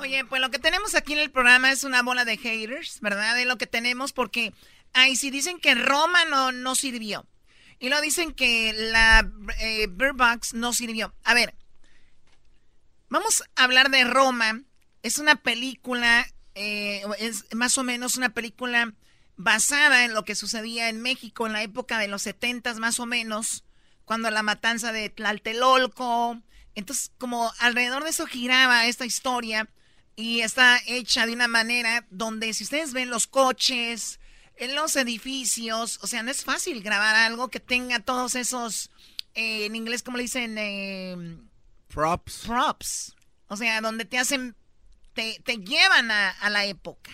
Oye, 0.00 0.26
pues 0.26 0.42
lo 0.42 0.50
que 0.50 0.58
tenemos 0.58 0.94
aquí 0.94 1.14
en 1.14 1.20
el 1.20 1.30
programa 1.30 1.72
es 1.72 1.82
una 1.82 2.02
bola 2.02 2.26
de 2.26 2.36
haters, 2.36 3.00
¿verdad? 3.00 3.34
De 3.36 3.46
lo 3.46 3.56
que 3.56 3.66
tenemos 3.66 4.12
porque, 4.12 4.52
ay, 4.92 5.16
si 5.16 5.30
dicen 5.30 5.58
que 5.58 5.74
Roma 5.74 6.26
no, 6.26 6.52
no 6.52 6.74
sirvió. 6.74 7.24
Y 7.80 7.88
lo 7.88 8.02
dicen 8.02 8.32
que 8.32 8.74
la 8.74 9.26
eh, 9.60 9.86
Bird 9.90 10.14
Box 10.14 10.52
no 10.52 10.74
sirvió. 10.74 11.14
A 11.24 11.32
ver, 11.32 11.54
vamos 13.12 13.44
a 13.56 13.64
hablar 13.64 13.90
de 13.90 14.04
Roma. 14.04 14.62
Es 15.02 15.18
una 15.18 15.36
película, 15.36 16.26
eh, 16.54 17.02
es 17.18 17.44
más 17.54 17.76
o 17.78 17.84
menos 17.84 18.16
una 18.16 18.30
película 18.30 18.94
basada 19.36 20.04
en 20.04 20.14
lo 20.14 20.24
que 20.24 20.34
sucedía 20.34 20.88
en 20.88 21.02
México 21.02 21.46
en 21.46 21.52
la 21.52 21.62
época 21.62 21.98
de 21.98 22.08
los 22.08 22.22
setentas 22.22 22.78
más 22.78 22.98
o 23.00 23.06
menos, 23.06 23.64
cuando 24.04 24.30
la 24.30 24.42
matanza 24.42 24.92
de 24.92 25.10
Tlaltelolco. 25.10 26.40
Entonces, 26.74 27.12
como 27.18 27.52
alrededor 27.58 28.02
de 28.02 28.10
eso 28.10 28.26
giraba 28.26 28.86
esta 28.86 29.04
historia 29.04 29.68
y 30.16 30.40
está 30.40 30.80
hecha 30.86 31.26
de 31.26 31.34
una 31.34 31.48
manera 31.48 32.06
donde 32.10 32.54
si 32.54 32.64
ustedes 32.64 32.94
ven 32.94 33.10
los 33.10 33.26
coches, 33.26 34.20
en 34.56 34.74
los 34.74 34.96
edificios, 34.96 35.98
o 36.02 36.06
sea, 36.06 36.22
no 36.22 36.30
es 36.30 36.44
fácil 36.44 36.82
grabar 36.82 37.16
algo 37.16 37.48
que 37.48 37.60
tenga 37.60 38.00
todos 38.00 38.36
esos, 38.36 38.90
eh, 39.34 39.66
en 39.66 39.76
inglés, 39.76 40.02
como 40.02 40.16
le 40.16 40.22
dicen? 40.22 40.56
Eh, 40.56 41.36
props. 41.92 42.44
Props. 42.46 43.14
O 43.48 43.56
sea, 43.56 43.80
donde 43.80 44.04
te 44.04 44.18
hacen, 44.18 44.56
te, 45.14 45.40
te 45.44 45.58
llevan 45.58 46.10
a, 46.10 46.30
a, 46.30 46.50
la 46.50 46.64
época. 46.64 47.10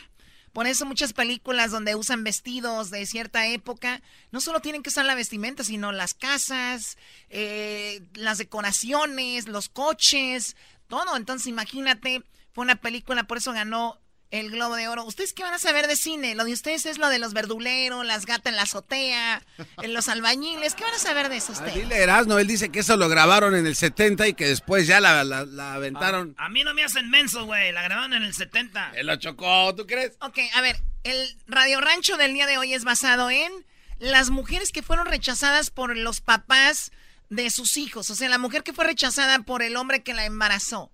Por 0.53 0.67
eso 0.67 0.87
muchas 0.87 1.13
películas 1.13 1.71
donde 1.71 1.95
usan 1.95 2.25
vestidos 2.25 2.91
de 2.91 3.07
cierta 3.07 3.47
época, 3.47 4.03
no 4.33 4.41
solo 4.41 4.61
tienen 4.61 4.83
que 4.83 4.91
usar 4.91 5.05
la 5.05 5.15
vestimenta, 5.15 5.63
sino 5.63 5.93
las 5.93 6.15
casas, 6.15 6.97
eh, 7.29 8.03
las 8.15 8.39
decoraciones, 8.39 9.47
los 9.47 9.69
coches, 9.69 10.57
todo. 10.89 11.17
Entonces 11.17 11.47
imagínate, 11.49 12.25
fue 12.53 12.65
una 12.65 12.77
película, 12.77 13.25
por 13.25 13.39
eso 13.39 13.53
ganó 13.53 14.01
el 14.31 14.51
Globo 14.51 14.77
de 14.77 14.89
Oro. 14.89 15.05
¿Ustedes 15.05 15.33
qué 15.33 15.43
van 15.43 15.55
a 15.55 15.59
saber 15.59 15.87
de 15.87 15.97
cine? 15.97 16.35
Lo 16.35 16.45
de 16.45 16.53
ustedes 16.53 16.85
es 16.87 16.99
lo 16.99 17.09
de 17.09 17.19
los 17.19 17.33
verduleros, 17.33 18.05
las 18.05 18.27
gatas 18.27 18.51
en 18.51 18.57
la 18.57 18.63
azotea, 18.63 19.43
en 19.83 19.95
los 19.95 20.09
albañiles. 20.09 20.75
¿Qué 20.75 20.85
van 20.85 20.95
a 20.95 20.99
saber 20.99 21.29
de 21.29 21.37
eso 21.37 21.53
ustedes? 21.53 21.73
Ah, 21.73 21.79
dile 21.79 21.97
Erasmo, 21.97 22.39
él 22.39 22.47
dice 22.47 22.71
que 22.71 22.81
eso 22.81 22.97
lo 22.97 23.09
grabaron 23.09 23.55
en 23.55 23.67
el 23.67 23.77
70 23.77 24.29
y 24.29 24.35
que 24.35 24.47
después 24.49 24.87
ya 24.87 25.01
la, 25.01 25.25
la, 25.25 25.45
la 25.45 25.75
aventaron. 25.75 26.35
A, 26.39 26.47
a, 26.47 26.49
mí 26.49 26.63
no 26.65 26.75
me 26.75 26.85
hacen 26.85 27.09
menso, 27.11 27.47
güey. 27.47 27.73
La 27.73 27.83
grabaron 27.83 28.13
en 28.13 28.23
el 28.23 28.35
70. 28.35 28.93
Él 28.97 29.07
lo 29.07 29.17
chocó, 29.17 29.75
¿tú 29.75 29.87
crees? 29.87 30.17
Ok, 30.21 30.39
a 30.55 30.61
ver, 30.61 30.81
el 31.05 31.37
Radio 31.47 31.81
Rancho 31.81 32.17
del 32.17 32.35
día 32.35 32.47
de 32.47 32.59
hoy 32.59 32.75
es 32.75 32.85
basado 32.85 33.31
en 33.31 33.51
las 33.99 34.31
mujeres 34.31 34.73
que 34.73 34.83
fueron 34.83 35.07
rechazadas 35.07 35.71
por 35.71 35.97
los 35.97 36.21
papás 36.21 36.93
de 37.31 37.51
sus 37.51 37.77
hijos. 37.77 38.11
O 38.11 38.15
sea, 38.15 38.29
la 38.29 38.39
mujer 38.39 38.63
que 38.63 38.73
fue 38.73 38.85
rechazada 38.85 39.41
por 39.41 39.63
el 39.63 39.77
hombre 39.77 40.03
que 40.03 40.15
la 40.15 40.25
embarazó. 40.25 40.93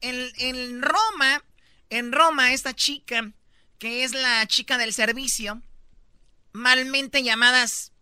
En, 0.00 0.30
en 0.38 0.82
Roma 0.82 1.42
en 1.90 2.12
Roma, 2.12 2.52
esta 2.52 2.74
chica, 2.74 3.32
que 3.78 4.04
es 4.04 4.12
la 4.12 4.46
chica 4.46 4.78
del 4.78 4.92
servicio, 4.92 5.62
malmente 6.52 7.22
llamadas 7.22 7.92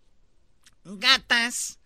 gatas, 0.84 1.78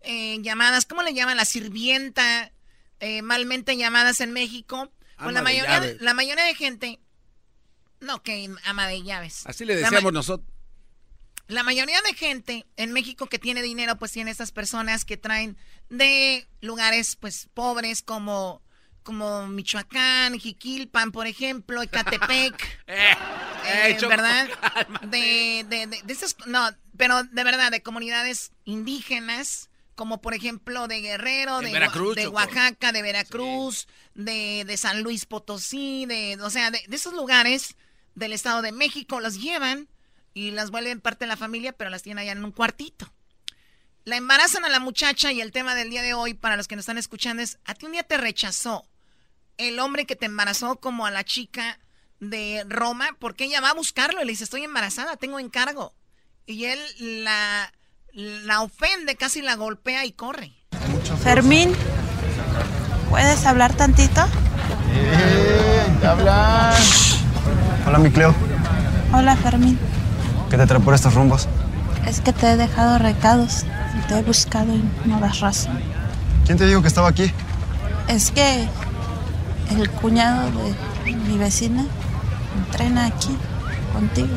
eh, 0.00 0.38
llamadas, 0.42 0.86
¿cómo 0.86 1.02
le 1.02 1.14
llaman? 1.14 1.36
La 1.36 1.44
sirvienta, 1.44 2.52
eh, 3.00 3.22
malmente 3.22 3.76
llamadas 3.76 4.20
en 4.20 4.32
México. 4.32 4.90
Pues 5.18 5.32
la 5.32 5.42
mayoría, 5.42 5.80
de, 5.80 5.96
la 6.00 6.14
mayoría 6.14 6.44
de 6.44 6.54
gente, 6.54 7.00
no, 8.00 8.22
que 8.22 8.50
ama 8.64 8.86
de 8.86 9.02
llaves. 9.02 9.42
Así 9.46 9.64
le 9.64 9.76
decíamos 9.76 10.12
nosotros. 10.12 10.48
La 11.48 11.62
mayoría 11.62 12.00
de 12.02 12.14
gente 12.14 12.66
en 12.76 12.92
México 12.92 13.26
que 13.26 13.38
tiene 13.38 13.62
dinero, 13.62 13.96
pues 13.96 14.12
tiene 14.12 14.30
estas 14.32 14.50
personas 14.50 15.04
que 15.04 15.16
traen 15.16 15.56
de 15.88 16.46
lugares, 16.60 17.16
pues, 17.16 17.48
pobres 17.54 18.02
como 18.02 18.62
como 19.06 19.46
Michoacán, 19.46 20.36
Jiquilpan, 20.36 21.12
por 21.12 21.28
ejemplo, 21.28 21.80
Ecatepec, 21.80 22.60
eh, 22.88 23.16
eh, 23.64 23.96
¿verdad? 24.08 24.48
De, 25.02 25.64
de, 25.68 25.86
de, 25.86 26.02
de, 26.02 26.12
esas, 26.12 26.36
no, 26.46 26.68
pero 26.96 27.22
de 27.22 27.44
verdad, 27.44 27.70
de 27.70 27.84
comunidades 27.84 28.50
indígenas, 28.64 29.70
como 29.94 30.20
por 30.20 30.34
ejemplo 30.34 30.88
de 30.88 31.02
Guerrero, 31.02 31.60
de, 31.60 31.70
Veracruz, 31.70 32.16
de 32.16 32.26
Oaxaca, 32.26 32.90
de 32.90 33.02
Veracruz, 33.02 33.86
sí. 33.86 34.22
de, 34.22 34.64
de 34.66 34.76
San 34.76 35.02
Luis 35.04 35.24
Potosí, 35.24 36.04
de, 36.06 36.36
o 36.42 36.50
sea, 36.50 36.72
de, 36.72 36.82
de 36.88 36.96
esos 36.96 37.14
lugares 37.14 37.76
del 38.16 38.32
Estado 38.32 38.60
de 38.60 38.72
México, 38.72 39.20
los 39.20 39.40
llevan 39.40 39.88
y 40.34 40.50
las 40.50 40.72
vuelven 40.72 41.00
parte 41.00 41.26
de 41.26 41.28
la 41.28 41.36
familia, 41.36 41.72
pero 41.72 41.90
las 41.90 42.02
tienen 42.02 42.22
allá 42.22 42.32
en 42.32 42.44
un 42.44 42.50
cuartito. 42.50 43.12
La 44.02 44.16
embarazan 44.16 44.64
a 44.64 44.68
la 44.68 44.80
muchacha 44.80 45.30
y 45.30 45.40
el 45.40 45.52
tema 45.52 45.76
del 45.76 45.90
día 45.90 46.02
de 46.02 46.14
hoy, 46.14 46.34
para 46.34 46.56
los 46.56 46.66
que 46.66 46.74
nos 46.74 46.82
están 46.82 46.98
escuchando, 46.98 47.44
es, 47.44 47.60
a 47.64 47.74
ti 47.74 47.86
un 47.86 47.92
día 47.92 48.02
te 48.02 48.16
rechazó 48.16 48.84
el 49.58 49.78
hombre 49.78 50.06
que 50.06 50.16
te 50.16 50.26
embarazó 50.26 50.76
como 50.76 51.06
a 51.06 51.10
la 51.10 51.24
chica 51.24 51.78
de 52.20 52.64
Roma, 52.68 53.08
porque 53.18 53.44
ella 53.44 53.60
va 53.60 53.70
a 53.70 53.74
buscarlo 53.74 54.22
y 54.22 54.24
le 54.24 54.32
dice, 54.32 54.44
estoy 54.44 54.62
embarazada, 54.64 55.16
tengo 55.16 55.38
encargo. 55.38 55.94
Y 56.46 56.66
él 56.66 56.78
la, 57.24 57.72
la 58.12 58.62
ofende, 58.62 59.16
casi 59.16 59.42
la 59.42 59.56
golpea 59.56 60.04
y 60.04 60.12
corre. 60.12 60.52
Fermín, 61.22 61.72
¿puedes 63.10 63.44
hablar 63.46 63.74
tantito? 63.74 64.26
Eh, 64.92 66.06
habla. 66.06 66.74
Hola, 67.86 67.98
mi 67.98 68.10
Cleo. 68.10 68.34
Hola, 69.12 69.36
Fermín. 69.36 69.78
¿Qué 70.50 70.56
te 70.56 70.66
trae 70.66 70.80
por 70.80 70.94
estos 70.94 71.14
rumbos? 71.14 71.48
Es 72.06 72.20
que 72.20 72.32
te 72.32 72.52
he 72.52 72.56
dejado 72.56 72.98
recados 72.98 73.64
y 73.98 74.06
te 74.08 74.18
he 74.18 74.22
buscado 74.22 74.72
y 74.74 74.82
no 75.04 75.18
das 75.20 75.40
razón. 75.40 75.80
¿Quién 76.44 76.56
te 76.56 76.66
dijo 76.66 76.82
que 76.82 76.88
estaba 76.88 77.08
aquí? 77.08 77.32
Es 78.08 78.30
que 78.30 78.68
el 79.70 79.90
cuñado 79.90 80.50
de 81.04 81.12
mi 81.12 81.38
vecina 81.38 81.84
entrena 82.56 83.06
aquí 83.06 83.36
contigo. 83.92 84.36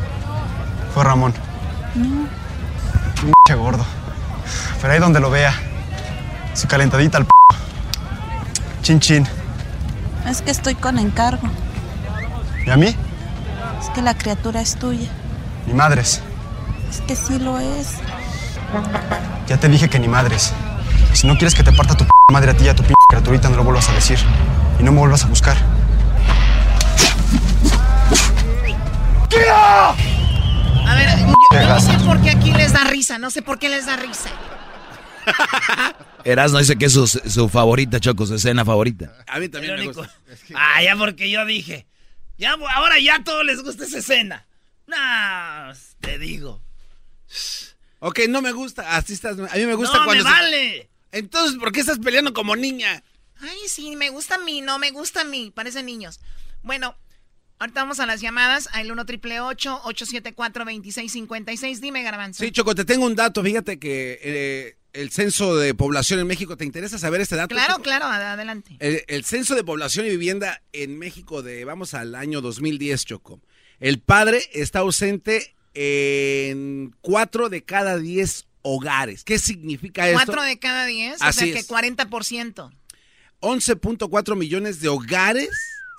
Fue 0.94 1.04
Ramón. 1.04 1.34
No. 1.96 2.28
Un 3.24 3.58
gordo. 3.58 3.86
Pero 4.82 4.94
ahí 4.94 5.00
donde 5.00 5.20
lo 5.20 5.30
vea. 5.30 5.54
Su 6.54 6.68
calentadita 6.68 7.18
al 7.18 7.26
p. 7.26 7.32
Chin 8.82 9.00
chin. 9.00 9.28
Es 10.28 10.42
que 10.42 10.52
estoy 10.52 10.76
con 10.76 11.00
encargo. 11.00 11.48
¿Y 12.66 12.70
a 12.70 12.78
mí? 12.78 12.96
Es 13.82 13.90
que 13.94 14.02
la 14.02 14.14
criatura 14.14 14.62
es 14.62 14.76
tuya. 14.76 15.10
Ni 15.66 15.74
madres. 15.74 16.22
Es 16.90 17.02
que 17.02 17.16
sí 17.16 17.40
lo 17.40 17.60
es. 17.60 17.96
Ya 19.48 19.58
te 19.58 19.68
dije 19.68 19.90
que 19.90 20.00
ni 20.00 20.08
madres. 20.08 20.54
Si 21.14 21.28
no 21.28 21.34
quieres 21.38 21.56
que 21.56 21.64
te 21.64 21.72
parta 21.72 21.96
tu 21.96 22.06
p 22.06 22.12
madre 22.32 22.52
a 22.52 22.58
ti 22.58 22.66
y 22.66 22.68
a 22.68 22.76
tu 22.76 22.84
p 22.84 22.94
criaturita, 23.10 23.50
no 23.50 23.58
lo 23.58 23.64
vuelvas 23.64 23.90
a 23.90 23.94
decir 23.94 24.20
y 24.80 24.84
no 24.84 24.92
me 24.92 25.00
vuelvas 25.00 25.24
a 25.24 25.28
buscar. 25.28 25.58
A 30.86 30.96
ver, 30.96 31.10
yo, 31.20 31.34
yo, 31.52 31.68
no 31.68 31.80
sé 31.80 31.98
por 32.06 32.22
qué 32.22 32.32
aquí 32.32 32.52
les 32.52 32.74
da 32.74 32.84
risa, 32.86 33.18
no 33.18 33.30
sé 33.30 33.42
por 33.42 33.60
qué 33.60 33.70
les 33.70 33.86
da 33.86 33.96
risa. 33.96 34.30
Erasmo 36.24 36.60
dice 36.60 36.78
que 36.78 36.86
es 36.86 36.94
su, 36.94 37.08
su, 37.08 37.50
favorita, 37.50 38.00
Choco, 38.00 38.26
su 38.26 38.36
escena 38.36 38.66
favorita. 38.66 39.14
A 39.28 39.40
mí 39.40 39.50
también 39.50 39.76
me 39.76 39.86
gusta. 39.86 40.12
Ah, 40.56 40.84
ya 40.84 40.96
porque 40.96 41.30
yo 41.30 41.46
dije. 41.46 41.88
Ya, 42.38 42.54
ahora 42.76 43.00
ya 43.00 43.16
a 43.16 43.24
todos 43.24 43.46
les 43.46 43.62
gusta 43.64 43.86
esa 43.86 44.00
escena. 44.00 44.46
No, 44.88 44.96
te 46.00 46.18
digo. 46.18 46.62
Ok, 48.00 48.22
no 48.30 48.42
me 48.42 48.52
gusta. 48.52 48.96
Así 48.96 49.14
estás. 49.14 49.38
A 49.38 49.56
mí 49.56 49.66
me 49.66 49.76
gusta 49.76 49.98
no, 49.98 50.06
cuando. 50.06 50.24
Me 50.24 50.30
vale. 50.30 50.90
Entonces, 51.12 51.58
¿por 51.58 51.72
qué 51.72 51.80
estás 51.80 52.00
peleando 52.00 52.34
como 52.34 52.56
niña? 52.56 53.04
Ay, 53.42 53.58
sí, 53.68 53.96
me 53.96 54.10
gusta 54.10 54.36
a 54.36 54.40
mí, 54.40 54.62
no 54.62 54.80
me 54.80 54.92
gusta 54.92 55.22
a 55.22 55.24
mí. 55.24 55.52
Parecen 55.54 55.86
niños. 55.86 56.20
Bueno, 56.62 56.96
ahorita 57.60 57.82
vamos 57.82 58.00
a 58.00 58.06
las 58.06 58.22
llamadas. 58.22 58.68
Al 58.74 58.92
1 58.92 59.06
triple 59.06 59.40
874 59.40 60.66
2656 60.66 61.82
Dime, 61.82 62.04
Garbanzo. 62.04 62.44
Sí, 62.44 62.52
Choco, 62.52 62.76
te 62.76 62.86
tengo 62.86 63.06
un 63.06 63.16
dato. 63.16 63.44
Fíjate 63.44 63.80
que 63.80 64.20
eh, 64.22 64.78
el 64.94 65.12
censo 65.12 65.56
de 65.56 65.74
población 65.74 66.20
en 66.20 66.28
México, 66.28 66.58
¿te 66.58 66.66
interesa 66.66 67.00
saber 67.00 67.22
este 67.22 67.36
dato? 67.36 67.56
Claro, 67.56 67.74
Choco? 67.74 67.84
claro, 67.84 68.06
adelante. 68.06 68.76
El, 68.80 69.04
el, 69.08 69.24
censo 69.24 69.56
de 69.56 69.64
población 69.64 70.06
y 70.06 70.10
vivienda 70.10 70.62
en 70.74 71.00
México 71.00 71.42
de, 71.42 71.64
vamos 71.64 71.94
al 71.94 72.16
año 72.16 72.42
2010, 72.42 73.06
Choco. 73.06 73.40
El 73.80 74.00
padre 74.00 74.42
está 74.52 74.80
ausente 74.80 75.56
en 75.74 76.94
4 77.02 77.50
de 77.50 77.64
cada 77.64 77.98
10 77.98 78.49
hogares. 78.62 79.24
¿Qué 79.24 79.40
significa 79.40 80.08
esto? 80.08 80.26
4 80.26 80.44
de 80.44 80.60
cada 80.60 80.86
10, 80.86 81.22
Así 81.22 81.28
o 81.30 81.32
sea 81.46 81.54
que 81.54 81.60
es. 81.60 81.70
40%. 81.70 82.72
11.4 83.42 84.36
millones 84.36 84.82
de 84.82 84.90
hogares 84.90 85.50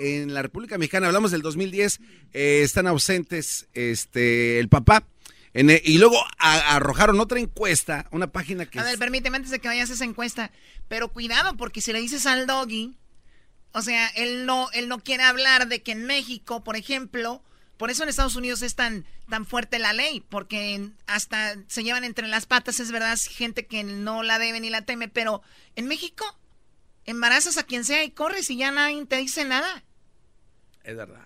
en 0.01 0.35
la 0.35 0.43
República 0.43 0.79
Mexicana, 0.79 1.07
hablamos 1.07 1.31
del 1.31 1.43
2010, 1.43 2.01
eh, 2.33 2.63
están 2.63 2.87
ausentes 2.87 3.69
este 3.75 4.59
el 4.59 4.69
papá. 4.69 5.05
En 5.53 5.69
el, 5.69 5.83
y 5.85 5.99
luego 5.99 6.17
a, 6.39 6.77
arrojaron 6.77 7.21
otra 7.21 7.41
encuesta, 7.41 8.07
una 8.13 8.29
página 8.31 8.67
que... 8.67 8.79
A 8.79 8.85
ver, 8.85 8.99
permíteme 8.99 9.37
antes 9.37 9.51
de 9.51 9.59
que 9.59 9.69
vayas 9.69 9.91
a 9.91 9.95
esa 9.95 10.05
encuesta, 10.05 10.53
pero 10.89 11.09
cuidado 11.09 11.57
porque 11.57 11.81
si 11.81 11.93
le 11.93 12.01
dices 12.01 12.27
al 12.27 12.47
doggy, 12.47 12.97
O 13.73 13.83
sea, 13.83 14.09
él 14.17 14.47
no, 14.47 14.69
él 14.73 14.89
no 14.89 15.01
quiere 15.01 15.25
hablar 15.25 15.69
de 15.69 15.83
que 15.83 15.93
en 15.93 16.05
México, 16.05 16.63
por 16.63 16.77
ejemplo, 16.77 17.43
por 17.81 17.91
eso 17.91 18.03
en 18.03 18.11
Estados 18.11 18.37
Unidos 18.37 18.61
es 18.61 18.75
tan, 18.75 19.07
tan 19.31 19.47
fuerte 19.47 19.79
la 19.79 19.95
ley, 19.95 20.23
porque 20.29 20.91
hasta 21.07 21.57
se 21.67 21.83
llevan 21.83 22.05
entre 22.05 22.29
las 22.29 22.45
patas, 22.45 22.79
es 22.79 22.93
verdad, 22.93 23.17
gente 23.31 23.65
que 23.65 23.85
no 23.85 24.23
la 24.23 24.39
debe 24.39 24.61
ni 24.61 24.69
la 24.69 24.83
teme, 24.83 25.09
pero 25.09 25.41
en 25.77 25.87
México 25.87 26.27
embarazas 27.07 27.57
a 27.57 27.63
quien 27.63 27.87
sea 27.87 28.05
y 28.05 28.11
corres 28.11 28.51
y 28.51 28.59
ya 28.59 28.71
nadie 28.71 29.07
te 29.07 29.17
dice 29.17 29.47
nada. 29.47 29.83
Es 30.85 30.95
verdad. 30.95 31.25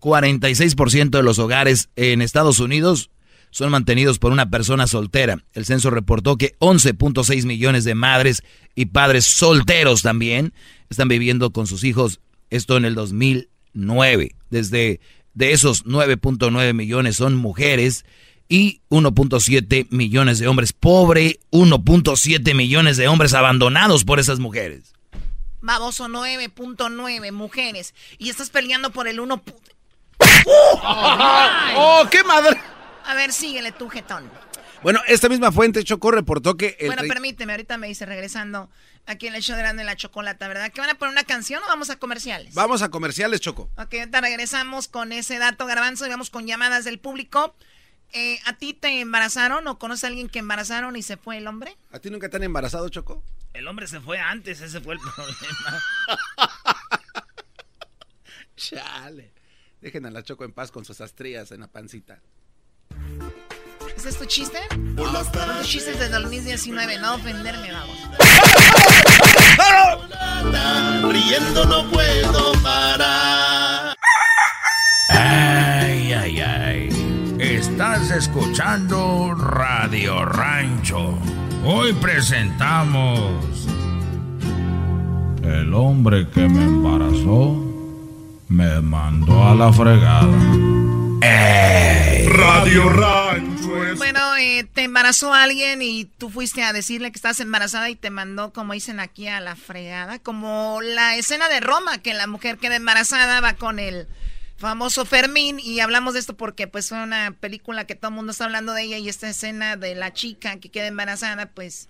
46% 0.00 1.10
de 1.10 1.22
los 1.22 1.38
hogares 1.38 1.90
en 1.96 2.22
Estados 2.22 2.60
Unidos 2.60 3.10
son 3.50 3.70
mantenidos 3.70 4.18
por 4.18 4.32
una 4.32 4.48
persona 4.48 4.86
soltera. 4.86 5.44
El 5.52 5.66
censo 5.66 5.90
reportó 5.90 6.38
que 6.38 6.56
11.6 6.60 7.44
millones 7.44 7.84
de 7.84 7.94
madres 7.94 8.42
y 8.74 8.86
padres 8.86 9.26
solteros 9.26 10.00
también 10.00 10.54
están 10.88 11.08
viviendo 11.08 11.52
con 11.52 11.66
sus 11.66 11.84
hijos, 11.84 12.20
esto 12.48 12.78
en 12.78 12.86
el 12.86 12.94
2009. 12.94 14.34
Desde 14.48 15.00
de 15.38 15.52
esos 15.52 15.86
9.9 15.86 16.74
millones 16.74 17.16
son 17.16 17.36
mujeres 17.36 18.04
y 18.48 18.80
1.7 18.90 19.86
millones 19.90 20.40
de 20.40 20.48
hombres. 20.48 20.72
Pobre 20.72 21.38
1.7 21.52 22.54
millones 22.56 22.96
de 22.96 23.06
hombres 23.06 23.34
abandonados 23.34 24.04
por 24.04 24.18
esas 24.18 24.40
mujeres. 24.40 24.94
Baboso 25.60 26.08
9.9 26.08 27.30
mujeres. 27.30 27.94
Y 28.18 28.30
estás 28.30 28.50
peleando 28.50 28.90
por 28.90 29.06
el 29.06 29.20
1. 29.20 29.42
¡Oh, 31.76 32.04
qué 32.10 32.24
madre! 32.24 32.60
A 33.04 33.14
ver, 33.14 33.32
síguele 33.32 33.70
tú, 33.70 33.88
jetón. 33.88 34.28
Bueno, 34.82 35.00
esta 35.06 35.28
misma 35.28 35.52
fuente, 35.52 35.84
Choco, 35.84 36.10
reportó 36.10 36.56
que... 36.56 36.76
bueno, 36.84 37.02
permíteme, 37.06 37.52
ahorita 37.52 37.78
me 37.78 37.86
dice, 37.86 38.06
regresando 38.06 38.70
aquí 39.08 39.26
en 39.26 39.34
el 39.34 39.42
show 39.42 39.56
de 39.56 39.62
Grande 39.62 39.84
la 39.84 39.96
Chocolata, 39.96 40.46
¿verdad? 40.46 40.70
¿Que 40.70 40.80
van 40.80 40.90
a 40.90 40.94
poner 40.94 41.12
una 41.12 41.24
canción 41.24 41.62
o 41.64 41.66
vamos 41.66 41.90
a 41.90 41.98
comerciales? 41.98 42.54
Vamos 42.54 42.82
a 42.82 42.90
comerciales, 42.90 43.40
Choco. 43.40 43.70
Ok, 43.76 43.94
ahorita 43.94 44.20
regresamos 44.20 44.86
con 44.86 45.12
ese 45.12 45.38
dato, 45.38 45.66
Garbanzo, 45.66 46.06
y 46.06 46.10
vamos 46.10 46.30
con 46.30 46.46
llamadas 46.46 46.84
del 46.84 47.00
público. 47.00 47.56
Eh, 48.12 48.38
¿A 48.46 48.56
ti 48.56 48.74
te 48.74 49.00
embarazaron 49.00 49.66
o 49.66 49.78
conoces 49.78 50.04
a 50.04 50.06
alguien 50.08 50.28
que 50.28 50.38
embarazaron 50.38 50.96
y 50.96 51.02
se 51.02 51.16
fue 51.16 51.38
el 51.38 51.46
hombre? 51.46 51.76
¿A 51.90 51.98
ti 51.98 52.10
nunca 52.10 52.28
te 52.28 52.36
han 52.36 52.42
embarazado, 52.42 52.88
Choco? 52.88 53.24
El 53.52 53.66
hombre 53.66 53.86
se 53.86 54.00
fue 54.00 54.18
antes, 54.18 54.60
ese 54.60 54.80
fue 54.80 54.94
el 54.94 55.00
problema. 55.00 55.82
Chale. 58.56 59.32
Dejen 59.80 60.06
a 60.06 60.10
la 60.10 60.22
Choco 60.22 60.44
en 60.44 60.52
paz 60.52 60.70
con 60.70 60.84
sus 60.84 61.00
astrías 61.00 61.52
en 61.52 61.60
la 61.60 61.68
pancita. 61.68 62.20
¿Ese 63.98 64.10
es 64.10 64.16
tu 64.16 64.26
chiste? 64.26 64.58
Tardes. 65.32 65.66
chistes 65.66 65.98
de 65.98 66.08
2019, 66.08 67.00
no 67.00 67.16
ofenderme, 67.16 67.72
vamos. 67.72 67.96
Riendo 71.12 71.64
no 71.64 71.90
puedo 71.90 72.52
parar. 72.62 73.96
Ay, 75.08 76.12
ay, 76.12 76.40
ay. 76.40 77.36
Estás 77.40 78.12
escuchando 78.12 79.34
Radio 79.34 80.24
Rancho. 80.24 81.18
Hoy 81.64 81.92
presentamos... 81.94 83.66
El 85.42 85.74
hombre 85.74 86.28
que 86.28 86.48
me 86.48 86.62
embarazó 86.62 87.56
me 88.46 88.80
mandó 88.80 89.42
a 89.42 89.56
la 89.56 89.72
fregada. 89.72 90.28
Radio 92.28 92.88
Rancho 92.90 93.47
Bueno, 93.96 94.36
eh, 94.36 94.68
te 94.72 94.84
embarazó 94.84 95.32
alguien 95.32 95.82
y 95.82 96.04
tú 96.04 96.30
fuiste 96.30 96.62
a 96.62 96.72
decirle 96.72 97.10
que 97.10 97.16
estás 97.16 97.40
embarazada 97.40 97.88
y 97.90 97.96
te 97.96 98.10
mandó, 98.10 98.52
como 98.52 98.72
dicen 98.72 99.00
aquí, 99.00 99.28
a 99.28 99.40
la 99.40 99.56
fregada. 99.56 100.18
Como 100.18 100.80
la 100.82 101.16
escena 101.16 101.48
de 101.48 101.60
Roma, 101.60 101.98
que 101.98 102.14
la 102.14 102.26
mujer 102.26 102.58
queda 102.58 102.76
embarazada, 102.76 103.40
va 103.40 103.54
con 103.54 103.78
el 103.78 104.08
famoso 104.56 105.04
Fermín. 105.04 105.58
Y 105.60 105.80
hablamos 105.80 106.14
de 106.14 106.20
esto 106.20 106.36
porque 106.36 106.66
pues 106.66 106.88
fue 106.88 107.02
una 107.02 107.32
película 107.38 107.84
que 107.84 107.94
todo 107.94 108.10
el 108.10 108.16
mundo 108.16 108.32
está 108.32 108.44
hablando 108.44 108.72
de 108.72 108.82
ella 108.82 108.98
y 108.98 109.08
esta 109.08 109.28
escena 109.28 109.76
de 109.76 109.94
la 109.94 110.12
chica 110.12 110.56
que 110.56 110.68
queda 110.68 110.86
embarazada, 110.86 111.46
pues 111.46 111.88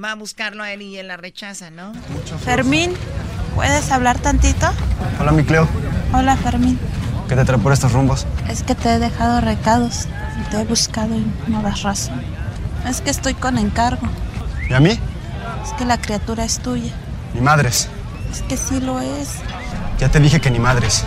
va 0.00 0.12
a 0.12 0.14
buscarlo 0.14 0.62
a 0.62 0.72
él 0.72 0.82
y 0.82 0.96
él 0.98 1.08
la 1.08 1.16
rechaza, 1.16 1.70
¿no? 1.70 1.92
Fermín, 2.44 2.92
¿puedes 3.54 3.90
hablar 3.90 4.18
tantito? 4.20 4.70
Hola, 5.18 5.32
mi 5.32 5.44
Cleo. 5.44 5.68
Hola, 6.12 6.36
Fermín. 6.36 6.78
¿Qué 7.28 7.36
te 7.36 7.44
trae 7.44 7.58
por 7.58 7.72
estos 7.72 7.92
rumbos? 7.92 8.26
Es 8.48 8.62
que 8.62 8.74
te 8.74 8.94
he 8.94 8.98
dejado 8.98 9.40
recados. 9.40 10.08
Te 10.50 10.60
he 10.60 10.64
buscado 10.64 11.14
y 11.16 11.24
no 11.48 11.62
das 11.62 11.82
razón. 11.82 12.20
Es 12.88 13.00
que 13.00 13.10
estoy 13.10 13.34
con 13.34 13.58
encargo. 13.58 14.08
¿Y 14.68 14.72
a 14.72 14.80
mí? 14.80 14.98
Es 15.64 15.72
que 15.78 15.84
la 15.84 16.00
criatura 16.00 16.44
es 16.44 16.60
tuya. 16.60 16.92
Ni 17.34 17.40
madres. 17.40 17.88
Es 18.32 18.42
que 18.42 18.56
sí 18.56 18.80
lo 18.80 19.00
es. 19.00 19.36
Ya 19.98 20.10
te 20.10 20.18
dije 20.18 20.40
que 20.40 20.50
ni 20.50 20.58
madres. 20.58 21.04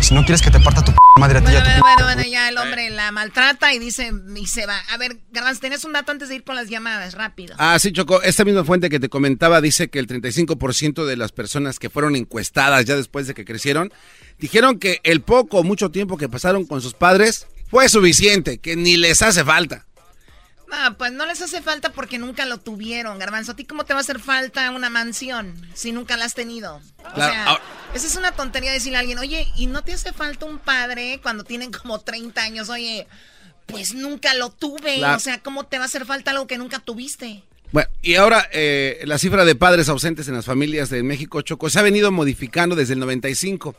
Si 0.00 0.14
no 0.14 0.24
quieres 0.24 0.42
que 0.42 0.50
te 0.50 0.60
parta 0.60 0.84
tu 0.84 0.92
p 0.92 0.98
madre 1.18 1.38
a 1.38 1.40
ti 1.40 1.50
Bueno, 1.50 1.58
y 1.58 1.60
a 1.60 1.64
tu 1.64 1.80
bueno, 1.80 1.96
bueno, 2.04 2.14
bueno, 2.14 2.30
ya 2.30 2.48
el 2.48 2.58
hombre 2.58 2.90
la 2.90 3.10
maltrata 3.10 3.72
y 3.72 3.78
dice, 3.78 4.12
y 4.36 4.46
se 4.46 4.66
va. 4.66 4.78
A 4.92 4.98
ver, 4.98 5.18
Garbanzo, 5.32 5.62
tenías 5.62 5.84
un 5.84 5.92
dato 5.92 6.12
antes 6.12 6.28
de 6.28 6.36
ir 6.36 6.44
con 6.44 6.54
las 6.54 6.68
llamadas, 6.68 7.14
rápido. 7.14 7.56
Ah, 7.58 7.78
sí, 7.78 7.92
Choco. 7.92 8.22
Esta 8.22 8.44
misma 8.44 8.62
fuente 8.64 8.90
que 8.90 9.00
te 9.00 9.08
comentaba 9.08 9.60
dice 9.60 9.88
que 9.88 9.98
el 9.98 10.06
35% 10.06 11.06
de 11.06 11.16
las 11.16 11.32
personas 11.32 11.78
que 11.78 11.90
fueron 11.90 12.14
encuestadas 12.14 12.84
ya 12.84 12.94
después 12.94 13.26
de 13.26 13.34
que 13.34 13.44
crecieron, 13.44 13.92
dijeron 14.38 14.78
que 14.78 15.00
el 15.02 15.22
poco 15.22 15.58
o 15.58 15.62
mucho 15.64 15.90
tiempo 15.90 16.18
que 16.18 16.28
pasaron 16.28 16.66
con 16.66 16.82
sus 16.82 16.94
padres 16.94 17.46
fue 17.68 17.88
suficiente, 17.88 18.58
que 18.58 18.76
ni 18.76 18.96
les 18.96 19.22
hace 19.22 19.44
falta. 19.44 19.86
No, 20.68 20.98
pues 20.98 21.12
no 21.12 21.26
les 21.26 21.40
hace 21.42 21.62
falta 21.62 21.92
porque 21.92 22.18
nunca 22.18 22.44
lo 22.44 22.58
tuvieron, 22.58 23.18
Garbanzo. 23.20 23.52
¿A 23.52 23.56
ti 23.56 23.64
cómo 23.64 23.84
te 23.84 23.92
va 23.94 24.00
a 24.00 24.02
hacer 24.02 24.18
falta 24.18 24.70
una 24.72 24.90
mansión 24.90 25.54
si 25.74 25.92
nunca 25.92 26.16
la 26.16 26.24
has 26.24 26.34
tenido? 26.34 26.76
O 26.98 27.14
Claro, 27.14 27.32
sea, 27.32 27.44
ahora- 27.46 27.62
esa 27.94 28.06
es 28.08 28.16
una 28.16 28.32
tontería 28.32 28.72
decirle 28.72 28.96
a 28.96 29.00
alguien, 29.00 29.18
oye, 29.18 29.46
¿y 29.56 29.66
no 29.68 29.82
te 29.84 29.92
hace 29.92 30.12
falta 30.12 30.44
un 30.44 30.58
padre 30.58 31.20
cuando 31.22 31.44
tienen 31.44 31.70
como 31.70 32.00
30 32.00 32.42
años? 32.42 32.68
Oye, 32.68 33.06
pues 33.66 33.94
nunca 33.94 34.34
lo 34.34 34.50
tuve. 34.50 34.96
Claro. 34.98 35.16
O 35.16 35.20
sea, 35.20 35.40
¿cómo 35.40 35.64
te 35.66 35.78
va 35.78 35.84
a 35.84 35.86
hacer 35.86 36.04
falta 36.04 36.32
algo 36.32 36.48
que 36.48 36.58
nunca 36.58 36.80
tuviste? 36.80 37.44
Bueno, 37.70 37.88
y 38.02 38.16
ahora 38.16 38.48
eh, 38.52 39.00
la 39.04 39.18
cifra 39.18 39.44
de 39.44 39.54
padres 39.54 39.88
ausentes 39.88 40.26
en 40.28 40.34
las 40.34 40.46
familias 40.46 40.90
de 40.90 41.02
México, 41.04 41.42
Choco, 41.42 41.70
se 41.70 41.78
ha 41.78 41.82
venido 41.82 42.10
modificando 42.10 42.74
desde 42.74 42.94
el 42.94 43.00
95. 43.00 43.76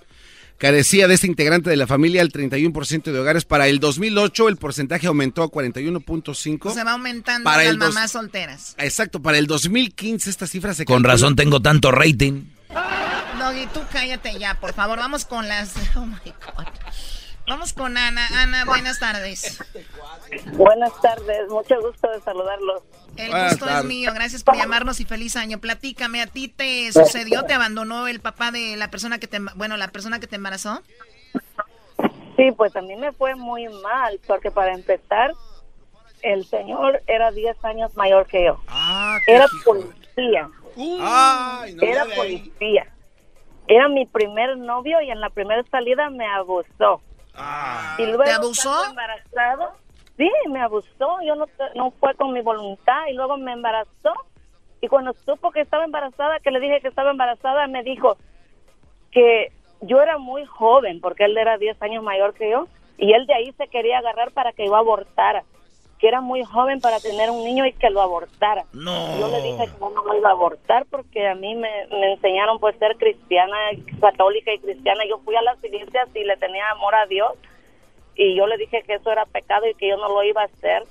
Carecía 0.58 1.08
de 1.08 1.14
este 1.14 1.28
integrante 1.28 1.70
de 1.70 1.76
la 1.78 1.86
familia 1.86 2.22
el 2.22 2.32
31% 2.32 3.12
de 3.12 3.20
hogares. 3.20 3.46
Para 3.46 3.68
el 3.68 3.80
2008 3.80 4.50
el 4.50 4.58
porcentaje 4.58 5.06
aumentó 5.08 5.44
a 5.44 5.50
41.5. 5.52 6.74
Se 6.74 6.84
va 6.84 6.94
aumentando 6.94 7.44
Para 7.44 7.64
las 7.64 7.78
dos- 7.78 7.94
mamás 7.94 8.12
solteras. 8.12 8.76
Exacto, 8.80 9.22
para 9.22 9.38
el 9.38 9.46
2015 9.48 10.30
esta 10.30 10.48
cifra 10.48 10.74
se 10.74 10.86
Con 10.86 11.04
calcula- 11.04 11.12
razón 11.14 11.36
tengo 11.36 11.62
tanto 11.62 11.92
rating. 11.92 12.46
Doggy, 13.40 13.68
tú 13.72 13.82
cállate 13.92 14.40
ya, 14.40 14.56
por 14.60 14.74
favor. 14.74 14.98
Vamos 14.98 15.26
con 15.26 15.48
las... 15.48 15.74
Oh, 15.96 16.06
my 16.06 16.16
God. 16.26 16.66
Vamos 17.48 17.72
con 17.74 17.98
Ana. 17.98 18.28
Ana, 18.42 18.66
buenas 18.66 19.00
tardes. 19.00 19.64
Buenas 20.54 20.92
tardes, 21.02 21.50
mucho 21.50 21.80
gusto 21.82 22.10
de 22.12 22.20
saludarlos. 22.22 22.84
El 23.16 23.30
Buenas 23.30 23.58
gusto 23.60 23.70
es 23.78 23.84
mío. 23.86 24.12
Gracias 24.14 24.44
por 24.44 24.58
llamarnos 24.58 25.00
y 25.00 25.06
feliz 25.06 25.36
año. 25.38 25.60
Platícame, 25.60 26.22
¿a 26.22 26.28
ti 26.28 26.50
te 26.50 26.92
sucedió? 26.92 27.44
¿Te 27.44 27.54
abandonó 27.54 28.08
el 28.08 28.20
papá 28.20 28.52
de 28.52 28.76
la 28.76 28.90
persona 28.92 29.18
que 29.20 29.28
te... 29.28 29.38
em- 29.38 29.48
Bueno, 29.56 29.78
la 29.78 29.88
persona 29.88 30.20
que 30.20 30.28
te 30.28 30.36
embarazó? 30.36 30.82
Sí, 32.36 32.52
pues 32.56 32.76
a 32.76 32.82
mí 32.82 32.96
me 32.98 33.14
fue 33.14 33.34
muy 33.36 33.68
mal, 33.82 34.20
porque 34.28 34.52
para 34.52 34.74
empezar, 34.74 35.32
el 36.22 36.46
señor 36.46 37.02
era 37.08 37.32
10 37.32 37.64
años 37.64 37.96
mayor 37.96 38.28
que 38.28 38.44
yo. 38.46 38.60
era 39.26 39.46
policía. 39.64 40.50
Ay, 41.02 41.74
no, 41.76 41.82
era 41.82 42.06
policía. 42.14 42.88
Era 43.70 43.88
mi 43.88 44.06
primer 44.06 44.58
novio 44.58 45.02
y 45.02 45.10
en 45.10 45.20
la 45.22 45.30
primera 45.30 45.64
salida 45.72 46.10
me 46.10 46.28
abusó. 46.28 47.02
Y 47.98 48.06
luego 48.06 48.24
¿Te 48.24 48.32
abusó? 48.32 48.86
embarazado, 48.86 49.74
sí, 50.18 50.30
me 50.50 50.62
abusó. 50.62 51.22
Yo 51.26 51.36
no, 51.36 51.46
no 51.76 51.92
fue 51.92 52.14
con 52.16 52.34
mi 52.34 52.42
voluntad 52.42 53.08
y 53.10 53.14
luego 53.14 53.38
me 53.38 53.54
embarazó. 53.54 54.14
Y 54.82 54.88
cuando 54.88 55.14
supo 55.26 55.52
que 55.52 55.62
estaba 55.62 55.86
embarazada, 55.86 56.40
que 56.40 56.52
le 56.52 56.60
dije 56.60 56.82
que 56.82 56.88
estaba 56.88 57.12
embarazada, 57.12 57.68
me 57.68 57.84
dijo 57.84 58.18
que 59.12 59.52
yo 59.82 60.02
era 60.02 60.18
muy 60.18 60.46
joven, 60.46 61.02
porque 61.02 61.26
él 61.26 61.38
era 61.38 61.58
10 61.58 61.82
años 61.82 62.04
mayor 62.04 62.34
que 62.34 62.50
yo, 62.50 62.68
y 62.98 63.14
él 63.14 63.26
de 63.26 63.34
ahí 63.34 63.52
se 63.54 63.68
quería 63.68 64.00
agarrar 64.00 64.32
para 64.32 64.54
que 64.54 64.66
yo 64.66 64.76
abortara, 64.76 65.44
que 66.00 66.08
era 66.08 66.22
muy 66.22 66.44
joven 66.44 66.80
para 66.80 67.00
tener 67.00 67.32
un 67.32 67.44
niño 67.44 67.66
y 67.66 67.74
que 67.74 67.90
lo 67.90 68.02
abortara. 68.02 68.66
No. 68.74 69.20
Yo 69.20 69.28
le 69.30 69.42
dije 69.42 69.66
que 69.66 69.80
no 69.80 69.90
lo 69.90 70.16
iba 70.18 70.30
a 70.30 70.34
abortar 70.34 70.86
porque 70.92 71.28
a 71.28 71.34
mí 71.36 71.56
me, 71.56 71.88
me 71.88 72.14
enseñaron 72.14 72.60
pues 72.60 72.78
ser 72.78 72.96
cristiana, 72.98 73.56
católica 74.00 74.54
y 74.54 74.60
cristiana. 74.60 75.04
Yo 75.10 75.18
fui 75.20 75.36
a 75.36 75.42
las 75.42 75.64
iglesias 75.64 76.08
y 76.14 76.24
le 76.24 76.38
tenía 76.38 76.70
amor 76.70 76.94
a 76.96 77.06
Dios 77.08 77.32
y 78.16 78.36
yo 78.36 78.46
le 78.48 78.58
dije 78.58 78.84
que 78.84 78.94
eso 78.96 79.12
era 79.12 79.26
pecado 79.26 79.68
y 79.68 79.74
que 79.76 79.90
yo 79.90 79.98
no 79.98 80.08
lo 80.10 80.24
iba 80.24 80.42
a 80.44 80.46
hacer. 80.46 80.84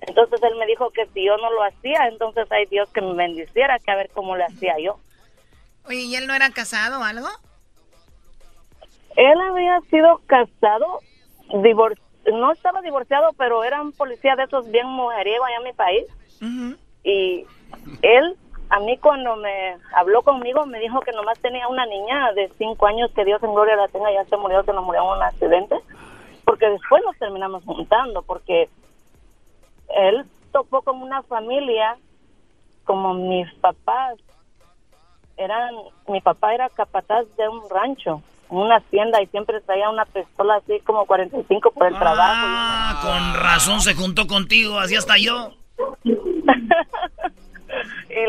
Entonces 0.00 0.40
él 0.42 0.56
me 0.56 0.66
dijo 0.66 0.90
que 0.90 1.06
si 1.06 1.24
yo 1.24 1.36
no 1.36 1.50
lo 1.52 1.62
hacía, 1.64 2.06
entonces 2.08 2.50
hay 2.50 2.66
Dios 2.66 2.88
que 2.90 3.00
me 3.00 3.14
bendiciera, 3.14 3.78
que 3.78 3.90
a 3.90 3.96
ver 3.96 4.10
cómo 4.12 4.36
le 4.36 4.44
hacía 4.44 4.76
yo. 4.78 4.98
Oye, 5.86 6.02
¿y 6.02 6.14
él 6.16 6.26
no 6.26 6.34
era 6.34 6.50
casado 6.50 7.00
o 7.00 7.04
algo? 7.04 7.28
Él 9.16 9.40
había 9.40 9.80
sido 9.90 10.20
casado, 10.26 11.00
divor- 11.48 11.98
no 12.26 12.52
estaba 12.52 12.82
divorciado, 12.82 13.32
pero 13.36 13.64
era 13.64 13.80
un 13.80 13.92
policía 13.92 14.36
de 14.36 14.44
esos 14.44 14.70
bien 14.70 14.86
mujeriego 14.86 15.44
allá 15.44 15.56
en 15.56 15.64
mi 15.64 15.72
país. 15.72 16.04
Y 17.04 17.46
él 18.02 18.36
a 18.70 18.80
mí 18.80 18.98
cuando 18.98 19.36
me 19.36 19.76
habló 19.94 20.22
conmigo 20.22 20.66
me 20.66 20.78
dijo 20.78 21.00
que 21.00 21.12
nomás 21.12 21.38
tenía 21.40 21.68
una 21.68 21.86
niña 21.86 22.32
de 22.32 22.50
cinco 22.58 22.86
años 22.86 23.10
que 23.14 23.24
Dios 23.24 23.42
en 23.42 23.54
gloria 23.54 23.76
la 23.76 23.88
tenga, 23.88 24.12
ya 24.12 24.24
se 24.24 24.36
murió, 24.36 24.62
que 24.64 24.72
nos 24.72 24.84
murió 24.84 25.02
en 25.02 25.16
un 25.16 25.22
accidente, 25.22 25.76
porque 26.44 26.68
después 26.68 27.02
nos 27.04 27.16
terminamos 27.18 27.64
juntando, 27.64 28.22
porque 28.22 28.68
él 29.88 30.24
topó 30.52 30.82
como 30.82 31.04
una 31.04 31.22
familia, 31.22 31.96
como 32.84 33.14
mis 33.14 33.52
papás, 33.54 34.18
eran, 35.36 35.74
mi 36.08 36.20
papá 36.20 36.54
era 36.54 36.68
capataz 36.68 37.24
de 37.36 37.48
un 37.48 37.68
rancho, 37.70 38.22
una 38.48 38.76
hacienda 38.76 39.20
y 39.22 39.26
siempre 39.26 39.60
traía 39.60 39.90
una 39.90 40.04
pistola 40.06 40.56
así 40.56 40.80
como 40.80 41.06
45 41.06 41.70
por 41.72 41.86
el 41.86 41.98
trabajo. 41.98 42.46
Ah, 42.46 43.00
con 43.02 43.42
razón 43.42 43.80
se 43.80 43.94
juntó 43.94 44.26
contigo, 44.26 44.78
así 44.78 44.96
hasta 44.96 45.18
yo. 45.18 45.52
y 46.04 46.14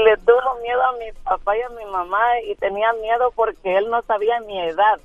le 0.03 0.17
tuvo 0.17 0.59
miedo 0.61 0.83
a 0.83 0.93
mi 0.93 1.11
papá 1.23 1.57
y 1.57 1.61
a 1.61 1.69
mi 1.69 1.85
mamá 1.91 2.19
y 2.47 2.55
tenía 2.55 2.91
miedo 2.93 3.31
porque 3.35 3.77
él 3.77 3.89
no 3.89 4.01
sabía 4.03 4.39
mi 4.41 4.59
edad. 4.59 4.99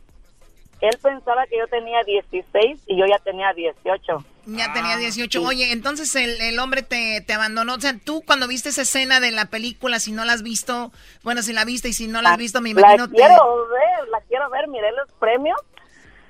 Él 0.81 0.99
pensaba 1.01 1.47
que 1.47 1.59
yo 1.59 1.67
tenía 1.69 2.03
16 2.03 2.83
y 2.87 2.97
yo 2.97 3.07
ya 3.07 3.19
tenía 3.19 3.53
18. 3.53 4.25
Ya 4.47 4.73
tenía 4.73 4.97
18. 4.97 5.43
Oye, 5.43 5.73
entonces 5.73 6.15
el, 6.17 6.41
el 6.41 6.59
hombre 6.59 6.83
te, 6.83 7.21
te, 7.23 7.33
abandonó. 7.33 7.75
O 7.75 7.81
sea, 7.81 7.97
tú 7.99 8.23
cuando 8.27 8.47
viste 8.47 8.69
esa 8.69 8.83
escena 8.83 9.21
de 9.21 9.31
la 9.31 9.47
película, 9.47 9.99
si 10.01 10.13
no 10.13 10.25
la 10.25 10.35
has 10.35 10.43
visto, 10.43 10.93
bueno, 11.23 11.43
si 11.43 11.53
la 11.53 11.65
viste 11.65 11.89
y 11.89 11.93
si 11.93 12.07
no 12.07 12.21
la 12.21 12.33
has 12.33 12.39
visto, 12.39 12.61
me 12.61 12.71
imagino... 12.71 13.07
La 13.07 13.13
quiero 13.13 13.69
ver, 13.69 14.09
la 14.11 14.21
quiero 14.29 14.51
ver, 14.51 14.69
miré 14.69 14.93
los 14.93 15.11
premios 15.19 15.59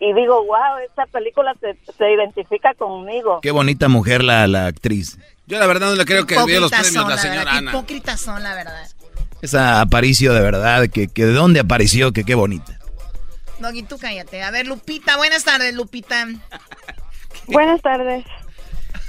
y 0.01 0.13
digo, 0.13 0.45
wow, 0.45 0.79
esta 0.87 1.07
película 1.07 1.55
se, 1.61 1.77
se 1.97 2.13
identifica 2.13 2.75
conmigo. 2.75 3.41
Qué 3.41 3.51
bonita 3.51 3.89
mujer 3.89 4.23
la, 4.23 4.47
la 4.47 4.67
actriz. 4.67 5.19
Yo 5.47 5.59
la 5.59 5.67
verdad 5.67 5.89
no 5.89 5.95
le 5.95 6.05
creo 6.05 6.27
que 6.27 6.37
vio 6.45 6.61
los 6.61 6.71
premios 6.71 6.93
son, 6.93 7.09
la 7.09 7.19
señora 7.19 7.41
verdad, 7.41 7.57
Ana. 7.57 7.71
Hipócritas 7.71 8.21
son, 8.21 8.43
la 8.43 8.55
verdad. 8.55 8.89
Esa 9.43 9.81
aparicio 9.81 10.33
de 10.33 10.41
verdad, 10.41 10.89
que, 10.89 11.09
que 11.09 11.27
de 11.27 11.33
dónde 11.33 11.61
apareció, 11.61 12.13
que 12.13 12.25
qué 12.25 12.35
bonita. 12.35 12.79
Doggy, 13.59 13.83
tú 13.83 13.99
cállate. 13.99 14.43
A 14.43 14.51
ver, 14.51 14.67
Lupita, 14.67 15.17
buenas 15.17 15.45
tardes, 15.45 15.75
Lupita. 15.75 16.27
Buenas 17.47 17.81
tardes. 17.83 18.25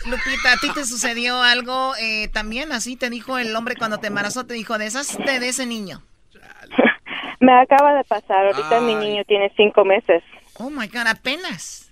Lupita, 0.10 0.54
¿a 0.54 0.58
ti 0.58 0.72
te 0.74 0.86
sucedió 0.86 1.42
algo 1.42 1.94
eh, 2.00 2.28
también? 2.32 2.72
Así 2.72 2.96
te 2.96 3.10
dijo 3.10 3.38
el 3.38 3.56
hombre 3.56 3.76
cuando 3.76 4.00
te 4.00 4.08
embarazó, 4.08 4.46
te 4.46 4.54
dijo, 4.54 4.78
deshazte 4.78 5.40
de 5.40 5.48
ese 5.50 5.66
niño. 5.66 6.02
Me 7.40 7.52
acaba 7.54 7.94
de 7.96 8.04
pasar, 8.04 8.46
ahorita 8.48 8.80
mi 8.82 8.96
niño 8.96 9.24
tiene 9.26 9.52
cinco 9.58 9.84
meses. 9.84 10.24
Oh 10.60 10.70
my 10.70 10.88
God, 10.88 11.08
apenas. 11.08 11.92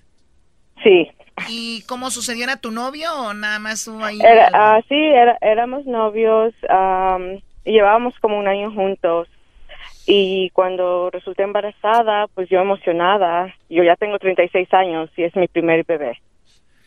Sí. 0.83 1.11
¿Y 1.49 1.83
cómo 1.87 2.11
sucedió? 2.11 2.43
¿Era 2.43 2.57
tu 2.57 2.71
novio 2.71 3.11
o 3.13 3.33
nada 3.33 3.59
más 3.59 3.85
tú 3.85 4.03
ahí? 4.03 4.19
Era, 4.21 4.49
ah, 4.53 4.79
sí, 4.87 4.95
era- 4.95 5.37
éramos 5.41 5.85
novios, 5.85 6.53
llevábamos 7.65 8.17
como 8.19 8.37
un 8.39 8.47
año 8.47 8.71
juntos. 8.71 9.27
Y 10.05 10.49
cuando 10.51 11.09
resulté 11.11 11.43
embarazada, 11.43 12.27
pues 12.35 12.49
yo 12.49 12.59
emocionada, 12.59 13.53
yo 13.69 13.83
ya 13.83 13.95
tengo 13.95 14.19
36 14.19 14.71
años 14.73 15.09
y 15.15 15.23
es 15.23 15.35
mi 15.35 15.47
primer 15.47 15.85
bebé. 15.85 16.19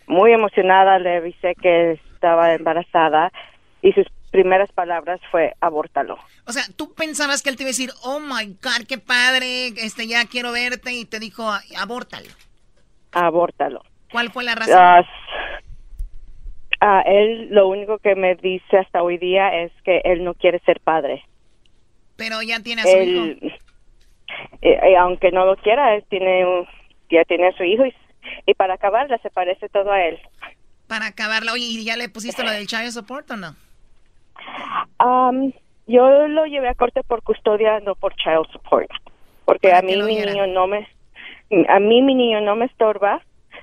Muy 0.07 0.33
emocionada 0.33 0.99
le 0.99 1.16
avisé 1.16 1.55
que 1.61 1.93
estaba 2.15 2.55
embarazada 2.55 3.33
y 3.83 3.93
sus 3.93 4.07
primeras 4.31 4.70
palabras 4.73 5.20
fue 5.31 5.55
abórtalo. 5.61 6.16
O 6.47 6.53
sea, 6.53 6.62
tú 6.77 6.95
pensabas 6.95 7.43
que 7.43 7.51
él 7.51 7.57
te 7.57 7.62
iba 7.62 7.69
a 7.69 7.70
decir, 7.77 7.91
oh 8.05 8.20
my 8.20 8.47
God, 8.62 8.87
qué 8.89 8.99
padre, 8.99 9.69
este, 9.69 10.07
ya 10.07 10.24
quiero 10.31 10.53
verte, 10.53 10.93
y 10.93 11.05
te 11.05 11.19
dijo, 11.19 11.45
abórtalo. 11.78 12.28
Abórtalo. 13.12 13.83
¿Cuál 14.12 14.31
fue 14.31 14.45
la 14.45 14.55
razón? 14.55 14.74
Ah, 16.81 17.03
él 17.07 17.49
lo 17.51 17.69
único 17.69 17.99
que 17.99 18.15
me 18.15 18.35
dice 18.37 18.78
hasta 18.78 19.03
hoy 19.03 19.16
día 19.19 19.62
es 19.62 19.73
que 19.85 20.03
él 20.05 20.23
no 20.24 20.35
quiere 20.35 20.59
ser 20.61 20.81
padre. 20.81 21.24
Pero 22.16 22.43
ya 22.43 22.61
tiene 22.61 22.83
a 22.83 22.85
su 22.85 22.97
hijo. 22.99 23.24
Eh, 24.62 24.78
eh, 24.83 24.97
aunque 24.99 25.31
no 25.33 25.47
lo 25.47 25.57
quiera, 25.57 25.95
él 25.95 26.05
tiene 26.09 26.45
un- 26.47 26.66
ya 27.11 27.24
tiene 27.24 27.49
a 27.49 27.57
su 27.57 27.62
hijo 27.65 27.87
y, 27.87 27.95
y 28.47 28.55
para 28.55 28.74
acabarla 28.74 29.19
se 29.19 29.31
parece 29.31 29.69
todo 29.69 29.90
a 29.93 30.03
él. 30.03 30.19
Para 30.86 31.07
acabarla. 31.07 31.53
Oye, 31.53 31.65
¿y 31.65 31.85
ya 31.85 31.97
le 31.97 32.09
pusiste 32.09 32.44
lo 32.44 32.51
del 32.51 32.66
child 32.66 32.90
support 32.90 33.31
o 33.31 33.36
no? 33.36 33.57
Am, 34.98 35.53
yo 35.86 36.28
lo 36.28 36.47
llevé 36.47 36.69
a 36.69 36.74
corte 36.74 37.03
por 37.03 37.23
custodia, 37.23 37.81
no 37.81 37.94
por 37.94 38.15
child 38.16 38.47
support, 38.53 38.90
porque 39.44 39.73
a 39.73 39.82
mí 39.82 39.97
mi 39.97 40.16
niño 40.16 40.47
no 40.47 40.66
me, 40.66 40.89
a 41.69 41.81
mí 41.81 42.03
mi 42.03 42.15
niño 42.15 42.40
no 42.40 42.57
me 42.57 42.66
estorba. 42.66 43.23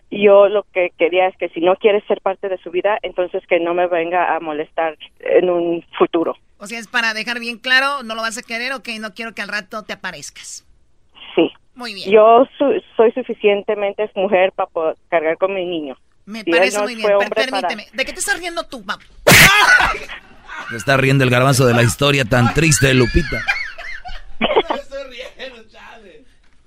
Yo 0.09 0.47
lo 0.47 0.63
que 0.73 0.91
quería 0.97 1.27
es 1.27 1.37
que 1.37 1.49
si 1.49 1.59
no 1.59 1.75
quiere 1.75 2.01
ser 2.07 2.21
parte 2.21 2.47
de 2.49 2.57
su 2.59 2.71
vida, 2.71 2.99
entonces 3.01 3.43
que 3.47 3.59
no 3.59 3.73
me 3.73 3.87
venga 3.87 4.35
a 4.35 4.39
molestar 4.39 4.97
en 5.19 5.49
un 5.49 5.83
futuro. 5.97 6.35
O 6.57 6.67
sea, 6.67 6.79
es 6.79 6.87
para 6.87 7.13
dejar 7.13 7.39
bien 7.39 7.57
claro, 7.57 8.03
no 8.03 8.15
lo 8.15 8.21
vas 8.21 8.37
a 8.37 8.43
querer, 8.43 8.73
ok, 8.73 8.89
no 8.99 9.13
quiero 9.13 9.33
que 9.33 9.41
al 9.41 9.47
rato 9.49 9.83
te 9.83 9.93
aparezcas. 9.93 10.65
Sí. 11.35 11.51
Muy 11.75 11.93
bien. 11.93 12.11
Yo 12.11 12.47
su- 12.57 12.81
soy 12.95 13.11
suficientemente 13.13 14.09
mujer 14.15 14.51
para 14.53 14.69
poder 14.69 14.95
cargar 15.09 15.37
con 15.37 15.53
mi 15.53 15.65
niño. 15.65 15.97
Me 16.25 16.43
Si 16.43 16.51
parece 16.51 16.77
no 16.77 16.83
muy 16.83 16.95
bien, 16.95 17.09
para- 17.17 17.29
permíteme. 17.29 17.87
¿De 17.93 18.05
qué 18.05 18.13
te 18.13 18.19
estás 18.19 18.39
riendo 18.39 18.63
tú, 18.67 18.83
papá? 18.85 19.03
Se 20.69 20.75
está 20.77 20.97
riendo 20.97 21.23
el 21.23 21.29
garbanzo 21.29 21.65
de 21.65 21.73
la 21.73 21.83
historia 21.83 22.25
tan 22.25 22.53
triste 22.53 22.87
de 22.87 22.93
Lupita. 22.93 23.43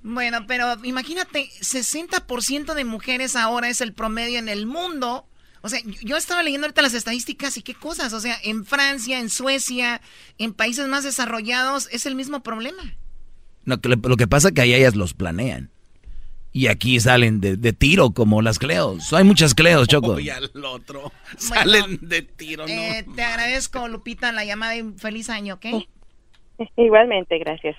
Bueno, 0.02 0.46
pero 0.46 0.76
imagínate, 0.84 1.48
60% 1.60 2.74
de 2.74 2.84
mujeres 2.84 3.34
ahora 3.34 3.68
es 3.68 3.80
el 3.80 3.92
promedio 3.92 4.38
en 4.38 4.48
el 4.48 4.66
mundo. 4.66 5.26
O 5.62 5.68
sea, 5.68 5.80
yo- 5.84 5.98
yo 6.02 6.16
estaba 6.16 6.44
leyendo 6.44 6.66
ahorita 6.66 6.80
las 6.82 6.94
estadísticas 6.94 7.56
y 7.56 7.62
qué 7.62 7.74
cosas. 7.74 8.12
O 8.12 8.20
sea, 8.20 8.36
en 8.44 8.64
Francia, 8.64 9.18
en 9.18 9.30
Suecia, 9.30 10.00
en 10.38 10.52
países 10.54 10.86
más 10.86 11.02
desarrollados, 11.02 11.88
es 11.90 12.06
el 12.06 12.14
mismo 12.14 12.40
problema. 12.42 12.82
Que 13.66 13.88
lo 13.88 14.16
que 14.16 14.26
pasa 14.26 14.48
es 14.48 14.54
que 14.54 14.60
ahí 14.60 14.74
ellas 14.74 14.94
los 14.94 15.14
planean. 15.14 15.70
Y 16.52 16.68
aquí 16.68 16.98
salen 17.00 17.40
de, 17.40 17.56
de 17.58 17.72
tiro 17.74 18.12
como 18.12 18.40
las 18.40 18.58
Cleos. 18.58 19.12
Hay 19.12 19.24
muchas 19.24 19.54
Cleos, 19.54 19.88
Choco. 19.88 20.18
Y 20.18 20.30
al 20.30 20.50
otro 20.64 21.12
salen 21.36 21.98
de 22.00 22.22
tiro, 22.22 22.66
¿no? 22.66 22.72
Eh, 22.72 23.04
te 23.14 23.22
agradezco, 23.22 23.88
Lupita, 23.88 24.32
la 24.32 24.44
llamada 24.44 24.74
y 24.74 24.82
feliz 24.96 25.28
año, 25.28 25.54
¿ok? 25.56 25.66
Igualmente, 26.76 27.38
gracias. 27.38 27.76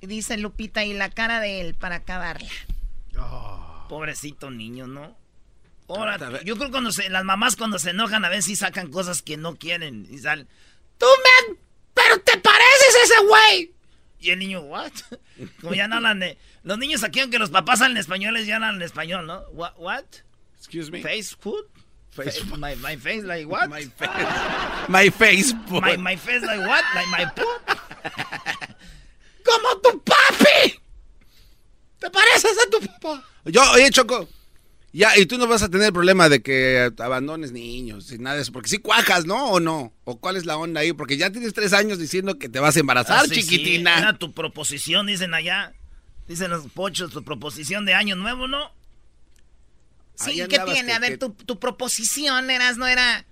Dice 0.00 0.38
Lupita, 0.38 0.84
y 0.84 0.92
la 0.92 1.10
cara 1.10 1.38
de 1.40 1.60
él 1.60 1.74
para 1.74 1.96
acabarla. 1.96 2.48
Pobrecito 3.88 4.50
niño, 4.50 4.88
¿no? 4.88 5.16
Ahora, 5.88 6.18
yo 6.42 6.56
creo 6.56 6.66
que 6.66 6.72
cuando 6.72 6.90
se, 6.90 7.08
las 7.08 7.22
mamás 7.22 7.54
cuando 7.54 7.78
se 7.78 7.90
enojan 7.90 8.24
a 8.24 8.28
veces 8.28 8.46
sí 8.46 8.56
sacan 8.56 8.90
cosas 8.90 9.22
que 9.22 9.36
no 9.36 9.54
quieren 9.54 10.04
y 10.10 10.18
salen. 10.18 10.48
¡Tú 10.98 11.06
me... 11.06 11.56
pero 11.94 12.18
te 12.18 12.36
pareces 12.38 12.96
a 12.96 13.04
ese 13.04 13.26
güey! 13.26 13.75
Y 14.26 14.30
el 14.30 14.40
niño, 14.40 14.62
¿what? 14.62 14.90
Como 15.60 15.74
ya 15.74 15.86
no 15.86 15.96
hablan 15.96 16.18
de... 16.18 16.36
Los 16.64 16.78
niños 16.78 17.04
aquí, 17.04 17.20
aunque 17.20 17.38
los 17.38 17.50
papás 17.50 17.80
hablan 17.80 17.96
españoles, 17.96 18.44
ya 18.48 18.56
hablan 18.56 18.74
en 18.74 18.82
español, 18.82 19.24
¿no? 19.24 19.42
What? 19.52 19.74
what? 19.76 20.02
Excuse 20.58 20.90
me. 20.90 21.00
Face 21.00 21.36
food? 21.38 21.64
Face 22.10 22.40
Fa- 22.40 22.56
my, 22.56 22.74
my 22.76 22.96
face 22.96 23.22
like 23.22 23.46
what? 23.48 23.68
My 23.68 23.82
face. 23.84 24.88
My 24.88 25.10
face. 25.10 25.54
My, 25.70 25.96
my 25.96 26.16
face 26.16 26.42
like 26.42 26.58
what? 26.58 26.82
Like 26.92 27.08
my 27.08 27.24
poop? 27.36 27.78
¡Como 29.44 29.80
tu 29.80 30.00
papi! 30.00 30.80
¿Te 32.00 32.10
pareces 32.10 32.58
a 32.66 32.70
tu 32.70 32.80
papá? 32.80 33.22
Yo, 33.44 33.62
oye, 33.74 33.90
Choco. 33.90 34.28
Ya, 34.96 35.14
y 35.18 35.26
tú 35.26 35.36
no 35.36 35.46
vas 35.46 35.62
a 35.62 35.68
tener 35.68 35.92
problema 35.92 36.30
de 36.30 36.40
que 36.40 36.90
abandones 37.00 37.52
niños 37.52 38.10
y 38.12 38.18
nada 38.18 38.36
de 38.36 38.42
eso, 38.42 38.50
porque 38.52 38.70
si 38.70 38.78
cuajas, 38.78 39.26
¿no? 39.26 39.50
¿O 39.50 39.60
no? 39.60 39.92
¿O 40.04 40.18
cuál 40.18 40.36
es 40.36 40.46
la 40.46 40.56
onda 40.56 40.80
ahí? 40.80 40.94
Porque 40.94 41.18
ya 41.18 41.30
tienes 41.30 41.52
tres 41.52 41.74
años 41.74 41.98
diciendo 41.98 42.38
que 42.38 42.48
te 42.48 42.60
vas 42.60 42.76
a 42.76 42.80
embarazar, 42.80 43.18
Ah, 43.18 43.24
sí, 43.28 43.42
chiquitina. 43.42 43.94
sí, 43.96 44.02
Era 44.02 44.18
tu 44.18 44.32
proposición, 44.32 45.06
dicen 45.06 45.34
allá. 45.34 45.74
Dicen 46.26 46.50
los 46.50 46.66
pochos, 46.72 47.12
tu 47.12 47.22
proposición 47.22 47.84
de 47.84 47.92
año 47.92 48.16
nuevo, 48.16 48.48
¿no? 48.48 48.72
Sí, 50.14 50.36
¿qué 50.48 50.58
tiene? 50.60 50.86
que- 50.86 50.92
A 50.94 50.98
ver, 50.98 51.12
que- 51.12 51.18
tu, 51.18 51.30
tu 51.34 51.58
proposición 51.60 52.50
eras, 52.50 52.78
no 52.78 52.86
era 52.86 53.26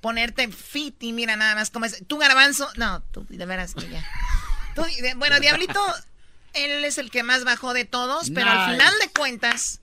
ponerte 0.00 0.48
fit 0.50 1.00
y 1.02 1.12
mira 1.12 1.36
nada 1.36 1.54
más 1.54 1.70
como 1.70 1.84
es. 1.84 2.04
Tu 2.08 2.18
garbanzo, 2.18 2.68
no, 2.76 3.02
tú, 3.12 3.24
de 3.28 3.46
veras 3.46 3.72
que 3.74 3.88
ya. 3.88 4.04
Tú, 4.74 4.82
de- 5.00 5.14
bueno, 5.14 5.38
Diablito, 5.38 5.80
él 6.54 6.84
es 6.84 6.98
el 6.98 7.10
que 7.12 7.22
más 7.22 7.44
bajó 7.44 7.72
de 7.72 7.84
todos, 7.84 8.30
pero 8.30 8.50
al 8.50 8.72
final 8.72 8.92
de 9.00 9.08
cuentas, 9.10 9.80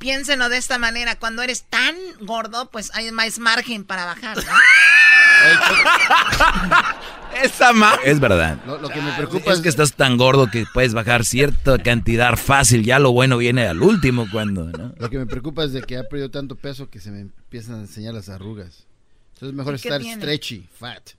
piénsenlo 0.00 0.48
de 0.48 0.56
esta 0.56 0.78
manera, 0.78 1.16
cuando 1.16 1.42
eres 1.42 1.62
tan 1.64 1.94
gordo, 2.22 2.70
pues 2.70 2.90
hay 2.94 3.12
más 3.12 3.38
margen 3.38 3.84
para 3.84 4.06
bajar, 4.06 4.38
¿no? 4.38 4.42
Esa 7.42 7.72
más. 7.72 7.98
Es 8.04 8.18
verdad. 8.18 8.58
Lo, 8.66 8.78
lo 8.78 8.88
que 8.88 9.00
me 9.00 9.12
preocupa 9.12 9.52
es 9.52 9.60
que 9.60 9.68
estás 9.68 9.94
tan 9.94 10.16
gordo 10.16 10.50
que 10.50 10.66
puedes 10.72 10.94
bajar 10.94 11.24
cierta 11.24 11.78
cantidad 11.78 12.36
fácil. 12.36 12.84
Ya 12.84 12.98
lo 12.98 13.12
bueno 13.12 13.38
viene 13.38 13.66
al 13.68 13.82
último 13.82 14.26
cuando, 14.32 14.64
¿no? 14.64 14.92
Lo 14.98 15.10
que 15.10 15.18
me 15.18 15.26
preocupa 15.26 15.64
es 15.64 15.72
de 15.72 15.82
que 15.82 15.96
ha 15.96 16.08
perdido 16.08 16.30
tanto 16.30 16.56
peso 16.56 16.90
que 16.90 16.98
se 16.98 17.10
me 17.10 17.20
empiezan 17.20 17.76
a 17.76 17.80
enseñar 17.80 18.14
las 18.14 18.28
arrugas. 18.28 18.86
Entonces 19.34 19.50
es 19.50 19.54
mejor 19.54 19.74
¿Y 19.74 19.80
qué 19.80 19.88
estar 19.88 20.00
tiene? 20.00 20.20
stretchy, 20.20 20.68
fat. 20.78 21.10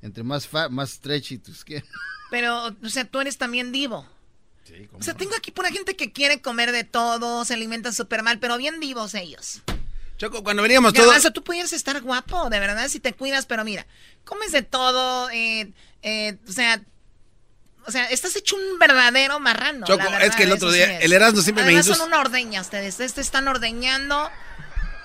Entre 0.00 0.22
más 0.22 0.46
fat, 0.46 0.70
más 0.70 0.90
stretchy 0.90 1.38
tu 1.38 1.52
skin. 1.52 1.82
Pero, 2.30 2.68
o 2.82 2.88
sea, 2.88 3.04
tú 3.04 3.20
eres 3.20 3.36
también 3.36 3.72
divo. 3.72 4.06
O 4.92 5.02
sea, 5.02 5.14
tengo 5.14 5.34
aquí 5.36 5.50
pura 5.50 5.70
gente 5.70 5.96
que 5.96 6.12
quiere 6.12 6.40
comer 6.40 6.72
de 6.72 6.84
todo, 6.84 7.44
se 7.44 7.54
alimenta 7.54 7.92
súper 7.92 8.22
mal, 8.22 8.38
pero 8.38 8.56
bien 8.56 8.80
divos 8.80 9.14
ellos. 9.14 9.62
Choco, 10.18 10.42
cuando 10.44 10.62
veníamos 10.62 10.92
todos... 10.92 11.06
Garbanzo, 11.06 11.32
tú 11.32 11.42
pudieras 11.42 11.72
estar 11.72 12.00
guapo, 12.00 12.48
de 12.48 12.60
verdad, 12.60 12.88
si 12.88 13.00
te 13.00 13.12
cuidas, 13.12 13.46
pero 13.46 13.64
mira, 13.64 13.86
comes 14.24 14.52
de 14.52 14.62
todo, 14.62 15.28
eh, 15.30 15.72
eh, 16.02 16.36
o 16.48 16.52
sea... 16.52 16.80
O 17.84 17.90
sea, 17.90 18.04
estás 18.06 18.36
hecho 18.36 18.54
un 18.54 18.78
verdadero 18.78 19.40
marrano. 19.40 19.84
Choco, 19.84 19.98
la 20.04 20.10
verdad, 20.10 20.28
es 20.28 20.36
que 20.36 20.44
el 20.44 20.52
otro 20.52 20.70
día, 20.70 20.86
sí 20.86 20.92
es. 20.92 21.04
el 21.04 21.12
Erasmo 21.14 21.42
siempre 21.42 21.64
me 21.64 21.70
Además, 21.70 21.88
indus- 21.88 21.96
son 21.96 22.06
una 22.06 22.20
ordeña 22.20 22.60
ustedes. 22.60 22.90
Ustedes 22.94 23.18
están 23.18 23.48
ordeñando 23.48 24.30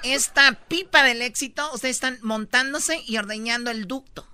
esta 0.03 0.51
pipa 0.67 1.01
del 1.01 1.23
éxito. 1.23 1.71
Ustedes 1.73 1.95
están 1.95 2.19
montándose 2.21 3.01
y 3.07 3.17
ordeñando 3.17 3.71
el 3.71 3.87
ducto. 3.87 4.27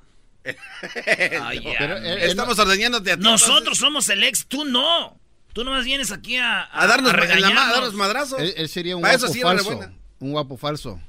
Ay, 0.43 1.61
ya. 1.63 1.75
Pero 1.79 1.95
él- 1.99 2.21
Estamos 2.23 2.59
ordeñándote 2.59 3.13
a 3.13 3.15
ti, 3.15 3.23
Nosotros 3.23 3.77
somos 3.77 4.09
el 4.09 4.23
ex, 4.25 4.45
tú 4.45 4.65
no. 4.65 5.17
Tú 5.53 5.63
nomás 5.63 5.85
vienes 5.85 6.11
aquí 6.11 6.37
a, 6.37 6.67
A 6.71 6.87
darnos 6.87 7.11
la 7.13 7.17
a 7.17 7.21
regañarnos. 7.21 7.69
darnos 7.73 7.93
madrazos. 7.93 8.39
Él, 8.41 8.53
él 8.57 8.69
sería 8.69 8.95
un 8.95 9.01
Para 9.01 9.13
guapo 9.13 9.25
eso 9.25 9.33
sí 9.33 9.39
era 9.39 9.49
falso. 9.49 9.91
Un 10.19 10.31
guapo 10.31 10.57
falso. 10.57 10.99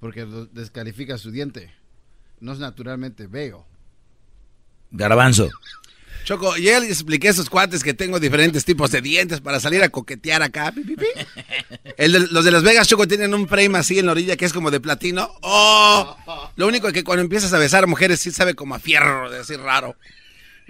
Porque 0.00 0.26
descalifica 0.52 1.16
su 1.18 1.30
diente. 1.30 1.72
No 2.40 2.52
es 2.52 2.58
naturalmente 2.58 3.26
bello. 3.26 3.64
Garbanzo. 4.90 5.48
Choco, 6.24 6.56
y 6.56 6.68
él 6.68 6.84
expliqué 6.84 7.28
a 7.28 7.30
esos 7.32 7.50
cuates 7.50 7.82
que 7.82 7.94
tengo 7.94 8.20
diferentes 8.20 8.64
tipos 8.64 8.92
de 8.92 9.00
dientes 9.00 9.40
para 9.40 9.58
salir 9.58 9.82
a 9.82 9.88
coquetear 9.88 10.42
acá. 10.42 10.70
pi, 10.70 10.82
pi, 10.84 10.94
pi. 10.94 11.06
El 11.96 12.12
de- 12.12 12.20
los 12.28 12.44
de 12.44 12.50
Las 12.52 12.62
Vegas, 12.62 12.86
Choco, 12.86 13.08
tienen 13.08 13.34
un 13.34 13.48
frame 13.48 13.76
así 13.78 13.98
en 13.98 14.06
la 14.06 14.12
orilla 14.12 14.36
que 14.36 14.44
es 14.44 14.52
como 14.52 14.70
de 14.70 14.78
platino. 14.80 15.28
¡Oh! 15.40 16.50
Lo 16.54 16.68
único 16.68 16.86
es 16.86 16.92
que 16.92 17.02
cuando 17.02 17.22
empiezas 17.22 17.52
a 17.52 17.58
besar 17.58 17.84
a 17.84 17.86
mujeres 17.88 18.20
sí 18.20 18.30
sabe 18.30 18.54
como 18.54 18.74
a 18.74 18.78
fierro, 18.78 19.30
de 19.30 19.40
así 19.40 19.56
raro. 19.56 19.96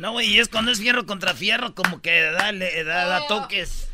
No, 0.02 0.10
güey, 0.10 0.26
y 0.34 0.40
es 0.40 0.48
cuando 0.48 0.72
es 0.72 0.80
fierro 0.80 1.06
contra 1.06 1.32
fierro, 1.32 1.76
como 1.76 2.02
que 2.02 2.22
da, 2.22 2.50
le- 2.50 2.82
da, 2.82 3.06
da 3.06 3.24
toques. 3.28 3.86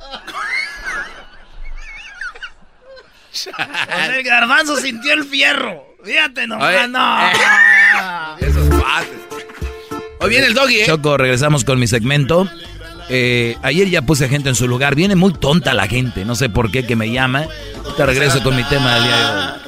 El 4.17 4.23
garbanzo 4.23 4.79
sintió 4.79 5.13
el 5.13 5.25
fierro. 5.25 5.85
Fíjate 6.03 6.47
nomás, 6.47 6.75
Oye, 6.75 6.89
no. 6.89 7.29
Esos 8.41 8.69
cuates. 8.75 9.11
Hoy 10.21 10.31
viene 10.31 10.47
el 10.47 10.55
doggy, 10.55 10.81
¿eh? 10.81 10.87
Choco, 10.87 11.19
regresamos 11.19 11.63
con 11.63 11.79
mi 11.79 11.87
segmento. 11.87 12.49
Eh, 13.11 13.59
ayer 13.63 13.91
ya 13.91 14.01
puse 14.01 14.31
gente 14.31 14.49
en 14.49 14.55
su 14.55 14.67
lugar. 14.67 14.95
Viene 14.95 15.15
muy 15.15 15.35
tonta 15.35 15.75
la 15.75 15.87
gente. 15.89 16.25
No 16.25 16.35
sé 16.37 16.49
por 16.49 16.71
qué 16.71 16.87
que 16.87 16.97
me 16.97 17.11
llama. 17.11 17.45
Te 17.99 18.07
regreso 18.07 18.43
con 18.43 18.57
mi 18.57 18.65
tema 18.65 18.95
del 18.95 19.05
día 19.05 19.17
de 19.17 19.25
hoy. 19.27 19.68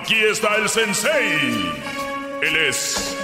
Aquí 0.00 0.14
está 0.14 0.54
el 0.56 0.68
sensei. 0.68 1.72
Él 2.40 2.56
es 2.68 3.16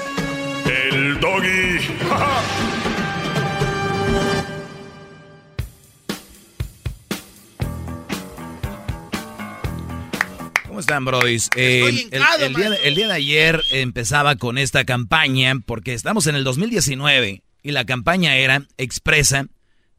el 0.66 1.20
doggy. 1.20 1.78
¿Cómo 10.66 10.80
están, 10.80 11.04
brodis? 11.04 11.48
Eh, 11.54 12.08
el, 12.10 12.54
día, 12.54 12.74
el 12.82 12.96
día 12.96 13.06
de 13.06 13.12
ayer 13.12 13.62
empezaba 13.70 14.34
con 14.34 14.58
esta 14.58 14.84
campaña 14.84 15.54
porque 15.64 15.94
estamos 15.94 16.26
en 16.26 16.34
el 16.34 16.42
2019 16.42 17.44
y 17.62 17.70
la 17.70 17.84
campaña 17.84 18.36
era 18.36 18.66
expresa 18.78 19.46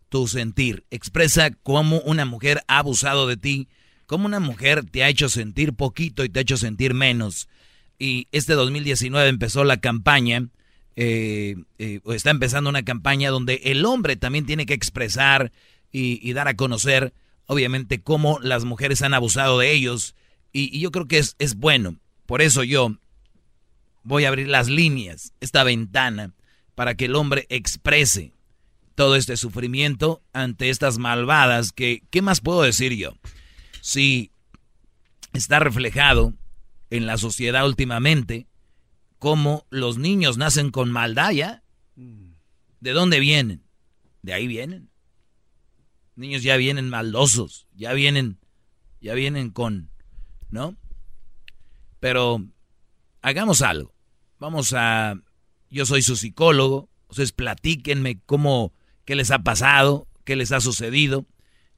tu 0.10 0.28
sentir, 0.28 0.84
expresa 0.92 1.52
cómo 1.64 2.02
una 2.02 2.26
mujer 2.26 2.64
ha 2.68 2.80
abusado 2.80 3.28
de 3.28 3.38
ti, 3.38 3.70
cómo 4.06 4.26
una 4.26 4.40
mujer 4.40 4.86
te 4.86 5.04
ha 5.04 5.10
hecho 5.10 5.30
sentir 5.30 5.74
poquito 5.74 6.24
y 6.24 6.30
te 6.30 6.40
ha 6.40 6.42
hecho 6.42 6.58
sentir 6.58 6.94
menos. 6.94 7.48
Y 7.98 8.28
este 8.32 8.54
2019 8.54 9.30
empezó 9.30 9.64
la 9.64 9.78
campaña, 9.78 10.48
eh, 10.96 11.56
eh, 11.78 12.00
o 12.04 12.14
está 12.14 12.30
empezando 12.32 12.70
una 12.70 12.84
campaña 12.84 13.30
donde 13.30 13.62
el 13.66 13.86
hombre 13.86 14.16
también 14.16 14.46
tiene 14.46 14.66
que 14.66 14.74
expresar 14.74 15.52
y, 15.92 16.34
dar 16.34 16.50
a 16.50 16.56
conocer, 16.56 17.14
obviamente, 17.46 18.02
cómo 18.02 18.40
las 18.42 18.66
mujeres 18.66 19.02
han 19.02 19.14
abusado 19.14 19.60
de 19.60 19.72
ellos. 19.72 20.14
Y, 20.52 20.76
y 20.76 20.82
yo 20.82 20.92
creo 20.92 21.08
que 21.08 21.20
es, 21.20 21.36
es 21.40 21.56
bueno. 21.56 21.96
Por 22.26 22.42
eso 22.42 22.64
yo 22.64 22.98
voy 24.04 24.26
a 24.26 24.28
abrir 24.28 24.50
las 24.50 24.68
líneas, 24.68 25.34
esta 25.40 25.64
ventana, 25.64 26.34
para 26.76 26.96
que 26.96 27.06
el 27.06 27.16
hombre 27.16 27.46
exprese 27.50 28.34
todo 28.96 29.16
este 29.16 29.38
sufrimiento 29.38 30.22
ante 30.34 30.70
estas 30.70 30.98
malvadas 30.98 31.72
que, 31.72 32.04
¿qué 32.10 32.22
más 32.22 32.42
puedo 32.42 32.62
decir 32.62 32.94
yo? 32.94 33.14
Si 33.86 34.32
está 35.32 35.60
reflejado 35.60 36.34
en 36.90 37.06
la 37.06 37.20
sociedad 37.20 37.68
últimamente, 37.68 38.48
cómo 39.20 39.68
los 39.70 40.00
niños 40.00 40.40
nacen 40.40 40.72
con 40.72 40.92
maldad 40.92 41.30
ya. 41.34 41.64
¿De 41.96 42.92
dónde 42.94 43.20
vienen? 43.20 43.64
De 44.24 44.34
ahí 44.34 44.48
vienen. 44.48 44.90
Niños 46.16 46.42
ya 46.42 46.58
vienen 46.58 46.90
maldosos, 46.90 47.68
ya 47.76 47.94
vienen, 47.94 48.40
ya 49.02 49.14
vienen 49.14 49.52
con, 49.52 49.92
¿no? 50.50 50.76
Pero 52.00 52.44
hagamos 53.22 53.62
algo. 53.62 53.94
Vamos 54.40 54.74
a, 54.74 55.14
yo 55.70 55.86
soy 55.86 56.02
su 56.02 56.16
psicólogo, 56.16 56.90
ustedes 57.08 57.34
platíquenme 57.34 58.20
cómo, 58.26 58.74
qué 59.06 59.14
les 59.14 59.30
ha 59.30 59.44
pasado, 59.44 60.08
qué 60.24 60.36
les 60.36 60.52
ha 60.52 60.60
sucedido, 60.60 61.28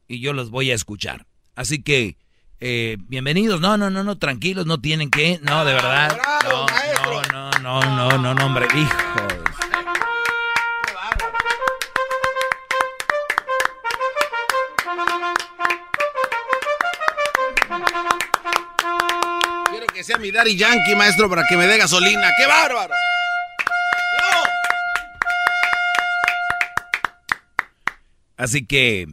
y 0.08 0.22
yo 0.22 0.32
los 0.32 0.52
voy 0.52 0.72
a 0.72 0.76
escuchar. 0.76 1.28
Así 1.58 1.82
que, 1.82 2.18
eh, 2.60 2.98
bienvenidos. 3.00 3.60
No, 3.60 3.78
no, 3.78 3.90
no, 3.90 4.04
no, 4.04 4.20
tranquilos, 4.20 4.68
no 4.68 4.80
tienen 4.80 5.10
que, 5.10 5.40
no, 5.42 5.66
de 5.66 5.74
verdad. 5.74 6.16
No, 6.44 6.68
no, 6.68 7.22
no, 7.32 7.82
no, 7.82 7.82
no, 7.82 8.18
no, 8.20 8.34
no, 8.36 8.46
hombre, 8.46 8.68
hijo. 8.76 9.28
Quiero 19.72 19.88
que 19.88 20.04
sea 20.04 20.20
mi 20.20 20.30
daddy 20.30 20.56
yankee, 20.56 20.96
maestro, 20.96 21.28
para 21.28 21.44
que 21.50 21.58
me 21.58 21.66
dé 21.66 21.80
gasolina. 21.80 22.30
¡Qué 22.38 22.46
bárbaro! 22.46 22.94
Así 28.38 28.64
que 28.64 29.08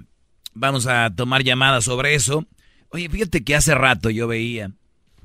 vamos 0.54 0.86
a 0.86 1.10
tomar 1.14 1.42
llamadas 1.42 1.84
sobre 1.84 2.14
eso. 2.14 2.46
Oye, 2.90 3.08
fíjate 3.08 3.44
que 3.44 3.54
hace 3.56 3.74
rato 3.74 4.10
yo 4.10 4.26
veía 4.28 4.70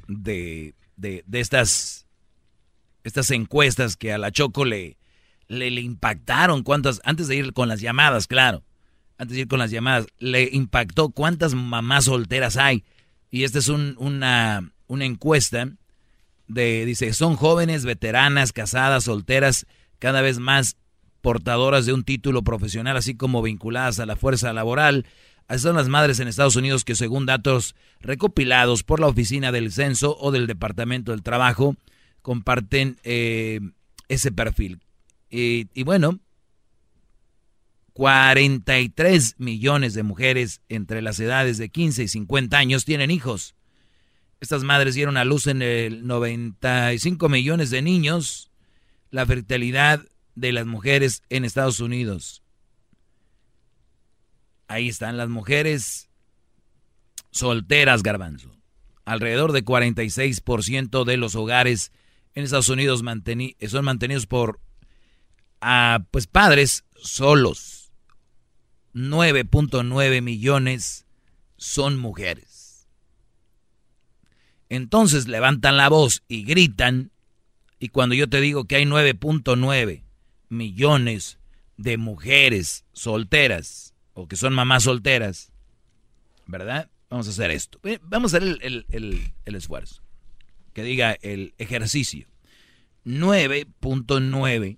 de, 0.07 0.73
de, 0.97 1.23
de 1.27 1.39
estas, 1.39 2.07
estas 3.03 3.31
encuestas 3.31 3.95
que 3.95 4.11
a 4.11 4.17
la 4.17 4.31
Choco 4.31 4.65
le, 4.65 4.97
le, 5.47 5.69
impactaron. 5.81 6.63
¿Cuántas? 6.63 6.99
Antes 7.03 7.27
de 7.27 7.35
ir 7.35 7.53
con 7.53 7.69
las 7.69 7.79
llamadas, 7.81 8.27
claro. 8.27 8.63
Antes 9.17 9.35
de 9.35 9.41
ir 9.41 9.47
con 9.47 9.59
las 9.59 9.71
llamadas, 9.71 10.07
le 10.17 10.49
impactó 10.51 11.09
cuántas 11.09 11.53
mamás 11.53 12.05
solteras 12.05 12.57
hay. 12.57 12.83
Y 13.29 13.43
esta 13.43 13.59
es 13.59 13.67
un- 13.67 13.95
una, 13.99 14.71
una 14.87 15.05
encuesta 15.05 15.69
de, 16.47 16.85
dice, 16.85 17.13
son 17.13 17.35
jóvenes, 17.35 17.85
veteranas, 17.85 18.51
casadas, 18.53 19.03
solteras, 19.03 19.67
cada 19.99 20.21
vez 20.21 20.39
más 20.39 20.77
portadoras 21.21 21.85
de 21.85 21.93
un 21.93 22.03
título 22.03 22.43
profesional, 22.43 22.97
así 22.97 23.15
como 23.15 23.41
vinculadas 23.41 23.99
a 23.99 24.05
la 24.05 24.15
fuerza 24.15 24.53
laboral. 24.53 25.05
Son 25.57 25.75
las 25.75 25.87
madres 25.87 26.19
en 26.19 26.27
Estados 26.27 26.55
Unidos 26.55 26.85
que 26.85 26.95
según 26.95 27.25
datos 27.25 27.75
recopilados 27.99 28.83
por 28.83 28.99
la 28.99 29.07
Oficina 29.07 29.51
del 29.51 29.71
Censo 29.71 30.15
o 30.19 30.31
del 30.31 30.47
Departamento 30.47 31.11
del 31.11 31.23
Trabajo, 31.23 31.75
comparten 32.21 32.97
eh, 33.03 33.59
ese 34.07 34.31
perfil. 34.31 34.79
Y, 35.31 35.67
y 35.73 35.83
bueno, 35.83 36.19
43 37.93 39.35
millones 39.39 39.93
de 39.93 40.03
mujeres 40.03 40.61
entre 40.69 41.01
las 41.01 41.19
edades 41.19 41.57
de 41.57 41.69
15 41.69 42.03
y 42.03 42.07
50 42.07 42.57
años 42.57 42.85
tienen 42.85 43.11
hijos. 43.11 43.55
Estas 44.39 44.63
madres 44.63 44.95
dieron 44.95 45.17
a 45.17 45.25
luz 45.25 45.47
en 45.47 45.61
el 45.61 46.07
95 46.07 47.27
millones 47.27 47.71
de 47.71 47.81
niños. 47.81 48.51
La 49.11 49.25
fertilidad 49.25 50.01
de 50.35 50.51
las 50.51 50.65
mujeres 50.65 51.23
en 51.29 51.45
Estados 51.45 51.79
Unidos. 51.79 52.43
Ahí 54.67 54.87
están 54.87 55.17
las 55.17 55.29
mujeres 55.29 56.09
solteras, 57.31 58.03
garbanzo. 58.03 58.55
Alrededor 59.05 59.51
de 59.51 59.65
46% 59.65 61.03
de 61.03 61.17
los 61.17 61.35
hogares 61.35 61.91
en 62.35 62.43
Estados 62.43 62.69
Unidos 62.69 63.03
son 63.67 63.85
mantenidos 63.85 64.27
por 64.27 64.59
ah, 65.61 66.05
pues 66.11 66.27
padres 66.27 66.85
solos. 66.95 67.91
9.9 68.93 70.21
millones 70.21 71.05
son 71.57 71.97
mujeres. 71.97 72.87
Entonces 74.69 75.27
levantan 75.27 75.77
la 75.77 75.89
voz 75.89 76.23
y 76.27 76.43
gritan. 76.43 77.11
Y 77.79 77.89
cuando 77.89 78.13
yo 78.13 78.29
te 78.29 78.41
digo 78.41 78.65
que 78.65 78.75
hay 78.75 78.85
9.9 78.85 80.03
millones 80.49 81.37
de 81.77 81.97
mujeres 81.97 82.83
solteras 82.93 83.93
o 84.13 84.27
que 84.27 84.35
son 84.35 84.53
mamás 84.53 84.83
solteras, 84.83 85.51
¿verdad? 86.45 86.89
Vamos 87.09 87.27
a 87.27 87.31
hacer 87.31 87.51
esto. 87.51 87.79
Eh, 87.83 87.99
Vamos 88.03 88.33
a 88.33 88.37
hacer 88.37 88.57
el, 88.61 88.85
el- 88.89 89.31
el 89.45 89.55
esfuerzo. 89.55 90.01
Que 90.73 90.83
diga 90.83 91.13
el 91.21 91.53
ejercicio. 91.57 92.27
9.9 93.05 94.77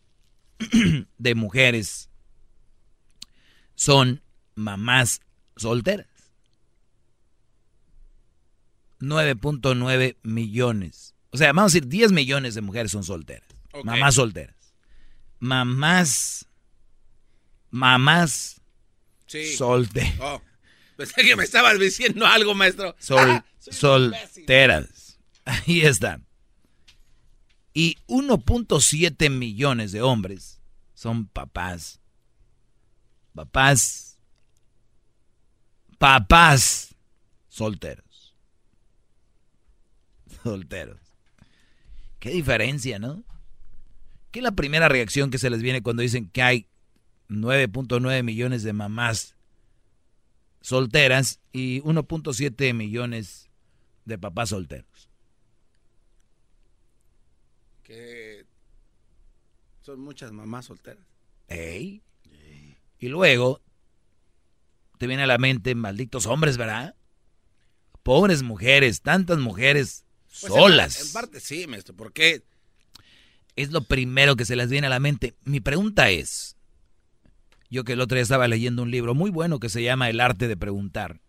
de 1.17 1.35
mujeres 1.35 2.09
son 3.75 4.21
mamás 4.55 5.21
solteras. 5.57 6.07
9.9 8.99 10.17
millones. 10.23 11.15
O 11.31 11.37
sea, 11.37 11.47
vamos 11.53 11.73
a 11.73 11.75
decir 11.75 11.87
10 11.87 12.11
millones 12.11 12.53
de 12.55 12.61
mujeres 12.61 12.91
son 12.91 13.03
solteras. 13.03 13.47
Mamás 13.83 14.15
solteras. 14.15 14.55
Mamás. 15.41 16.45
Mamás 17.71 18.61
Sí. 19.25 19.55
solteras. 19.57 20.15
Oh, 20.19 20.41
pensé 20.97 21.23
que 21.23 21.35
me 21.35 21.43
estabas 21.43 21.79
diciendo 21.79 22.25
algo, 22.27 22.53
maestro. 22.53 22.95
Sol- 22.99 23.31
Ah, 23.31 23.45
solteras. 23.59 25.19
Ahí 25.45 25.81
está. 25.81 26.21
Y 27.73 27.97
1.7 28.07 29.29
millones 29.29 29.91
de 29.93 30.01
hombres 30.01 30.59
son 30.93 31.25
papás. 31.27 31.99
Papás. 33.33 34.17
Papás 35.97 36.93
solteros. 37.49 38.35
Solteros. 40.43 40.99
Qué 42.19 42.31
diferencia, 42.31 42.99
¿no? 42.99 43.23
¿Qué 44.31 44.39
es 44.39 44.43
la 44.43 44.51
primera 44.51 44.87
reacción 44.89 45.29
que 45.29 45.37
se 45.37 45.49
les 45.49 45.61
viene 45.61 45.81
cuando 45.81 46.01
dicen 46.01 46.29
que 46.29 46.41
hay 46.41 46.67
9.9 47.29 48.23
millones 48.23 48.63
de 48.63 48.73
mamás 48.73 49.35
solteras 50.61 51.39
y 51.51 51.81
1.7 51.81 52.73
millones 52.73 53.49
de 54.05 54.17
papás 54.17 54.49
solteros. 54.49 55.09
Que 57.83 58.45
son 59.81 59.99
muchas 60.01 60.31
mamás 60.31 60.65
solteras. 60.65 61.05
Ey. 61.47 62.03
Y 62.99 63.07
luego 63.07 63.61
te 64.97 65.07
viene 65.07 65.23
a 65.23 65.27
la 65.27 65.39
mente 65.39 65.73
malditos 65.73 66.27
hombres, 66.27 66.57
¿verdad? 66.57 66.95
Pobres 68.03 68.43
mujeres, 68.43 69.01
tantas 69.01 69.39
mujeres 69.39 70.05
Pues, 70.27 70.53
solas. 70.53 71.01
En, 71.01 71.07
en 71.07 71.13
parte 71.13 71.39
sí, 71.39 71.65
maestro, 71.65 71.95
porque 71.95 72.43
Es 73.55 73.71
lo 73.71 73.83
primero 73.83 74.35
que 74.35 74.45
se 74.45 74.55
les 74.55 74.69
viene 74.69 74.87
a 74.87 74.89
la 74.89 74.99
mente. 74.99 75.35
Mi 75.43 75.59
pregunta 75.59 76.09
es, 76.09 76.55
yo 77.69 77.83
que 77.83 77.93
el 77.93 78.01
otro 78.01 78.15
día 78.15 78.23
estaba 78.23 78.47
leyendo 78.47 78.83
un 78.83 78.91
libro 78.91 79.15
muy 79.15 79.31
bueno 79.31 79.59
que 79.59 79.69
se 79.69 79.83
llama 79.83 80.09
El 80.09 80.19
arte 80.19 80.47
de 80.47 80.57
preguntar. 80.57 81.21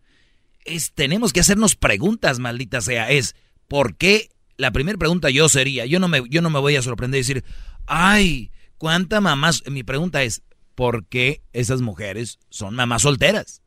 Es, 0.65 0.93
tenemos 0.93 1.33
que 1.33 1.41
hacernos 1.41 1.75
preguntas, 1.75 2.39
maldita 2.39 2.81
sea. 2.81 3.09
Es, 3.09 3.35
¿por 3.67 3.95
qué? 3.95 4.29
La 4.57 4.71
primera 4.71 4.97
pregunta 4.97 5.29
yo 5.29 5.49
sería, 5.49 5.85
yo 5.85 5.99
no 5.99 6.07
me, 6.07 6.21
yo 6.29 6.41
no 6.41 6.49
me 6.49 6.59
voy 6.59 6.75
a 6.75 6.81
sorprender 6.81 7.19
y 7.19 7.21
decir, 7.21 7.43
ay, 7.85 8.51
¿cuántas 8.77 9.21
mamás? 9.21 9.63
Mi 9.69 9.83
pregunta 9.83 10.23
es, 10.23 10.41
¿por 10.75 11.05
qué 11.05 11.41
esas 11.53 11.81
mujeres 11.81 12.39
son 12.49 12.75
mamás 12.75 13.01
solteras? 13.01 13.61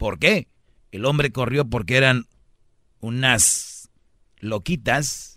¿Por 0.00 0.18
qué? 0.18 0.48
El 0.92 1.04
hombre 1.04 1.30
corrió 1.30 1.66
porque 1.66 1.98
eran 1.98 2.26
unas 3.00 3.90
loquitas, 4.38 5.29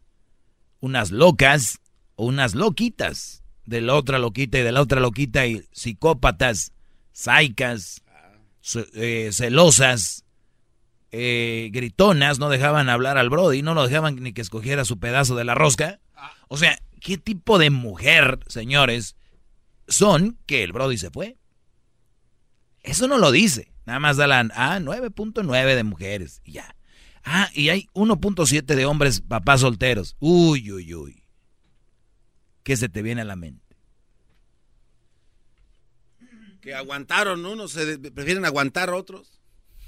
unas 0.84 1.12
locas 1.12 1.80
o 2.16 2.26
unas 2.26 2.56
loquitas. 2.56 3.42
De 3.66 3.80
la 3.80 3.96
otra 3.96 4.20
loquita 4.20 4.60
y 4.60 4.64
de 4.64 4.74
la 4.74 4.82
otra 4.82 5.00
loquita 5.00 5.48
y 5.48 5.66
psicópatas, 5.72 6.74
saicas, 7.14 8.04
eh, 8.94 9.30
celosas, 9.32 10.26
eh, 11.12 11.70
gritonas, 11.72 12.38
no 12.40 12.50
dejaban 12.50 12.90
hablar 12.90 13.18
al 13.18 13.30
Brody, 13.30 13.62
no 13.62 13.74
lo 13.74 13.88
dejaban 13.88 14.18
ni 14.18 14.34
que 14.34 14.42
escogiera 14.42 14.84
su 14.84 15.00
pedazo 15.00 15.38
de 15.38 15.46
la 15.46 15.56
rosca. 15.56 16.02
O 16.50 16.58
sea, 16.58 16.78
¿qué 17.00 17.18
tipo 17.18 17.58
de 17.60 17.70
mujer, 17.70 18.40
señores, 18.48 19.16
son 19.88 20.38
que 20.46 20.64
el 20.64 20.74
Brody 20.74 20.98
se 20.98 21.12
fue? 21.12 21.38
Eso 22.82 23.08
no 23.08 23.18
lo 23.18 23.32
dice. 23.32 23.72
Nada 23.86 24.00
más 24.00 24.18
da 24.18 24.28
la 24.28 24.40
ah, 24.54 24.80
9.9 24.82 25.76
de 25.76 25.84
mujeres. 25.86 26.42
Y 26.44 26.54
ya. 26.54 26.76
Ah, 27.24 27.50
y 27.54 27.70
hay 27.70 27.88
1.7 27.94 28.64
de 28.76 28.86
hombres 28.86 29.22
papás 29.22 29.62
solteros. 29.62 30.16
Uy, 30.20 30.72
uy, 30.72 30.94
uy. 30.94 31.24
¿Qué 32.64 32.76
se 32.78 32.90
te 32.90 33.02
viene 33.02 33.22
a 33.22 33.26
la 33.26 33.36
mente? 33.36 33.64
que 36.64 36.74
aguantaron 36.74 37.46
unos, 37.46 37.74
se 37.74 38.00
prefieren 38.00 38.46
aguantar 38.46 38.90
otros. 38.92 39.42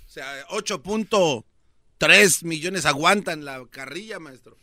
O 0.05 0.09
sea, 0.09 0.45
8.3 0.47 2.43
millones 2.43 2.85
aguantan 2.85 3.45
la 3.45 3.65
carrilla, 3.71 4.19
maestro. 4.19 4.57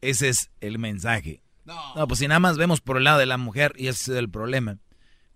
Ese 0.00 0.28
es 0.28 0.50
el 0.60 0.80
mensaje. 0.80 1.40
No. 1.64 2.08
pues 2.08 2.18
si 2.18 2.26
nada 2.26 2.40
más 2.40 2.56
vemos 2.56 2.80
por 2.80 2.96
el 2.96 3.04
lado 3.04 3.18
de 3.18 3.26
la 3.26 3.36
mujer 3.36 3.74
y 3.76 3.86
ese 3.86 4.12
es 4.12 4.18
el 4.18 4.28
problema. 4.28 4.78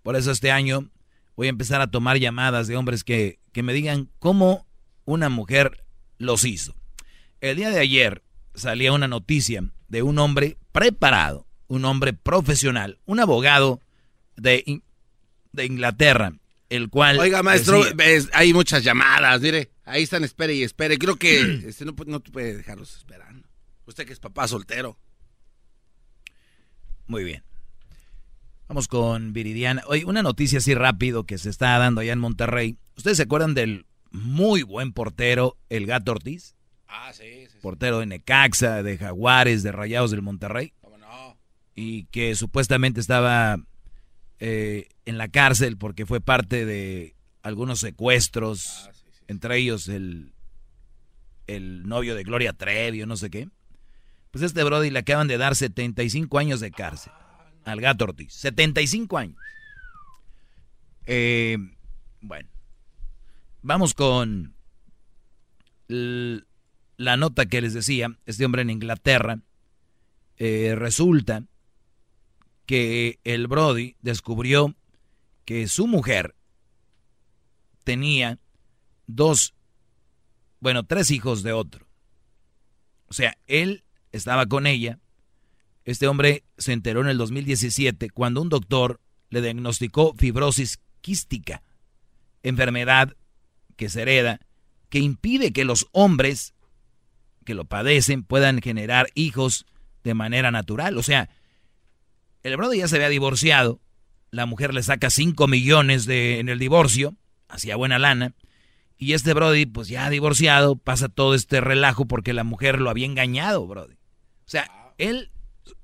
Por 0.02 0.16
eso 0.16 0.32
este 0.32 0.50
año 0.50 0.90
voy 1.36 1.46
a 1.46 1.50
empezar 1.50 1.80
a 1.80 1.90
tomar 1.90 2.18
llamadas 2.18 2.66
de 2.66 2.76
hombres 2.76 3.04
que, 3.04 3.38
que 3.52 3.62
me 3.62 3.72
digan 3.72 4.10
cómo 4.18 4.66
una 5.04 5.28
mujer 5.28 5.84
los 6.18 6.44
hizo. 6.44 6.74
El 7.40 7.56
día 7.56 7.70
de 7.70 7.80
ayer 7.80 8.22
salía 8.54 8.92
una 8.92 9.08
noticia 9.08 9.64
de 9.88 10.02
un 10.02 10.18
hombre 10.18 10.56
preparado, 10.72 11.46
un 11.66 11.84
hombre 11.84 12.12
profesional, 12.12 12.98
un 13.04 13.20
abogado 13.20 13.80
de, 14.36 14.62
In- 14.66 14.82
de 15.52 15.66
Inglaterra, 15.66 16.32
el 16.70 16.88
cual... 16.88 17.18
Oiga, 17.18 17.42
maestro, 17.42 17.82
decía- 17.94 18.30
hay 18.32 18.52
muchas 18.54 18.84
llamadas, 18.84 19.40
mire. 19.40 19.70
Ahí 19.84 20.04
están, 20.04 20.22
espere 20.24 20.54
y 20.54 20.62
espere. 20.62 20.96
Creo 20.98 21.16
que 21.16 21.40
este, 21.66 21.84
no, 21.84 21.94
no 22.06 22.20
puede 22.20 22.56
dejarlos 22.56 22.96
esperando. 22.96 23.48
Usted 23.86 24.06
que 24.06 24.12
es 24.12 24.20
papá 24.20 24.46
soltero. 24.48 24.96
Muy 27.06 27.24
bien. 27.24 27.42
Vamos 28.72 28.88
con 28.88 29.34
Viridiana. 29.34 29.82
Oye, 29.86 30.06
una 30.06 30.22
noticia 30.22 30.56
así 30.56 30.74
rápido 30.74 31.24
que 31.24 31.36
se 31.36 31.50
está 31.50 31.76
dando 31.76 32.00
allá 32.00 32.14
en 32.14 32.18
Monterrey. 32.18 32.78
¿Ustedes 32.96 33.18
se 33.18 33.24
acuerdan 33.24 33.52
del 33.52 33.84
muy 34.10 34.62
buen 34.62 34.94
portero, 34.94 35.58
el 35.68 35.84
Gato 35.84 36.12
Ortiz? 36.12 36.54
Ah, 36.88 37.12
sí, 37.12 37.48
sí. 37.52 37.58
Portero 37.60 37.98
de 37.98 38.06
Necaxa, 38.06 38.82
de 38.82 38.96
Jaguares, 38.96 39.62
de 39.62 39.72
Rayados 39.72 40.10
del 40.10 40.22
Monterrey. 40.22 40.72
Y 41.74 42.04
que 42.04 42.34
supuestamente 42.34 42.98
estaba 42.98 43.58
eh, 44.40 44.88
en 45.04 45.18
la 45.18 45.28
cárcel 45.28 45.76
porque 45.76 46.06
fue 46.06 46.22
parte 46.22 46.64
de 46.64 47.14
algunos 47.42 47.78
secuestros, 47.78 48.88
entre 49.28 49.58
ellos 49.58 49.86
el, 49.88 50.32
el 51.46 51.86
novio 51.86 52.14
de 52.14 52.24
Gloria 52.24 52.54
Trevi 52.54 53.02
o 53.02 53.06
no 53.06 53.18
sé 53.18 53.28
qué. 53.28 53.50
Pues 54.30 54.42
este 54.42 54.64
Brody 54.64 54.88
le 54.88 55.00
acaban 55.00 55.28
de 55.28 55.36
dar 55.36 55.56
75 55.56 56.38
años 56.38 56.60
de 56.60 56.70
cárcel 56.70 57.12
al 57.64 57.80
gato 57.80 58.04
Ortiz. 58.04 58.32
75 58.34 59.18
años. 59.18 59.36
Eh, 61.06 61.58
bueno, 62.20 62.48
vamos 63.62 63.94
con 63.94 64.54
la 65.88 67.16
nota 67.16 67.46
que 67.46 67.60
les 67.60 67.74
decía. 67.74 68.16
Este 68.26 68.44
hombre 68.44 68.62
en 68.62 68.70
Inglaterra 68.70 69.40
eh, 70.38 70.74
resulta 70.76 71.44
que 72.66 73.18
el 73.24 73.48
Brody 73.48 73.96
descubrió 74.00 74.74
que 75.44 75.66
su 75.68 75.86
mujer 75.86 76.34
tenía 77.84 78.38
dos, 79.06 79.54
bueno, 80.60 80.84
tres 80.84 81.10
hijos 81.10 81.42
de 81.42 81.52
otro. 81.52 81.86
O 83.08 83.14
sea, 83.14 83.36
él 83.46 83.84
estaba 84.12 84.46
con 84.46 84.66
ella. 84.66 84.98
Este 85.84 86.06
hombre 86.06 86.44
se 86.58 86.72
enteró 86.72 87.00
en 87.00 87.08
el 87.08 87.18
2017 87.18 88.10
cuando 88.10 88.40
un 88.40 88.48
doctor 88.48 89.00
le 89.30 89.40
diagnosticó 89.40 90.14
fibrosis 90.16 90.80
quística, 91.00 91.62
enfermedad 92.42 93.16
que 93.76 93.88
se 93.88 94.02
hereda, 94.02 94.40
que 94.88 95.00
impide 95.00 95.52
que 95.52 95.64
los 95.64 95.88
hombres 95.92 96.54
que 97.44 97.54
lo 97.54 97.64
padecen 97.64 98.22
puedan 98.22 98.60
generar 98.60 99.08
hijos 99.14 99.66
de 100.04 100.14
manera 100.14 100.50
natural. 100.50 100.96
O 100.98 101.02
sea, 101.02 101.30
el 102.42 102.56
brother 102.56 102.78
ya 102.78 102.88
se 102.88 102.96
había 102.96 103.08
divorciado, 103.08 103.80
la 104.30 104.46
mujer 104.46 104.74
le 104.74 104.82
saca 104.82 105.10
5 105.10 105.48
millones 105.48 106.06
de, 106.06 106.38
en 106.38 106.48
el 106.48 106.58
divorcio, 106.58 107.16
hacía 107.48 107.76
buena 107.76 107.98
lana, 107.98 108.34
y 109.02 109.14
este 109.14 109.34
Brody, 109.34 109.66
pues 109.66 109.88
ya 109.88 110.08
divorciado, 110.10 110.76
pasa 110.76 111.08
todo 111.08 111.34
este 111.34 111.60
relajo 111.60 112.06
porque 112.06 112.32
la 112.32 112.44
mujer 112.44 112.80
lo 112.80 112.88
había 112.88 113.06
engañado, 113.06 113.66
Brody. 113.66 113.94
O 113.94 114.48
sea, 114.48 114.70
él, 114.96 115.31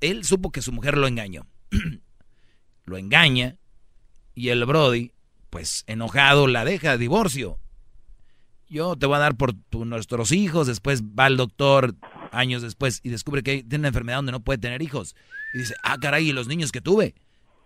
él 0.01 0.25
supo 0.25 0.51
que 0.51 0.63
su 0.63 0.73
mujer 0.73 0.97
lo 0.97 1.07
engañó. 1.07 1.47
lo 2.85 2.97
engaña 2.97 3.57
y 4.35 4.49
el 4.49 4.65
Brody 4.65 5.13
pues 5.51 5.85
enojado 5.87 6.47
la 6.47 6.65
deja, 6.65 6.97
divorcio. 6.97 7.59
Yo 8.69 8.97
te 8.97 9.07
voy 9.07 9.17
a 9.17 9.21
dar 9.21 9.37
por 9.37 9.55
nuestros 9.73 10.31
hijos, 10.33 10.67
después 10.67 11.03
va 11.03 11.27
el 11.27 11.39
doctor 11.39 11.95
años 12.33 12.63
después 12.63 13.01
y 13.03 13.09
descubre 13.09 13.43
que 13.43 13.63
tiene 13.63 13.79
una 13.79 13.89
enfermedad 13.89 14.19
donde 14.19 14.33
no 14.33 14.45
puede 14.45 14.59
tener 14.59 14.83
hijos. 14.83 15.17
Y 15.55 15.59
dice, 15.59 15.75
ah, 15.83 15.97
caray, 15.99 16.29
¿y 16.29 16.33
los 16.33 16.49
niños 16.49 16.73
que 16.73 16.81
tuve? 16.81 17.15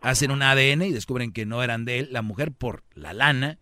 Hacen 0.00 0.30
un 0.30 0.42
ADN 0.42 0.82
y 0.82 0.92
descubren 0.92 1.32
que 1.32 1.46
no 1.46 1.62
eran 1.62 1.84
de 1.84 2.00
él. 2.00 2.08
La 2.12 2.22
mujer, 2.22 2.52
por 2.52 2.84
la 2.94 3.12
lana, 3.12 3.58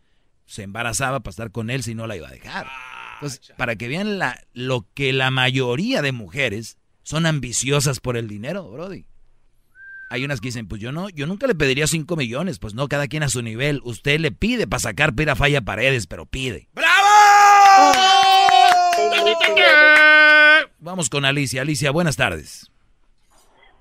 se 0.47 0.63
embarazaba 0.63 1.21
para 1.21 1.31
estar 1.31 1.51
con 1.51 1.71
él 1.71 1.83
si 1.83 1.95
no 1.95 2.07
la 2.07 2.17
iba 2.17 2.29
a 2.29 2.33
dejar. 2.33 2.67
Entonces, 3.15 3.53
para 3.57 3.77
que 3.77 3.89
vean 3.89 4.19
la, 4.19 4.43
lo 4.53 4.87
que 4.95 5.13
la 5.13 5.31
mayoría 5.31 6.03
de 6.03 6.13
mujeres 6.13 6.79
son 7.11 7.27
ambiciosas 7.27 7.99
por 7.99 8.17
el 8.17 8.29
dinero, 8.29 8.71
Brody. 8.71 9.05
Hay 10.11 10.25
unas 10.25 10.41
que 10.41 10.47
dicen, 10.47 10.69
pues 10.69 10.81
yo 10.81 10.93
no, 10.93 11.09
yo 11.09 11.27
nunca 11.27 11.49
le 11.49 11.57
pediría 11.57 11.89
5 11.89 12.15
millones, 12.15 12.61
pues 12.61 12.75
no, 12.75 12.87
cada 12.87 13.09
quien 13.09 13.25
a 13.25 13.29
su 13.29 13.43
nivel. 13.43 13.81
Usted 13.83 14.21
le 14.21 14.31
pide 14.31 14.69
para 14.69 14.79
sacar 14.79 15.13
pira 15.13 15.35
falla 15.35 15.61
paredes, 15.61 16.07
pero 16.07 16.25
pide. 16.25 16.69
¡Bravo! 16.73 17.09
Vamos 20.79 21.11
con 21.11 21.25
Alicia. 21.25 21.63
Alicia, 21.63 21.91
buenas 21.91 22.17
tardes. 22.17 22.71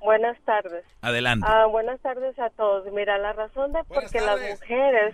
Buenas 0.01 0.35
tardes. 0.43 0.83
Adelante. 1.01 1.45
Ah, 1.47 1.67
buenas 1.67 1.99
tardes 2.01 2.37
a 2.39 2.49
todos. 2.49 2.91
Mira, 2.91 3.19
la 3.19 3.33
razón 3.33 3.73
de 3.73 3.83
por 3.83 4.09
qué 4.09 4.21
las 4.21 4.39
mujeres 4.41 5.13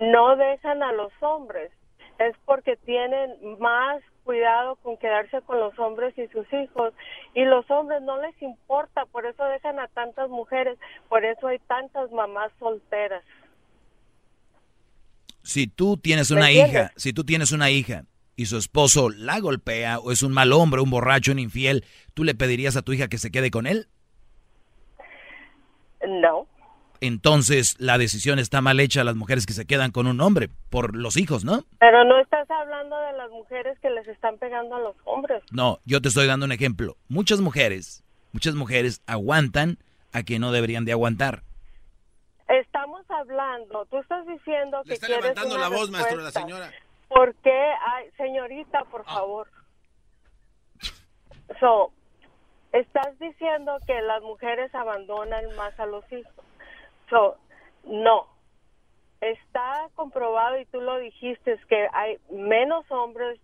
no 0.00 0.36
dejan 0.36 0.82
a 0.82 0.92
los 0.92 1.12
hombres 1.20 1.72
es 2.18 2.36
porque 2.44 2.76
tienen 2.84 3.58
más 3.58 4.02
cuidado 4.24 4.76
con 4.76 4.96
quedarse 4.96 5.40
con 5.42 5.60
los 5.60 5.78
hombres 5.78 6.16
y 6.18 6.26
sus 6.28 6.50
hijos 6.52 6.92
y 7.34 7.44
los 7.44 7.70
hombres 7.70 8.02
no 8.02 8.20
les 8.20 8.40
importa, 8.42 9.04
por 9.06 9.26
eso 9.26 9.44
dejan 9.44 9.78
a 9.78 9.88
tantas 9.88 10.28
mujeres, 10.28 10.78
por 11.08 11.24
eso 11.24 11.46
hay 11.46 11.58
tantas 11.60 12.10
mamás 12.10 12.50
solteras. 12.58 13.22
Si 15.42 15.66
tú 15.66 15.96
tienes 15.98 16.30
una 16.30 16.50
hija, 16.50 16.90
si 16.96 17.12
tú 17.12 17.24
tienes 17.24 17.52
una 17.52 17.70
hija 17.70 18.04
y 18.34 18.46
su 18.46 18.56
esposo 18.56 19.10
la 19.10 19.38
golpea 19.40 19.98
o 19.98 20.10
es 20.10 20.22
un 20.22 20.32
mal 20.32 20.52
hombre, 20.52 20.80
un 20.80 20.90
borracho, 20.90 21.32
un 21.32 21.38
infiel, 21.38 21.84
¿tú 22.14 22.24
le 22.24 22.34
pedirías 22.34 22.76
a 22.76 22.82
tu 22.82 22.92
hija 22.92 23.08
que 23.08 23.18
se 23.18 23.30
quede 23.30 23.50
con 23.50 23.66
él? 23.66 23.88
No. 26.06 26.46
Entonces 27.06 27.76
la 27.78 27.98
decisión 27.98 28.38
está 28.38 28.62
mal 28.62 28.80
hecha 28.80 29.02
a 29.02 29.04
las 29.04 29.14
mujeres 29.14 29.44
que 29.44 29.52
se 29.52 29.66
quedan 29.66 29.90
con 29.90 30.06
un 30.06 30.22
hombre 30.22 30.48
por 30.70 30.96
los 30.96 31.18
hijos, 31.18 31.44
¿no? 31.44 31.66
Pero 31.78 32.02
no 32.04 32.18
estás 32.18 32.50
hablando 32.50 32.98
de 32.98 33.12
las 33.12 33.28
mujeres 33.28 33.78
que 33.80 33.90
les 33.90 34.08
están 34.08 34.38
pegando 34.38 34.76
a 34.76 34.78
los 34.78 34.96
hombres. 35.04 35.42
No, 35.52 35.80
yo 35.84 36.00
te 36.00 36.08
estoy 36.08 36.26
dando 36.26 36.46
un 36.46 36.52
ejemplo. 36.52 36.96
Muchas 37.08 37.42
mujeres, 37.42 38.02
muchas 38.32 38.54
mujeres 38.54 39.02
aguantan 39.06 39.76
a 40.14 40.22
que 40.22 40.38
no 40.38 40.50
deberían 40.50 40.86
de 40.86 40.92
aguantar. 40.92 41.42
Estamos 42.48 43.04
hablando, 43.10 43.84
tú 43.90 43.98
estás 43.98 44.26
diciendo 44.26 44.82
que 44.86 44.94
está 44.94 45.06
quieres 45.08 45.24
levantando 45.24 45.56
una 45.56 45.68
la 45.68 45.76
voz, 45.76 45.90
maestro, 45.90 46.22
la 46.22 46.30
señora. 46.30 46.72
¿Por 47.08 47.34
qué? 47.34 47.72
Ay, 47.86 48.06
señorita, 48.16 48.82
por 48.84 49.04
favor. 49.04 49.46
So, 51.60 51.92
estás 52.72 53.18
diciendo 53.18 53.76
que 53.86 54.00
las 54.00 54.22
mujeres 54.22 54.74
abandonan 54.74 55.54
más 55.54 55.78
a 55.78 55.84
los 55.84 56.10
hijos. 56.10 56.32
So, 57.10 57.36
no. 57.84 58.26
Está 59.20 59.88
comprobado 59.94 60.58
y 60.60 60.66
tú 60.66 60.80
lo 60.80 60.98
dijiste 60.98 61.58
que 61.68 61.86
hay 61.94 62.18
menos 62.30 62.84
hombres 62.90 63.40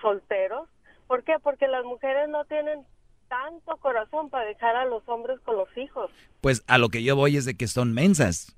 solteros. 0.00 0.68
¿Por 1.06 1.22
qué? 1.24 1.34
Porque 1.42 1.68
las 1.68 1.84
mujeres 1.84 2.28
no 2.28 2.44
tienen 2.46 2.86
tanto 3.28 3.76
corazón 3.76 4.30
para 4.30 4.46
dejar 4.46 4.74
a 4.76 4.86
los 4.86 5.06
hombres 5.06 5.38
con 5.40 5.56
los 5.56 5.68
hijos. 5.76 6.10
Pues 6.40 6.64
a 6.66 6.78
lo 6.78 6.88
que 6.88 7.02
yo 7.02 7.14
voy 7.14 7.36
es 7.36 7.44
de 7.44 7.56
que 7.56 7.66
son 7.66 7.92
mensas. 7.92 8.56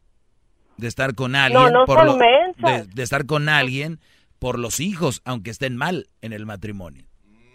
De 0.76 0.86
estar 0.86 1.14
con 1.14 1.34
alguien 1.34 1.72
no 1.72 1.84
por 1.86 1.98
son 1.98 2.06
lo- 2.06 2.16
mensas. 2.16 2.88
de, 2.88 2.94
de 2.94 3.02
estar 3.02 3.26
con 3.26 3.48
alguien 3.48 3.98
por 4.38 4.58
los 4.58 4.78
hijos, 4.80 5.22
aunque 5.24 5.50
estén 5.50 5.76
mal 5.76 6.06
en 6.22 6.32
el 6.32 6.46
matrimonio. 6.46 7.04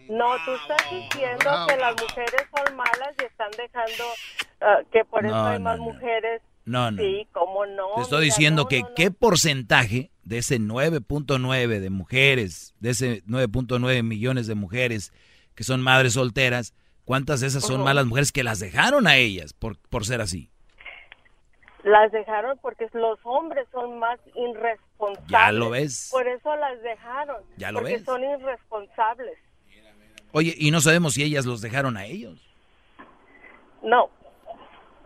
No, 0.10 0.36
tú 0.46 0.52
estás 0.52 0.90
diciendo 0.92 1.50
que 1.68 1.78
las 1.78 2.00
mujeres 2.00 2.46
son 2.56 2.76
malas 2.76 3.16
y 3.20 3.24
están 3.24 3.50
dejando 3.58 4.04
ah, 4.62 4.80
que 4.92 5.04
por 5.06 5.26
eso 5.26 5.36
hay 5.36 5.58
no, 5.58 5.64
más 5.64 5.78
no. 5.78 5.86
mujeres. 5.86 6.42
No, 6.66 6.92
no. 6.92 7.02
Sí, 7.02 7.28
cómo 7.32 7.66
no. 7.66 7.88
Te 7.96 8.02
estoy 8.02 8.26
mira, 8.26 8.36
diciendo 8.36 8.64
no, 8.64 8.68
que 8.68 8.82
no, 8.82 8.90
no. 8.90 8.96
qué 8.96 9.12
porcentaje 9.12 10.12
de 10.24 10.40
ese 10.40 10.60
9.9 10.60 11.80
de 11.80 11.90
mujeres, 11.90 12.74
de 12.80 12.90
ese 12.90 13.24
9.9 13.26 14.04
millones 14.04 14.48
de 14.48 14.56
mujeres 14.56 15.14
que 15.54 15.64
son 15.64 15.82
madres 15.82 16.14
solteras, 16.14 16.74
¿cuántas 17.06 17.40
de 17.40 17.48
esas 17.48 17.64
son 17.66 17.84
malas 17.84 18.06
mujeres 18.06 18.32
que 18.32 18.44
las 18.44 18.60
dejaron 18.60 19.08
a 19.08 19.18
ellas 19.18 19.54
por, 19.54 19.78
por 19.90 20.06
ser 20.06 20.22
así? 20.22 20.50
Las 21.84 22.12
dejaron 22.12 22.58
porque 22.64 22.88
los 22.94 23.20
hombres 23.24 23.68
son 23.72 24.00
más 24.00 24.20
irresponsables. 24.36 25.30
Ya 25.30 25.52
lo 25.52 25.70
ves. 25.70 26.10
Por 26.12 26.28
eso 26.28 26.56
las 26.56 26.82
dejaron. 26.82 27.44
Ya 27.58 27.72
lo 27.72 27.80
porque 27.80 27.98
ves. 27.98 28.06
son 28.06 28.24
irresponsables. 28.24 29.38
Oye, 30.32 30.54
y 30.58 30.72
no 30.72 30.82
sabemos 30.82 31.14
si 31.14 31.24
ellas 31.24 31.46
los 31.46 31.62
dejaron 31.62 31.96
a 31.96 32.06
ellos. 32.06 32.42
No. 33.84 34.10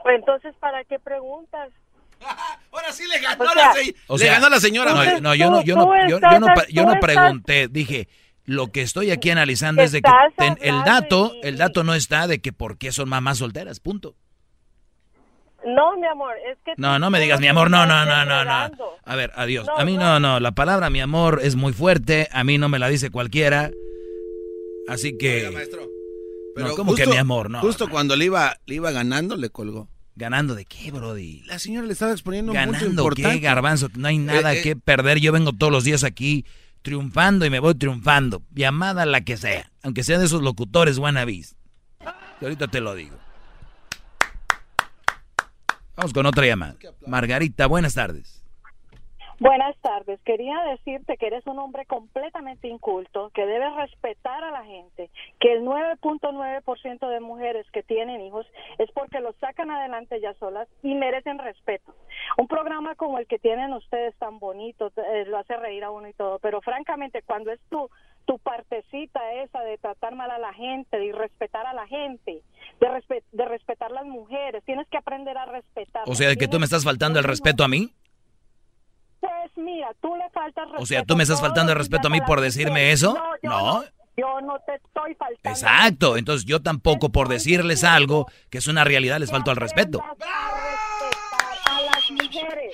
Pues 0.10 0.20
entonces, 0.20 0.56
¿para 0.60 0.84
qué 0.86 0.98
preguntas? 1.00 1.70
Ahora 2.72 2.92
sí 2.92 3.04
le 3.08 3.20
ganó, 3.20 3.44
O 3.44 3.46
la, 3.46 3.54
sea, 3.54 3.74
se- 3.74 3.96
O 4.08 4.18
le 4.18 4.24
sea, 4.24 4.34
ganó 4.34 4.50
la 4.50 4.60
señora. 4.60 4.92
No, 4.94 5.04
no, 5.22 5.36
yo 5.36 5.50
no, 5.52 5.62
yo 5.64 5.76
no, 5.76 6.08
yo, 6.08 6.20
no, 6.20 6.48
yo 6.70 6.86
no 6.86 7.00
pregunté, 7.00 7.68
dije, 7.68 8.08
lo 8.46 8.72
que 8.72 8.82
estoy 8.82 9.12
aquí 9.12 9.30
analizando 9.30 9.84
es 9.84 9.92
de 9.92 10.02
que 10.02 10.10
ten- 10.36 10.58
el 10.62 10.84
dato, 10.84 11.32
y- 11.36 11.48
el 11.48 11.58
dato 11.58 11.84
no 11.84 11.94
está 11.94 12.26
de 12.28 12.42
que 12.42 12.52
por 12.52 12.78
qué 12.80 12.92
son 12.92 13.08
mamás 13.08 13.38
solteras, 13.38 13.80
punto. 13.80 14.16
No, 15.66 15.96
mi 15.98 16.08
amor, 16.08 16.34
es 16.50 16.58
que... 16.66 16.74
No, 16.78 16.98
no 17.00 17.10
me 17.10 17.20
digas 17.20 17.40
mi 17.40 17.48
amor, 17.48 17.70
no, 17.70 17.86
no, 17.86 18.06
no, 18.06 18.26
no. 18.26 18.70
A 19.06 19.16
ver, 19.16 19.32
adiós. 19.36 19.68
No, 19.68 19.78
A 19.78 19.86
mí 19.86 19.98
no, 19.98 20.20
no, 20.20 20.40
la 20.40 20.54
palabra 20.54 20.90
mi 20.90 21.02
amor 21.02 21.40
es 21.44 21.56
muy 21.56 21.74
fuerte, 21.74 22.30
a 22.32 22.44
mí 22.44 22.58
no 22.58 22.70
me 22.70 22.80
la 22.80 22.88
dice 22.88 23.12
cualquiera. 23.12 23.70
Así 24.88 25.18
que 25.18 25.52
Pero 26.56 26.68
no, 26.70 26.76
¿cómo 26.76 26.96
que 26.96 27.06
mi 27.06 27.18
amor? 27.18 27.50
No. 27.50 27.60
Justo 27.62 27.88
cuando 27.90 28.16
le 28.16 28.26
iba, 28.26 28.58
le 28.66 28.76
iba 28.76 28.92
ganando, 28.92 29.36
le 29.36 29.50
colgó. 29.50 29.88
¿Ganando 30.20 30.54
de 30.54 30.66
qué, 30.66 30.92
Brody? 30.92 31.44
La 31.46 31.60
señora 31.60 31.88
le 31.88 31.94
estaba 31.94 32.12
exponiendo 32.12 32.52
un 32.52 32.58
punto 32.58 32.72
¿Ganando 32.74 32.90
importante. 33.04 33.32
qué, 33.32 33.40
garbanzo? 33.40 33.88
No 33.96 34.10
hay 34.10 34.18
nada 34.18 34.54
Eh, 34.54 34.60
eh. 34.60 34.62
que 34.62 34.76
perder. 34.76 35.18
Yo 35.22 35.32
vengo 35.32 35.54
todos 35.54 35.72
los 35.72 35.86
días 35.86 36.04
aquí 36.04 36.46
triunfando 36.82 37.46
y 37.46 37.50
me 37.50 37.60
voy 37.60 37.74
triunfando. 37.76 38.44
Llamada 38.54 39.06
la 39.06 39.22
que 39.22 39.38
sea. 39.38 39.72
Aunque 39.82 40.04
sea 40.04 40.20
de 40.20 40.26
esos 40.26 40.42
locutores 40.42 40.98
wannabes. 40.98 41.56
Y 42.42 42.44
ahorita 42.44 42.68
te 42.68 42.82
lo 42.82 42.96
digo. 42.96 43.18
Vamos 45.96 46.12
con 46.12 46.26
otra 46.26 46.46
llamada. 46.46 46.76
Margarita, 47.08 47.68
buenas 47.68 47.94
tardes. 47.94 48.39
Buenas 49.40 49.76
tardes. 49.82 50.20
Quería 50.26 50.60
decirte 50.64 51.16
que 51.18 51.28
eres 51.28 51.48
un 51.48 51.60
hombre 51.60 51.86
completamente 51.86 52.68
inculto, 52.68 53.32
que 53.34 53.46
debes 53.46 53.74
respetar 53.76 54.44
a 54.44 54.52
la 54.52 54.66
gente, 54.66 55.10
que 55.40 55.54
el 55.54 55.64
9.9% 55.64 57.08
de 57.10 57.20
mujeres 57.22 57.66
que 57.72 57.84
tienen 57.84 58.22
hijos 58.22 58.46
es 58.78 58.90
porque 58.92 59.20
los 59.22 59.36
sacan 59.38 59.72
adelante 59.72 60.20
ya 60.22 60.34
solas 60.36 60.68
y 60.84 60.94
merecen 60.96 61.40
respeto. 61.40 61.96
Un 62.38 62.48
programa 62.48 62.96
como 62.96 63.18
el 63.18 63.28
que 63.28 63.40
tienen 63.40 63.74
ustedes 63.74 64.16
tan 64.18 64.40
bonito, 64.40 64.92
eh, 64.98 65.26
lo 65.26 65.38
hace 65.38 65.56
reír 65.56 65.84
a 65.84 65.92
uno 65.92 66.08
y 66.08 66.14
todo, 66.14 66.40
pero 66.40 66.62
francamente 66.62 67.22
cuando 67.22 67.52
es 67.52 67.60
tu 67.70 67.90
tu 68.26 68.38
partecita 68.38 69.34
esa 69.42 69.62
de 69.62 69.80
tratar 69.80 70.14
mal 70.14 70.30
a 70.30 70.38
la 70.38 70.54
gente, 70.54 71.00
de 71.00 71.06
irrespetar 71.06 71.66
a 71.66 71.74
la 71.74 71.88
gente, 71.88 72.44
de, 72.80 72.88
respe- 72.88 73.24
de 73.32 73.46
respetar 73.46 73.90
las 73.90 74.06
mujeres, 74.06 74.64
tienes 74.66 74.88
que 74.90 74.98
aprender 74.98 75.36
a 75.36 75.46
respetar. 75.48 76.04
O 76.06 76.14
sea, 76.14 76.36
que 76.36 76.48
tú 76.48 76.60
me 76.60 76.66
estás 76.66 76.84
faltando 76.84 77.18
el 77.18 77.26
respeto 77.26 77.64
a 77.64 77.68
mí. 77.68 77.90
Pues 79.20 79.52
mira, 79.58 79.90
tú 80.02 80.16
le 80.16 80.30
faltas 80.30 80.64
respeto. 80.66 80.84
O 80.84 80.86
sea, 80.86 81.04
¿tú 81.04 81.16
me 81.16 81.24
estás 81.24 81.42
faltando 81.42 81.72
el 81.74 81.78
respeto 81.78 82.08
a 82.08 82.12
mí 82.12 82.22
por 82.22 82.42
decirme 82.42 82.92
eso? 82.92 83.14
No, 83.14 83.24
yo 83.42 83.50
No. 83.50 83.74
no. 83.82 83.84
Yo 84.18 84.42
no 84.42 84.60
te 84.66 84.76
estoy 84.76 85.16
faltando. 85.16 85.50
Exacto. 85.50 86.18
Entonces 86.18 86.46
yo 86.46 86.62
tampoco 86.62 87.10
por 87.10 87.30
decirles 87.30 87.86
algo 87.86 88.26
que 88.50 88.58
es 88.58 88.68
una 88.68 88.84
realidad 88.84 89.18
les 89.18 89.32
falto 89.32 89.50
al 89.50 89.56
respeto. 89.58 90.04
A 90.04 91.82
las 91.82 92.12
mujeres. 92.12 92.74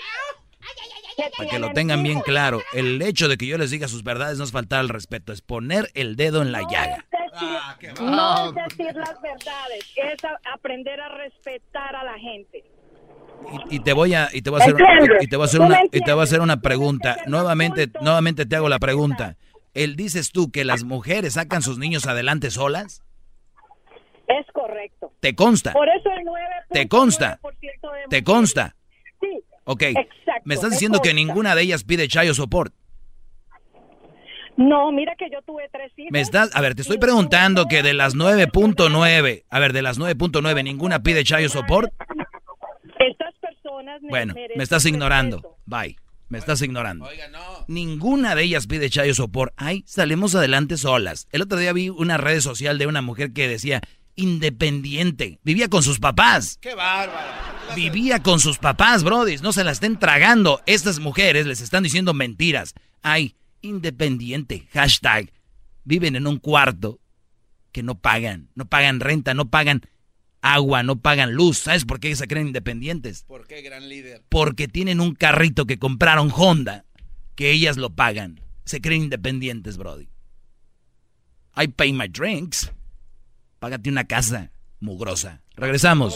Para 1.38 1.49
que 1.49 1.59
lo 1.59 1.72
tengan 1.72 2.01
bien 2.01 2.22
claro. 2.22 2.61
El 2.73 2.99
hecho 3.01 3.27
de 3.27 3.38
que 3.38 3.45
yo 3.45 3.59
les 3.59 3.69
diga 3.69 3.88
sus 3.88 4.03
verdades 4.03 4.39
no 4.39 4.43
es 4.43 4.51
faltar 4.51 4.80
al 4.80 4.89
respeto, 4.89 5.31
es 5.34 5.41
poner 5.41 5.91
el 5.93 6.15
dedo 6.15 6.41
en 6.41 6.51
la 6.51 6.61
llaga. 6.63 7.05
No 8.01 8.47
es 8.47 8.55
decir 8.55 8.95
las 8.95 9.22
verdades, 9.22 9.93
es 9.95 10.19
aprender 10.51 10.99
a 10.99 11.09
respetar 11.09 11.95
a 11.95 12.03
la 12.03 12.17
gente. 12.17 12.63
Y, 13.69 13.76
y 13.76 13.80
te 13.80 13.93
voy 13.93 14.13
a 14.13 14.30
y 14.34 14.41
te 14.41 14.49
voy 14.49 14.59
a 14.59 14.63
hacer 14.63 14.76
Entiende. 14.80 15.17
y 15.22 15.27
te 15.27 15.35
voy 15.35 15.43
a 15.43 15.45
hacer 15.45 15.61
una 15.61 15.80
y 15.91 15.99
te 16.01 16.11
voy 16.13 16.22
a 16.22 16.23
hacer 16.23 16.41
una 16.41 16.61
pregunta. 16.61 17.17
Nuevamente 17.27 17.89
nuevamente 18.01 18.45
te 18.45 18.55
hago 18.55 18.69
la 18.69 18.80
pregunta. 18.80 19.38
¿El 19.73 19.95
dices 19.95 20.31
tú 20.31 20.51
que 20.51 20.63
las 20.65 20.84
mujeres 20.84 21.34
sacan 21.34 21.61
sus 21.61 21.77
niños 21.77 22.07
adelante 22.07 22.49
solas? 22.49 23.03
Es 24.27 24.45
correcto. 24.53 25.11
¿Te 25.19 25.35
consta? 25.35 25.73
Por 25.73 25.88
eso 25.89 26.09
el 26.17 26.23
9. 26.26 26.45
¿Te 26.72 26.88
consta? 26.88 27.39
¿Te 28.09 28.23
consta? 28.23 28.76
Sí. 29.22 29.27
Ok. 29.65 29.81
Exacto, 29.84 30.41
Me 30.45 30.55
estás 30.55 30.72
diciendo 30.72 30.99
que 31.01 31.13
ninguna 31.13 31.53
de 31.55 31.61
ellas 31.63 31.84
pide 31.84 32.07
chayo 32.07 32.34
support. 32.34 32.73
No, 34.57 34.89
mira 34.93 35.13
que 35.17 35.30
yo 35.30 35.41
tuve 35.41 35.67
tres 35.69 35.91
hijos. 35.97 36.11
Me 36.11 36.22
estás, 36.22 36.55
a 36.55 36.61
ver, 36.61 36.76
te 36.76 36.81
estoy 36.81 36.97
preguntando 36.97 37.65
que 37.65 37.84
de 37.84 37.93
las 37.93 38.15
9.9, 38.15 39.43
a 39.49 39.59
ver, 39.59 39.73
de 39.73 39.81
las 39.81 39.99
9.9 39.99 40.63
ninguna 40.63 41.03
pide 41.03 41.26
chayo 41.26 41.49
support. 41.49 41.91
Personas 43.85 44.01
Bueno, 44.09 44.33
me 44.55 44.63
estás 44.63 44.85
ignorando. 44.85 45.37
respeto. 45.37 45.57
Bye. 45.65 45.97
Me 46.27 46.39
estás 46.39 46.61
ignorando. 46.63 47.07
Ninguna 47.67 48.33
de 48.33 48.43
ellas 48.43 48.65
pide 48.65 48.89
chayo 48.89 49.13
sopor. 49.13 49.53
Ay, 49.57 49.83
salimos 49.85 50.33
adelante 50.33 50.75
solas. 50.75 51.27
El 51.31 51.43
otro 51.43 51.59
día 51.59 51.71
vi 51.71 51.89
una 51.89 52.17
red 52.17 52.41
social 52.41 52.79
de 52.79 52.87
una 52.87 53.03
mujer 53.03 53.31
que 53.31 53.47
decía 53.47 53.81
independiente. 54.15 55.39
Vivía 55.43 55.69
con 55.69 55.83
sus 55.83 55.99
papás. 55.99 56.57
¡Qué 56.61 56.73
bárbaro! 56.73 57.27
Vivía 57.75 58.23
con 58.23 58.39
sus 58.39 58.57
papás, 58.57 59.03
brodis. 59.03 59.43
No 59.43 59.53
se 59.53 59.63
la 59.63 59.71
estén 59.71 59.99
tragando. 59.99 60.61
Estas 60.65 60.99
mujeres 60.99 61.45
les 61.45 61.61
están 61.61 61.83
diciendo 61.83 62.13
mentiras. 62.15 62.73
Ay, 63.03 63.35
independiente. 63.61 64.67
Hashtag. 64.73 65.31
Viven 65.83 66.15
en 66.15 66.25
un 66.25 66.39
cuarto 66.39 66.99
que 67.71 67.83
no 67.83 67.99
pagan. 67.99 68.49
No 68.55 68.65
pagan 68.65 68.99
renta, 68.99 69.35
no 69.35 69.49
pagan 69.49 69.81
agua, 70.45 70.84
no 70.84 70.99
pagan 70.99 71.34
luz. 71.34 71.57
¿Sabes 71.57 71.85
por 71.85 71.99
qué 71.99 72.15
se 72.15 72.27
creen 72.27 72.47
independientes? 72.47 73.23
¿Por 73.23 73.47
qué, 73.47 73.61
gran 73.61 73.89
líder? 73.89 74.23
Porque 74.30 74.67
tienen 74.67 75.01
un 75.01 75.15
carrito 75.15 75.65
que 75.65 75.80
compraron 75.80 76.31
Honda, 76.34 76.85
que 77.35 77.51
ellas 77.51 77.77
lo 77.77 77.89
pagan. 77.89 78.41
Se 78.63 78.80
creen 78.80 79.03
independientes, 79.03 79.77
Brody. 79.77 80.07
I 81.57 81.67
pay 81.67 81.93
my 81.93 82.07
drinks. 82.07 82.72
Págate 83.59 83.89
una 83.89 84.05
casa 84.05 84.51
mugrosa. 84.80 85.41
Regresamos. 85.55 86.15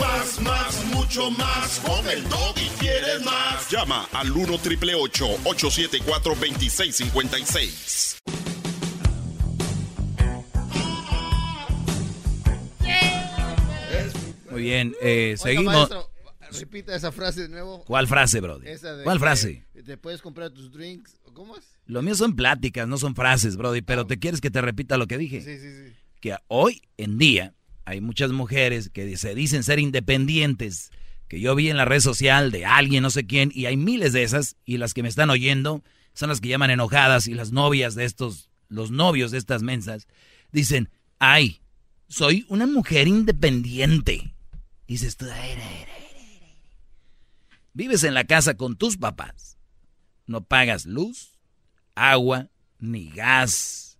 Más, 0.00 0.40
más, 0.40 0.84
mucho 0.86 1.30
más. 1.32 1.80
Con 1.80 2.08
el 2.08 2.24
y 2.56 2.68
quieres 2.78 3.22
más. 3.24 3.70
Llama 3.70 4.08
al 4.12 4.30
1 4.30 4.58
triple 4.58 4.94
874 4.94 6.34
2656. 6.34 8.18
Muy 14.58 14.70
bien, 14.70 14.94
eh, 15.00 15.36
Oiga, 15.38 15.42
seguimos. 15.42 15.74
maestro, 15.74 16.10
repita 16.58 16.94
esa 16.94 17.12
frase 17.12 17.42
de 17.42 17.48
nuevo. 17.48 17.84
¿Cuál 17.84 18.08
frase, 18.08 18.40
Brody? 18.40 18.68
Esa 18.68 18.96
de 18.96 19.04
¿Cuál 19.04 19.20
frase? 19.20 19.64
Te 19.86 19.96
puedes 19.96 20.20
comprar 20.20 20.50
tus 20.50 20.72
drinks. 20.72 21.16
¿Cómo 21.32 21.56
es? 21.56 21.64
Lo 21.86 22.02
mío 22.02 22.16
son 22.16 22.34
pláticas, 22.34 22.88
no 22.88 22.98
son 22.98 23.14
frases, 23.14 23.56
Brody, 23.56 23.82
pero 23.82 24.06
¿te 24.06 24.18
quieres 24.18 24.40
que 24.40 24.50
te 24.50 24.60
repita 24.60 24.96
lo 24.96 25.06
que 25.06 25.16
dije? 25.16 25.40
Sí, 25.40 25.58
sí, 25.58 25.70
sí. 25.70 25.94
Que 26.20 26.36
hoy 26.48 26.82
en 26.96 27.16
día 27.16 27.54
hay 27.84 28.00
muchas 28.00 28.32
mujeres 28.32 28.90
que 28.90 29.16
se 29.16 29.34
dicen 29.36 29.62
ser 29.62 29.78
independientes, 29.78 30.90
que 31.28 31.40
yo 31.40 31.54
vi 31.54 31.70
en 31.70 31.76
la 31.76 31.84
red 31.84 32.00
social 32.00 32.50
de 32.50 32.66
alguien, 32.66 33.04
no 33.04 33.10
sé 33.10 33.24
quién, 33.26 33.52
y 33.54 33.66
hay 33.66 33.76
miles 33.76 34.12
de 34.12 34.24
esas, 34.24 34.56
y 34.64 34.78
las 34.78 34.94
que 34.94 35.02
me 35.04 35.08
están 35.08 35.30
oyendo 35.30 35.84
son 36.12 36.28
las 36.28 36.40
que 36.40 36.48
llaman 36.48 36.70
enojadas, 36.70 37.28
y 37.28 37.34
las 37.34 37.52
novias 37.52 37.94
de 37.94 38.04
estos, 38.04 38.50
los 38.68 38.90
novios 38.90 39.30
de 39.30 39.38
estas 39.38 39.62
mensas, 39.62 40.08
dicen, 40.50 40.90
ay, 41.20 41.60
soy 42.08 42.44
una 42.48 42.66
mujer 42.66 43.06
independiente. 43.06 44.34
Dices 44.88 45.18
tú, 45.18 45.26
vives 47.74 48.04
en 48.04 48.14
la 48.14 48.24
casa 48.24 48.54
con 48.54 48.76
tus 48.76 48.96
papás, 48.96 49.58
no 50.26 50.42
pagas 50.42 50.86
luz, 50.86 51.38
agua, 51.94 52.48
ni 52.78 53.10
gas, 53.10 53.98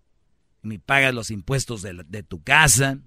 ni 0.63 0.79
pagas 0.79 1.13
los 1.13 1.29
impuestos 1.29 1.83
de, 1.83 2.23
tu 2.23 2.41
casa, 2.41 2.97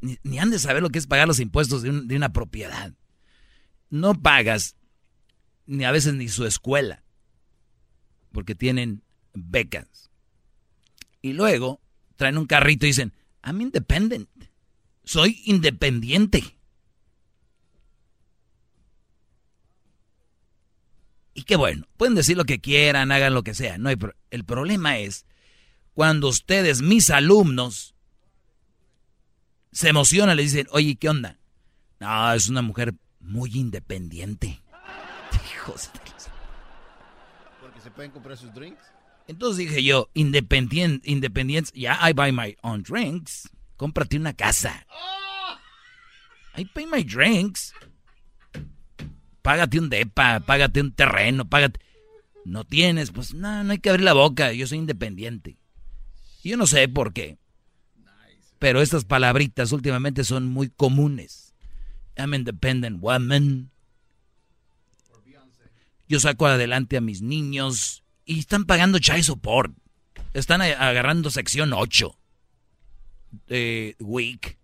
ni, 0.00 0.38
han 0.38 0.48
de 0.48 0.58
saber 0.58 0.82
lo 0.82 0.88
que 0.88 0.98
es 0.98 1.06
pagar 1.06 1.28
los 1.28 1.40
impuestos 1.40 1.82
de, 1.82 1.92
de 1.92 2.16
una 2.16 2.32
propiedad. 2.32 2.94
No 3.90 4.14
pagas 4.14 4.74
ni 5.66 5.84
a 5.84 5.92
veces 5.92 6.14
ni 6.14 6.28
su 6.28 6.46
escuela, 6.46 7.04
porque 8.32 8.54
tienen 8.54 9.02
becas. 9.34 10.10
Y 11.20 11.34
luego 11.34 11.82
traen 12.16 12.38
un 12.38 12.46
carrito 12.46 12.86
y 12.86 12.90
dicen, 12.90 13.12
I'm 13.44 13.60
independent, 13.60 14.30
soy 15.04 15.42
independiente. 15.44 16.57
Y 21.38 21.44
qué 21.44 21.54
bueno, 21.54 21.86
pueden 21.96 22.16
decir 22.16 22.36
lo 22.36 22.44
que 22.44 22.58
quieran, 22.58 23.12
hagan 23.12 23.32
lo 23.32 23.44
que 23.44 23.54
sea. 23.54 23.78
No 23.78 23.90
hay 23.90 23.94
pro- 23.94 24.12
el 24.32 24.44
problema 24.44 24.98
es 24.98 25.24
cuando 25.94 26.26
ustedes, 26.26 26.82
mis 26.82 27.10
alumnos, 27.10 27.94
se 29.70 29.88
emocionan, 29.88 30.36
le 30.36 30.42
dicen, 30.42 30.66
oye, 30.72 30.96
¿qué 30.96 31.08
onda? 31.08 31.38
No, 32.00 32.32
es 32.32 32.48
una 32.48 32.60
mujer 32.62 32.94
muy 33.20 33.52
independiente. 33.54 34.60
Hijos 35.54 35.92
de- 35.92 36.00
Porque 37.60 37.80
se 37.82 37.90
pueden 37.92 38.10
comprar 38.10 38.36
sus 38.36 38.52
drinks. 38.52 38.82
Entonces 39.28 39.58
dije 39.58 39.84
yo, 39.84 40.08
independiente, 40.14 41.08
independiente, 41.08 41.70
ya, 41.78 42.00
I 42.10 42.14
buy 42.14 42.32
my 42.32 42.56
own 42.62 42.82
drinks. 42.82 43.48
Cómprate 43.76 44.16
una 44.16 44.32
casa. 44.32 44.84
I 46.56 46.64
pay 46.64 46.84
my 46.86 47.04
drinks. 47.04 47.72
Págate 49.42 49.78
un 49.78 49.88
depa, 49.88 50.40
págate 50.40 50.80
un 50.80 50.92
terreno, 50.92 51.48
págate. 51.48 51.80
No 52.44 52.64
tienes, 52.64 53.10
pues 53.10 53.34
no, 53.34 53.64
no 53.64 53.72
hay 53.72 53.78
que 53.78 53.90
abrir 53.90 54.04
la 54.04 54.12
boca. 54.12 54.52
Yo 54.52 54.66
soy 54.66 54.78
independiente. 54.78 55.56
Yo 56.42 56.56
no 56.56 56.66
sé 56.66 56.88
por 56.88 57.12
qué. 57.12 57.38
Pero 58.58 58.80
estas 58.80 59.04
palabritas 59.04 59.72
últimamente 59.72 60.24
son 60.24 60.46
muy 60.46 60.68
comunes. 60.68 61.54
I'm 62.16 62.34
independent 62.34 63.00
woman. 63.00 63.70
Yo 66.08 66.18
saco 66.20 66.46
adelante 66.46 66.96
a 66.96 67.02
mis 67.02 67.20
niños 67.20 68.02
y 68.24 68.38
están 68.38 68.64
pagando 68.64 68.98
child 68.98 69.24
support. 69.24 69.72
Están 70.32 70.62
agarrando 70.62 71.30
sección 71.30 71.72
8 71.72 72.18
de 73.46 73.96
week. 74.00 74.58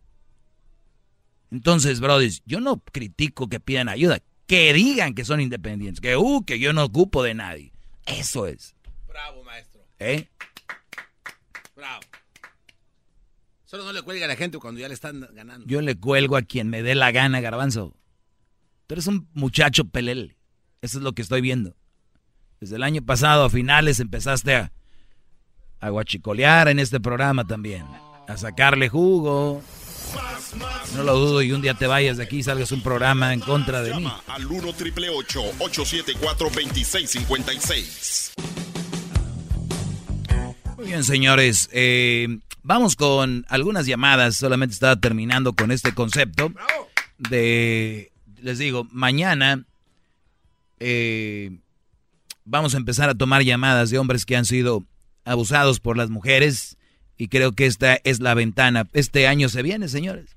Entonces, 1.51 2.01
brothers, 2.01 2.43
yo 2.47 2.61
no 2.61 2.79
critico 2.81 3.49
que 3.49 3.61
pidan 3.61 3.89
ayuda, 3.89 4.21
que 4.47 4.73
digan 4.73 5.15
que 5.15 5.25
son 5.25 5.41
independientes, 5.41 6.01
que 6.01 6.17
uh, 6.17 6.45
que 6.45 6.59
yo 6.59 6.73
no 6.73 6.85
ocupo 6.85 7.23
de 7.23 7.35
nadie. 7.35 7.73
Eso 8.07 8.47
es, 8.47 8.75
Bravo, 9.09 9.43
maestro. 9.45 9.81
¿eh? 9.99 10.29
Bravo. 11.77 12.01
Solo 13.65 13.85
no 13.85 13.93
le 13.93 14.03
cuelgue 14.03 14.25
a 14.25 14.29
la 14.29 14.37
gente 14.37 14.59
cuando 14.59 14.81
ya 14.81 14.89
le 14.89 14.95
están 14.95 15.27
ganando. 15.35 15.67
Yo 15.67 15.81
le 15.81 15.97
cuelgo 15.97 16.37
a 16.37 16.43
quien 16.43 16.69
me 16.69 16.83
dé 16.83 16.95
la 16.95 17.11
gana, 17.11 17.41
garbanzo. 17.41 17.97
Tú 18.87 18.95
eres 18.95 19.07
un 19.07 19.29
muchacho 19.33 19.85
pelele. 19.87 20.37
Eso 20.83 20.99
es 20.99 21.05
lo 21.05 21.13
que 21.13 21.23
estoy 21.23 21.41
viendo. 21.41 21.75
Desde 22.61 22.77
el 22.77 22.83
año 22.83 23.03
pasado 23.03 23.45
a 23.45 23.51
finales 23.51 23.99
empezaste 24.01 24.55
a, 24.55 24.73
a 25.81 25.89
guachicolear 25.89 26.69
en 26.69 26.79
este 26.79 27.01
programa 27.01 27.47
también. 27.47 27.85
A 28.29 28.37
sacarle 28.37 28.89
jugo. 28.89 29.63
No 30.95 31.03
lo 31.03 31.15
dudo 31.17 31.43
y 31.43 31.53
un 31.53 31.61
día 31.63 31.75
te 31.75 31.87
vayas 31.87 32.17
de 32.19 32.25
aquí 32.25 32.39
y 32.39 32.43
salgas 32.43 32.71
un 32.73 32.83
programa 32.83 33.33
en 33.33 33.41
contra 33.41 33.83
de 33.83 33.95
mí. 33.95 34.07
Al 34.29 34.47
1 34.47 34.73
triple 34.75 35.09
874 35.11 36.47
2656. 36.51 38.33
Muy 40.77 40.87
bien, 40.87 41.05
señores. 41.05 41.69
eh, 41.73 42.39
vamos 42.63 42.97
con 42.97 43.45
algunas 43.49 43.87
llamadas. 43.87 44.37
Solamente 44.37 44.75
estaba 44.75 44.97
terminando 44.97 45.53
con 45.55 45.71
este 45.71 45.95
concepto 45.95 46.53
de, 47.19 48.13
les 48.41 48.59
digo, 48.59 48.87
mañana 48.91 49.65
eh, 50.81 51.59
vamos 52.45 52.75
a 52.75 52.77
empezar 52.77 53.09
a 53.09 53.15
tomar 53.15 53.43
llamadas 53.43 53.91
de 53.91 53.99
hombres 53.99 54.27
que 54.27 54.37
han 54.37 54.45
sido 54.45 54.85
abusados 55.25 55.81
por 55.81 55.97
las 55.97 56.11
mujeres 56.11 56.77
y 57.17 57.29
creo 57.29 57.53
que 57.53 57.67
esta 57.67 57.99
es 58.05 58.21
la 58.21 58.35
ventana. 58.35 58.89
Este 58.93 59.27
año 59.27 59.49
se 59.49 59.63
viene, 59.63 59.89
señores. 59.89 60.37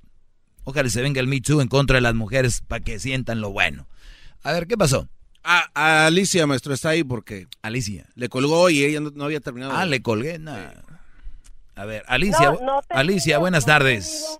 Ojalá 0.63 0.89
se 0.89 1.01
venga 1.01 1.21
el 1.21 1.27
Me 1.27 1.39
Too 1.41 1.61
en 1.61 1.67
contra 1.69 1.95
de 1.95 2.01
las 2.01 2.13
mujeres 2.15 2.61
para 2.67 2.83
que 2.83 2.99
sientan 2.99 3.41
lo 3.41 3.51
bueno. 3.51 3.87
A 4.43 4.51
ver, 4.51 4.67
¿qué 4.67 4.77
pasó? 4.77 5.07
A, 5.43 5.69
a 5.73 6.07
Alicia, 6.07 6.45
maestro, 6.45 6.73
está 6.73 6.89
ahí 6.89 7.03
porque 7.03 7.47
Alicia 7.61 8.05
le 8.15 8.27
colgó 8.27 8.69
y 8.69 8.83
ella 8.83 8.99
no, 8.99 9.11
no 9.11 9.23
había 9.23 9.39
terminado. 9.39 9.73
Ah, 9.75 9.85
le 9.85 10.01
colgué. 10.01 10.39
no. 10.39 10.53
A 11.75 11.85
ver, 11.85 12.03
Alicia, 12.07 12.51
No, 12.51 12.59
no 12.59 12.81
te 12.81 12.95
Alicia, 12.95 13.35
digo, 13.35 13.41
buenas 13.41 13.65
tardes. 13.65 14.39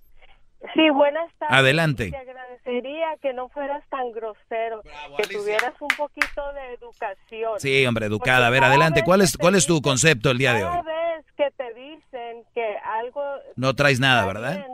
Sí, 0.73 0.89
buenas 0.89 1.31
tardes. 1.38 1.57
Adelante. 1.57 2.11
Te 2.11 2.18
agradecería 2.18 3.15
que 3.22 3.34
no 3.34 3.49
fueras 3.49 3.84
tan 3.89 4.11
grosero, 4.11 4.84
que 5.18 5.23
tuvieras 5.27 5.73
un 5.80 5.88
poquito 5.89 6.53
de 6.53 6.73
educación. 6.73 7.60
Sí, 7.60 7.85
hombre, 7.85 8.06
educada. 8.07 8.48
A 8.48 8.49
ver, 8.49 8.60
Porque 8.60 8.61
cada 8.61 8.72
adelante. 8.73 9.03
¿Cuál 9.03 9.22
es, 9.22 9.38
cuál 9.38 9.56
es 9.56 9.65
tu 9.65 9.81
concepto 9.81 10.30
el 10.31 10.38
día 10.38 10.53
de 10.53 10.61
Cada 10.61 10.80
hoy? 10.80 10.85
vez 10.85 11.26
que 11.35 11.52
te 11.52 11.73
dicen 11.73 12.44
que 12.53 12.77
algo 12.84 13.22
No 13.56 13.73
traes 13.76 13.99
nada, 13.99 14.26
¿verdad? 14.26 14.68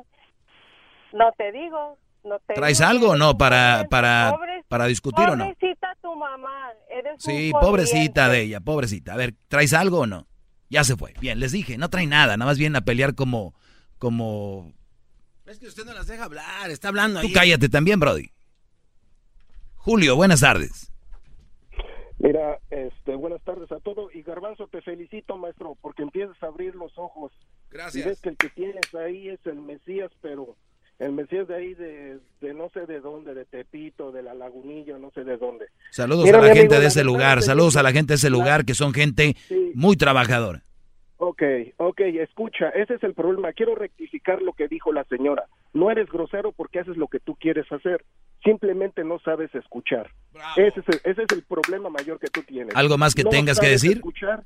no 1.13 1.31
te 1.33 1.51
digo, 1.51 1.97
no 2.23 2.39
te 2.39 2.55
¿Traes 2.55 2.79
digo 2.79 2.89
algo 2.89 3.09
o 3.11 3.15
no 3.15 3.37
para, 3.37 3.85
para, 3.89 4.31
Pobre- 4.35 4.63
para 4.67 4.85
discutir 4.87 5.29
o 5.29 5.35
no? 5.35 5.45
Pobrecita 5.45 5.95
tu 6.01 6.15
mamá, 6.15 6.71
eres 6.89 7.15
Sí, 7.19 7.51
un 7.53 7.59
pobrecita 7.59 8.29
de 8.29 8.41
ella, 8.41 8.59
pobrecita. 8.61 9.13
A 9.13 9.17
ver, 9.17 9.35
¿traes 9.47 9.73
algo 9.73 9.99
o 9.99 10.07
no? 10.07 10.25
Ya 10.69 10.83
se 10.83 10.95
fue. 10.95 11.13
Bien, 11.21 11.39
les 11.39 11.51
dije, 11.51 11.77
no 11.77 11.89
trae 11.89 12.07
nada, 12.07 12.35
nada 12.35 12.49
más 12.49 12.57
vienen 12.57 12.77
a 12.77 12.81
pelear 12.81 13.13
como, 13.13 13.53
como... 13.99 14.73
Es 15.53 15.59
que 15.59 15.67
usted 15.67 15.85
no 15.85 15.93
las 15.93 16.07
deja 16.07 16.23
hablar, 16.23 16.71
está 16.71 16.87
hablando 16.87 17.21
Tú 17.21 17.27
ahí. 17.27 17.33
cállate 17.33 17.69
también, 17.69 17.99
Brody. 17.99 18.31
Julio, 19.75 20.15
buenas 20.15 20.39
tardes. 20.39 20.91
Mira, 22.17 22.57
este, 22.71 23.13
buenas 23.15 23.39
tardes 23.43 23.71
a 23.71 23.79
todos. 23.79 24.13
Y 24.15 24.23
Garbanzo, 24.23 24.67
te 24.67 24.81
felicito, 24.81 25.37
maestro, 25.37 25.77
porque 25.79 26.01
empiezas 26.01 26.41
a 26.41 26.47
abrir 26.47 26.73
los 26.73 26.91
ojos. 26.97 27.31
Gracias. 27.69 28.03
Y 28.03 28.09
ves 28.09 28.19
que 28.19 28.29
el 28.29 28.37
que 28.37 28.49
tienes 28.49 28.95
ahí 28.95 29.29
es 29.29 29.39
el 29.45 29.57
Mesías, 29.61 30.09
pero 30.23 30.55
El 30.97 31.11
Mesías 31.11 31.47
de 31.47 31.55
ahí, 31.55 31.75
de, 31.75 32.17
de 32.41 32.53
no 32.55 32.69
sé 32.73 32.87
de 32.87 32.99
dónde, 32.99 33.35
de 33.35 33.45
Tepito, 33.45 34.11
de 34.11 34.23
la 34.23 34.33
Lagunilla, 34.33 34.97
no 34.97 35.11
sé 35.11 35.23
de 35.23 35.37
dónde. 35.37 35.67
Saludos 35.91 36.25
Mira, 36.25 36.39
a 36.39 36.41
la 36.41 36.47
amigo, 36.47 36.61
gente 36.63 36.79
de 36.79 36.87
ese 36.87 37.03
lugar, 37.03 37.43
saludos 37.43 37.75
a 37.75 37.83
la 37.83 37.91
gente 37.91 38.13
de 38.13 38.15
ese 38.15 38.31
lugar 38.31 38.65
que 38.65 38.73
son 38.73 38.91
gente 38.91 39.35
muy 39.75 39.97
trabajadora. 39.97 40.63
Ok, 41.25 41.41
ok, 41.77 42.01
escucha, 42.19 42.67
ese 42.71 42.95
es 42.95 43.03
el 43.03 43.13
problema. 43.13 43.53
Quiero 43.53 43.75
rectificar 43.75 44.41
lo 44.41 44.51
que 44.51 44.67
dijo 44.67 44.91
la 44.91 45.05
señora. 45.05 45.45
No 45.71 45.89
eres 45.89 46.09
grosero 46.09 46.51
porque 46.51 46.79
haces 46.79 46.97
lo 46.97 47.07
que 47.07 47.21
tú 47.21 47.35
quieres 47.35 47.65
hacer. 47.71 48.03
Simplemente 48.43 49.05
no 49.05 49.19
sabes 49.19 49.53
escuchar. 49.55 50.09
Ese 50.57 50.81
es, 50.81 50.89
el, 50.89 50.95
ese 51.11 51.23
es 51.23 51.31
el 51.31 51.43
problema 51.43 51.89
mayor 51.89 52.19
que 52.19 52.27
tú 52.27 52.41
tienes. 52.43 52.75
¿Algo 52.75 52.97
más 52.97 53.15
que 53.15 53.23
No 53.23 53.29
tengas 53.29 53.57
que 53.57 53.67
sabes 53.67 53.81
decir? 53.83 53.97
escuchar. 53.97 54.43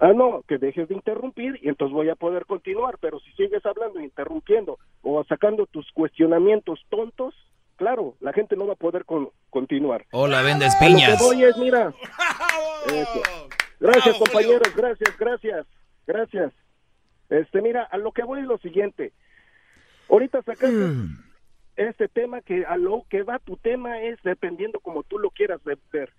Ah, 0.00 0.12
no, 0.12 0.42
que 0.48 0.58
dejes 0.58 0.88
de 0.88 0.94
interrumpir 0.96 1.60
y 1.62 1.68
entonces 1.68 1.94
voy 1.94 2.08
a 2.08 2.16
poder 2.16 2.44
continuar. 2.46 2.98
Pero 3.00 3.20
si 3.20 3.30
sigues 3.34 3.64
hablando 3.64 4.00
e 4.00 4.04
interrumpiendo 4.04 4.78
o 5.02 5.22
sacando 5.24 5.66
tus 5.66 5.88
cuestionamientos 5.92 6.80
tontos, 6.88 7.36
claro, 7.76 8.16
la 8.18 8.32
gente 8.32 8.56
no 8.56 8.66
va 8.66 8.72
a 8.72 8.76
poder 8.76 9.04
con- 9.04 9.30
continuar. 9.48 10.04
Hola, 10.10 10.42
vendes 10.42 10.74
A 10.74 10.88
lo 10.88 10.96
piñas. 10.96 11.18
que 11.18 11.24
voy 11.24 11.44
es, 11.44 11.56
mira. 11.58 11.94
Eso. 12.92 13.22
Gracias, 13.80 14.16
compañeros, 14.18 14.74
gracias, 14.74 15.18
gracias, 15.18 15.66
gracias. 16.06 16.52
Este, 17.30 17.62
mira, 17.62 17.82
a 17.84 17.96
lo 17.98 18.12
que 18.12 18.22
voy 18.22 18.40
es 18.40 18.46
lo 18.46 18.58
siguiente. 18.58 19.12
Ahorita 20.08 20.42
sacaste 20.42 20.66
Hmm. 20.76 21.16
este 21.76 22.08
tema 22.08 22.40
que 22.42 22.64
a 22.66 22.76
lo 22.76 23.04
que 23.08 23.22
va 23.22 23.38
tu 23.38 23.56
tema 23.56 24.00
es 24.02 24.22
dependiendo 24.22 24.80
como 24.80 25.02
tú 25.02 25.18
lo 25.18 25.30
quieras 25.30 25.62
ve- 25.64 25.78
ver. 25.92 26.10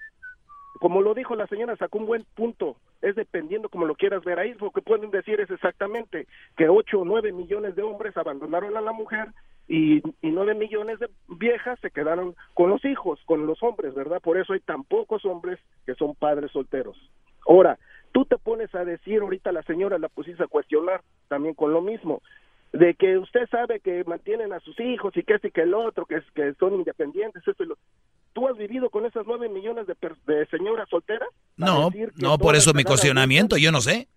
Como 0.79 1.01
lo 1.01 1.13
dijo 1.13 1.35
la 1.35 1.47
señora, 1.47 1.77
sacó 1.77 1.99
un 1.99 2.05
buen 2.05 2.25
punto. 2.35 2.75
Es 3.01 3.15
dependiendo 3.15 3.69
como 3.69 3.85
lo 3.85 3.95
quieras 3.95 4.23
ver. 4.25 4.39
Ahí 4.39 4.53
lo 4.55 4.71
que 4.71 4.81
pueden 4.81 5.09
decir 5.11 5.39
es 5.39 5.49
exactamente 5.49 6.27
que 6.57 6.67
8 6.67 6.99
o 7.01 7.05
9 7.05 7.31
millones 7.31 7.75
de 7.75 7.83
hombres 7.83 8.17
abandonaron 8.17 8.75
a 8.75 8.81
la 8.81 8.91
mujer 8.91 9.29
y, 9.67 9.97
y 10.21 10.31
9 10.31 10.53
millones 10.55 10.99
de 10.99 11.09
viejas 11.29 11.79
se 11.79 11.91
quedaron 11.91 12.35
con 12.53 12.69
los 12.69 12.83
hijos, 12.83 13.19
con 13.25 13.45
los 13.47 13.61
hombres, 13.63 13.93
¿verdad? 13.93 14.19
Por 14.21 14.37
eso 14.37 14.51
hay 14.53 14.59
tan 14.59 14.83
pocos 14.83 15.23
hombres 15.25 15.59
que 15.85 15.95
son 15.95 16.13
padres 16.15 16.51
solteros. 16.51 16.97
Ahora, 17.47 17.77
tú 18.15 18.23
te 18.23 18.37
pones 18.37 18.73
a 18.73 18.85
decir, 18.85 19.19
ahorita 19.19 19.51
la 19.51 19.61
señora 19.63 19.99
la 19.99 20.07
pusiste 20.07 20.41
a 20.41 20.47
cuestionar 20.47 21.01
también 21.27 21.53
con 21.53 21.73
lo 21.73 21.81
mismo, 21.81 22.21
de 22.71 22.93
que 22.93 23.17
usted 23.17 23.45
sabe 23.49 23.81
que 23.81 24.05
mantienen 24.05 24.53
a 24.53 24.61
sus 24.61 24.79
hijos 24.79 25.11
y 25.17 25.23
que 25.23 25.33
este 25.33 25.49
y 25.49 25.51
que 25.51 25.63
el 25.63 25.73
otro, 25.73 26.05
que, 26.05 26.15
es, 26.15 26.23
que 26.33 26.53
son 26.53 26.75
independientes, 26.75 27.45
esto 27.45 27.63
y 27.63 27.67
lo... 27.67 27.77
¿Tú 28.31 28.47
has 28.47 28.57
vivido 28.57 28.89
con 28.89 29.05
esas 29.05 29.25
nueve 29.27 29.49
millones 29.49 29.85
de, 29.85 29.95
per- 29.95 30.15
de 30.27 30.45
señoras 30.45 30.87
solteras? 30.89 31.27
No, 31.57 31.89
no, 32.15 32.37
por 32.37 32.55
eso 32.55 32.73
mi 32.73 32.85
cuestionamiento, 32.85 33.57
yo 33.57 33.73
no 33.73 33.81
sé. 33.81 34.07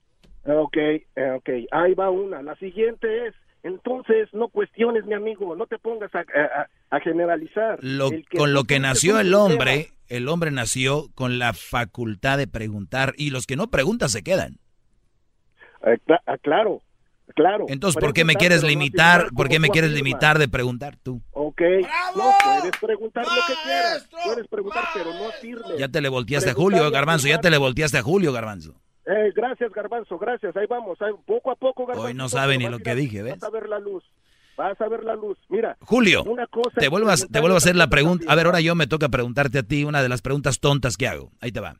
Ok, 0.47 0.77
eh, 0.77 1.05
ok, 1.37 1.49
ahí 1.73 1.95
va 1.95 2.11
una. 2.11 2.41
La 2.43 2.55
siguiente 2.57 3.27
es, 3.27 3.35
entonces 3.65 4.29
no 4.33 4.47
cuestiones, 4.47 5.05
mi 5.07 5.15
amigo, 5.15 5.57
no 5.57 5.66
te 5.66 5.77
pongas 5.79 6.15
a, 6.15 6.20
a- 6.20 6.69
a 6.91 7.01
generalizar. 7.01 7.81
Lo- 7.83 8.11
con 8.37 8.53
lo 8.53 8.62
que 8.62 8.79
nació 8.79 9.19
el 9.19 9.35
hombre, 9.35 9.89
el 10.09 10.28
hombre 10.28 10.51
nació 10.51 11.09
con 11.14 11.39
la 11.39 11.52
facultad 11.52 12.39
de 12.39 12.47
preguntar 12.47 13.14
y 13.16 13.30
los 13.30 13.47
que 13.47 13.56
no 13.56 13.70
preguntan 13.70 14.09
se 14.09 14.22
quedan. 14.22 14.59
eh, 15.86 15.98
ah, 16.26 16.39
claro, 16.39 16.82
claro. 17.35 17.66
Entonces, 17.68 18.01
¿por 18.01 18.12
qué 18.12 18.24
me 18.24 18.35
quieres 18.35 18.62
limitar? 18.62 19.28
¿Por 19.36 19.48
qué 19.48 19.59
me 19.59 19.68
quieres 19.68 19.93
limitar 19.93 20.39
de 20.39 20.48
preguntar 20.48 20.97
tú? 21.02 21.22
Ok, 21.32 21.60
no, 22.16 22.32
puedes 22.44 22.76
preguntar 22.80 23.24
lo 23.24 23.43
que 23.47 23.55
quieras, 23.64 24.09
puedes 24.24 24.48
preguntar, 24.48 24.85
pero 24.94 25.12
no 25.12 25.28
afirmes. 25.28 25.78
Ya 25.78 25.89
te 25.89 26.01
le 26.01 26.09
volteaste 26.09 26.51
a 26.51 26.55
Julio, 26.55 26.90
Garbanzo, 26.90 27.28
ya 27.28 27.40
te 27.40 27.51
le 27.51 27.59
volteaste 27.59 27.98
a 27.98 28.02
Julio, 28.02 28.32
Garbanzo. 28.32 28.74
Eh, 29.06 29.32
gracias, 29.35 29.72
Garbanzo, 29.72 30.18
gracias, 30.18 30.55
ahí 30.56 30.66
vamos, 30.68 31.01
ahí, 31.01 31.12
poco 31.24 31.51
a 31.51 31.56
poco, 31.56 31.86
Garbanzo. 31.86 32.09
Hoy 32.09 32.14
no 32.14 32.28
sabe 32.28 32.59
ni 32.59 32.68
lo 32.68 32.78
que 32.78 32.94
dije, 32.94 33.22
¿ves? 33.22 33.39
Vas 33.39 33.44
a 33.44 33.51
ver 33.51 33.68
la 33.68 33.78
luz, 33.78 34.05
vas 34.59 34.78
a 34.80 34.89
ver 34.89 35.05
la 35.05 35.14
luz. 35.14 35.39
Mira, 35.48 35.76
Julio, 35.80 36.24
una 36.24 36.47
cosa 36.48 36.72
te 36.74 36.86
a, 36.86 36.89
te 36.89 37.40
vuelvo 37.40 37.55
a 37.55 37.59
hacer 37.59 37.76
la 37.76 37.89
pregunta. 37.89 38.26
A 38.30 38.35
ver, 38.35 38.47
ahora 38.47 38.60
yo 38.60 38.74
me 38.74 38.86
toca 38.89 39.09
preguntarte 39.09 39.60
a 39.60 39.62
ti 39.62 39.85
una 39.85 40.02
de 40.02 40.09
las 40.09 40.20
preguntas 40.20 40.59
tontas 40.59 40.97
que 40.97 41.06
hago. 41.06 41.30
Ahí 41.40 41.52
te 41.52 41.60
va. 41.60 41.76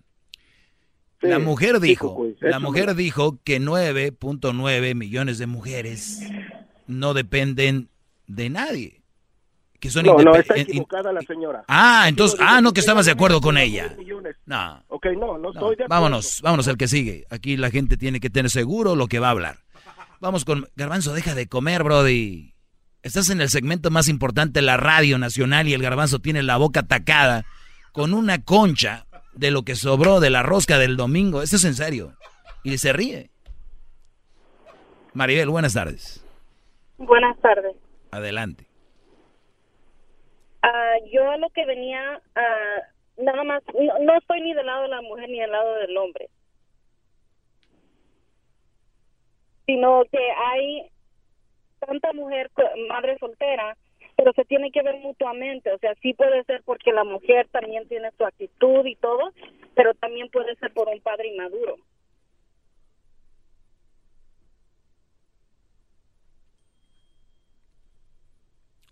Sí, 1.21 1.27
la 1.27 1.41
mujer 1.41 1.77
sí, 1.81 1.89
dijo, 1.89 2.15
Cucuy, 2.15 2.37
la 2.41 2.61
mujer 2.61 2.95
dijo 2.95 3.41
que 3.43 3.61
9.9 3.61 4.95
millones 4.95 5.39
de 5.39 5.49
mujeres 5.49 6.21
no 6.87 7.13
dependen 7.13 7.91
de 8.29 8.49
nadie. 8.49 9.03
Que 9.81 9.91
son 9.91 10.07
No, 10.07 10.17
no, 10.17 10.35
está 10.35 10.57
equivocada 10.57 11.13
la 11.13 11.21
señora. 11.23 11.65
Ah, 11.67 12.07
entonces, 12.09 12.39
ah, 12.41 12.61
no, 12.61 12.73
que 12.73 12.81
estabas 12.81 13.07
de 13.07 13.13
acuerdo 13.13 13.41
con 13.41 13.59
ella. 13.59 13.97
No. 14.47 14.85
Ok, 14.89 15.07
no 15.17 15.39
No, 15.39 15.51
estoy 15.51 15.77
de 15.77 15.85
acuerdo. 15.85 15.89
vámonos, 15.89 16.41
vámonos 16.43 16.69
al 16.69 16.77
que 16.77 16.87
sigue. 16.87 17.27
Aquí 17.31 17.57
la 17.57 17.71
gente 17.71 17.97
tiene 17.97 18.21
que 18.21 18.31
tener 18.31 18.51
seguro 18.51 18.95
lo 18.95 19.09
que 19.09 19.19
va 19.19 19.29
a 19.29 19.33
hablar. 19.33 19.59
Vamos 20.21 20.45
con 20.45 20.69
Garbanzo, 20.75 21.15
deja 21.15 21.35
de 21.35 21.49
comer, 21.49 21.85
Brody. 21.85 22.55
Estás 23.03 23.31
en 23.31 23.41
el 23.41 23.49
segmento 23.49 23.91
más 23.91 24.09
importante 24.09 24.59
de 24.59 24.67
la 24.67 24.77
radio 24.77 25.19
nacional 25.19 25.69
y 25.69 25.75
el 25.75 25.83
Garbanzo 25.83 26.19
tiene 26.19 26.43
la 26.43 26.57
boca 26.57 26.81
atacada 26.81 27.45
con 27.93 28.13
una 28.13 28.43
concha 28.43 29.07
de 29.35 29.51
lo 29.53 29.63
que 29.63 29.77
sobró 29.77 30.19
de 30.19 30.31
la 30.31 30.43
rosca 30.43 30.79
del 30.79 30.97
domingo. 30.97 31.43
Esto 31.43 31.57
es 31.57 31.65
en 31.65 31.75
serio. 31.75 32.13
Y 32.65 32.77
se 32.79 32.93
ríe. 32.93 33.31
Maribel, 35.15 35.49
buenas 35.49 35.75
tardes. 35.75 36.25
Buenas 36.99 37.39
tardes. 37.41 37.77
Adelante. 38.11 38.67
Ah, 40.63 40.95
yo 41.13 41.37
lo 41.39 41.49
que 41.51 41.65
venía, 41.65 42.21
ah, 42.35 42.83
nada 43.17 43.45
más, 43.45 43.63
no, 43.75 44.05
no 44.05 44.19
estoy 44.19 44.41
ni 44.41 44.55
del 44.55 44.67
lado 44.67 44.83
de 44.83 44.89
la 44.89 45.03
mujer 45.03 45.29
ni 45.29 45.39
del 45.39 45.53
lado 45.53 45.75
del 45.77 45.97
hombre, 45.97 46.29
sino 49.67 50.03
que 50.11 50.19
hay 50.19 50.91
tanta 51.79 52.13
mujer, 52.13 52.51
madre 52.89 53.19
soltera, 53.19 53.77
pero 54.17 54.33
se 54.33 54.45
tiene 54.45 54.71
que 54.73 54.83
ver 54.83 54.97
mutuamente, 54.97 55.73
o 55.73 55.79
sea, 55.79 55.95
sí 56.03 56.13
puede 56.13 56.43
ser 56.45 56.63
porque 56.65 56.93
la 56.93 57.05
mujer 57.05 57.49
también 57.51 57.87
tiene 57.89 58.11
su 58.17 58.25
actitud 58.25 58.85
y 58.85 58.97
todo, 58.97 59.33
pero 59.75 59.95
también 59.95 60.29
puede 60.31 60.57
ser 60.57 60.73
por 60.73 60.89
un 60.89 61.01
padre 61.01 61.29
inmaduro. 61.29 61.77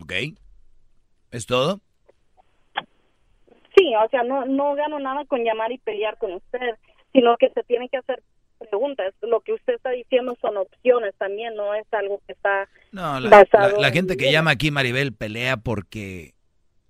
¿Ok? 0.01 0.13
¿Es 1.33 1.47
todo? 1.47 1.81
Sí, 3.77 3.93
o 3.95 4.09
sea, 4.09 4.23
no, 4.23 4.45
no 4.47 4.75
gano 4.75 4.99
nada 5.01 5.25
con 5.25 5.43
llamar 5.43 5.73
y 5.73 5.79
pelear 5.79 6.17
con 6.19 6.33
usted, 6.35 6.77
sino 7.13 7.37
que 7.37 7.51
se 7.51 7.63
tienen 7.65 7.89
que 7.89 7.99
hacer 7.99 8.23
preguntas. 8.57 9.13
Lo 9.23 9.41
que 9.41 9.53
usted 9.53 9.75
está 9.75 9.91
diciendo 9.91 10.37
son 10.41 10.57
opciones 10.57 11.15
también, 11.19 11.55
no 11.55 11.75
es 11.75 11.87
algo 11.93 12.21
que 12.27 12.33
está 12.33 12.69
No, 12.93 13.21
la, 13.21 13.31
basado 13.31 13.77
la- 13.77 13.81
la 13.83 13.89
en 13.89 13.95
gente 13.95 14.17
que 14.17 14.31
llama 14.33 14.53
aquí 14.53 14.71
Maribel 14.71 15.13
pelea 15.13 15.57
porque 15.57 16.35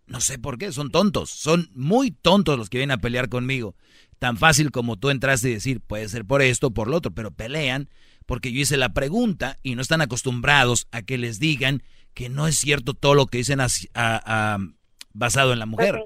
no 0.06 0.20
sé 0.20 0.38
por 0.38 0.56
qué, 0.58 0.70
son 0.72 0.90
tontos, 0.90 1.30
son 1.30 1.68
muy 1.74 2.10
tontos 2.12 2.56
los 2.58 2.70
que 2.70 2.78
vienen 2.78 2.96
a 2.96 3.00
pelear 3.00 3.28
conmigo. 3.28 3.74
Tan 4.18 4.36
fácil 4.38 4.70
como 4.70 4.96
tú 4.96 5.10
entraste 5.10 5.50
y 5.50 5.54
decir, 5.54 5.80
puede 5.80 6.08
ser 6.08 6.24
por 6.24 6.40
esto, 6.42 6.70
por 6.70 6.88
lo 6.88 6.96
otro, 6.96 7.10
pero 7.12 7.30
pelean 7.32 7.88
porque 8.24 8.50
yo 8.52 8.60
hice 8.60 8.76
la 8.76 8.90
pregunta 8.90 9.58
y 9.62 9.74
no 9.74 9.82
están 9.82 10.00
acostumbrados 10.00 10.86
a 10.92 11.02
que 11.02 11.18
les 11.18 11.38
digan 11.38 11.82
que 12.14 12.28
no 12.28 12.46
es 12.46 12.56
cierto 12.56 12.94
todo 12.94 13.14
lo 13.14 13.26
que 13.26 13.38
dicen 13.38 13.60
así- 13.60 13.88
a- 13.94 14.54
a- 14.54 14.58
basado 15.12 15.52
en 15.52 15.58
la 15.58 15.66
mujer. 15.66 16.02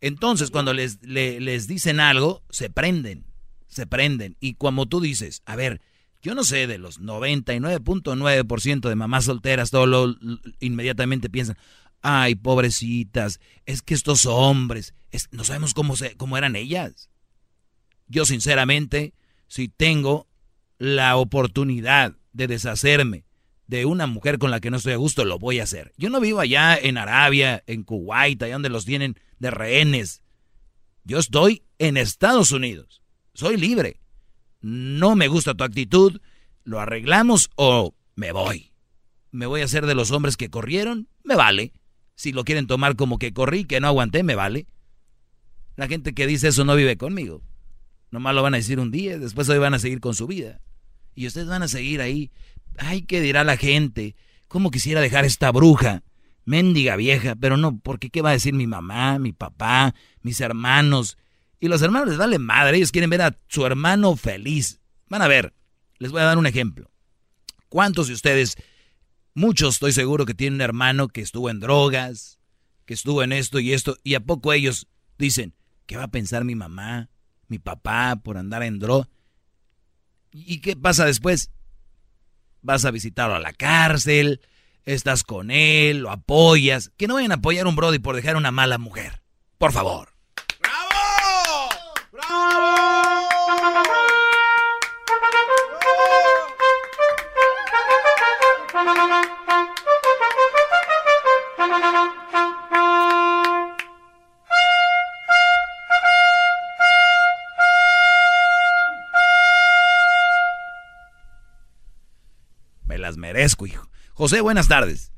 Entonces, 0.00 0.50
cuando 0.50 0.72
les, 0.72 1.02
le- 1.02 1.40
les 1.40 1.66
dicen 1.66 2.00
algo, 2.00 2.42
se 2.50 2.70
prenden, 2.70 3.24
se 3.70 3.86
prenden. 3.86 4.36
Y 4.40 4.54
como 4.54 4.86
tú 4.86 5.00
dices, 5.00 5.40
a 5.46 5.56
ver, 5.56 5.80
yo 6.22 6.34
no 6.34 6.44
sé 6.44 6.66
de 6.66 6.76
los 6.76 7.00
99.9% 7.00 8.88
de 8.88 8.94
mamás 8.96 9.24
solteras, 9.24 9.70
todo 9.70 10.14
inmediatamente 10.60 11.30
piensan, 11.30 11.56
ay, 12.02 12.34
pobrecitas, 12.34 13.40
es 13.64 13.80
que 13.80 13.94
estos 13.94 14.26
hombres, 14.26 14.94
es- 15.10 15.28
no 15.32 15.44
sabemos 15.44 15.72
cómo, 15.72 15.96
se, 15.96 16.16
cómo 16.16 16.36
eran 16.36 16.56
ellas. 16.56 17.08
Yo 18.06 18.26
sinceramente, 18.26 19.14
si 19.46 19.68
tengo 19.68 20.26
la 20.78 21.16
oportunidad 21.16 22.16
de 22.32 22.46
deshacerme 22.46 23.24
de 23.66 23.84
una 23.84 24.06
mujer 24.06 24.38
con 24.38 24.50
la 24.50 24.60
que 24.60 24.70
no 24.70 24.78
estoy 24.78 24.94
a 24.94 24.96
gusto, 24.96 25.24
lo 25.24 25.38
voy 25.38 25.60
a 25.60 25.62
hacer. 25.62 25.92
Yo 25.96 26.10
no 26.10 26.20
vivo 26.20 26.40
allá 26.40 26.76
en 26.76 26.98
Arabia, 26.98 27.62
en 27.66 27.84
Kuwait, 27.84 28.42
allá 28.42 28.54
donde 28.54 28.68
los 28.68 28.84
tienen 28.84 29.16
de 29.38 29.50
rehenes. 29.50 30.22
Yo 31.04 31.18
estoy 31.18 31.62
en 31.78 31.96
Estados 31.96 32.50
Unidos. 32.50 32.99
Soy 33.34 33.56
libre. 33.56 34.00
No 34.60 35.16
me 35.16 35.28
gusta 35.28 35.54
tu 35.54 35.64
actitud, 35.64 36.20
lo 36.64 36.80
arreglamos 36.80 37.50
o 37.56 37.94
me 38.14 38.32
voy. 38.32 38.72
Me 39.30 39.46
voy 39.46 39.62
a 39.62 39.64
hacer 39.64 39.86
de 39.86 39.94
los 39.94 40.10
hombres 40.10 40.36
que 40.36 40.50
corrieron, 40.50 41.08
me 41.24 41.36
vale. 41.36 41.72
Si 42.14 42.32
lo 42.32 42.44
quieren 42.44 42.66
tomar 42.66 42.96
como 42.96 43.18
que 43.18 43.32
corrí, 43.32 43.64
que 43.64 43.80
no 43.80 43.86
aguanté, 43.86 44.22
me 44.22 44.34
vale. 44.34 44.66
La 45.76 45.88
gente 45.88 46.12
que 46.12 46.26
dice 46.26 46.48
eso 46.48 46.64
no 46.64 46.76
vive 46.76 46.96
conmigo. 46.96 47.42
Nomás 48.10 48.34
lo 48.34 48.42
van 48.42 48.54
a 48.54 48.58
decir 48.58 48.80
un 48.80 48.90
día, 48.90 49.18
después 49.18 49.48
hoy 49.48 49.58
van 49.58 49.74
a 49.74 49.78
seguir 49.78 50.00
con 50.00 50.14
su 50.14 50.26
vida. 50.26 50.60
Y 51.14 51.26
ustedes 51.26 51.48
van 51.48 51.62
a 51.62 51.68
seguir 51.68 52.00
ahí. 52.00 52.30
Ay, 52.76 53.02
¿qué 53.02 53.20
dirá 53.20 53.44
la 53.44 53.56
gente? 53.56 54.16
¿Cómo 54.48 54.70
quisiera 54.70 55.00
dejar 55.00 55.24
esta 55.24 55.52
bruja? 55.52 56.02
Mendiga 56.44 56.96
vieja, 56.96 57.36
pero 57.36 57.56
no, 57.56 57.78
porque 57.78 58.10
¿qué 58.10 58.20
va 58.20 58.30
a 58.30 58.34
decir 58.34 58.52
mi 58.52 58.66
mamá, 58.66 59.18
mi 59.18 59.32
papá, 59.32 59.94
mis 60.22 60.40
hermanos? 60.40 61.16
Y 61.60 61.68
los 61.68 61.82
hermanos 61.82 62.08
les 62.08 62.18
vale 62.18 62.38
madre, 62.38 62.78
ellos 62.78 62.90
quieren 62.90 63.10
ver 63.10 63.22
a 63.22 63.38
su 63.48 63.64
hermano 63.66 64.16
feliz. 64.16 64.80
Van 65.08 65.22
a 65.22 65.28
ver, 65.28 65.54
les 65.98 66.10
voy 66.10 66.22
a 66.22 66.24
dar 66.24 66.38
un 66.38 66.46
ejemplo. 66.46 66.90
¿Cuántos 67.68 68.08
de 68.08 68.14
ustedes 68.14 68.56
Muchos 69.34 69.74
estoy 69.74 69.92
seguro 69.92 70.26
que 70.26 70.34
tienen 70.34 70.54
un 70.54 70.60
hermano 70.60 71.08
que 71.08 71.20
estuvo 71.20 71.50
en 71.50 71.60
drogas, 71.60 72.40
que 72.84 72.94
estuvo 72.94 73.22
en 73.22 73.32
esto 73.32 73.60
y 73.60 73.72
esto, 73.72 73.96
y 74.02 74.14
a 74.14 74.20
poco 74.20 74.52
ellos 74.52 74.88
dicen, 75.18 75.54
¿qué 75.86 75.96
va 75.96 76.04
a 76.04 76.10
pensar 76.10 76.44
mi 76.44 76.56
mamá, 76.56 77.08
mi 77.46 77.58
papá 77.58 78.16
por 78.22 78.36
andar 78.36 78.64
en 78.64 78.80
drogas? 78.80 79.08
¿Y 80.32 80.60
qué 80.60 80.74
pasa 80.76 81.04
después? 81.04 81.50
Vas 82.60 82.84
a 82.84 82.90
visitarlo 82.90 83.36
a 83.36 83.40
la 83.40 83.52
cárcel, 83.52 84.40
estás 84.84 85.22
con 85.22 85.50
él, 85.50 86.00
lo 86.00 86.10
apoyas. 86.10 86.90
Que 86.96 87.06
no 87.06 87.14
vayan 87.14 87.32
a 87.32 87.36
apoyar 87.36 87.66
a 87.66 87.68
un 87.68 87.76
Brody 87.76 88.00
por 88.00 88.16
dejar 88.16 88.36
una 88.36 88.50
mala 88.50 88.78
mujer. 88.78 89.22
Por 89.58 89.72
favor. 89.72 90.09
Merezco, 113.32 113.66
hijo. 113.66 113.86
José, 114.14 114.40
buenas 114.40 114.66
tardes. 114.68 115.12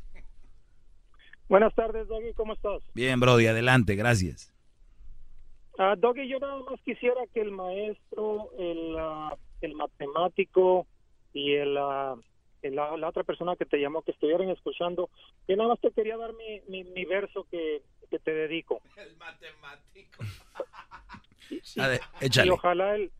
Buenas 1.49 1.75
tardes, 1.75 2.07
Doggy, 2.09 2.33
¿cómo 2.35 2.53
estás? 2.55 2.83
Bien, 2.95 3.19
Brody, 3.21 3.47
adelante, 3.47 3.95
gracias. 3.95 4.55
Ah, 5.79 5.95
Doggy, 5.99 6.29
yo 6.29 6.39
nada 6.39 6.57
más 6.71 6.81
quisiera 6.85 7.21
que 7.33 7.41
el 7.41 7.51
maestro, 7.51 8.51
el, 8.59 8.97
ah, 8.99 9.35
el 9.63 9.75
matemático 9.75 10.87
y 11.33 11.55
el, 11.55 11.77
ah, 11.79 12.15
el- 12.63 12.75
la, 12.77 12.97
la 12.97 13.09
otra 13.09 13.25
persona 13.25 13.57
que 13.57 13.65
te 13.67 13.79
llamó, 13.79 14.03
que 14.03 14.13
estuvieran 14.13 14.49
escuchando, 14.51 15.09
yo 15.49 15.57
nada 15.57 15.71
más 15.71 15.81
te 15.81 15.91
quería 15.91 16.17
dar 16.17 16.33
mi, 16.35 16.61
mi, 16.69 16.85
mi 16.85 17.05
verso 17.07 17.47
que, 17.51 17.83
que 18.11 18.19
te 18.19 18.31
dedico. 18.33 18.81
El 18.97 19.17
matemático. 19.17 20.23
A 21.79 21.89
ver, 21.89 22.01
Y 22.21 22.27
échale. 22.27 22.51
ojalá 22.51 22.95
el, 22.97 23.11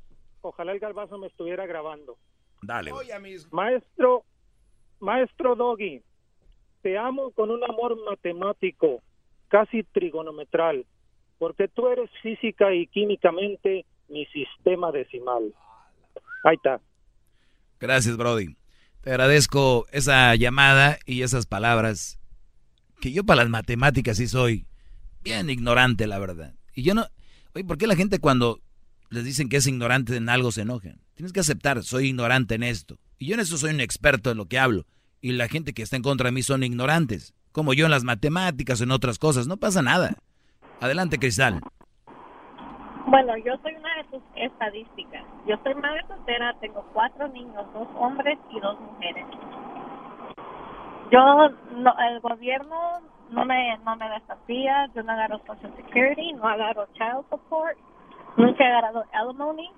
ojalá 0.43 0.73
el 0.73 0.79
galbazo 0.79 1.19
me 1.19 1.27
estuviera 1.27 1.67
grabando. 1.67 2.17
Dale. 2.63 2.93
Maestro, 3.51 4.25
maestro 5.03 5.57
Doggy, 5.57 6.03
te 6.81 6.97
amo 6.97 7.33
con 7.33 7.51
un 7.51 7.63
amor 7.65 7.99
matemático, 8.09 9.03
casi 9.49 9.83
trigonometral, 9.83 10.87
porque 11.39 11.69
tú 11.69 11.89
eres 11.89 12.11
física 12.23 12.73
y 12.73 12.87
químicamente 12.87 13.85
mi 14.09 14.25
sistema 14.27 14.93
decimal. 14.93 15.53
Ahí 16.45 16.57
está. 16.57 16.81
Gracias, 17.81 18.17
Brody. 18.17 18.57
Te 19.01 19.11
agradezco 19.11 19.87
esa 19.91 20.35
llamada 20.37 20.99
y 21.05 21.23
esas 21.23 21.47
palabras. 21.47 22.21
Que 23.01 23.11
yo 23.11 23.25
para 23.25 23.43
las 23.43 23.51
matemáticas 23.51 24.17
sí 24.17 24.29
soy 24.29 24.67
bien 25.25 25.51
ignorante, 25.51 26.07
la 26.07 26.21
verdad. 26.21 26.55
Y 26.75 26.85
yo 26.85 26.95
no... 26.95 27.07
Oye, 27.55 27.65
¿por 27.65 27.79
qué 27.79 27.89
la 27.89 27.97
gente 27.97 28.21
cuando 28.21 28.61
les 29.11 29.25
dicen 29.25 29.49
que 29.49 29.57
es 29.57 29.67
ignorante 29.67 30.17
en 30.17 30.29
algo 30.29 30.53
se 30.53 30.63
enojan? 30.63 31.01
Tienes 31.15 31.33
que 31.33 31.41
aceptar, 31.41 31.83
soy 31.83 32.09
ignorante 32.09 32.55
en 32.55 32.63
esto. 32.63 32.99
Y 33.23 33.27
yo 33.27 33.35
en 33.35 33.41
eso 33.41 33.57
soy 33.57 33.71
un 33.71 33.81
experto 33.81 34.33
en 34.33 34.37
lo 34.37 34.47
que 34.47 34.59
hablo. 34.59 34.83
Y 35.21 35.31
la 35.31 35.47
gente 35.47 35.75
que 35.75 35.83
está 35.83 35.95
en 35.95 36.03
contra 36.03 36.27
de 36.27 36.33
mí 36.33 36.43
son 36.43 36.65
ignorantes. 36.65 37.37
Como 37.53 37.73
yo 37.73 37.85
en 37.85 37.93
las 37.93 38.03
matemáticas, 38.03 38.81
en 38.81 38.91
otras 38.91 39.21
cosas. 39.21 39.47
No 39.47 39.59
pasa 39.59 39.81
nada. 39.81 40.17
Adelante, 40.81 41.21
Cristal. 41.21 41.61
Bueno, 43.07 43.37
yo 43.37 43.53
soy 43.63 43.75
una 43.77 43.95
de 43.95 44.05
tus 44.11 44.23
estadísticas. 44.35 45.23
Yo 45.47 45.55
soy 45.63 45.73
madre 45.77 46.01
soltera, 46.09 46.53
tengo 46.61 46.85
cuatro 46.93 47.29
niños, 47.29 47.65
dos 47.73 47.87
hombres 47.95 48.41
y 48.51 48.59
dos 48.59 48.81
mujeres. 48.81 49.25
Yo, 51.13 51.49
no, 51.77 51.95
el 52.11 52.19
gobierno 52.23 53.03
no 53.31 53.45
me, 53.45 53.79
no 53.85 53.95
me 53.95 54.09
desafía, 54.11 54.91
yo 54.97 55.05
no 55.05 55.13
agarro 55.13 55.41
Social 55.47 55.73
Security, 55.77 56.33
no 56.33 56.49
agarro 56.49 56.89
Child 56.95 57.25
Support, 57.31 57.79
nunca 58.37 58.65
he 58.65 58.67
agarrado 58.67 59.05
alimony. 59.13 59.71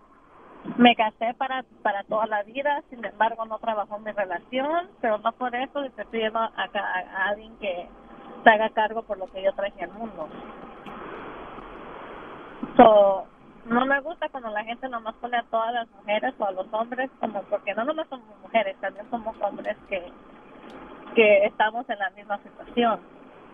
Me 0.79 0.97
casé 0.97 1.35
para, 1.35 1.63
para 1.83 2.03
toda 2.05 2.27
la 2.27 2.43
vida, 2.43 2.83
sin 2.91 3.05
embargo 3.05 3.45
no 3.45 3.59
trabajó 3.59 3.99
mi 3.99 4.11
relación, 4.13 4.89
pero 5.01 5.19
no 5.19 5.33
por 5.33 5.55
eso 5.55 5.81
le 5.81 5.89
estoy 5.89 6.05
pidiendo 6.07 6.39
a, 6.39 6.47
a- 6.57 7.23
a 7.25 7.29
alguien 7.29 7.55
que 7.59 7.87
se 8.43 8.51
haga 8.51 8.71
cargo 8.71 9.03
por 9.03 9.19
lo 9.19 9.27
que 9.31 9.43
yo 9.43 9.53
traje 9.53 9.85
al 9.85 9.93
mundo. 9.93 10.29
So, 12.77 13.27
no 13.67 13.87
me 13.87 14.01
gusta 14.01 14.29
cuando 14.31 14.51
la 14.51 14.65
gente 14.65 14.89
nomás 14.89 15.15
pone 15.17 15.37
a 15.37 15.43
todas 15.45 15.73
las 15.73 15.89
mujeres 15.91 16.35
o 16.39 16.45
a 16.47 16.51
los 16.53 16.67
hombres 16.73 17.11
como 17.21 17.43
porque 17.45 17.75
no 17.75 17.85
nomás 17.85 18.09
somos 18.09 18.27
mujeres, 18.43 18.77
también 18.81 19.07
somos 19.11 19.37
hombres 19.41 19.77
que 19.89 20.03
que 21.15 21.45
estamos 21.45 21.89
en 21.89 21.99
la 22.01 22.11
misma 22.11 22.41
situación. 22.43 22.99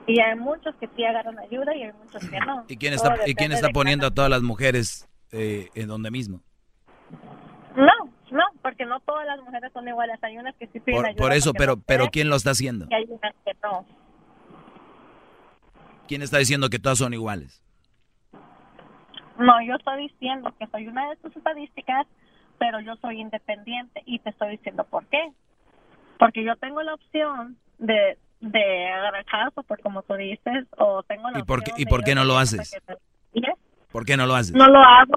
Y 0.06 0.18
hay 0.18 0.34
muchos 0.38 0.74
que 0.76 0.88
sí 0.96 1.04
agarran 1.04 1.38
ayuda 1.38 1.74
y 1.76 1.82
hay 1.82 1.92
muchos 1.92 2.26
que 2.26 2.40
no. 2.40 2.64
¿Y 2.68 2.78
quién 2.78 2.96
Todo 2.96 3.12
está, 3.12 3.28
¿y 3.28 3.34
quién 3.34 3.52
está 3.52 3.68
poniendo 3.68 4.06
a 4.06 4.10
todas 4.10 4.30
las 4.30 4.40
mujeres 4.42 5.06
eh, 5.30 5.68
en 5.74 5.88
donde 5.88 6.10
mismo? 6.10 6.40
No, 7.76 7.92
no, 8.30 8.44
porque 8.62 8.84
no 8.84 9.00
todas 9.00 9.26
las 9.26 9.40
mujeres 9.40 9.72
son 9.72 9.86
iguales. 9.86 10.18
Hay 10.22 10.38
unas 10.38 10.54
que 10.56 10.66
sí 10.68 10.80
piden 10.80 10.98
Por, 11.00 11.06
ayuda. 11.06 11.18
por 11.22 11.32
eso, 11.32 11.52
pero, 11.52 11.76
no 11.76 11.82
pero 11.86 12.08
¿quién 12.10 12.28
lo 12.28 12.36
está 12.36 12.50
haciendo? 12.50 12.86
Y 12.90 12.94
hay 12.94 13.04
unas 13.08 13.34
que 13.44 13.52
no. 13.62 13.84
¿Quién 16.08 16.22
está 16.22 16.38
diciendo 16.38 16.68
que 16.70 16.78
todas 16.78 16.98
son 16.98 17.14
iguales? 17.14 17.62
No, 19.38 19.62
yo 19.62 19.74
estoy 19.76 20.08
diciendo 20.08 20.52
que 20.58 20.66
soy 20.66 20.88
una 20.88 21.08
de 21.10 21.16
tus 21.16 21.34
estadísticas, 21.36 22.06
pero 22.58 22.80
yo 22.80 22.96
soy 22.96 23.20
independiente 23.20 24.02
y 24.04 24.18
te 24.18 24.30
estoy 24.30 24.50
diciendo 24.56 24.84
por 24.84 25.06
qué. 25.06 25.32
Porque 26.18 26.44
yo 26.44 26.56
tengo 26.56 26.82
la 26.82 26.94
opción 26.94 27.56
de, 27.78 28.18
de 28.40 28.88
agarrar 28.88 29.52
por 29.52 29.80
como 29.80 30.02
tú 30.02 30.14
dices, 30.14 30.66
o 30.76 31.02
tengo 31.04 31.30
la 31.30 31.38
¿Y 31.38 31.42
por 31.44 31.62
qué, 31.62 31.70
opción 31.70 31.88
y 31.88 31.90
por 31.90 32.04
qué 32.04 32.14
no 32.14 32.24
lo 32.24 32.36
haces? 32.36 32.76
¿Por 33.90 34.04
qué 34.04 34.16
no 34.16 34.26
lo 34.26 34.34
haces? 34.34 34.54
No 34.54 34.66
lo 34.68 34.78
hago, 34.80 35.14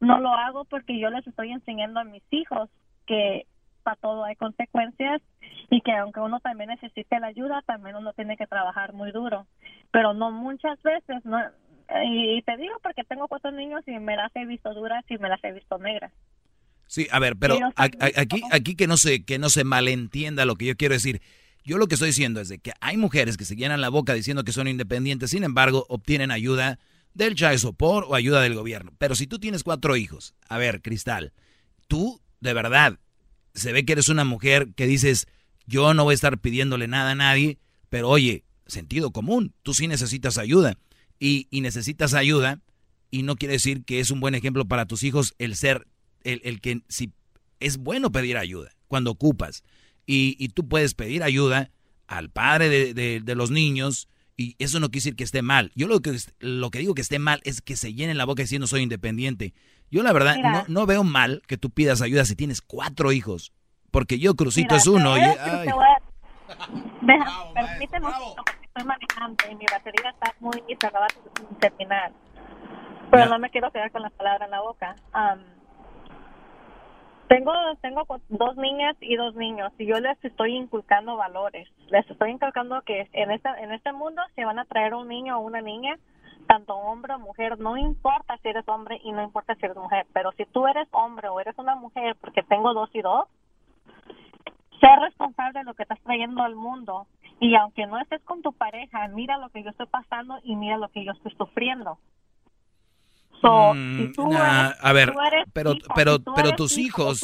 no 0.00 0.18
lo 0.18 0.30
hago 0.30 0.64
porque 0.64 0.98
yo 0.98 1.10
les 1.10 1.26
estoy 1.26 1.52
enseñando 1.52 2.00
a 2.00 2.04
mis 2.04 2.22
hijos 2.30 2.68
que 3.06 3.46
para 3.82 3.96
todo 3.96 4.24
hay 4.24 4.36
consecuencias 4.36 5.22
y 5.70 5.80
que 5.80 5.92
aunque 5.92 6.20
uno 6.20 6.40
también 6.40 6.70
necesite 6.70 7.20
la 7.20 7.28
ayuda, 7.28 7.62
también 7.62 7.96
uno 7.96 8.12
tiene 8.12 8.36
que 8.36 8.46
trabajar 8.46 8.92
muy 8.92 9.12
duro. 9.12 9.46
Pero 9.92 10.12
no 10.12 10.32
muchas 10.32 10.80
veces, 10.82 11.24
no 11.24 11.38
y 12.04 12.42
te 12.42 12.56
digo 12.56 12.74
porque 12.82 13.04
tengo 13.04 13.28
cuatro 13.28 13.52
niños 13.52 13.82
y 13.86 13.98
me 13.98 14.16
las 14.16 14.34
he 14.34 14.44
visto 14.44 14.74
duras 14.74 15.04
y 15.08 15.18
me 15.18 15.28
las 15.28 15.42
he 15.44 15.52
visto 15.52 15.78
negras. 15.78 16.12
Sí, 16.88 17.06
a 17.10 17.18
ver, 17.18 17.36
pero 17.36 17.58
aquí, 17.76 18.42
aquí 18.50 18.76
que 18.76 18.86
no 18.86 18.96
se, 18.96 19.24
que 19.24 19.38
no 19.38 19.50
se 19.50 19.64
malentienda 19.64 20.44
lo 20.44 20.56
que 20.56 20.66
yo 20.66 20.76
quiero 20.76 20.94
decir. 20.94 21.20
Yo 21.64 21.78
lo 21.78 21.88
que 21.88 21.94
estoy 21.94 22.08
diciendo 22.08 22.40
es 22.40 22.48
de 22.48 22.58
que 22.58 22.72
hay 22.80 22.96
mujeres 22.96 23.36
que 23.36 23.44
se 23.44 23.56
llenan 23.56 23.80
la 23.80 23.88
boca 23.88 24.14
diciendo 24.14 24.44
que 24.44 24.52
son 24.52 24.68
independientes, 24.68 25.30
sin 25.30 25.42
embargo, 25.42 25.84
obtienen 25.88 26.30
ayuda 26.30 26.78
del 27.16 27.34
child 27.34 27.58
support 27.58 28.06
o 28.08 28.14
ayuda 28.14 28.40
del 28.42 28.54
gobierno. 28.54 28.92
Pero 28.98 29.14
si 29.14 29.26
tú 29.26 29.38
tienes 29.38 29.62
cuatro 29.62 29.96
hijos, 29.96 30.34
a 30.48 30.58
ver, 30.58 30.82
Cristal, 30.82 31.32
tú 31.88 32.20
de 32.40 32.52
verdad 32.52 32.98
se 33.54 33.72
ve 33.72 33.84
que 33.84 33.92
eres 33.92 34.08
una 34.08 34.24
mujer 34.24 34.74
que 34.74 34.86
dices, 34.86 35.26
yo 35.66 35.94
no 35.94 36.04
voy 36.04 36.12
a 36.12 36.14
estar 36.14 36.38
pidiéndole 36.38 36.88
nada 36.88 37.12
a 37.12 37.14
nadie, 37.14 37.58
pero 37.88 38.08
oye, 38.10 38.44
sentido 38.66 39.12
común, 39.12 39.54
tú 39.62 39.72
sí 39.74 39.86
necesitas 39.88 40.36
ayuda 40.38 40.76
y, 41.18 41.46
y 41.50 41.60
necesitas 41.62 42.12
ayuda 42.14 42.60
y 43.10 43.22
no 43.22 43.36
quiere 43.36 43.52
decir 43.54 43.84
que 43.84 44.00
es 44.00 44.10
un 44.10 44.20
buen 44.20 44.34
ejemplo 44.34 44.66
para 44.66 44.86
tus 44.86 45.02
hijos 45.02 45.34
el 45.38 45.56
ser, 45.56 45.86
el, 46.24 46.40
el 46.44 46.60
que 46.60 46.82
si 46.88 47.12
es 47.60 47.78
bueno 47.78 48.12
pedir 48.12 48.36
ayuda 48.36 48.72
cuando 48.88 49.12
ocupas 49.12 49.62
y, 50.04 50.36
y 50.38 50.48
tú 50.48 50.68
puedes 50.68 50.94
pedir 50.94 51.22
ayuda 51.22 51.70
al 52.06 52.28
padre 52.30 52.68
de, 52.68 52.94
de- 52.94 53.20
de 53.20 53.34
los 53.34 53.50
niños 53.50 54.08
y 54.36 54.54
eso 54.58 54.80
no 54.80 54.88
quiere 54.88 54.98
decir 54.98 55.16
que 55.16 55.24
esté 55.24 55.42
mal. 55.42 55.72
Yo 55.74 55.86
lo 55.88 56.00
que, 56.00 56.16
lo 56.40 56.70
que 56.70 56.78
digo 56.80 56.94
que 56.94 57.00
esté 57.02 57.18
mal 57.18 57.40
es 57.44 57.60
que 57.62 57.76
se 57.76 57.94
llenen 57.94 58.18
la 58.18 58.24
boca 58.26 58.42
diciendo 58.42 58.66
soy 58.66 58.82
independiente. 58.82 59.54
Yo 59.90 60.02
la 60.02 60.12
verdad 60.12 60.36
Mira. 60.36 60.50
no, 60.50 60.64
no 60.68 60.86
veo 60.86 61.04
mal 61.04 61.42
que 61.46 61.56
tú 61.56 61.70
pidas 61.70 62.02
ayuda 62.02 62.24
si 62.24 62.36
tienes 62.36 62.60
cuatro 62.60 63.12
hijos, 63.12 63.52
porque 63.90 64.18
yo 64.18 64.34
Crucito 64.34 64.74
Mira, 64.74 64.76
es 64.78 64.86
uno. 64.86 65.14
te 65.14 65.20
y- 65.20 65.24
voy 65.28 65.36
a 65.38 65.56
decir, 65.58 65.72
Deja, 67.02 67.52
permíteme 67.54 68.06
un 68.06 68.12
poquito, 68.12 68.34
porque 68.44 68.66
estoy 68.66 68.84
manejando 68.84 69.44
y 69.50 69.54
mi 69.56 69.64
batería 69.70 70.10
está 70.10 70.34
muy 70.40 70.62
acaba 70.74 71.06
de 71.08 71.56
terminar. 71.68 72.12
Pero 73.10 73.24
Ya. 73.24 73.28
no 73.30 73.38
me 73.38 73.50
quiero 73.50 73.70
quedar 73.72 73.90
con 73.90 74.02
la 74.02 74.10
palabra 74.10 74.44
en 74.44 74.50
la 74.50 74.60
boca. 74.60 74.96
Am, 75.12 75.40
tengo 77.28 77.52
tengo 77.80 78.04
dos 78.28 78.56
niñas 78.56 78.96
y 79.00 79.16
dos 79.16 79.34
niños 79.34 79.72
y 79.78 79.86
yo 79.86 79.98
les 80.00 80.22
estoy 80.24 80.54
inculcando 80.56 81.16
valores. 81.16 81.68
Les 81.90 82.08
estoy 82.10 82.30
inculcando 82.30 82.82
que 82.82 83.08
en 83.12 83.30
este 83.30 83.48
en 83.58 83.72
este 83.72 83.92
mundo 83.92 84.22
se 84.34 84.44
van 84.44 84.58
a 84.58 84.64
traer 84.64 84.94
un 84.94 85.08
niño 85.08 85.38
o 85.38 85.40
una 85.40 85.60
niña, 85.60 85.96
tanto 86.46 86.74
hombre 86.74 87.14
o 87.14 87.18
mujer, 87.18 87.58
no 87.58 87.76
importa 87.76 88.36
si 88.38 88.48
eres 88.48 88.66
hombre 88.68 89.00
y 89.02 89.12
no 89.12 89.22
importa 89.22 89.54
si 89.56 89.64
eres 89.64 89.76
mujer, 89.76 90.06
pero 90.12 90.32
si 90.32 90.44
tú 90.46 90.66
eres 90.66 90.88
hombre 90.92 91.28
o 91.28 91.40
eres 91.40 91.58
una 91.58 91.74
mujer, 91.74 92.16
porque 92.20 92.42
tengo 92.42 92.72
dos 92.74 92.90
y 92.94 93.02
dos, 93.02 93.28
ser 94.80 94.98
responsable 95.00 95.60
de 95.60 95.64
lo 95.64 95.74
que 95.74 95.82
estás 95.82 96.00
trayendo 96.00 96.42
al 96.42 96.54
mundo. 96.54 97.06
Y 97.38 97.54
aunque 97.54 97.86
no 97.86 97.98
estés 97.98 98.22
con 98.22 98.40
tu 98.40 98.52
pareja, 98.52 99.06
mira 99.08 99.36
lo 99.36 99.50
que 99.50 99.62
yo 99.62 99.70
estoy 99.70 99.86
pasando 99.86 100.38
y 100.42 100.56
mira 100.56 100.78
lo 100.78 100.88
que 100.88 101.04
yo 101.04 101.12
estoy 101.12 101.34
sufriendo. 101.34 101.98
So, 103.40 103.74
Mm, 103.74 103.96
si 104.06 104.12
tú 104.12 104.30
nah, 104.30 104.68
eres- 104.70 104.78
a 104.80 104.92
ver, 104.92 105.12
tú 105.12 105.20
eres 105.20 105.44
pero, 105.52 105.74
pero, 105.94 106.12
si 106.14 106.18
tú 106.20 106.32
pero 106.34 106.48
eres 106.48 106.56
tus 106.56 106.78
hijos, 106.78 107.20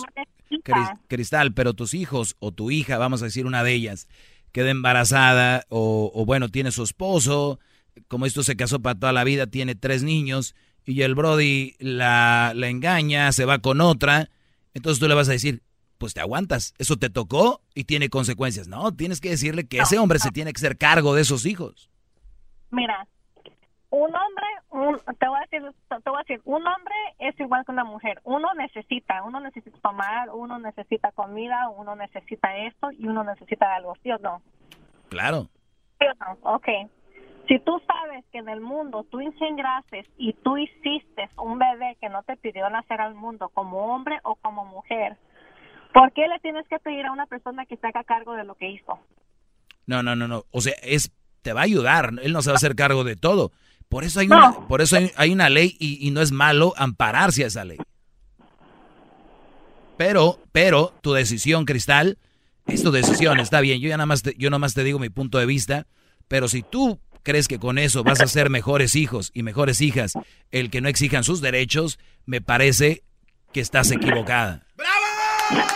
Cristal, 1.09 1.53
pero 1.55 1.75
tus 1.75 1.95
hijos 1.95 2.37
o 2.39 2.53
tu 2.53 2.71
hija, 2.71 2.99
vamos 2.99 3.23
a 3.23 3.27
decir 3.27 3.47
una 3.47 3.65
de 3.65 3.73
ellas, 3.73 4.09
queda 4.53 4.71
embarazada 4.71 5.65
o, 5.69 6.11
o 6.15 6.25
bueno, 6.25 6.49
tiene 6.49 6.71
su 6.71 6.83
esposo, 6.83 7.59
como 8.09 8.27
esto 8.27 8.43
se 8.43 8.57
casó 8.57 8.81
para 8.81 8.99
toda 8.99 9.13
la 9.13 9.25
vida, 9.25 9.47
tiene 9.47 9.75
tres 9.75 10.03
niños 10.03 10.55
y 10.85 11.03
el 11.03 11.15
Brody 11.15 11.75
la, 11.79 12.53
la 12.55 12.69
engaña, 12.69 13.33
se 13.33 13.45
va 13.45 13.59
con 13.59 13.81
otra, 13.81 14.31
entonces 14.75 15.01
tú 15.01 15.09
le 15.09 15.15
vas 15.15 15.29
a 15.29 15.33
decir, 15.33 15.63
pues 15.99 16.15
te 16.15 16.21
aguantas, 16.21 16.75
eso 16.79 16.97
te 16.97 17.11
tocó 17.11 17.61
y 17.75 17.85
tiene 17.85 18.09
consecuencias. 18.09 18.67
No, 18.69 18.93
tienes 18.93 19.21
que 19.21 19.31
decirle 19.31 19.67
que 19.67 19.79
ese 19.79 19.99
hombre 19.99 20.19
se 20.19 20.31
tiene 20.31 20.53
que 20.53 20.59
hacer 20.59 20.77
cargo 20.77 21.15
de 21.15 21.23
esos 21.23 21.47
hijos. 21.47 21.91
Mira, 22.71 23.07
un 23.93 24.11
hombre, 24.17 24.47
un, 24.71 24.99
te, 25.19 25.29
voy 25.29 25.39
a 25.39 25.43
decir, 25.43 25.71
te 25.89 26.11
voy 26.11 26.19
a 26.19 26.25
decir, 26.27 26.41
un 26.47 26.67
hombre 26.67 26.95
es 27.19 27.39
igual 27.39 27.63
que 27.67 27.73
una 27.73 27.85
mujer. 27.85 28.21
Uno 28.25 28.49
necesita, 28.55 29.23
uno 29.23 29.39
necesita 29.39 29.79
tomar, 29.83 30.31
uno 30.31 30.59
necesita 30.59 31.13
comida, 31.13 31.69
uno 31.69 31.95
necesita 31.95 32.57
esto 32.57 32.91
y 32.91 33.07
uno 33.07 33.23
necesita 33.23 33.75
algo, 33.75 33.95
¿sí 34.03 34.11
o 34.11 34.17
no? 34.17 34.41
Claro. 35.11 35.47
¿Sí 36.01 36.07
o 36.07 36.25
no? 36.25 36.55
Ok. 36.55 36.69
Si 37.49 37.59
tú 37.59 37.83
sabes 37.87 38.25
que 38.33 38.39
en 38.39 38.49
el 38.49 38.63
mundo 38.63 39.05
tú 39.11 39.21
engendraste 39.21 40.07
y 40.17 40.33
tú 40.33 40.57
hiciste 40.57 41.29
un 41.37 41.59
bebé 41.59 41.99
que 42.01 42.09
no 42.09 42.23
te 42.23 42.39
pidió 42.39 42.71
nacer 42.71 42.99
al 42.99 43.15
mundo 43.15 43.51
como 43.51 43.95
hombre 43.95 44.21
o 44.23 44.37
como 44.37 44.65
mujer, 44.65 45.19
¿por 45.93 46.13
qué 46.13 46.29
le 46.29 46.39
tienes 46.39 46.67
que 46.67 46.79
pedir 46.79 47.05
a 47.05 47.13
una 47.13 47.27
persona 47.27 47.67
que 47.67 47.77
se 47.77 47.87
haga 47.87 48.05
cargo 48.05 48.33
de 48.37 48.45
lo 48.45 48.55
que 48.55 48.71
hizo? 48.71 48.99
No, 49.87 50.03
no, 50.03 50.17
no, 50.17 50.29
no. 50.29 50.45
O 50.51 50.63
sea, 50.63 50.73
es 50.83 51.13
te 51.43 51.53
va 51.53 51.61
a 51.61 51.65
ayudar. 51.65 52.13
Él 52.23 52.33
no 52.33 52.41
se 52.41 52.51
va 52.51 52.55
a 52.55 52.57
hacer 52.57 52.75
cargo 52.75 53.05
de 53.05 53.17
todo. 53.17 53.51
Por 53.93 54.05
eso 54.05 54.21
hay 54.21 54.27
una, 54.27 54.53
por 54.69 54.81
eso 54.81 54.97
hay, 54.97 55.13
hay 55.17 55.33
una 55.33 55.51
ley 55.51 55.77
y, 55.79 56.09
y, 56.09 56.13
no 56.13 56.23
es 56.23 56.33
malo 56.33 56.73
ampararse 56.79 57.45
a 57.45 57.49
esa 57.49 57.63
ley. 57.63 57.77
Pero, 59.99 60.41
pero, 60.51 60.95
tu 61.03 61.13
decisión, 61.13 61.67
Cristal, 61.67 62.17
es 62.67 62.83
tu 62.83 62.91
decisión, 62.91 63.39
está 63.39 63.61
bien. 63.61 63.83
Yo 63.83 63.91
ya 63.91 63.99
nada 63.99 64.07
más 64.07 64.23
te, 64.23 64.35
yo 64.39 64.49
nada 64.49 64.61
más 64.61 64.73
te 64.73 64.83
digo 64.83 64.99
mi 64.99 65.11
punto 65.11 65.37
de 65.37 65.45
vista. 65.45 65.87
Pero 66.27 66.49
si 66.49 66.63
tú 66.63 67.01
crees 67.23 67.49
que 67.49 67.59
con 67.59 67.77
eso 67.77 68.03
vas 68.03 68.23
a 68.23 68.27
ser 68.29 68.49
mejores 68.49 68.97
hijos 68.97 69.31
y 69.35 69.43
mejores 69.43 69.83
hijas, 69.83 70.15
el 70.51 70.71
que 70.71 70.81
no 70.81 70.89
exijan 70.89 71.23
sus 71.23 71.43
derechos, 71.43 71.99
me 72.25 72.41
parece 72.41 73.05
que 73.53 73.61
estás 73.61 73.91
equivocada. 73.91 74.65
¡Bravo! 74.75 75.67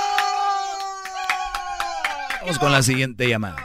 Vamos 2.40 2.58
con 2.58 2.72
la 2.72 2.82
siguiente 2.82 3.28
llamada. 3.28 3.56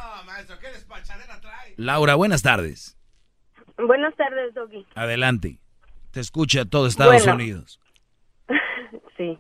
Laura, 1.78 2.16
buenas 2.16 2.42
tardes. 2.42 2.98
Buenas 3.86 4.16
tardes, 4.16 4.54
Doggy. 4.54 4.86
Adelante. 4.96 5.58
Te 6.12 6.20
escucha 6.20 6.66
todo 6.66 6.88
Estados 6.88 7.16
Bueno. 7.26 7.34
Unidos. 7.36 7.80
Sí. 9.18 9.38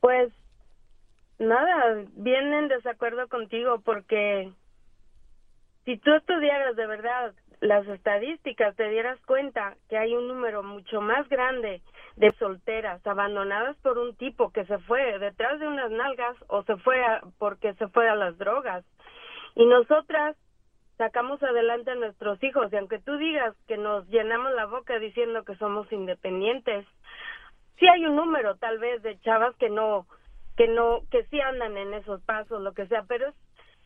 Pues 0.00 0.30
nada, 1.38 2.04
bien 2.14 2.52
en 2.52 2.68
desacuerdo 2.68 3.26
contigo 3.28 3.80
porque 3.84 4.52
si 5.84 5.96
tú 5.98 6.12
estudiaras 6.14 6.76
de 6.76 6.86
verdad 6.86 7.32
las 7.60 7.86
estadísticas, 7.88 8.76
te 8.76 8.88
dieras 8.90 9.18
cuenta 9.26 9.76
que 9.88 9.96
hay 9.98 10.14
un 10.14 10.28
número 10.28 10.62
mucho 10.62 11.00
más 11.00 11.28
grande 11.28 11.82
de 12.16 12.30
solteras 12.38 13.04
abandonadas 13.06 13.76
por 13.78 13.98
un 13.98 14.14
tipo 14.14 14.50
que 14.52 14.64
se 14.66 14.78
fue 14.80 15.18
detrás 15.18 15.58
de 15.58 15.66
unas 15.66 15.90
nalgas 15.90 16.36
o 16.48 16.62
se 16.64 16.76
fue 16.76 17.02
a- 17.04 17.22
porque 17.38 17.74
se 17.74 17.88
fue 17.88 18.08
a 18.08 18.14
las 18.14 18.36
drogas. 18.38 18.84
Y 19.56 19.66
nosotras 19.66 20.36
sacamos 20.98 21.42
adelante 21.42 21.92
a 21.92 21.94
nuestros 21.94 22.42
hijos. 22.42 22.72
Y 22.72 22.76
aunque 22.76 22.98
tú 22.98 23.16
digas 23.16 23.54
que 23.66 23.78
nos 23.78 24.06
llenamos 24.08 24.52
la 24.54 24.66
boca 24.66 24.98
diciendo 24.98 25.44
que 25.44 25.56
somos 25.56 25.90
independientes, 25.92 26.84
sí 27.78 27.86
hay 27.88 28.04
un 28.04 28.16
número 28.16 28.56
tal 28.56 28.78
vez 28.78 29.02
de 29.02 29.18
chavas 29.20 29.54
que 29.56 29.70
no 29.70 30.06
que 30.56 30.68
no 30.68 31.02
que 31.10 31.24
sí 31.30 31.40
andan 31.40 31.76
en 31.76 31.94
esos 31.94 32.20
pasos 32.22 32.60
lo 32.60 32.72
que 32.74 32.88
sea 32.88 33.04
pero 33.04 33.28
es 33.28 33.34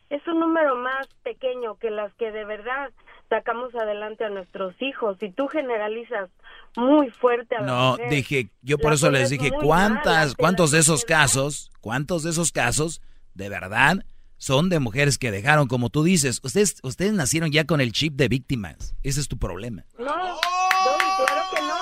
es 0.09 0.27
un 0.27 0.39
número 0.39 0.75
más 0.75 1.07
pequeño 1.23 1.75
que 1.75 1.89
las 1.89 2.13
que 2.15 2.31
de 2.31 2.45
verdad 2.45 2.91
sacamos 3.29 3.73
adelante 3.73 4.23
a 4.23 4.29
nuestros 4.29 4.79
hijos. 4.79 5.17
Y 5.21 5.31
tú 5.31 5.47
generalizas 5.47 6.29
muy 6.75 7.09
fuerte 7.09 7.55
a 7.55 7.61
la 7.61 7.65
No, 7.65 7.91
mujer. 7.91 8.09
dije, 8.09 8.49
yo 8.61 8.77
por 8.77 8.91
La 8.91 8.95
eso 8.95 9.09
les 9.09 9.29
dije, 9.31 9.49
¿cuántas, 9.51 10.35
cuántos 10.35 10.69
de 10.71 10.79
esos 10.79 11.03
casos, 11.03 11.71
cuántos 11.81 12.23
de 12.23 12.29
esos 12.29 12.51
casos, 12.51 13.01
de 13.33 13.49
verdad, 13.49 14.05
son 14.43 14.67
de 14.67 14.79
mujeres 14.79 15.17
que 15.17 15.31
dejaron, 15.31 15.67
como 15.69 15.89
tú 15.89 16.03
dices, 16.03 16.41
ustedes, 16.43 16.75
ustedes 16.83 17.13
nacieron 17.13 17.49
ya 17.49 17.63
con 17.63 17.79
el 17.79 17.93
chip 17.93 18.15
de 18.15 18.27
víctimas. 18.27 18.93
Ese 19.01 19.21
es 19.21 19.29
tu 19.29 19.37
problema. 19.37 19.85
No, 19.97 20.05
Doggy, 20.05 21.09
claro 21.25 21.43
que 21.55 21.61
no. 21.61 21.77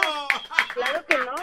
Claro 0.75 1.05
que 1.09 1.17
no. 1.17 1.33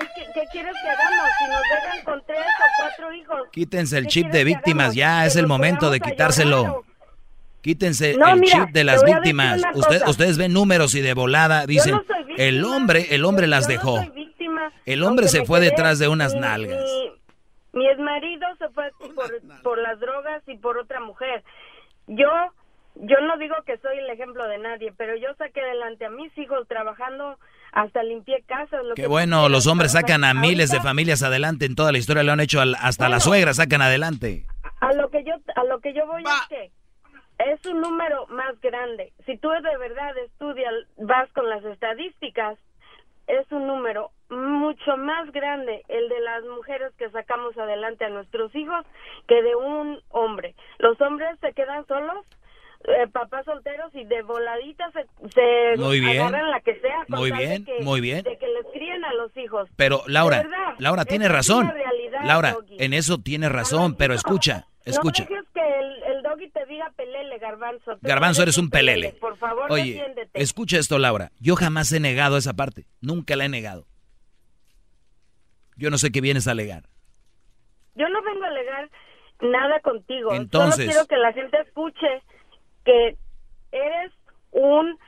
¿Y 0.00 0.04
¿Qué, 0.14 0.26
qué 0.34 0.42
quieres 0.52 0.74
que 0.82 0.88
hagamos? 0.90 1.30
Si 1.38 1.50
nos 1.50 1.62
dejan 1.62 2.04
con 2.04 2.22
tres 2.26 2.38
o 2.40 2.82
cuatro 2.82 3.12
hijos. 3.14 3.38
Quítense 3.52 3.96
el 3.96 4.04
¿qué 4.04 4.10
chip 4.10 4.26
de 4.30 4.44
víctimas, 4.44 4.94
ya 4.94 5.24
es 5.24 5.36
el 5.36 5.46
momento 5.46 5.88
de 5.90 6.00
quitárselo. 6.00 6.84
Quítense 7.62 8.14
No, 8.18 8.34
el 8.34 8.40
mira, 8.40 8.66
chip 8.66 8.74
de 8.74 8.84
las 8.84 9.02
víctimas. 9.04 9.62
Usted- 9.74 10.02
ustedes 10.08 10.36
ven 10.36 10.52
números 10.52 10.94
y 10.94 11.00
de 11.00 11.14
volada 11.14 11.64
dicen, 11.66 11.92
no 11.94 12.00
víctima, 12.00 12.34
el 12.36 12.64
hombre, 12.66 13.06
el 13.14 13.24
hombre 13.24 13.46
las 13.46 13.62
no 13.64 13.68
dejó. 13.68 14.00
víctima, 14.14 14.72
El 14.84 15.04
hombre 15.04 15.28
se 15.28 15.46
fue 15.46 15.60
quedé- 15.60 15.70
detrás 15.70 15.98
de 15.98 16.08
unas 16.08 16.34
nalgas. 16.34 16.82
Mi, 16.82 17.12
mi 17.72 17.86
exmarido 17.88 18.46
se 18.58 18.68
fue 18.70 18.90
por, 19.14 19.62
por 19.62 19.78
las 19.78 19.98
drogas 20.00 20.42
y 20.46 20.56
por 20.58 20.78
otra 20.78 21.00
mujer. 21.00 21.42
Yo 22.06 22.28
yo 22.94 23.16
no 23.22 23.38
digo 23.38 23.54
que 23.64 23.78
soy 23.78 23.96
el 23.98 24.10
ejemplo 24.10 24.46
de 24.46 24.58
nadie, 24.58 24.92
pero 24.98 25.16
yo 25.16 25.28
saqué 25.38 25.62
adelante 25.62 26.04
a 26.04 26.10
mis 26.10 26.36
hijos 26.36 26.68
trabajando, 26.68 27.38
hasta 27.72 28.02
limpié 28.02 28.42
casas. 28.46 28.84
Lo 28.84 28.94
Qué 28.94 29.02
que 29.02 29.08
bueno, 29.08 29.48
los 29.48 29.66
hombres 29.66 29.92
sacan 29.92 30.24
a 30.24 30.28
ahorita, 30.28 30.40
miles 30.46 30.70
de 30.70 30.80
familias 30.80 31.22
adelante 31.22 31.64
en 31.64 31.74
toda 31.74 31.90
la 31.90 31.96
historia, 31.98 32.22
lo 32.22 32.32
han 32.32 32.40
hecho 32.40 32.60
al- 32.60 32.74
hasta 32.78 33.08
la 33.08 33.18
suegra 33.20 33.54
sacan 33.54 33.80
adelante. 33.80 34.44
A 34.80 34.92
lo 34.92 35.08
que 35.08 35.24
yo 35.24 35.32
a 35.56 35.64
lo 35.64 35.80
que 35.80 35.94
yo 35.94 36.06
voy 36.06 36.22
es 36.22 36.48
que 36.50 36.70
es 37.50 37.64
un 37.66 37.80
número 37.80 38.26
más 38.26 38.60
grande. 38.60 39.14
Si 39.24 39.38
tú 39.38 39.48
de 39.48 39.78
verdad 39.78 40.16
estudias, 40.26 40.74
vas 40.98 41.32
con 41.32 41.48
las 41.48 41.64
estadísticas, 41.64 42.58
es 43.40 43.50
un 43.50 43.66
número 43.66 44.10
mucho 44.30 44.96
más 44.96 45.30
grande 45.32 45.82
el 45.88 46.08
de 46.08 46.20
las 46.20 46.42
mujeres 46.44 46.92
que 46.98 47.10
sacamos 47.10 47.56
adelante 47.58 48.04
a 48.04 48.08
nuestros 48.10 48.54
hijos 48.54 48.84
que 49.28 49.42
de 49.42 49.54
un 49.54 50.00
hombre. 50.10 50.54
Los 50.78 51.00
hombres 51.00 51.38
se 51.40 51.52
quedan 51.52 51.86
solos, 51.86 52.24
eh, 52.84 53.06
papás 53.12 53.44
solteros 53.44 53.94
y 53.94 54.04
de 54.04 54.22
voladita 54.22 54.90
se, 54.92 55.06
se 55.30 55.76
Muy 55.80 56.00
bien. 56.00 56.20
agarran 56.22 56.50
la 56.50 56.60
que 56.60 56.78
sea. 56.80 57.04
Muy 57.08 57.30
bien, 57.30 57.64
que- 57.64 57.80
muy 57.80 58.00
bien. 58.00 58.22
De 58.24 58.36
que 58.38 58.48
les 58.48 58.66
críen 58.72 59.04
a 59.04 59.12
los 59.14 59.36
hijos. 59.36 59.68
Pero 59.76 60.02
Laura, 60.06 60.38
verdad, 60.42 60.74
Laura 60.78 61.04
tiene 61.04 61.28
razón. 61.28 61.70
realidad, 61.70 62.20
Laura, 62.24 62.56
en 62.78 62.92
eso 62.94 63.18
tiene 63.18 63.48
razón, 63.48 63.94
pero 63.96 64.14
escucha, 64.14 64.66
escucha. 64.84 65.24
No 65.24 65.30
dejes 65.30 65.48
que 65.54 65.60
el, 65.78 66.01
te 66.52 66.64
diga 66.66 66.90
pelele, 66.96 67.38
garbanzo. 67.38 67.98
Garbanzo, 68.02 68.42
eres 68.42 68.58
un 68.58 68.70
pelele. 68.70 69.14
Por 69.20 69.36
favor, 69.38 69.70
Oye, 69.70 69.92
defiéndete. 69.94 70.42
escucha 70.42 70.78
esto, 70.78 70.98
Laura. 70.98 71.32
Yo 71.40 71.56
jamás 71.56 71.90
he 71.92 72.00
negado 72.00 72.36
esa 72.36 72.52
parte. 72.54 72.86
Nunca 73.00 73.36
la 73.36 73.44
he 73.44 73.48
negado. 73.48 73.86
Yo 75.76 75.90
no 75.90 75.98
sé 75.98 76.10
qué 76.12 76.20
vienes 76.20 76.46
a 76.48 76.52
alegar. 76.52 76.84
Yo 77.94 78.08
no 78.08 78.22
vengo 78.22 78.44
a 78.44 78.48
alegar 78.48 78.90
nada 79.40 79.80
contigo. 79.80 80.32
Entonces- 80.34 80.86
Solo 80.86 81.06
quiero 81.06 81.06
que 81.06 81.16
la 81.16 81.32
gente 81.32 81.58
escuche 81.60 82.22
que 82.84 83.16
eres 83.72 84.12
un 84.52 84.98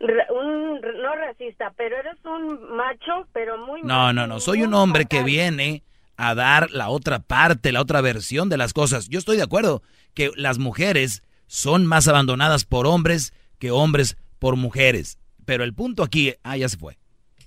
no 0.00 1.14
racista, 1.16 1.72
pero 1.76 1.96
eres 1.96 2.16
un 2.24 2.76
macho, 2.76 3.26
pero 3.32 3.58
muy 3.58 3.82
No, 3.82 4.12
no, 4.12 4.26
no. 4.28 4.38
Soy 4.38 4.62
un 4.62 4.72
hombre 4.74 5.06
que 5.06 5.24
viene 5.24 5.82
a 6.16 6.34
dar 6.36 6.70
la 6.70 6.88
otra 6.88 7.18
parte, 7.18 7.72
la 7.72 7.80
otra 7.80 8.00
versión 8.00 8.48
de 8.48 8.56
las 8.58 8.72
cosas. 8.72 9.08
Yo 9.08 9.18
estoy 9.18 9.36
de 9.36 9.42
acuerdo 9.42 9.82
que 10.18 10.32
las 10.34 10.58
mujeres 10.58 11.22
son 11.46 11.86
más 11.86 12.08
abandonadas 12.08 12.64
por 12.64 12.88
hombres 12.88 13.32
que 13.60 13.70
hombres 13.70 14.16
por 14.40 14.56
mujeres. 14.56 15.16
Pero 15.44 15.62
el 15.62 15.74
punto 15.74 16.02
aquí, 16.02 16.34
ah, 16.42 16.56
ya 16.56 16.68
se 16.68 16.76
fue. 16.76 16.98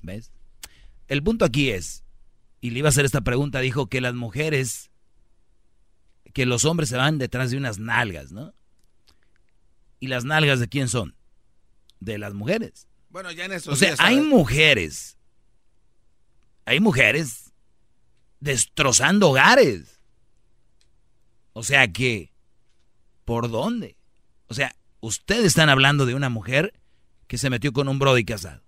¿Ves? 0.02 0.32
El 1.10 1.22
punto 1.22 1.44
aquí 1.44 1.72
es, 1.72 2.06
y 2.62 2.70
le 2.70 2.80
iba 2.80 2.88
a 2.88 2.92
hacer 2.92 3.04
esta 3.04 3.20
pregunta, 3.20 3.60
dijo 3.60 3.88
que 3.88 4.00
las 4.00 4.14
mujeres, 4.14 4.90
que 6.32 6.46
los 6.46 6.64
hombres 6.64 6.88
se 6.88 6.96
van 6.96 7.18
detrás 7.18 7.52
de 7.52 7.58
unas 7.58 7.78
nalgas, 7.78 8.32
¿no? 8.32 8.54
¿Y 10.00 10.08
las 10.08 10.24
nalgas 10.24 10.62
de 10.62 10.70
quién 10.70 10.88
son? 10.88 11.14
De 12.00 12.18
las 12.18 12.34
mujeres. 12.34 12.88
Bueno, 13.10 13.34
ya 13.34 13.44
en 13.44 13.52
esos 13.52 13.74
O 13.74 13.76
sea, 13.76 13.90
días, 13.90 14.00
hay 14.00 14.22
mujeres, 14.22 15.18
hay 16.64 16.80
mujeres 16.80 17.52
destrozando 18.40 19.32
hogares. 19.32 20.00
O 21.52 21.64
sea 21.64 21.92
que, 21.92 22.31
¿por 23.32 23.50
dónde? 23.50 23.96
O 24.48 24.54
sea, 24.54 24.76
ustedes 25.00 25.46
están 25.46 25.70
hablando 25.70 26.06
de 26.06 26.16
una 26.16 26.28
mujer 26.28 26.74
que 27.28 27.38
se 27.38 27.50
metió 27.50 27.72
con 27.72 27.88
un 27.88 27.98
brody 27.98 28.26
casado. 28.26 28.62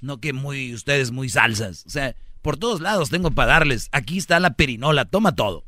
No 0.00 0.18
que 0.18 0.32
muy, 0.32 0.74
ustedes 0.74 1.12
muy 1.12 1.28
salsas. 1.28 1.86
O 1.86 1.90
sea, 1.90 2.16
por 2.42 2.56
todos 2.56 2.80
lados 2.80 3.10
tengo 3.10 3.30
para 3.30 3.52
darles. 3.52 3.88
Aquí 3.92 4.18
está 4.18 4.40
la 4.40 4.54
perinola, 4.54 5.04
toma 5.04 5.36
todo. 5.36 5.62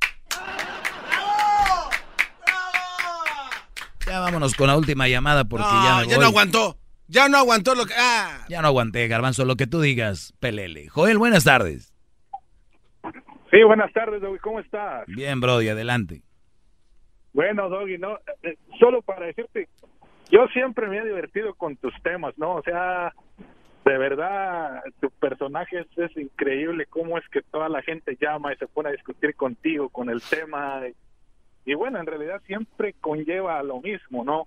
Ya 4.09 4.19
vámonos 4.19 4.55
con 4.57 4.67
la 4.67 4.77
última 4.77 5.07
llamada 5.07 5.45
porque 5.45 5.67
No, 5.67 5.85
ya 5.85 5.97
me 6.01 6.09
ya 6.09 6.17
voy. 6.17 6.23
no 6.25 6.27
aguantó. 6.27 6.79
Ya 7.07 7.29
no 7.29 7.39
aguantó 7.39 7.77
lo 7.77 7.87
que. 7.87 7.95
Ah. 7.97 8.45
Ya 8.49 8.61
no 8.61 8.67
aguanté, 8.67 9.07
Garbanzo, 9.07 9.45
lo 9.45 9.55
que 9.55 9.69
tú 9.69 9.81
digas, 9.81 10.35
pelele. 10.41 10.89
Joel, 10.89 11.19
buenas 11.19 11.45
tardes. 11.45 11.93
Sí, 13.53 13.63
buenas 13.65 13.93
tardes. 13.93 14.21
¿Cómo 14.43 14.59
estás? 14.59 15.05
Bien, 15.07 15.41
Brody, 15.41 15.69
adelante. 15.69 16.23
Bueno, 17.37 17.69
Doggy, 17.69 17.99
no, 17.99 18.19
eh, 18.43 18.57
solo 18.81 19.03
para 19.03 19.27
decirte, 19.27 19.69
yo 20.31 20.49
siempre 20.55 20.87
me 20.87 20.97
he 20.97 21.05
divertido 21.05 21.53
con 21.53 21.77
tus 21.77 21.93
temas, 22.03 22.33
¿no? 22.39 22.55
O 22.55 22.63
sea, 22.63 23.13
de 23.85 23.99
verdad, 23.99 24.83
tu 25.01 25.11
personaje 25.11 25.85
es, 25.97 26.17
increíble, 26.17 26.87
cómo 26.87 27.19
es 27.19 27.29
que 27.29 27.43
toda 27.43 27.69
la 27.69 27.83
gente 27.83 28.17
llama 28.19 28.55
y 28.55 28.57
se 28.57 28.67
pone 28.67 28.89
a 28.89 28.93
discutir 28.93 29.35
contigo 29.35 29.91
con 29.91 30.09
el 30.09 30.23
tema. 30.23 30.81
Y, 31.67 31.75
bueno, 31.75 32.01
en 32.01 32.07
realidad 32.07 32.41
siempre 32.47 32.95
conlleva 33.03 33.63
lo 33.63 33.83
mismo, 33.83 34.25
¿no? 34.25 34.47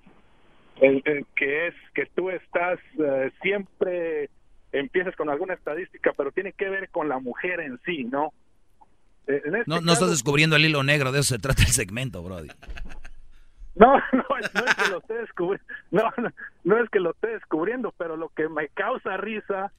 El, 0.81 1.03
el 1.05 1.27
que 1.35 1.67
es 1.67 1.75
que 1.93 2.07
tú 2.15 2.31
estás 2.31 2.79
eh, 2.97 3.29
siempre 3.43 4.31
empiezas 4.71 5.15
con 5.15 5.29
alguna 5.29 5.53
estadística, 5.53 6.11
pero 6.17 6.31
tiene 6.31 6.53
que 6.53 6.69
ver 6.69 6.89
con 6.89 7.07
la 7.07 7.19
mujer 7.19 7.59
en 7.59 7.79
sí, 7.85 8.05
¿no? 8.05 8.33
Eh, 9.29 9.41
en 9.45 9.55
este 9.55 9.69
No, 9.69 9.79
no 9.81 9.93
estás 9.93 10.09
descubriendo 10.09 10.55
el 10.57 10.65
hilo 10.65 10.83
negro, 10.83 11.11
de 11.13 11.19
eso 11.19 11.35
se 11.35 11.39
trata 11.39 11.61
el 11.63 11.69
segmento, 11.69 12.21
Brody. 12.23 12.49
No, 13.75 13.93
no, 14.11 14.23
es- 14.41 14.53
no 14.53 14.65
es 14.65 14.75
que 14.75 14.89
lo 14.91 14.97
esté 14.99 15.13
descubriendo, 15.13 15.65
no, 15.91 16.03
no, 16.17 16.29
no 16.65 16.83
es 16.83 16.89
que 16.89 16.99
lo 16.99 17.11
esté 17.11 17.27
descubriendo, 17.29 17.93
pero 17.97 18.17
lo 18.17 18.29
que 18.29 18.49
me 18.49 18.67
causa 18.69 19.15
risa 19.17 19.71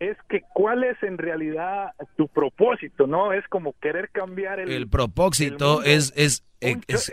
es 0.00 0.16
que 0.28 0.42
cuál 0.52 0.84
es 0.84 1.00
en 1.02 1.16
realidad 1.18 1.92
tu 2.16 2.28
propósito, 2.28 3.06
¿no? 3.06 3.32
Es 3.32 3.46
como 3.48 3.74
querer 3.80 4.10
cambiar 4.10 4.58
el... 4.60 4.70
El 4.70 4.88
propósito 4.88 5.82
el 5.82 5.90
es, 5.92 6.12
es- 6.16 6.44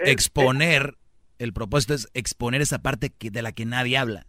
exponer, 0.04 0.96
el 1.40 1.54
propósito 1.54 1.94
es 1.94 2.10
exponer 2.14 2.62
esa 2.62 2.80
parte 2.80 3.12
que, 3.12 3.30
de 3.30 3.42
la 3.44 3.52
que 3.52 3.66
nadie 3.66 3.98
habla. 3.98 4.26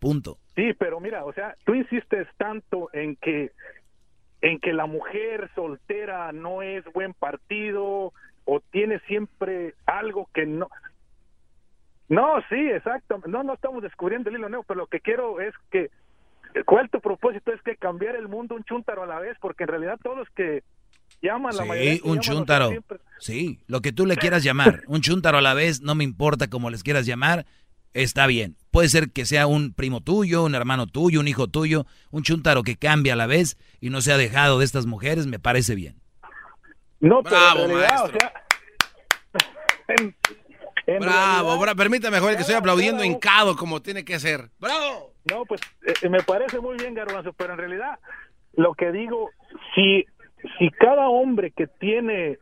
Punto. 0.00 0.38
Sí, 0.56 0.72
pero 0.78 0.98
mira, 1.00 1.24
o 1.24 1.32
sea, 1.32 1.54
tú 1.64 1.74
insistes 1.74 2.26
tanto 2.36 2.90
en 2.92 3.16
que 3.16 3.52
en 4.42 4.58
que 4.60 4.72
la 4.74 4.86
mujer 4.86 5.50
soltera 5.54 6.30
no 6.32 6.62
es 6.62 6.84
buen 6.92 7.14
partido 7.14 8.12
o 8.44 8.60
tiene 8.70 8.98
siempre 9.06 9.74
algo 9.86 10.28
que 10.34 10.44
no 10.46 10.68
No, 12.08 12.34
sí, 12.50 12.56
exacto. 12.56 13.22
No, 13.26 13.42
no 13.42 13.54
estamos 13.54 13.82
descubriendo 13.82 14.28
el 14.28 14.36
hilo 14.36 14.48
negro, 14.48 14.64
pero 14.68 14.80
lo 14.80 14.86
que 14.86 15.00
quiero 15.00 15.40
es 15.40 15.54
que 15.70 15.90
¿cuál 16.66 16.90
tu 16.90 17.00
propósito? 17.00 17.52
Es 17.52 17.62
que 17.62 17.76
cambiar 17.76 18.16
el 18.16 18.28
mundo 18.28 18.54
un 18.54 18.64
chúntaro 18.64 19.04
a 19.04 19.06
la 19.06 19.18
vez, 19.18 19.38
porque 19.40 19.64
en 19.64 19.68
realidad 19.68 19.98
todos 20.02 20.18
los 20.18 20.28
que 20.30 20.62
llaman 21.22 21.56
la 21.56 21.64
mayoría 21.64 21.94
Sí, 21.94 22.00
un 22.04 22.20
chúntaro. 22.20 22.68
siempre- 22.68 22.98
Sí, 23.18 23.60
lo 23.68 23.80
que 23.80 23.92
tú 23.92 24.04
le 24.06 24.16
quieras 24.16 24.42
llamar. 24.42 24.82
Un 24.88 25.00
chúntaro 25.00 25.38
a 25.38 25.40
la 25.40 25.54
vez, 25.54 25.80
no 25.80 25.94
me 25.94 26.04
importa 26.04 26.48
cómo 26.50 26.68
les 26.68 26.82
quieras 26.82 27.06
llamar, 27.06 27.46
está 27.94 28.26
bien. 28.26 28.56
Puede 28.72 28.88
ser 28.88 29.10
que 29.12 29.24
sea 29.26 29.46
un 29.46 29.72
primo 29.74 30.00
tuyo, 30.00 30.42
un 30.44 30.54
hermano 30.56 30.86
tuyo, 30.86 31.20
un 31.20 31.28
hijo 31.28 31.46
tuyo, 31.46 31.84
un 32.10 32.22
chúntaro 32.24 32.62
que 32.64 32.76
cambie 32.76 33.12
a 33.12 33.16
la 33.16 33.26
vez 33.26 33.56
y 33.80 33.90
no 33.90 34.00
se 34.00 34.12
ha 34.12 34.16
dejado 34.16 34.58
de 34.58 34.64
estas 34.64 34.86
mujeres, 34.86 35.26
me 35.26 35.38
parece 35.38 35.74
bien. 35.74 35.96
No, 36.98 37.22
pero 37.22 37.36
Bravo, 37.36 37.60
en 37.60 37.68
realidad, 37.68 37.98
maestro. 37.98 38.16
o 38.16 38.20
sea, 38.20 38.32
en- 39.88 40.16
en 40.86 40.98
Bravo, 41.00 41.50
realidad- 41.56 41.76
permítame, 41.76 42.18
Joel, 42.18 42.34
que 42.36 42.40
estoy 42.42 42.56
aplaudiendo 42.56 43.04
hincado 43.04 43.56
como 43.56 43.80
tiene 43.82 44.04
que 44.04 44.18
ser. 44.18 44.50
¡Bravo! 44.58 45.12
No, 45.30 45.44
pues 45.44 45.60
eh, 46.02 46.08
me 46.08 46.22
parece 46.22 46.58
muy 46.58 46.76
bien, 46.76 46.94
Garbanzo, 46.94 47.32
pero 47.34 47.52
en 47.52 47.58
realidad 47.58 47.98
lo 48.54 48.74
que 48.74 48.90
digo, 48.90 49.30
si, 49.74 50.04
si 50.58 50.70
cada 50.70 51.08
hombre 51.08 51.52
que 51.52 51.66
tiene, 51.66 52.38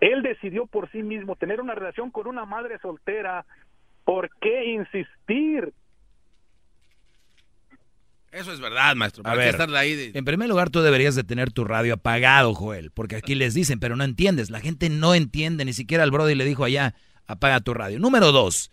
él 0.00 0.22
decidió 0.22 0.66
por 0.66 0.90
sí 0.92 1.02
mismo 1.02 1.34
tener 1.36 1.60
una 1.60 1.74
relación 1.74 2.10
con 2.10 2.26
una 2.28 2.44
madre 2.44 2.78
soltera, 2.80 3.44
¿por 4.04 4.28
qué 4.40 4.72
insistir? 4.72 5.72
Eso 8.30 8.50
es 8.52 8.60
verdad, 8.60 8.94
maestro. 8.96 9.20
A 9.20 9.24
¿Para 9.24 9.34
qué 9.36 9.44
ver, 9.44 9.54
estarle 9.54 9.78
ahí 9.78 9.94
de- 9.94 10.18
en 10.18 10.24
primer 10.24 10.48
lugar 10.48 10.70
tú 10.70 10.80
deberías 10.80 11.14
de 11.14 11.22
tener 11.24 11.52
tu 11.52 11.64
radio 11.64 11.94
apagado, 11.94 12.54
Joel, 12.54 12.90
porque 12.90 13.16
aquí 13.16 13.34
les 13.34 13.52
dicen, 13.52 13.78
pero 13.78 13.94
no 13.94 14.04
entiendes. 14.04 14.48
La 14.48 14.60
gente 14.60 14.88
no 14.88 15.14
entiende, 15.14 15.64
ni 15.66 15.74
siquiera 15.74 16.02
el 16.04 16.10
Brody 16.10 16.34
le 16.34 16.46
dijo 16.46 16.64
allá, 16.64 16.94
apaga 17.26 17.60
tu 17.60 17.74
radio. 17.74 17.98
Número 17.98 18.32
dos, 18.32 18.70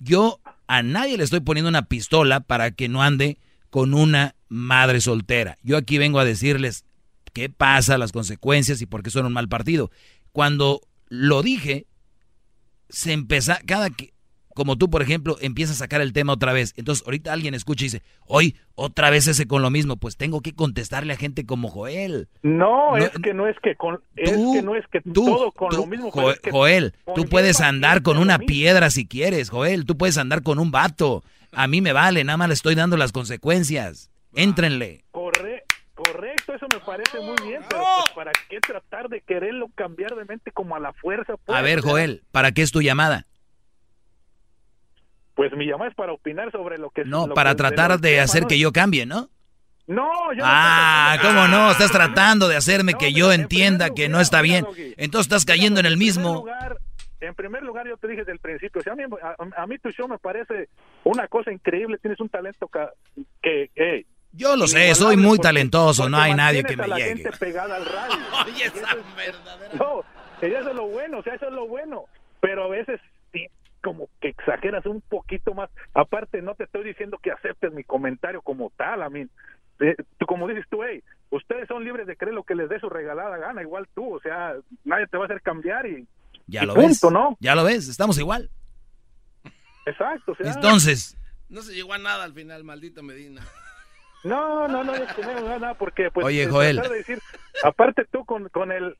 yo 0.00 0.40
a 0.66 0.82
nadie 0.82 1.16
le 1.16 1.22
estoy 1.24 1.38
poniendo 1.40 1.68
una 1.68 1.86
pistola 1.86 2.40
para 2.40 2.72
que 2.72 2.88
no 2.88 3.00
ande 3.02 3.38
con 3.70 3.94
una 3.94 4.34
madre 4.48 5.00
soltera. 5.00 5.56
Yo 5.62 5.76
aquí 5.76 5.98
vengo 5.98 6.18
a 6.18 6.24
decirles 6.24 6.84
qué 7.32 7.48
pasa, 7.48 7.98
las 7.98 8.10
consecuencias 8.10 8.82
y 8.82 8.86
por 8.86 9.04
qué 9.04 9.10
son 9.10 9.26
un 9.26 9.32
mal 9.32 9.48
partido. 9.48 9.92
Cuando 10.32 10.80
lo 11.08 11.42
dije, 11.42 11.86
se 12.88 13.12
empezó, 13.12 13.54
cada 13.66 13.90
que, 13.90 14.12
como 14.56 14.74
tú, 14.76 14.90
por 14.90 15.02
ejemplo, 15.02 15.36
empiezas 15.40 15.76
a 15.76 15.78
sacar 15.80 16.00
el 16.00 16.12
tema 16.12 16.32
otra 16.32 16.52
vez. 16.52 16.72
Entonces, 16.76 17.04
ahorita 17.06 17.32
alguien 17.32 17.54
escucha 17.54 17.84
y 17.84 17.86
dice, 17.86 18.02
hoy 18.26 18.56
otra 18.74 19.10
vez 19.10 19.28
ese 19.28 19.46
con 19.46 19.62
lo 19.62 19.70
mismo. 19.70 19.96
Pues 19.98 20.16
tengo 20.16 20.40
que 20.40 20.52
contestarle 20.54 21.12
a 21.12 21.16
gente 21.16 21.46
como 21.46 21.68
Joel. 21.68 22.28
No, 22.42 22.96
No, 22.96 22.96
es 22.96 23.10
que 23.22 23.32
no 23.34 23.46
es 23.46 23.56
que 23.62 23.76
con, 23.76 24.00
es 24.16 24.32
tú- 24.32 24.54
que 24.54 24.62
no 24.62 24.74
es 24.74 24.84
que 24.90 25.00
tú- 25.02 25.12
todo 25.12 25.52
con 25.52 25.68
tú, 25.68 25.76
lo 25.76 25.86
mismo. 25.86 26.10
Jo- 26.10 26.32
es 26.32 26.40
que 26.40 26.50
Joel, 26.50 26.94
tú 27.14 27.26
puedes 27.26 27.60
andar 27.60 28.02
con 28.02 28.18
una 28.18 28.38
piedra 28.38 28.90
si 28.90 29.06
quieres, 29.06 29.50
Joel. 29.50 29.84
Tú 29.84 29.96
puedes 29.96 30.18
andar 30.18 30.42
con 30.42 30.58
un 30.58 30.70
vato. 30.72 31.22
A 31.52 31.68
mí 31.68 31.80
me 31.80 31.92
vale, 31.92 32.24
nada 32.24 32.36
más 32.38 32.48
le 32.48 32.54
estoy 32.54 32.74
dando 32.74 32.96
las 32.96 33.12
consecuencias. 33.12 34.10
Éntrenle. 34.34 35.04
Corre- 35.12 35.62
correcto, 35.94 36.54
eso 36.54 36.66
me 36.72 36.80
parece 36.80 37.20
muy 37.20 37.36
bien, 37.46 37.62
pero 37.68 37.82
pues, 38.02 38.10
¿para 38.14 38.32
qué 38.50 38.58
tratar 38.60 39.08
de 39.08 39.20
quererlo 39.22 39.68
cambiar 39.74 40.14
de 40.14 40.24
mente 40.24 40.50
como 40.52 40.76
a 40.76 40.80
la 40.80 40.92
fuerza? 40.92 41.36
pues? 41.44 41.56
A 41.56 41.62
ver, 41.62 41.80
Joel, 41.80 42.22
¿para 42.32 42.52
qué 42.52 42.62
es 42.62 42.70
tu 42.72 42.82
llamada? 42.82 43.24
Pues 45.36 45.52
mi 45.52 45.66
llamada 45.66 45.90
es 45.90 45.94
para 45.94 46.12
opinar 46.12 46.50
sobre 46.50 46.78
lo 46.78 46.90
que... 46.90 47.04
No, 47.04 47.28
lo 47.28 47.34
para 47.34 47.50
que- 47.50 47.56
tratar 47.58 48.00
de 48.00 48.18
hacer 48.20 48.42
¿no? 48.42 48.48
que 48.48 48.58
yo 48.58 48.72
cambie, 48.72 49.06
¿no? 49.06 49.28
No, 49.86 50.32
yo 50.32 50.38
no 50.38 50.44
Ah, 50.44 51.12
estoy 51.14 51.30
¿cómo 51.30 51.46
no? 51.46 51.70
Estás 51.70 51.92
tratando 51.92 52.48
de 52.48 52.56
hacerme 52.56 52.94
que 52.94 53.12
yo 53.12 53.30
entienda 53.32 53.90
que 53.90 54.08
no 54.08 54.18
está 54.20 54.40
bien. 54.42 54.66
Entonces 54.96 55.26
estás 55.30 55.44
cayendo 55.44 55.78
en 55.78 55.86
el 55.86 55.96
mismo. 55.96 56.34
lugar, 56.34 56.78
en 57.20 57.34
primer 57.36 57.62
lugar, 57.62 57.86
yo 57.86 57.96
te 57.96 58.08
dije 58.08 58.20
desde 58.22 58.32
el 58.32 58.40
principio, 58.40 58.80
o 58.80 58.82
sea, 58.82 58.94
a, 58.94 58.96
mí, 58.96 59.04
a- 59.22 59.62
a 59.62 59.66
mí 59.68 59.78
tu 59.78 59.90
show 59.92 60.08
me 60.08 60.18
parece 60.18 60.68
una 61.04 61.28
cosa 61.28 61.52
increíble, 61.52 61.98
tienes 61.98 62.18
un 62.18 62.28
talento 62.28 62.66
ca- 62.66 62.90
que... 63.40 63.70
hey, 63.76 64.04
Yo 64.32 64.56
lo 64.56 64.66
sé, 64.66 64.92
soy 64.96 65.16
muy 65.16 65.36
porque- 65.36 65.42
talentoso, 65.42 66.08
no 66.08 66.18
hay 66.18 66.34
nadie 66.34 66.64
que 66.64 66.76
me 66.76 66.84
a 66.84 66.86
la 66.88 66.96
llegue. 66.96 67.08
gente 67.22 67.30
pegada 67.38 67.76
al 67.76 67.84
radio. 67.86 68.16
Oye, 68.46 68.64
esa 68.64 68.94
verdadera. 69.16 69.74
No, 69.78 70.00
eso 70.40 70.70
es 70.70 70.74
lo 70.74 70.86
bueno, 70.88 71.18
o 71.18 71.22
sea, 71.22 71.34
eso 71.34 71.46
es 71.46 71.52
lo 71.52 71.68
bueno. 71.68 72.06
Pero 72.40 72.64
a 72.64 72.68
veces 72.68 73.00
como 73.86 74.08
que 74.20 74.30
exageras 74.30 74.84
un 74.84 75.00
poquito 75.00 75.54
más. 75.54 75.70
Aparte, 75.94 76.42
no 76.42 76.56
te 76.56 76.64
estoy 76.64 76.82
diciendo 76.82 77.18
que 77.22 77.30
aceptes 77.30 77.72
mi 77.72 77.84
comentario 77.84 78.42
como 78.42 78.70
tal, 78.76 79.00
a 79.00 79.08
mí. 79.08 79.28
Eh, 79.78 79.94
tú, 80.18 80.26
como 80.26 80.48
dices 80.48 80.64
tú, 80.68 80.82
hey, 80.82 81.04
ustedes 81.30 81.68
son 81.68 81.84
libres 81.84 82.04
de 82.08 82.16
creer 82.16 82.34
lo 82.34 82.42
que 82.42 82.56
les 82.56 82.68
dé 82.68 82.80
su 82.80 82.88
regalada 82.88 83.36
gana, 83.36 83.62
igual 83.62 83.86
tú, 83.94 84.16
o 84.16 84.20
sea, 84.20 84.56
nadie 84.84 85.06
te 85.06 85.16
va 85.16 85.22
a 85.22 85.26
hacer 85.26 85.40
cambiar 85.40 85.86
y, 85.86 86.04
Ya 86.48 86.64
y 86.64 86.66
lo 86.66 86.74
punto, 86.74 86.88
ves. 86.88 87.12
¿no? 87.12 87.36
Ya 87.38 87.54
lo 87.54 87.62
ves, 87.62 87.86
estamos 87.86 88.18
igual. 88.18 88.50
Exacto, 89.86 90.32
o 90.32 90.34
sea. 90.34 90.50
Entonces, 90.52 91.16
No 91.48 91.62
se 91.62 91.72
llegó 91.72 91.92
a 91.92 91.98
nada 91.98 92.24
al 92.24 92.32
final, 92.32 92.64
maldito 92.64 93.04
Medina. 93.04 93.42
No, 94.24 94.66
no, 94.66 94.82
no, 94.82 94.96
es 94.96 95.12
que 95.12 95.22
no, 95.22 95.40
no, 95.42 95.58
no, 95.60 95.74
porque 95.76 96.10
pues 96.10 96.26
Oye, 96.26 96.48
Joel. 96.48 96.78
de 96.78 96.88
decir, 96.88 97.20
aparte 97.62 98.04
tú 98.10 98.24
con, 98.24 98.48
con 98.48 98.72
el 98.72 98.96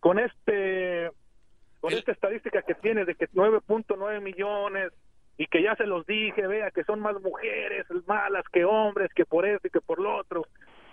con 0.00 0.18
este 0.18 1.12
con 1.82 1.92
esta 1.92 2.12
estadística 2.12 2.62
que 2.62 2.74
tienes 2.76 3.08
de 3.08 3.16
que 3.16 3.28
9.9 3.30 4.22
millones 4.22 4.92
y 5.36 5.48
que 5.48 5.64
ya 5.64 5.74
se 5.74 5.84
los 5.84 6.06
dije, 6.06 6.46
vea 6.46 6.70
que 6.70 6.84
son 6.84 7.00
más 7.00 7.20
mujeres 7.20 7.84
malas 8.06 8.44
que 8.52 8.64
hombres, 8.64 9.10
que 9.14 9.26
por 9.26 9.44
esto 9.44 9.66
y 9.66 9.70
que 9.70 9.80
por 9.80 9.98
lo 9.98 10.16
otro, 10.16 10.46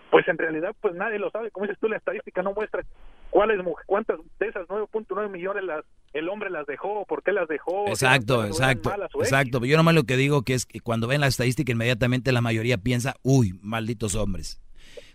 pues 0.09 0.27
en 0.27 0.39
realidad 0.39 0.75
pues 0.81 0.95
nadie 0.95 1.19
lo 1.19 1.29
sabe, 1.29 1.51
como 1.51 1.67
dices 1.67 1.79
tú 1.79 1.87
la 1.87 1.97
estadística 1.97 2.41
no 2.41 2.53
muestra 2.53 2.83
cuáles 3.29 3.59
cuántas 3.85 4.19
de 4.39 4.47
esas 4.47 4.67
9.9 4.67 5.29
millones 5.29 5.63
las 5.63 5.85
el 6.13 6.27
hombre 6.27 6.49
las 6.49 6.65
dejó, 6.65 7.05
por 7.05 7.21
qué 7.21 7.33
las 7.33 7.47
dejó, 7.47 7.85
si 7.85 7.91
exacto, 7.91 8.39
eran 8.39 8.47
exacto, 8.47 8.89
malas 8.89 9.11
exacto. 9.13 9.63
Yo 9.63 9.77
nomás 9.77 9.93
lo 9.93 10.05
que 10.05 10.17
digo 10.17 10.41
que 10.41 10.55
es 10.55 10.65
que 10.65 10.79
cuando 10.79 11.07
ven 11.07 11.21
la 11.21 11.27
estadística 11.27 11.71
inmediatamente 11.71 12.31
la 12.31 12.41
mayoría 12.41 12.79
piensa, 12.79 13.13
uy, 13.21 13.59
malditos 13.61 14.15
hombres. 14.15 14.59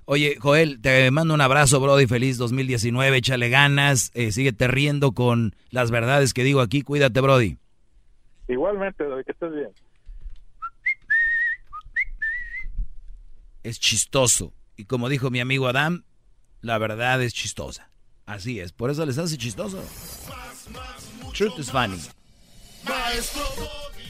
Oye, 0.07 0.37
Joel, 0.39 0.81
te 0.83 1.11
mando 1.11 1.33
un 1.33 1.41
abrazo, 1.41 1.81
Brody, 1.81 2.07
feliz 2.07 2.37
2019, 2.37 3.17
échale 3.17 3.49
ganas, 3.49 4.11
eh, 4.15 4.33
síguete 4.33 4.69
riendo 4.69 5.13
con 5.13 5.57
las 5.71 5.91
verdades 5.91 6.35
que 6.35 6.45
digo 6.45 6.61
aquí, 6.61 6.83
cuídate, 6.83 7.21
Brody. 7.21 7.57
Igualmente, 8.49 9.03
David, 9.09 9.25
que 9.25 9.33
estés 9.33 9.53
bien. 9.53 9.71
Es 13.63 13.81
chistoso. 13.81 14.53
Y 14.77 14.85
como 14.85 15.09
dijo 15.09 15.31
mi 15.31 15.41
amigo 15.41 15.69
Adam, 15.69 16.05
la 16.61 16.77
verdad 16.77 17.23
es 17.23 17.33
chistosa. 17.33 17.91
Así 18.27 18.61
es, 18.61 18.73
por 18.73 18.91
eso 18.91 19.07
les 19.07 19.17
hace 19.17 19.39
chistoso. 19.39 19.83
Truth 21.33 21.59
is 21.59 21.71
funny. 21.71 21.99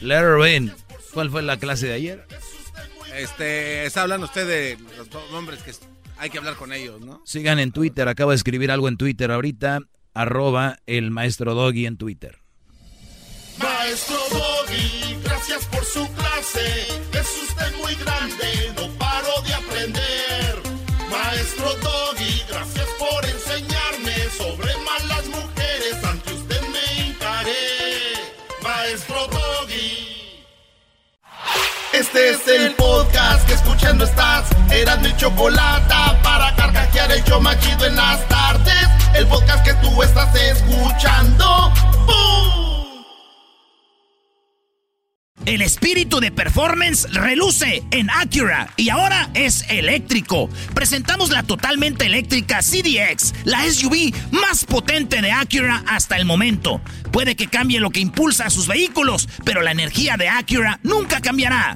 Let 0.01 0.19
her 0.19 0.45
in. 0.45 0.73
¿Cuál 1.13 1.29
fue 1.29 1.41
la 1.41 1.57
clase 1.57 1.87
de 1.87 1.93
ayer? 1.93 2.27
Este, 3.17 3.85
está 3.85 4.01
hablando 4.01 4.25
usted 4.25 4.47
de 4.47 4.77
los 4.97 5.07
hombres 5.33 5.63
que 5.63 5.71
hay 6.17 6.29
que 6.29 6.37
hablar 6.37 6.55
con 6.55 6.73
ellos, 6.73 7.01
¿no? 7.01 7.21
Sigan 7.25 7.59
en 7.59 7.71
Twitter, 7.71 8.07
acabo 8.07 8.31
de 8.31 8.37
escribir 8.37 8.71
algo 8.71 8.87
en 8.87 8.97
Twitter 8.97 9.31
ahorita, 9.31 9.79
arroba 10.13 10.77
el 10.85 11.11
maestro 11.11 11.53
Doggy 11.53 11.85
en 11.85 11.97
Twitter. 11.97 12.39
Maestro 13.57 14.17
Doggy, 14.31 15.17
gracias 15.23 15.65
por 15.67 15.85
su 15.85 16.07
clase. 16.13 16.87
Es 17.13 17.43
usted 17.49 17.77
muy 17.77 17.95
grande, 17.95 18.73
no 18.75 18.89
paro 18.97 19.14
Este 32.15 32.29
es 32.29 32.61
el 32.61 32.73
podcast 32.75 33.45
que 33.45 33.55
escuchando 33.55 34.05
estás. 34.05 34.47
Eran 34.71 35.01
mi 35.01 35.13
chocolate 35.17 35.93
para 36.23 36.55
carcajear 36.55 37.11
el 37.11 37.21
yo 37.25 37.41
machido 37.41 37.85
en 37.85 37.97
las 37.97 38.25
tardes. 38.29 38.87
El 39.15 39.27
podcast 39.27 39.65
que 39.65 39.73
tú 39.85 40.01
estás 40.01 40.33
escuchando. 40.33 41.73
¡Bum! 42.05 42.55
El 45.45 45.61
espíritu 45.61 46.21
de 46.21 46.31
performance 46.31 47.05
reluce 47.11 47.83
en 47.91 48.09
Acura 48.09 48.69
y 48.77 48.89
ahora 48.89 49.29
es 49.33 49.65
eléctrico. 49.69 50.49
Presentamos 50.73 51.31
la 51.31 51.43
totalmente 51.43 52.05
eléctrica 52.05 52.61
CDX, 52.61 53.33
la 53.43 53.69
SUV 53.69 54.13
más 54.31 54.63
potente 54.63 55.21
de 55.21 55.33
Acura 55.33 55.83
hasta 55.85 56.15
el 56.15 56.23
momento. 56.23 56.79
Puede 57.11 57.35
que 57.35 57.47
cambie 57.47 57.79
lo 57.79 57.89
que 57.89 57.99
impulsa 57.99 58.45
a 58.45 58.49
sus 58.49 58.67
vehículos, 58.67 59.27
pero 59.43 59.61
la 59.61 59.71
energía 59.71 60.15
de 60.17 60.29
Acura 60.29 60.79
nunca 60.81 61.19
cambiará. 61.19 61.75